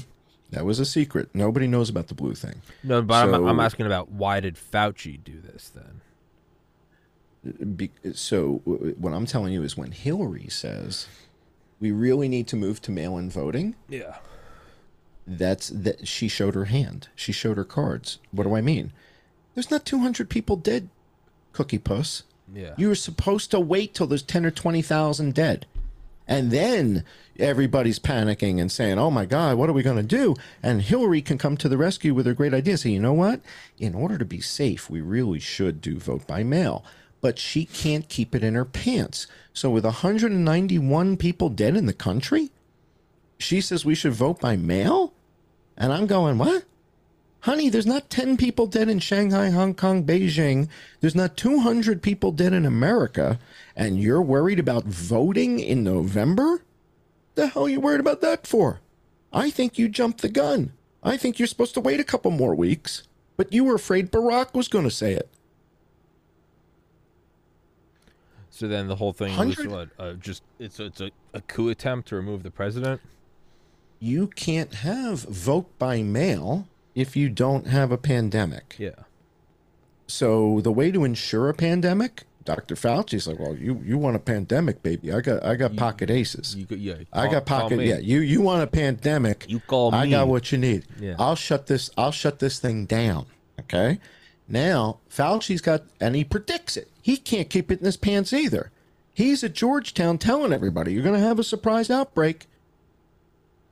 That 0.51 0.65
was 0.65 0.81
a 0.81 0.87
secret. 0.87 1.29
Nobody 1.35 1.67
knows 1.67 1.91
about 1.91 2.07
the 2.09 2.15
blue 2.15 2.35
thing. 2.35 2.63
No, 2.83 3.03
but 3.03 3.29
I'm, 3.29 3.47
I'm 3.47 3.61
asking 3.61 3.85
about 3.85 4.11
why 4.11 4.41
did 4.41 4.57
Fauci 4.57 5.23
do 5.23 5.43
this 5.43 5.71
then? 5.75 6.01
Be- 7.77 7.91
so 8.15 8.63
what 8.65 9.13
I'm 9.13 9.27
telling 9.27 9.53
you 9.53 9.63
is 9.63 9.77
when 9.77 9.93
Hillary 9.93 10.49
says 10.49 11.07
we 11.81 11.93
really 11.93 12.29
need 12.29 12.47
to 12.49 12.57
move 12.57 12.81
to 12.81 12.91
mail-in 12.91 13.29
voting, 13.29 13.75
Yeah. 13.91 14.17
that's 15.27 15.69
that 15.69 16.09
she 16.09 16.29
showed 16.29 16.55
her 16.55 16.65
hand. 16.65 17.09
She 17.15 17.31
showed 17.31 17.59
her 17.59 17.65
cards. 17.65 18.19
What 18.33 18.45
do 18.45 18.57
I 18.57 18.63
mean? 18.63 18.93
There's 19.55 19.71
not 19.71 19.85
200 19.85 20.31
people 20.31 20.57
dead, 20.57 20.89
Cookie 21.53 21.77
Puss. 21.79 22.23
Yeah. 22.55 22.75
You 22.77 22.89
were 22.89 22.95
supposed 22.95 23.51
to 23.51 23.61
wait 23.61 23.95
till 23.95 24.07
there's 24.07 24.23
10 24.23 24.47
or 24.47 24.51
20,000 24.51 25.35
dead. 25.35 25.67
And 26.27 26.51
then 26.51 27.05
everybody's 27.39 27.99
panicking 27.99 28.61
and 28.61 28.71
saying, 28.71 28.99
oh 28.99 29.11
my 29.11 29.25
God, 29.25 29.57
what 29.57 29.71
are 29.71 29.75
we 29.75 29.83
going 29.83 29.97
to 29.97 30.03
do? 30.03 30.37
And 30.63 30.83
Hillary 30.83 31.23
can 31.23 31.39
come 31.39 31.57
to 31.57 31.69
the 31.69 31.79
rescue 31.79 32.13
with 32.13 32.27
her 32.27 32.35
great 32.35 32.53
idea. 32.53 32.77
Say, 32.77 32.91
you 32.91 33.01
know 33.01 33.15
what? 33.15 33.41
In 33.79 33.95
order 33.95 34.19
to 34.19 34.25
be 34.25 34.41
safe, 34.41 34.91
we 34.91 35.01
really 35.01 35.41
should 35.41 35.81
do 35.81 35.99
vote 35.99 36.27
by 36.27 36.43
mail. 36.43 36.85
But 37.21 37.39
she 37.39 37.65
can't 37.65 38.09
keep 38.09 38.35
it 38.35 38.45
in 38.45 38.55
her 38.55 38.67
pants. 38.67 39.27
So 39.55 39.71
with 39.71 39.85
191 39.85 41.17
people 41.17 41.49
dead 41.49 41.77
in 41.77 41.87
the 41.87 41.93
country, 41.93 42.51
she 43.39 43.61
says 43.61 43.85
we 43.85 43.95
should 43.95 44.13
vote 44.13 44.41
by 44.41 44.57
mail? 44.57 45.15
And 45.77 45.93
I'm 45.93 46.07
going, 46.07 46.39
what? 46.39 46.65
Honey, 47.41 47.69
there's 47.69 47.87
not 47.87 48.11
10 48.11 48.37
people 48.37 48.67
dead 48.67 48.89
in 48.89 48.99
Shanghai, 48.99 49.51
Hong 49.51 49.75
Kong, 49.75 50.05
Beijing. 50.05 50.69
There's 51.01 51.15
not 51.15 51.37
200 51.37 52.03
people 52.03 52.33
dead 52.33 52.53
in 52.53 52.67
America. 52.67 53.39
And 53.77 54.01
you're 54.01 54.23
worried 54.23 54.59
about 54.59 54.85
voting 54.85 55.61
in 55.61 55.85
November? 55.85 56.63
The 57.37 57.49
hell 57.49 57.67
are 57.67 57.69
you 57.69 57.81
worried 57.81 58.01
about 58.01 58.21
that 58.23 58.47
for? 58.47 58.81
I 59.33 59.51
think 59.51 59.79
you 59.79 59.89
jumped 59.89 60.21
the 60.23 60.29
gun. 60.29 60.73
I 61.03 61.17
think 61.17 61.39
you're 61.39 61.47
supposed 61.47 61.75
to 61.75 61.81
wait 61.81 62.01
a 62.01 62.05
couple 62.05 62.33
more 62.33 62.57
weeks. 62.57 63.05
But 63.37 63.53
you 63.53 63.63
were 63.63 63.77
afraid 63.77 64.11
Barack 64.11 64.53
was 64.53 64.67
going 64.67 64.85
to 64.85 64.91
say 64.91 65.13
it. 65.13 65.29
So 68.51 68.67
then 68.67 68.89
the 68.89 68.97
whole 68.97 69.13
thing 69.13 69.29
was 69.37 69.55
Hundred- 69.55 69.71
what? 69.71 69.89
Uh, 69.97 70.15
just 70.15 70.43
it's 70.59 70.81
it's 70.81 71.01
a, 71.01 71.13
a 71.33 71.41
coup 71.43 71.69
attempt 71.69 72.09
to 72.09 72.17
remove 72.17 72.43
the 72.43 72.51
president. 72.51 73.01
You 74.01 74.27
can't 74.27 74.75
have 74.75 75.21
vote 75.21 75.67
by 75.79 76.03
mail 76.03 76.67
if 76.99 77.17
you 77.17 77.29
don't 77.29 77.69
have 77.69 77.93
a 77.93 77.99
pandemic. 77.99 78.75
Yeah. 78.79 78.91
So 80.09 80.61
the 80.63 80.73
way 80.73 80.91
to 80.91 81.05
ensure 81.05 81.49
a 81.49 81.55
pandemic, 81.55 82.25
Dr. 82.45 82.75
Fauci's 82.75 83.29
like, 83.29 83.39
well, 83.39 83.55
you, 83.55 83.81
you 83.85 83.99
want 83.99 84.17
a 84.17 84.19
pandemic, 84.19 84.83
baby. 84.83 85.13
I 85.13 85.21
got 85.21 85.45
I 85.45 85.55
got 85.55 85.77
pocket 85.77 86.11
aces. 86.11 86.57
You 86.57 86.67
yeah. 86.71 86.95
I 87.13 87.31
got 87.31 87.47
pocket. 87.47 87.81
Yeah, 87.81 87.99
you 87.99 88.21
you 88.21 88.41
want 88.41 88.63
a 88.63 88.67
pandemic? 88.67 89.45
You 89.49 89.61
call 89.61 89.95
I 89.95 90.09
got 90.09 90.29
what 90.29 90.51
you 90.51 90.59
need. 90.59 90.87
Yeah. 90.99 91.15
I'll 91.19 91.37
shut 91.37 91.67
this. 91.67 91.91
I'll 91.97 92.11
shut 92.11 92.39
this 92.39 92.59
thing 92.59 92.87
down. 92.87 93.27
Okay. 93.61 94.01
Now 94.49 94.99
Fauci's 95.11 95.61
got, 95.61 95.83
and 96.01 96.17
he 96.17 96.25
predicts 96.25 96.77
it. 96.77 96.89
He 97.03 97.19
can't 97.19 97.51
keep 97.51 97.71
it 97.71 97.81
in 97.81 97.85
his 97.85 97.99
pants 97.99 98.33
either. 98.33 98.71
He's 99.13 99.45
at 99.45 99.53
Georgetown 99.53 100.17
telling 100.17 100.53
everybody 100.53 100.93
you're 100.93 101.03
going 101.03 101.21
to 101.21 101.27
have 101.27 101.39
a 101.39 101.45
surprise 101.45 101.91
outbreak. 101.91 102.47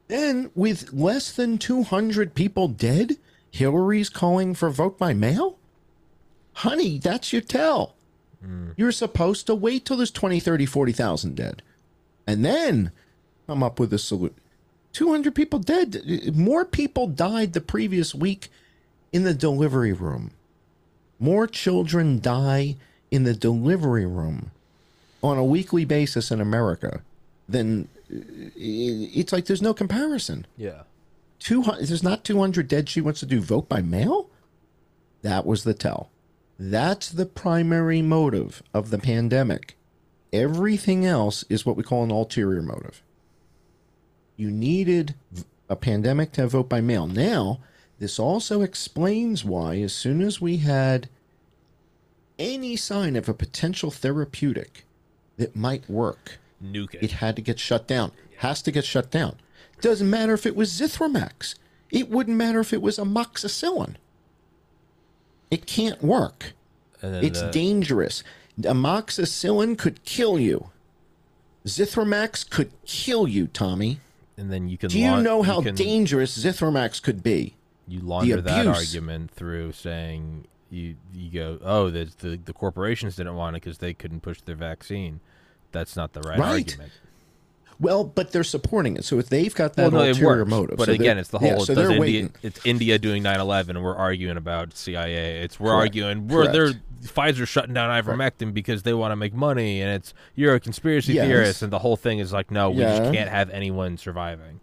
Then, 0.09 0.51
with 0.55 0.93
less 0.93 1.33
than 1.33 1.59
200 1.59 2.35
people 2.35 2.69
dead, 2.69 3.17
Hillary's 3.51 4.09
calling 4.09 4.55
for 4.55 4.71
vote 4.71 4.99
by 4.99 5.15
mail? 5.15 5.59
Honey, 6.55 6.99
that's 6.99 7.33
your 7.33 7.43
tell. 7.43 7.95
Hmm. 8.43 8.71
You're 8.77 8.93
supposed 8.93 9.47
to 9.47 9.55
wait 9.55 9.85
till 9.85 9.97
there's 9.97 10.11
20, 10.11 10.41
30, 10.41 10.67
40,000 10.67 11.35
dead. 11.35 11.63
And 12.27 12.45
then 12.45 12.93
come 13.47 13.63
up 13.63 13.81
with 13.81 13.93
a 13.93 13.99
solution. 13.99 14.37
200 14.93 15.35
people 15.35 15.59
dead. 15.59 16.35
More 16.35 16.65
people 16.65 17.07
died 17.07 17.53
the 17.53 17.61
previous 17.61 18.15
week 18.15 18.49
in 19.13 19.25
the 19.25 19.35
delivery 19.35 19.93
room. 19.93 20.31
More 21.19 21.47
children 21.47 22.21
die 22.21 22.77
in 23.11 23.25
the 23.25 23.35
delivery 23.35 24.07
room 24.07 24.51
on 25.23 25.37
a 25.37 25.45
weekly 25.45 25.85
basis 25.85 26.31
in 26.31 26.41
America 26.41 27.03
than 27.49 27.89
it's 28.09 29.33
like 29.33 29.47
there's 29.47 29.63
no 29.63 29.75
comparison. 29.75 30.47
Yeah. 30.57 30.83
200 31.41 31.87
there's 31.87 32.03
not 32.03 32.25
200 32.25 32.69
dead 32.69 32.89
she 32.89 33.01
wants 33.01 33.21
to 33.21 33.27
do. 33.27 33.41
Vote 33.41 33.69
by 33.69 33.83
mail? 33.83 34.31
That 35.23 35.47
was 35.47 35.65
the 35.65 35.75
tell. 35.75 36.11
That's 36.59 37.11
the 37.11 37.27
primary 37.27 38.01
motive 38.03 38.63
of 38.73 38.91
the 38.91 38.99
pandemic. 38.99 39.77
Everything 40.33 41.05
else 41.05 41.45
is 41.49 41.67
what 41.67 41.77
we 41.77 41.83
call 41.83 42.05
an 42.05 42.11
ulterior 42.11 42.63
motive. 42.63 43.03
You 44.37 44.51
needed 44.51 45.15
a 45.69 45.77
pandemic 45.77 46.33
to 46.33 46.43
have 46.43 46.53
vote 46.53 46.69
by 46.69 46.81
mail. 46.81 47.07
Now 47.07 47.61
this 47.99 48.19
also 48.19 48.63
explains 48.63 49.45
why 49.45 49.81
as 49.81 49.93
soon 49.93 50.21
as 50.21 50.41
we 50.41 50.59
had 50.59 51.09
any 52.39 52.77
sign 52.77 53.17
of 53.17 53.29
a 53.29 53.35
potential 53.35 53.91
therapeutic 53.91 54.85
that 55.39 55.57
might 55.57 55.89
work 55.89 56.39
Nuke 56.63 56.95
it. 56.95 57.03
it 57.05 57.13
had 57.13 57.37
to 57.37 57.43
get 57.43 57.59
shut 57.59 57.87
down. 57.87 58.13
Has 58.39 58.63
to 58.63 58.71
get 58.73 58.85
shut 58.85 59.11
down. 59.11 59.37
Doesn't 59.81 60.09
matter 60.09 60.35
if 60.35 60.47
it 60.47 60.57
was 60.57 60.71
Zithromax. 60.73 61.55
It 61.91 62.11
wouldn't 62.11 62.37
matter 62.37 62.61
if 62.61 62.73
it 62.73 62.83
was 62.83 62.99
amoxicillin. 62.99 63.97
It 65.51 65.67
can't 65.67 66.03
work. 66.03 66.53
It's 67.03 67.41
the- 67.41 67.51
dangerous. 67.51 68.25
Amoxicillin 68.61 69.77
could 69.79 70.03
kill 70.05 70.39
you. 70.39 70.71
Zithromax 71.67 72.49
could 72.49 72.71
kill 72.85 73.29
you, 73.29 73.47
Tommy. 73.49 74.01
and 74.39 74.53
then 74.53 74.69
you 74.69 74.79
can. 74.79 74.89
Do 74.89 74.99
you 74.99 75.11
laun- 75.11 75.23
know 75.23 75.43
how 75.43 75.63
can, 75.63 75.75
dangerous 75.75 76.37
Zithromax 76.37 77.03
could 77.03 77.23
be? 77.23 77.55
you 77.89 78.01
launder 78.01 78.41
that 78.41 78.67
argument 78.67 79.31
through 79.31 79.71
saying 79.71 80.45
you 80.71 80.97
you 81.15 81.31
go 81.31 81.57
oh 81.63 81.89
the 81.89 82.11
the, 82.19 82.37
the 82.37 82.53
corporations 82.53 83.15
didn't 83.15 83.37
want 83.37 83.57
it 83.57 83.63
because 83.63 83.79
they 83.79 83.95
couldn't 83.95 84.21
push 84.21 84.41
their 84.41 84.57
vaccine. 84.57 85.21
That's 85.73 85.97
not 85.97 86.13
the 86.13 86.21
right, 86.21 86.39
Right. 86.39 86.49
argument. 86.71 86.93
Well, 87.79 88.05
but 88.05 88.33
they're 88.33 88.43
supporting 88.45 88.97
it. 88.97 89.05
So 89.05 89.19
if 89.19 89.29
they've 89.29 89.55
got 89.55 89.75
that 89.75 89.93
well, 89.93 90.03
no, 90.05 90.09
ulterior 90.09 90.39
works. 90.39 90.51
motive, 90.51 90.77
But 90.79 90.87
so 90.87 90.93
again, 90.93 91.19
it's 91.19 91.29
the 91.29 91.39
yeah, 91.41 91.57
whole. 91.57 91.67
so 91.67 91.75
they're 91.75 91.87
India, 91.91 92.01
waiting. 92.01 92.33
It's 92.43 92.59
India 92.65 92.99
doing 92.99 93.23
9/11, 93.23 93.71
and 93.71 93.83
we're 93.85 93.95
arguing 93.95 94.39
about 94.39 94.75
CIA. 94.75 95.43
It's 95.43 95.61
we're 95.61 95.71
Correct. 95.73 95.81
arguing 95.91 96.29
we're 96.29 96.51
they're 96.51 96.73
Pfizer 97.05 97.47
shutting 97.47 97.75
down 97.75 97.91
ivermectin 98.03 98.55
because 98.55 98.83
they 98.83 98.95
want 98.95 99.13
to 99.13 99.17
make 99.17 99.35
money, 99.35 99.83
and 99.83 99.91
it's 99.93 100.15
you're 100.35 100.55
a 100.55 100.61
conspiracy 100.61 101.13
Yes. 101.13 101.27
theorist, 101.27 101.63
and 101.63 101.71
the 101.71 101.81
whole 101.81 101.97
thing 101.97 102.19
is 102.19 102.33
like 102.33 102.51
no, 102.51 102.71
we 102.71 102.81
Yeah. 102.81 102.99
just 102.99 103.13
can't 103.13 103.29
have 103.29 103.51
anyone 103.51 103.99
surviving. 103.99 104.61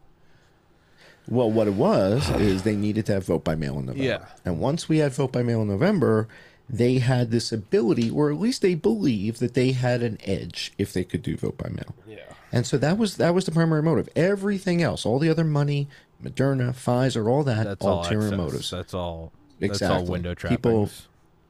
Well, 1.30 1.50
what 1.52 1.68
it 1.68 1.76
was 1.76 2.30
is 2.42 2.64
they 2.64 2.76
needed 2.76 3.06
to 3.06 3.14
have 3.14 3.26
vote 3.26 3.44
by 3.46 3.56
mail 3.56 3.80
in 3.80 3.86
November. 3.86 4.04
Yeah. 4.04 4.26
And 4.44 4.60
once 4.60 4.90
we 4.90 4.98
had 4.98 5.14
vote 5.14 5.32
by 5.32 5.42
mail 5.44 5.62
in 5.62 5.68
November, 5.70 6.28
they 6.70 7.00
had 7.00 7.30
this 7.32 7.52
ability, 7.52 8.10
or 8.10 8.32
at 8.32 8.40
least 8.40 8.62
they 8.62 8.74
believed 8.76 9.40
that 9.40 9.54
they 9.54 9.74
had 9.74 10.02
an 10.02 10.18
edge 10.24 10.72
if 10.78 10.94
they 10.94 11.04
could 11.04 11.22
do 11.22 11.36
vote 11.36 11.58
by 11.58 11.70
mail. 11.70 11.94
Yeah. 12.08 12.20
And 12.52 12.66
so 12.66 12.78
that 12.78 12.98
was 12.98 13.18
that 13.18 13.34
was 13.34 13.46
the 13.46 13.52
primary 13.52 13.82
motive. 13.84 14.08
Everything 14.16 14.82
else, 14.82 15.06
all 15.06 15.20
the 15.20 15.30
other 15.30 15.44
money, 15.44 15.88
Moderna, 16.24 16.72
Pfizer, 16.74 17.30
all 17.30 17.44
that, 17.44 17.66
That's 17.66 17.86
all 17.86 18.00
ulterior 18.04 18.36
motives. 18.38 18.70
That's 18.70 18.94
all. 18.94 19.32
That's 19.60 19.82
all 19.82 19.88
Exactly. 19.90 20.10
window 20.12 20.34
trappings. 20.34 20.58
People- 20.60 20.90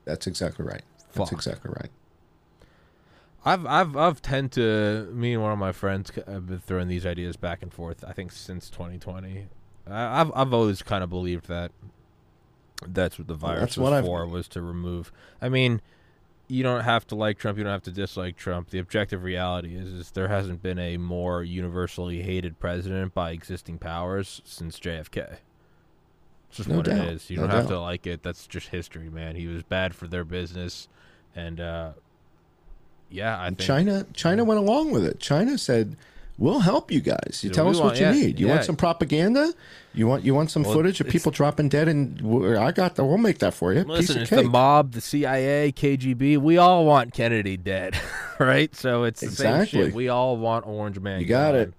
That's 0.05 0.27
exactly 0.27 0.65
right. 0.65 0.81
That's 1.13 1.29
Fuck. 1.29 1.31
exactly 1.33 1.71
right. 1.75 1.89
I've 3.45 3.65
I've 3.65 3.97
I've 3.97 4.21
tend 4.21 4.51
to 4.53 5.09
me 5.13 5.33
and 5.33 5.41
one 5.41 5.51
of 5.51 5.59
my 5.59 5.73
friends 5.73 6.11
have 6.27 6.47
been 6.47 6.59
throwing 6.59 6.87
these 6.87 7.05
ideas 7.05 7.35
back 7.35 7.61
and 7.61 7.73
forth. 7.73 8.03
I 8.07 8.13
think 8.13 8.31
since 8.31 8.69
2020, 8.69 9.47
I, 9.87 10.21
I've 10.21 10.31
I've 10.33 10.53
always 10.53 10.81
kind 10.81 11.03
of 11.03 11.09
believed 11.09 11.47
that 11.49 11.71
that's 12.87 13.17
what 13.17 13.27
the 13.27 13.33
virus 13.33 13.59
that's 13.59 13.77
was 13.77 13.83
what 13.83 13.93
I've- 13.93 14.07
for 14.07 14.25
was 14.27 14.47
to 14.49 14.61
remove. 14.61 15.11
I 15.41 15.49
mean, 15.49 15.81
you 16.47 16.61
don't 16.63 16.81
have 16.83 17.07
to 17.07 17.15
like 17.15 17.37
Trump. 17.37 17.57
You 17.57 17.63
don't 17.63 17.71
have 17.73 17.83
to 17.83 17.91
dislike 17.91 18.35
Trump. 18.35 18.69
The 18.69 18.79
objective 18.79 19.23
reality 19.23 19.75
is 19.75 19.87
is 19.89 20.11
there 20.11 20.27
hasn't 20.27 20.61
been 20.61 20.77
a 20.79 20.97
more 20.97 21.43
universally 21.43 22.21
hated 22.21 22.59
president 22.59 23.13
by 23.13 23.31
existing 23.31 23.77
powers 23.79 24.41
since 24.45 24.79
JFK. 24.79 25.37
It's 26.49 26.57
just 26.57 26.69
No 26.69 26.77
what 26.77 26.85
doubt. 26.85 27.07
it 27.07 27.13
is. 27.13 27.29
You 27.29 27.37
No 27.37 27.43
don't 27.47 27.55
have 27.55 27.67
to 27.67 27.79
like 27.79 28.05
it. 28.05 28.21
That's 28.23 28.45
just 28.45 28.67
history, 28.67 29.09
man. 29.09 29.35
He 29.35 29.47
was 29.47 29.63
bad 29.63 29.95
for 29.95 30.07
their 30.07 30.23
business, 30.25 30.87
and 31.35 31.59
uh, 31.59 31.91
yeah, 33.09 33.39
I 33.41 33.47
think 33.47 33.59
China 33.61 34.05
China 34.13 34.43
went 34.43 34.59
along 34.59 34.91
with 34.91 35.05
it. 35.05 35.19
China 35.19 35.57
said, 35.57 35.95
"We'll 36.37 36.59
help 36.59 36.91
you 36.91 36.99
guys. 37.01 37.41
You 37.43 37.49
Yeah, 37.49 37.53
tell 37.55 37.69
us 37.69 37.75
want- 37.77 37.91
what 37.91 37.99
you 37.99 38.05
yeah, 38.07 38.11
need. 38.11 38.39
You 38.39 38.47
yeah. 38.47 38.53
want 38.53 38.65
some 38.65 38.75
propaganda? 38.75 39.53
You 39.93 40.07
want 40.07 40.23
you 40.23 40.33
want 40.33 40.49
some 40.51 40.63
Well, 40.63 40.73
footage 40.73 40.99
of 41.01 41.07
people 41.07 41.31
dropping 41.31 41.69
dead? 41.69 41.87
And 41.87 42.19
I 42.57 42.71
got 42.71 42.95
the. 42.95 43.05
We'll 43.05 43.17
make 43.17 43.39
that 43.39 43.53
for 43.53 43.73
you. 43.73 43.81
Piece 43.85 44.09
Listen, 44.09 44.25
cake. 44.25 44.43
the 44.45 44.49
mob, 44.49 44.93
the 44.93 45.01
CIA, 45.01 45.71
KGB. 45.71 46.37
We 46.37 46.57
all 46.57 46.85
want 46.85 47.13
Kennedy 47.13 47.57
dead, 47.57 47.95
right? 48.39 48.73
So 48.75 49.03
it's 49.03 49.21
the 49.21 49.27
same 49.31 49.55
Exactly. 49.61 49.85
shit. 49.85 49.93
We 49.93 50.09
all 50.09 50.37
want 50.37 50.65
Orange 50.65 50.99
Man. 50.99 51.19
You 51.21 51.27
got 51.27 51.55
it. 51.55 51.73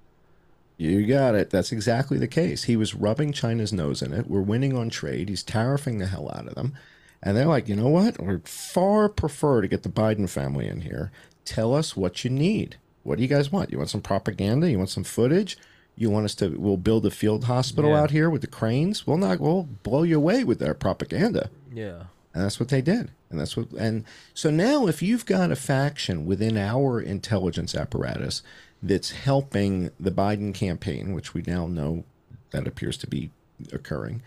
You 0.76 1.06
got 1.06 1.34
it. 1.36 1.50
That's 1.50 1.70
exactly 1.70 2.18
the 2.18 2.26
case. 2.28 2.64
He 2.64 2.76
was 2.76 2.94
rubbing 2.96 3.32
China's 3.32 3.72
nose 3.72 4.02
in 4.02 4.12
it. 4.12 4.28
We're 4.28 4.40
winning 4.40 4.76
on 4.76 4.90
trade. 4.90 5.28
He's 5.28 5.44
tariffing 5.44 5.98
the 6.00 6.06
hell 6.06 6.30
out 6.34 6.48
of 6.48 6.54
them. 6.56 6.74
And 7.22 7.36
they're 7.36 7.46
like, 7.46 7.68
you 7.68 7.76
know 7.76 7.88
what? 7.88 8.20
We'd 8.20 8.48
far 8.48 9.08
prefer 9.08 9.62
to 9.62 9.68
get 9.68 9.82
the 9.84 9.88
Biden 9.88 10.28
family 10.28 10.66
in 10.66 10.80
here. 10.82 11.10
Tell 11.44 11.74
us 11.74 11.96
what 11.96 12.24
you 12.24 12.30
need. 12.30 12.76
What 13.04 13.16
do 13.16 13.22
you 13.22 13.28
guys 13.28 13.52
want? 13.52 13.70
You 13.70 13.78
want 13.78 13.90
some 13.90 14.00
propaganda? 14.02 14.68
You 14.70 14.78
want 14.78 14.90
some 14.90 15.04
footage? 15.04 15.56
You 15.96 16.10
want 16.10 16.24
us 16.24 16.34
to? 16.36 16.48
We'll 16.48 16.76
build 16.76 17.06
a 17.06 17.10
field 17.10 17.44
hospital 17.44 17.90
Yeah. 17.92 18.00
out 18.02 18.10
here 18.10 18.28
with 18.28 18.40
the 18.40 18.48
cranes. 18.48 19.06
We'll 19.06 19.18
not. 19.18 19.38
We'll 19.40 19.68
blow 19.84 20.02
you 20.02 20.16
away 20.16 20.42
with 20.42 20.60
our 20.62 20.74
propaganda. 20.74 21.50
Yeah. 21.72 22.04
And 22.34 22.42
that's 22.42 22.58
what 22.58 22.68
they 22.70 22.80
did. 22.82 23.10
And 23.30 23.38
that's 23.38 23.56
what 23.56 23.70
and 23.78 24.04
so 24.32 24.50
now 24.50 24.86
if 24.88 25.02
you've 25.02 25.26
got 25.26 25.52
a 25.52 25.56
faction 25.56 26.26
within 26.26 26.56
our 26.56 27.00
intelligence 27.00 27.74
apparatus 27.76 28.42
that's 28.82 29.12
helping 29.12 29.90
the 30.00 30.10
Biden 30.10 30.52
campaign, 30.52 31.12
which 31.14 31.32
we 31.34 31.42
now 31.46 31.66
know 31.68 32.04
that 32.50 32.66
appears 32.66 32.96
to 32.98 33.06
be 33.06 33.30
occurring, 33.72 34.20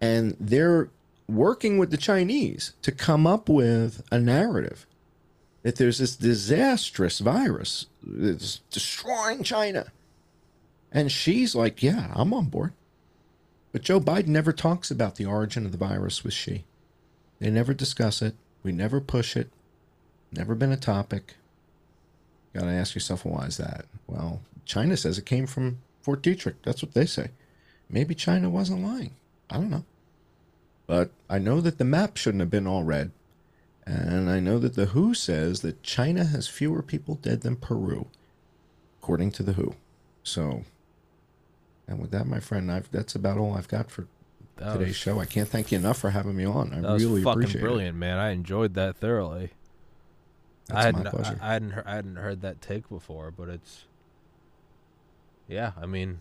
and 0.00 0.36
they're 0.38 0.90
working 1.28 1.76
with 1.78 1.90
the 1.90 1.96
Chinese 1.96 2.72
to 2.82 2.92
come 2.92 3.26
up 3.26 3.48
with 3.48 4.02
a 4.12 4.18
narrative 4.18 4.86
that 5.66 5.74
there's 5.74 5.98
this 5.98 6.14
disastrous 6.14 7.18
virus 7.18 7.86
that's 8.00 8.60
destroying 8.70 9.42
China. 9.42 9.86
And 10.92 11.10
Xi's 11.10 11.56
like, 11.56 11.82
Yeah, 11.82 12.12
I'm 12.14 12.32
on 12.32 12.44
board. 12.44 12.72
But 13.72 13.82
Joe 13.82 13.98
Biden 13.98 14.28
never 14.28 14.52
talks 14.52 14.92
about 14.92 15.16
the 15.16 15.24
origin 15.24 15.66
of 15.66 15.72
the 15.72 15.76
virus 15.76 16.22
with 16.22 16.34
Xi. 16.34 16.62
They 17.40 17.50
never 17.50 17.74
discuss 17.74 18.22
it. 18.22 18.36
We 18.62 18.70
never 18.70 19.00
push 19.00 19.36
it. 19.36 19.50
Never 20.30 20.54
been 20.54 20.70
a 20.70 20.76
topic. 20.76 21.34
You 22.54 22.60
Got 22.60 22.66
to 22.68 22.72
ask 22.72 22.94
yourself, 22.94 23.24
why 23.24 23.46
is 23.46 23.56
that? 23.56 23.86
Well, 24.06 24.42
China 24.66 24.96
says 24.96 25.18
it 25.18 25.26
came 25.26 25.48
from 25.48 25.78
Fort 26.00 26.22
Detrick. 26.22 26.54
That's 26.62 26.80
what 26.80 26.94
they 26.94 27.06
say. 27.06 27.30
Maybe 27.90 28.14
China 28.14 28.50
wasn't 28.50 28.84
lying. 28.84 29.16
I 29.50 29.56
don't 29.56 29.70
know. 29.70 29.84
But 30.86 31.10
I 31.28 31.40
know 31.40 31.60
that 31.60 31.78
the 31.78 31.84
map 31.84 32.16
shouldn't 32.16 32.40
have 32.40 32.50
been 32.50 32.68
all 32.68 32.84
red. 32.84 33.10
And 33.86 34.28
I 34.28 34.40
know 34.40 34.58
that 34.58 34.74
the 34.74 34.86
WHO 34.86 35.14
says 35.14 35.60
that 35.60 35.82
China 35.82 36.24
has 36.24 36.48
fewer 36.48 36.82
people 36.82 37.14
dead 37.14 37.42
than 37.42 37.54
Peru, 37.56 38.08
according 39.00 39.30
to 39.32 39.42
the 39.44 39.52
WHO. 39.52 39.74
So, 40.24 40.64
and 41.86 42.00
with 42.00 42.10
that, 42.10 42.26
my 42.26 42.40
friend, 42.40 42.70
I've, 42.72 42.90
that's 42.90 43.14
about 43.14 43.38
all 43.38 43.54
I've 43.54 43.68
got 43.68 43.88
for 43.90 44.08
That 44.56 44.72
today's 44.72 44.88
was, 44.88 44.96
show. 44.96 45.20
I 45.20 45.24
can't 45.24 45.48
thank 45.48 45.70
you 45.70 45.78
enough 45.78 45.98
for 45.98 46.10
having 46.10 46.34
me 46.36 46.44
on. 46.44 46.72
I 46.74 46.80
that 46.80 46.92
was 46.94 47.04
really 47.04 47.22
fucking 47.22 47.42
appreciate 47.42 47.60
it. 47.60 47.64
brilliant, 47.64 47.96
man. 47.96 48.18
I 48.18 48.30
enjoyed 48.30 48.74
that 48.74 48.96
thoroughly. 48.96 49.50
That's 50.66 50.80
I 50.80 50.82
hadn't, 50.86 51.04
my 51.04 51.10
pleasure. 51.10 51.38
I, 51.40 51.46
I 51.48 51.52
hadn't, 51.52 51.70
heard, 51.70 51.84
I 51.86 51.94
hadn't 51.94 52.16
heard 52.16 52.40
that 52.42 52.60
take 52.60 52.88
before, 52.88 53.30
but 53.30 53.48
it's, 53.48 53.84
yeah. 55.46 55.70
I 55.80 55.86
mean, 55.86 56.20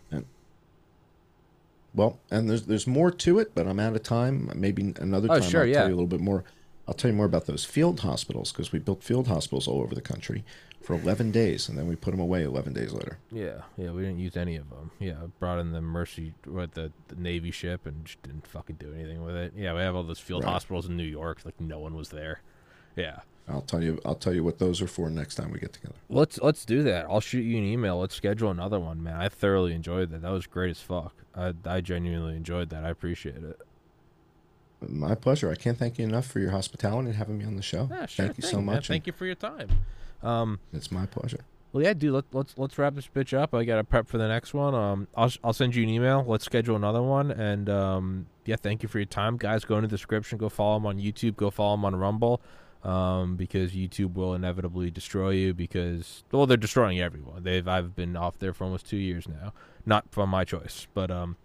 Well, 1.95 2.19
and 2.29 2.47
there's 2.47 2.67
there's 2.67 2.85
more 2.85 3.09
to 3.09 3.39
it, 3.39 3.53
but 3.55 3.65
I'm 3.67 3.79
out 3.79 3.95
of 3.95 4.03
time. 4.03 4.51
Maybe 4.53 4.93
another 4.99 5.29
Oh, 5.31 5.39
time 5.39 5.49
sure, 5.49 5.61
I'll 5.61 5.67
yeah. 5.67 5.79
tell 5.79 5.87
you 5.87 5.95
a 5.95 5.97
little 5.97 6.05
bit 6.07 6.19
more. 6.21 6.43
I'll 6.87 6.93
tell 6.93 7.09
you 7.09 7.17
more 7.17 7.25
about 7.25 7.45
those 7.45 7.65
field 7.65 8.01
hospitals 8.01 8.51
because 8.51 8.71
we 8.71 8.79
built 8.79 9.03
field 9.03 9.27
hospitals 9.27 9.67
all 9.67 9.81
over 9.81 9.95
the 9.95 10.01
country 10.01 10.43
for 10.81 10.93
11 10.93 11.31
days, 11.31 11.67
and 11.67 11.75
then 11.77 11.87
we 11.87 11.95
put 11.95 12.11
them 12.11 12.19
away 12.19 12.43
11 12.43 12.73
days 12.73 12.93
later. 12.93 13.17
yeah, 13.31 13.61
yeah. 13.75 13.89
We 13.89 14.03
didn't 14.03 14.19
use 14.19 14.37
any 14.37 14.55
of 14.55 14.69
them. 14.69 14.91
Yeah, 14.99 15.13
I 15.23 15.25
brought 15.39 15.57
in 15.57 15.71
the 15.71 15.81
Mercy, 15.81 16.33
what 16.45 16.73
the, 16.75 16.91
the 17.07 17.15
Navy 17.15 17.49
ship, 17.49 17.87
and 17.87 18.05
just 18.05 18.21
didn't 18.21 18.45
fucking 18.45 18.75
do 18.75 18.93
anything 18.93 19.23
with 19.25 19.35
it. 19.35 19.53
Yeah, 19.57 19.73
we 19.73 19.79
have 19.79 19.95
all 19.95 20.03
those 20.03 20.19
field 20.19 20.43
Right. 20.43 20.51
hospitals 20.53 20.85
in 20.85 20.95
New 20.95 21.03
York. 21.03 21.39
Like 21.43 21.59
no 21.59 21.79
one 21.79 21.95
was 21.95 22.09
there. 22.09 22.41
Yeah. 22.95 23.21
I'll 23.47 23.61
tell 23.61 23.83
you. 23.83 23.99
I'll 24.05 24.15
tell 24.15 24.33
you 24.33 24.43
what 24.43 24.57
those 24.59 24.81
are 24.81 24.87
for 24.87 25.09
next 25.09 25.35
time 25.35 25.51
we 25.51 25.59
get 25.59 25.73
together. 25.73 25.93
Let's 26.09 26.39
let's 26.39 26.65
do 26.65 26.81
that. 26.83 27.05
I'll 27.09 27.19
shoot 27.19 27.41
you 27.41 27.57
an 27.59 27.63
email. 27.63 27.99
Let's 27.99 28.15
schedule 28.15 28.49
another 28.49 28.79
one, 28.79 29.03
man. 29.03 29.15
I 29.17 29.29
thoroughly 29.29 29.73
enjoyed 29.73 30.09
that. 30.11 30.23
That 30.23 30.31
was 30.31 30.47
great 30.47 30.71
as 30.71 30.79
fuck. 30.81 31.13
I 31.35 31.53
I 31.63 31.81
genuinely 31.81 32.35
enjoyed 32.35 32.69
that. 32.69 32.83
I 32.83 32.89
appreciate 32.89 33.43
it. 33.43 33.59
My 34.89 35.15
pleasure. 35.15 35.51
I 35.51 35.55
can't 35.55 35.77
thank 35.77 35.97
you 35.99 36.05
enough 36.05 36.25
for 36.27 36.39
your 36.39 36.51
hospitality 36.51 37.07
and 37.09 37.15
having 37.15 37.37
me 37.37 37.45
on 37.45 37.55
the 37.55 37.61
show. 37.61 37.87
Yeah, 37.91 38.05
sure 38.05 38.25
thank 38.25 38.37
you 38.37 38.41
thing, 38.43 38.51
so 38.51 38.57
man. 38.57 38.75
much. 38.77 38.87
Thank 38.87 39.07
you 39.07 39.13
for 39.13 39.25
your 39.25 39.35
time. 39.35 39.69
Um, 40.23 40.59
It's 40.73 40.91
my 40.91 41.05
pleasure. 41.05 41.39
well, 41.71 41.83
yeah, 41.83 41.93
dude. 41.93 42.13
Let, 42.13 42.25
let's 42.31 42.57
let's 42.57 42.77
wrap 42.77 42.95
this 42.95 43.07
bitch 43.13 43.37
up. 43.37 43.53
I 43.53 43.63
got 43.65 43.75
to 43.77 43.83
prep 43.83 44.07
for 44.07 44.17
the 44.17 44.27
next 44.27 44.53
one. 44.53 44.73
Um, 44.73 45.07
I'll 45.15 45.31
I'll 45.43 45.53
send 45.53 45.75
you 45.75 45.83
an 45.83 45.89
email. 45.89 46.23
Let's 46.27 46.45
schedule 46.45 46.75
another 46.75 47.01
one. 47.03 47.31
And 47.31 47.69
um, 47.69 48.25
yeah, 48.45 48.55
thank 48.55 48.81
you 48.83 48.89
for 48.89 48.99
your 48.99 49.05
time, 49.05 49.37
guys. 49.37 49.65
Go 49.65 49.75
in 49.77 49.81
the 49.83 49.87
description. 49.87 50.37
Go 50.37 50.49
follow 50.49 50.77
him 50.77 50.85
on 50.85 50.97
YouTube. 50.97 51.35
Go 51.35 51.49
follow 51.51 51.73
him 51.75 51.85
on 51.85 51.95
Rumble. 51.95 52.41
Um, 52.83 53.35
because 53.35 53.71
YouTube 53.71 54.13
will 54.13 54.35
inevitably 54.35 54.91
destroy 54.91 55.31
you 55.31 55.55
because 55.55 56.23
well, 56.31 56.45
they're 56.45 56.55
destroying 56.55 56.99
everyone. 56.99 57.41
They've 57.43 57.67
I've 57.67 57.95
been 57.95 58.15
off 58.15 58.37
there 58.37 58.53
for 58.53 58.63
almost 58.65 58.87
two 58.87 58.97
years 58.97 59.27
now, 59.27 59.53
not 59.87 60.05
from 60.11 60.29
my 60.29 60.43
choice, 60.43 60.85
but 60.93 61.09
um, 61.09 61.35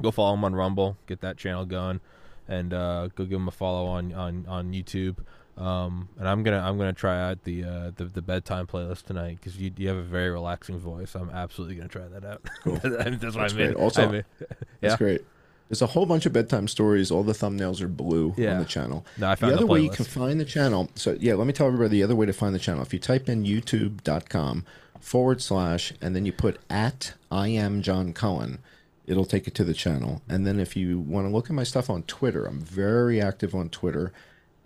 go 0.00 0.10
follow 0.10 0.32
him 0.32 0.44
on 0.44 0.54
Rumble. 0.54 0.96
Get 1.06 1.20
that 1.20 1.36
channel 1.36 1.66
going, 1.66 2.00
and 2.48 2.72
uh, 2.74 3.08
go 3.14 3.24
give 3.24 3.38
him 3.40 3.48
a 3.48 3.52
follow 3.52 3.86
on 3.86 4.12
on 4.12 4.46
on 4.48 4.72
YouTube. 4.72 5.18
Um, 5.56 6.08
and 6.18 6.28
I'm 6.28 6.42
gonna 6.44 6.60
I'm 6.60 6.78
gonna 6.78 6.92
try 6.92 7.20
out 7.30 7.42
the 7.44 7.64
uh, 7.64 7.90
the, 7.96 8.04
the 8.04 8.22
bedtime 8.22 8.66
playlist 8.66 9.04
tonight 9.04 9.38
because 9.40 9.56
you 9.56 9.72
you 9.76 9.88
have 9.88 9.96
a 9.96 10.02
very 10.02 10.30
relaxing 10.30 10.78
voice. 10.78 11.14
I'm 11.14 11.30
absolutely 11.30 11.74
gonna 11.76 11.88
try 11.88 12.06
that 12.08 12.24
out. 12.24 12.42
Cool. 12.62 12.76
That's 12.82 13.34
what 13.36 13.38
I 13.52 13.54
mean. 13.54 13.72
great. 13.72 13.74
Also- 13.76 14.08
I 14.08 14.12
mean- 14.12 14.24
That's 14.38 14.60
Yeah. 14.80 14.96
great. 14.96 15.22
There's 15.68 15.82
a 15.82 15.86
whole 15.86 16.06
bunch 16.06 16.24
of 16.24 16.32
bedtime 16.32 16.66
stories. 16.68 17.10
All 17.10 17.22
the 17.24 17.34
thumbnails 17.34 17.82
are 17.82 17.88
blue 17.88 18.32
Yeah. 18.38 18.52
on 18.52 18.58
the 18.60 18.64
channel. 18.64 19.04
no, 19.18 19.28
I 19.30 19.34
The 19.34 19.48
other 19.48 19.56
the, 19.56 19.66
way 19.66 19.80
you 19.80 19.90
can 19.90 20.04
find 20.06 20.40
the 20.40 20.46
channel. 20.46 20.88
So 20.94 21.16
yeah, 21.20 21.34
let 21.34 21.46
me 21.46 21.52
tell 21.52 21.66
everybody 21.66 21.90
the 21.90 22.02
other 22.04 22.16
way 22.16 22.24
to 22.24 22.32
find 22.32 22.54
the 22.54 22.58
channel. 22.60 22.80
If 22.82 22.94
you 22.94 22.98
type 23.00 23.28
in 23.28 23.44
youtube.com 23.44 24.64
forward 25.00 25.42
slash 25.42 25.92
and 26.00 26.14
then 26.16 26.24
you 26.24 26.32
put 26.32 26.58
at 26.70 27.14
I 27.30 27.48
am 27.48 27.82
John 27.82 28.12
Cullen, 28.12 28.60
it'll 29.08 29.24
take 29.24 29.48
it 29.48 29.54
to 29.54 29.64
the 29.64 29.74
channel. 29.74 30.22
And 30.28 30.46
then 30.46 30.60
if 30.60 30.76
you 30.76 31.00
want 31.00 31.26
to 31.26 31.32
look 31.32 31.46
at 31.46 31.52
my 31.52 31.64
stuff 31.64 31.88
on 31.88 32.02
Twitter, 32.04 32.44
I'm 32.44 32.60
very 32.60 33.20
active 33.20 33.54
on 33.54 33.70
Twitter. 33.70 34.12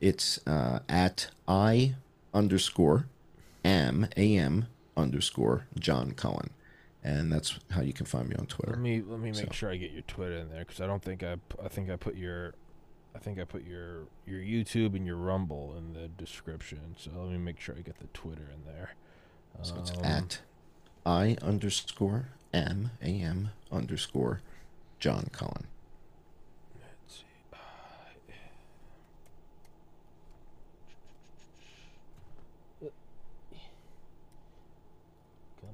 It's 0.01 0.45
uh, 0.47 0.81
at 0.89 1.29
I 1.47 1.95
underscore 2.35 3.07
am 3.65 4.09
am 4.17 4.67
underscore 4.97 5.67
John 5.79 6.11
Cullen. 6.13 6.51
And 7.05 7.33
that's 7.33 7.59
how 7.71 7.83
you 7.83 7.93
can 7.93 8.07
find 8.07 8.29
me 8.29 8.37
on 8.37 8.47
Twitter. 8.47 8.73
Let 8.73 8.81
me 8.81 9.03
let 9.05 9.19
me 9.21 9.31
make 9.31 9.47
So. 9.47 9.53
sure 9.53 9.71
I 9.71 9.77
get 9.77 9.93
your 9.93 10.03
Twitter 10.03 10.37
in 10.37 10.51
there 10.51 10.61
because 10.61 10.81
I 10.81 10.87
don't 10.87 11.03
think 11.03 11.23
I 11.23 11.37
I 11.65 11.69
think 11.69 11.91
I 11.91 11.97
put 11.97 12.17
your 12.17 12.55
I 13.15 13.19
think 13.19 13.39
I 13.39 13.45
put 13.45 13.65
your 13.65 14.05
your 14.27 14.41
YouTube 14.41 14.95
and 14.97 15.07
your 15.07 15.17
Rumble 15.17 15.75
in 15.77 15.93
the 15.95 16.09
description. 16.09 16.97
So 16.99 17.11
let 17.15 17.31
me 17.31 17.39
make 17.39 17.61
sure 17.61 17.75
I 17.77 17.83
get 17.83 17.99
the 17.99 18.07
Twitter 18.13 18.49
in 18.53 18.65
there. 18.73 18.95
So 19.63 19.77
it's 19.79 19.91
Um, 19.93 20.05
at 20.05 20.41
I 21.05 21.37
underscore 21.43 22.29
M 22.53 22.91
A 23.03 23.07
M 23.07 23.51
underscore 23.71 24.41
John 25.01 25.31
Cullen. 25.33 25.67
Let's 26.81 27.17
see. 27.17 27.25
Uh, 27.53 27.57
come 35.61 35.71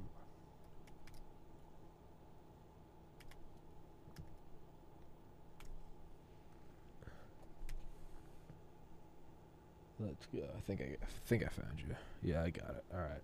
on. 10.01 10.07
Let's 10.07 10.27
go. 10.27 10.39
I 10.57 10.61
think 10.61 10.81
I, 10.81 10.85
I 10.85 11.07
think 11.27 11.43
I 11.43 11.49
found 11.49 11.81
you. 11.81 11.97
Yeah, 12.23 12.43
I 12.43 12.51
got 12.51 12.71
it. 12.71 12.85
All 12.95 13.01
right. 13.01 13.23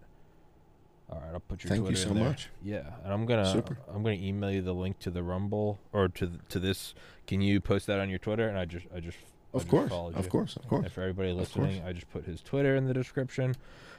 All 1.10 1.20
right, 1.20 1.34
I'll 1.34 1.40
put 1.40 1.62
your 1.62 1.68
Thank 1.68 1.82
you 1.82 1.86
Twitter 1.88 2.00
so 2.02 2.08
in 2.10 2.14
there. 2.16 2.28
much. 2.30 2.48
Yeah, 2.62 2.82
and 3.04 3.12
I'm 3.12 3.26
gonna 3.26 3.50
Super. 3.52 3.78
I'm 3.88 4.02
gonna 4.02 4.16
email 4.16 4.50
you 4.50 4.62
the 4.62 4.72
link 4.74 4.98
to 5.00 5.10
the 5.10 5.22
Rumble 5.22 5.78
or 5.92 6.08
to 6.08 6.32
to 6.48 6.58
this. 6.58 6.94
Can 7.26 7.40
you 7.40 7.60
post 7.60 7.86
that 7.86 8.00
on 8.00 8.08
your 8.08 8.18
Twitter? 8.18 8.48
And 8.48 8.58
I 8.58 8.64
just 8.64 8.86
I 8.94 9.00
just 9.00 9.18
I 9.52 9.56
Of 9.58 9.62
just 9.62 9.70
course, 9.70 9.92
of 9.92 10.28
course, 10.28 10.56
of 10.56 10.66
course. 10.68 10.84
And 10.84 10.92
for 10.92 11.02
everybody 11.02 11.32
listening, 11.32 11.82
I 11.86 11.92
just 11.92 12.10
put 12.10 12.24
his 12.24 12.40
Twitter 12.40 12.74
in 12.74 12.86
the 12.86 12.94
description. 12.94 13.54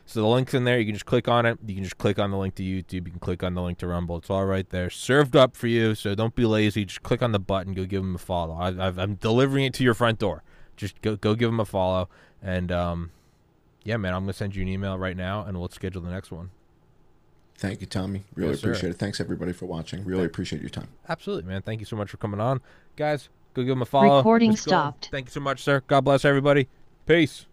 So 0.07 0.21
the 0.21 0.27
link's 0.27 0.53
in 0.53 0.65
there. 0.65 0.77
You 0.79 0.85
can 0.85 0.93
just 0.93 1.05
click 1.05 1.27
on 1.27 1.45
it. 1.45 1.57
You 1.65 1.73
can 1.75 1.83
just 1.83 1.97
click 1.97 2.19
on 2.19 2.29
the 2.29 2.37
link 2.37 2.55
to 2.55 2.63
YouTube. 2.63 3.05
You 3.05 3.11
can 3.11 3.19
click 3.19 3.41
on 3.43 3.53
the 3.55 3.61
link 3.61 3.77
to 3.79 3.87
Rumble. 3.87 4.17
It's 4.17 4.29
all 4.29 4.45
right 4.45 4.69
there, 4.69 4.89
served 4.89 5.35
up 5.35 5.55
for 5.55 5.67
you. 5.67 5.95
So 5.95 6.13
don't 6.15 6.35
be 6.35 6.45
lazy. 6.45 6.85
Just 6.85 7.01
click 7.03 7.21
on 7.23 7.31
the 7.31 7.39
button. 7.39 7.73
Go 7.73 7.85
give 7.85 8.03
him 8.03 8.15
a 8.15 8.19
follow. 8.19 8.55
I, 8.55 8.67
I've, 8.87 8.97
I'm 8.99 9.15
delivering 9.15 9.65
it 9.65 9.73
to 9.75 9.83
your 9.83 9.93
front 9.93 10.19
door. 10.19 10.43
Just 10.75 11.01
go 11.01 11.15
go 11.15 11.35
give 11.35 11.49
him 11.49 11.59
a 11.59 11.65
follow. 11.65 12.09
And 12.41 12.71
um, 12.71 13.11
yeah, 13.83 13.97
man, 13.97 14.13
I'm 14.13 14.23
gonna 14.23 14.33
send 14.33 14.55
you 14.55 14.61
an 14.63 14.67
email 14.67 14.97
right 14.97 15.15
now, 15.17 15.43
and 15.45 15.57
we'll 15.59 15.69
schedule 15.69 16.01
the 16.01 16.11
next 16.11 16.31
one. 16.31 16.49
Thank 17.57 17.81
you, 17.81 17.87
Tommy. 17.87 18.23
Really 18.35 18.51
Yes, 18.51 18.61
sir. 18.61 18.69
appreciate 18.69 18.89
it. 18.91 18.97
Thanks 18.97 19.19
everybody 19.21 19.53
for 19.53 19.65
watching. 19.65 20.03
Really 20.03 20.25
appreciate 20.25 20.61
your 20.61 20.69
time. 20.69 20.89
Absolutely, 21.07 21.49
man. 21.49 21.61
Thank 21.61 21.79
you 21.79 21.85
so 21.85 21.95
much 21.95 22.09
for 22.09 22.17
coming 22.17 22.39
on, 22.39 22.61
guys. 22.97 23.29
Go 23.53 23.63
give 23.63 23.71
him 23.71 23.81
a 23.81 23.85
follow. 23.85 24.17
Recording 24.17 24.49
Let's 24.51 24.65
go. 24.65 24.69
stopped. 24.71 25.07
Thank 25.11 25.27
you 25.27 25.31
so 25.31 25.39
much, 25.39 25.63
sir. 25.63 25.81
God 25.87 26.01
bless 26.01 26.25
everybody. 26.25 26.67
Peace. 27.05 27.45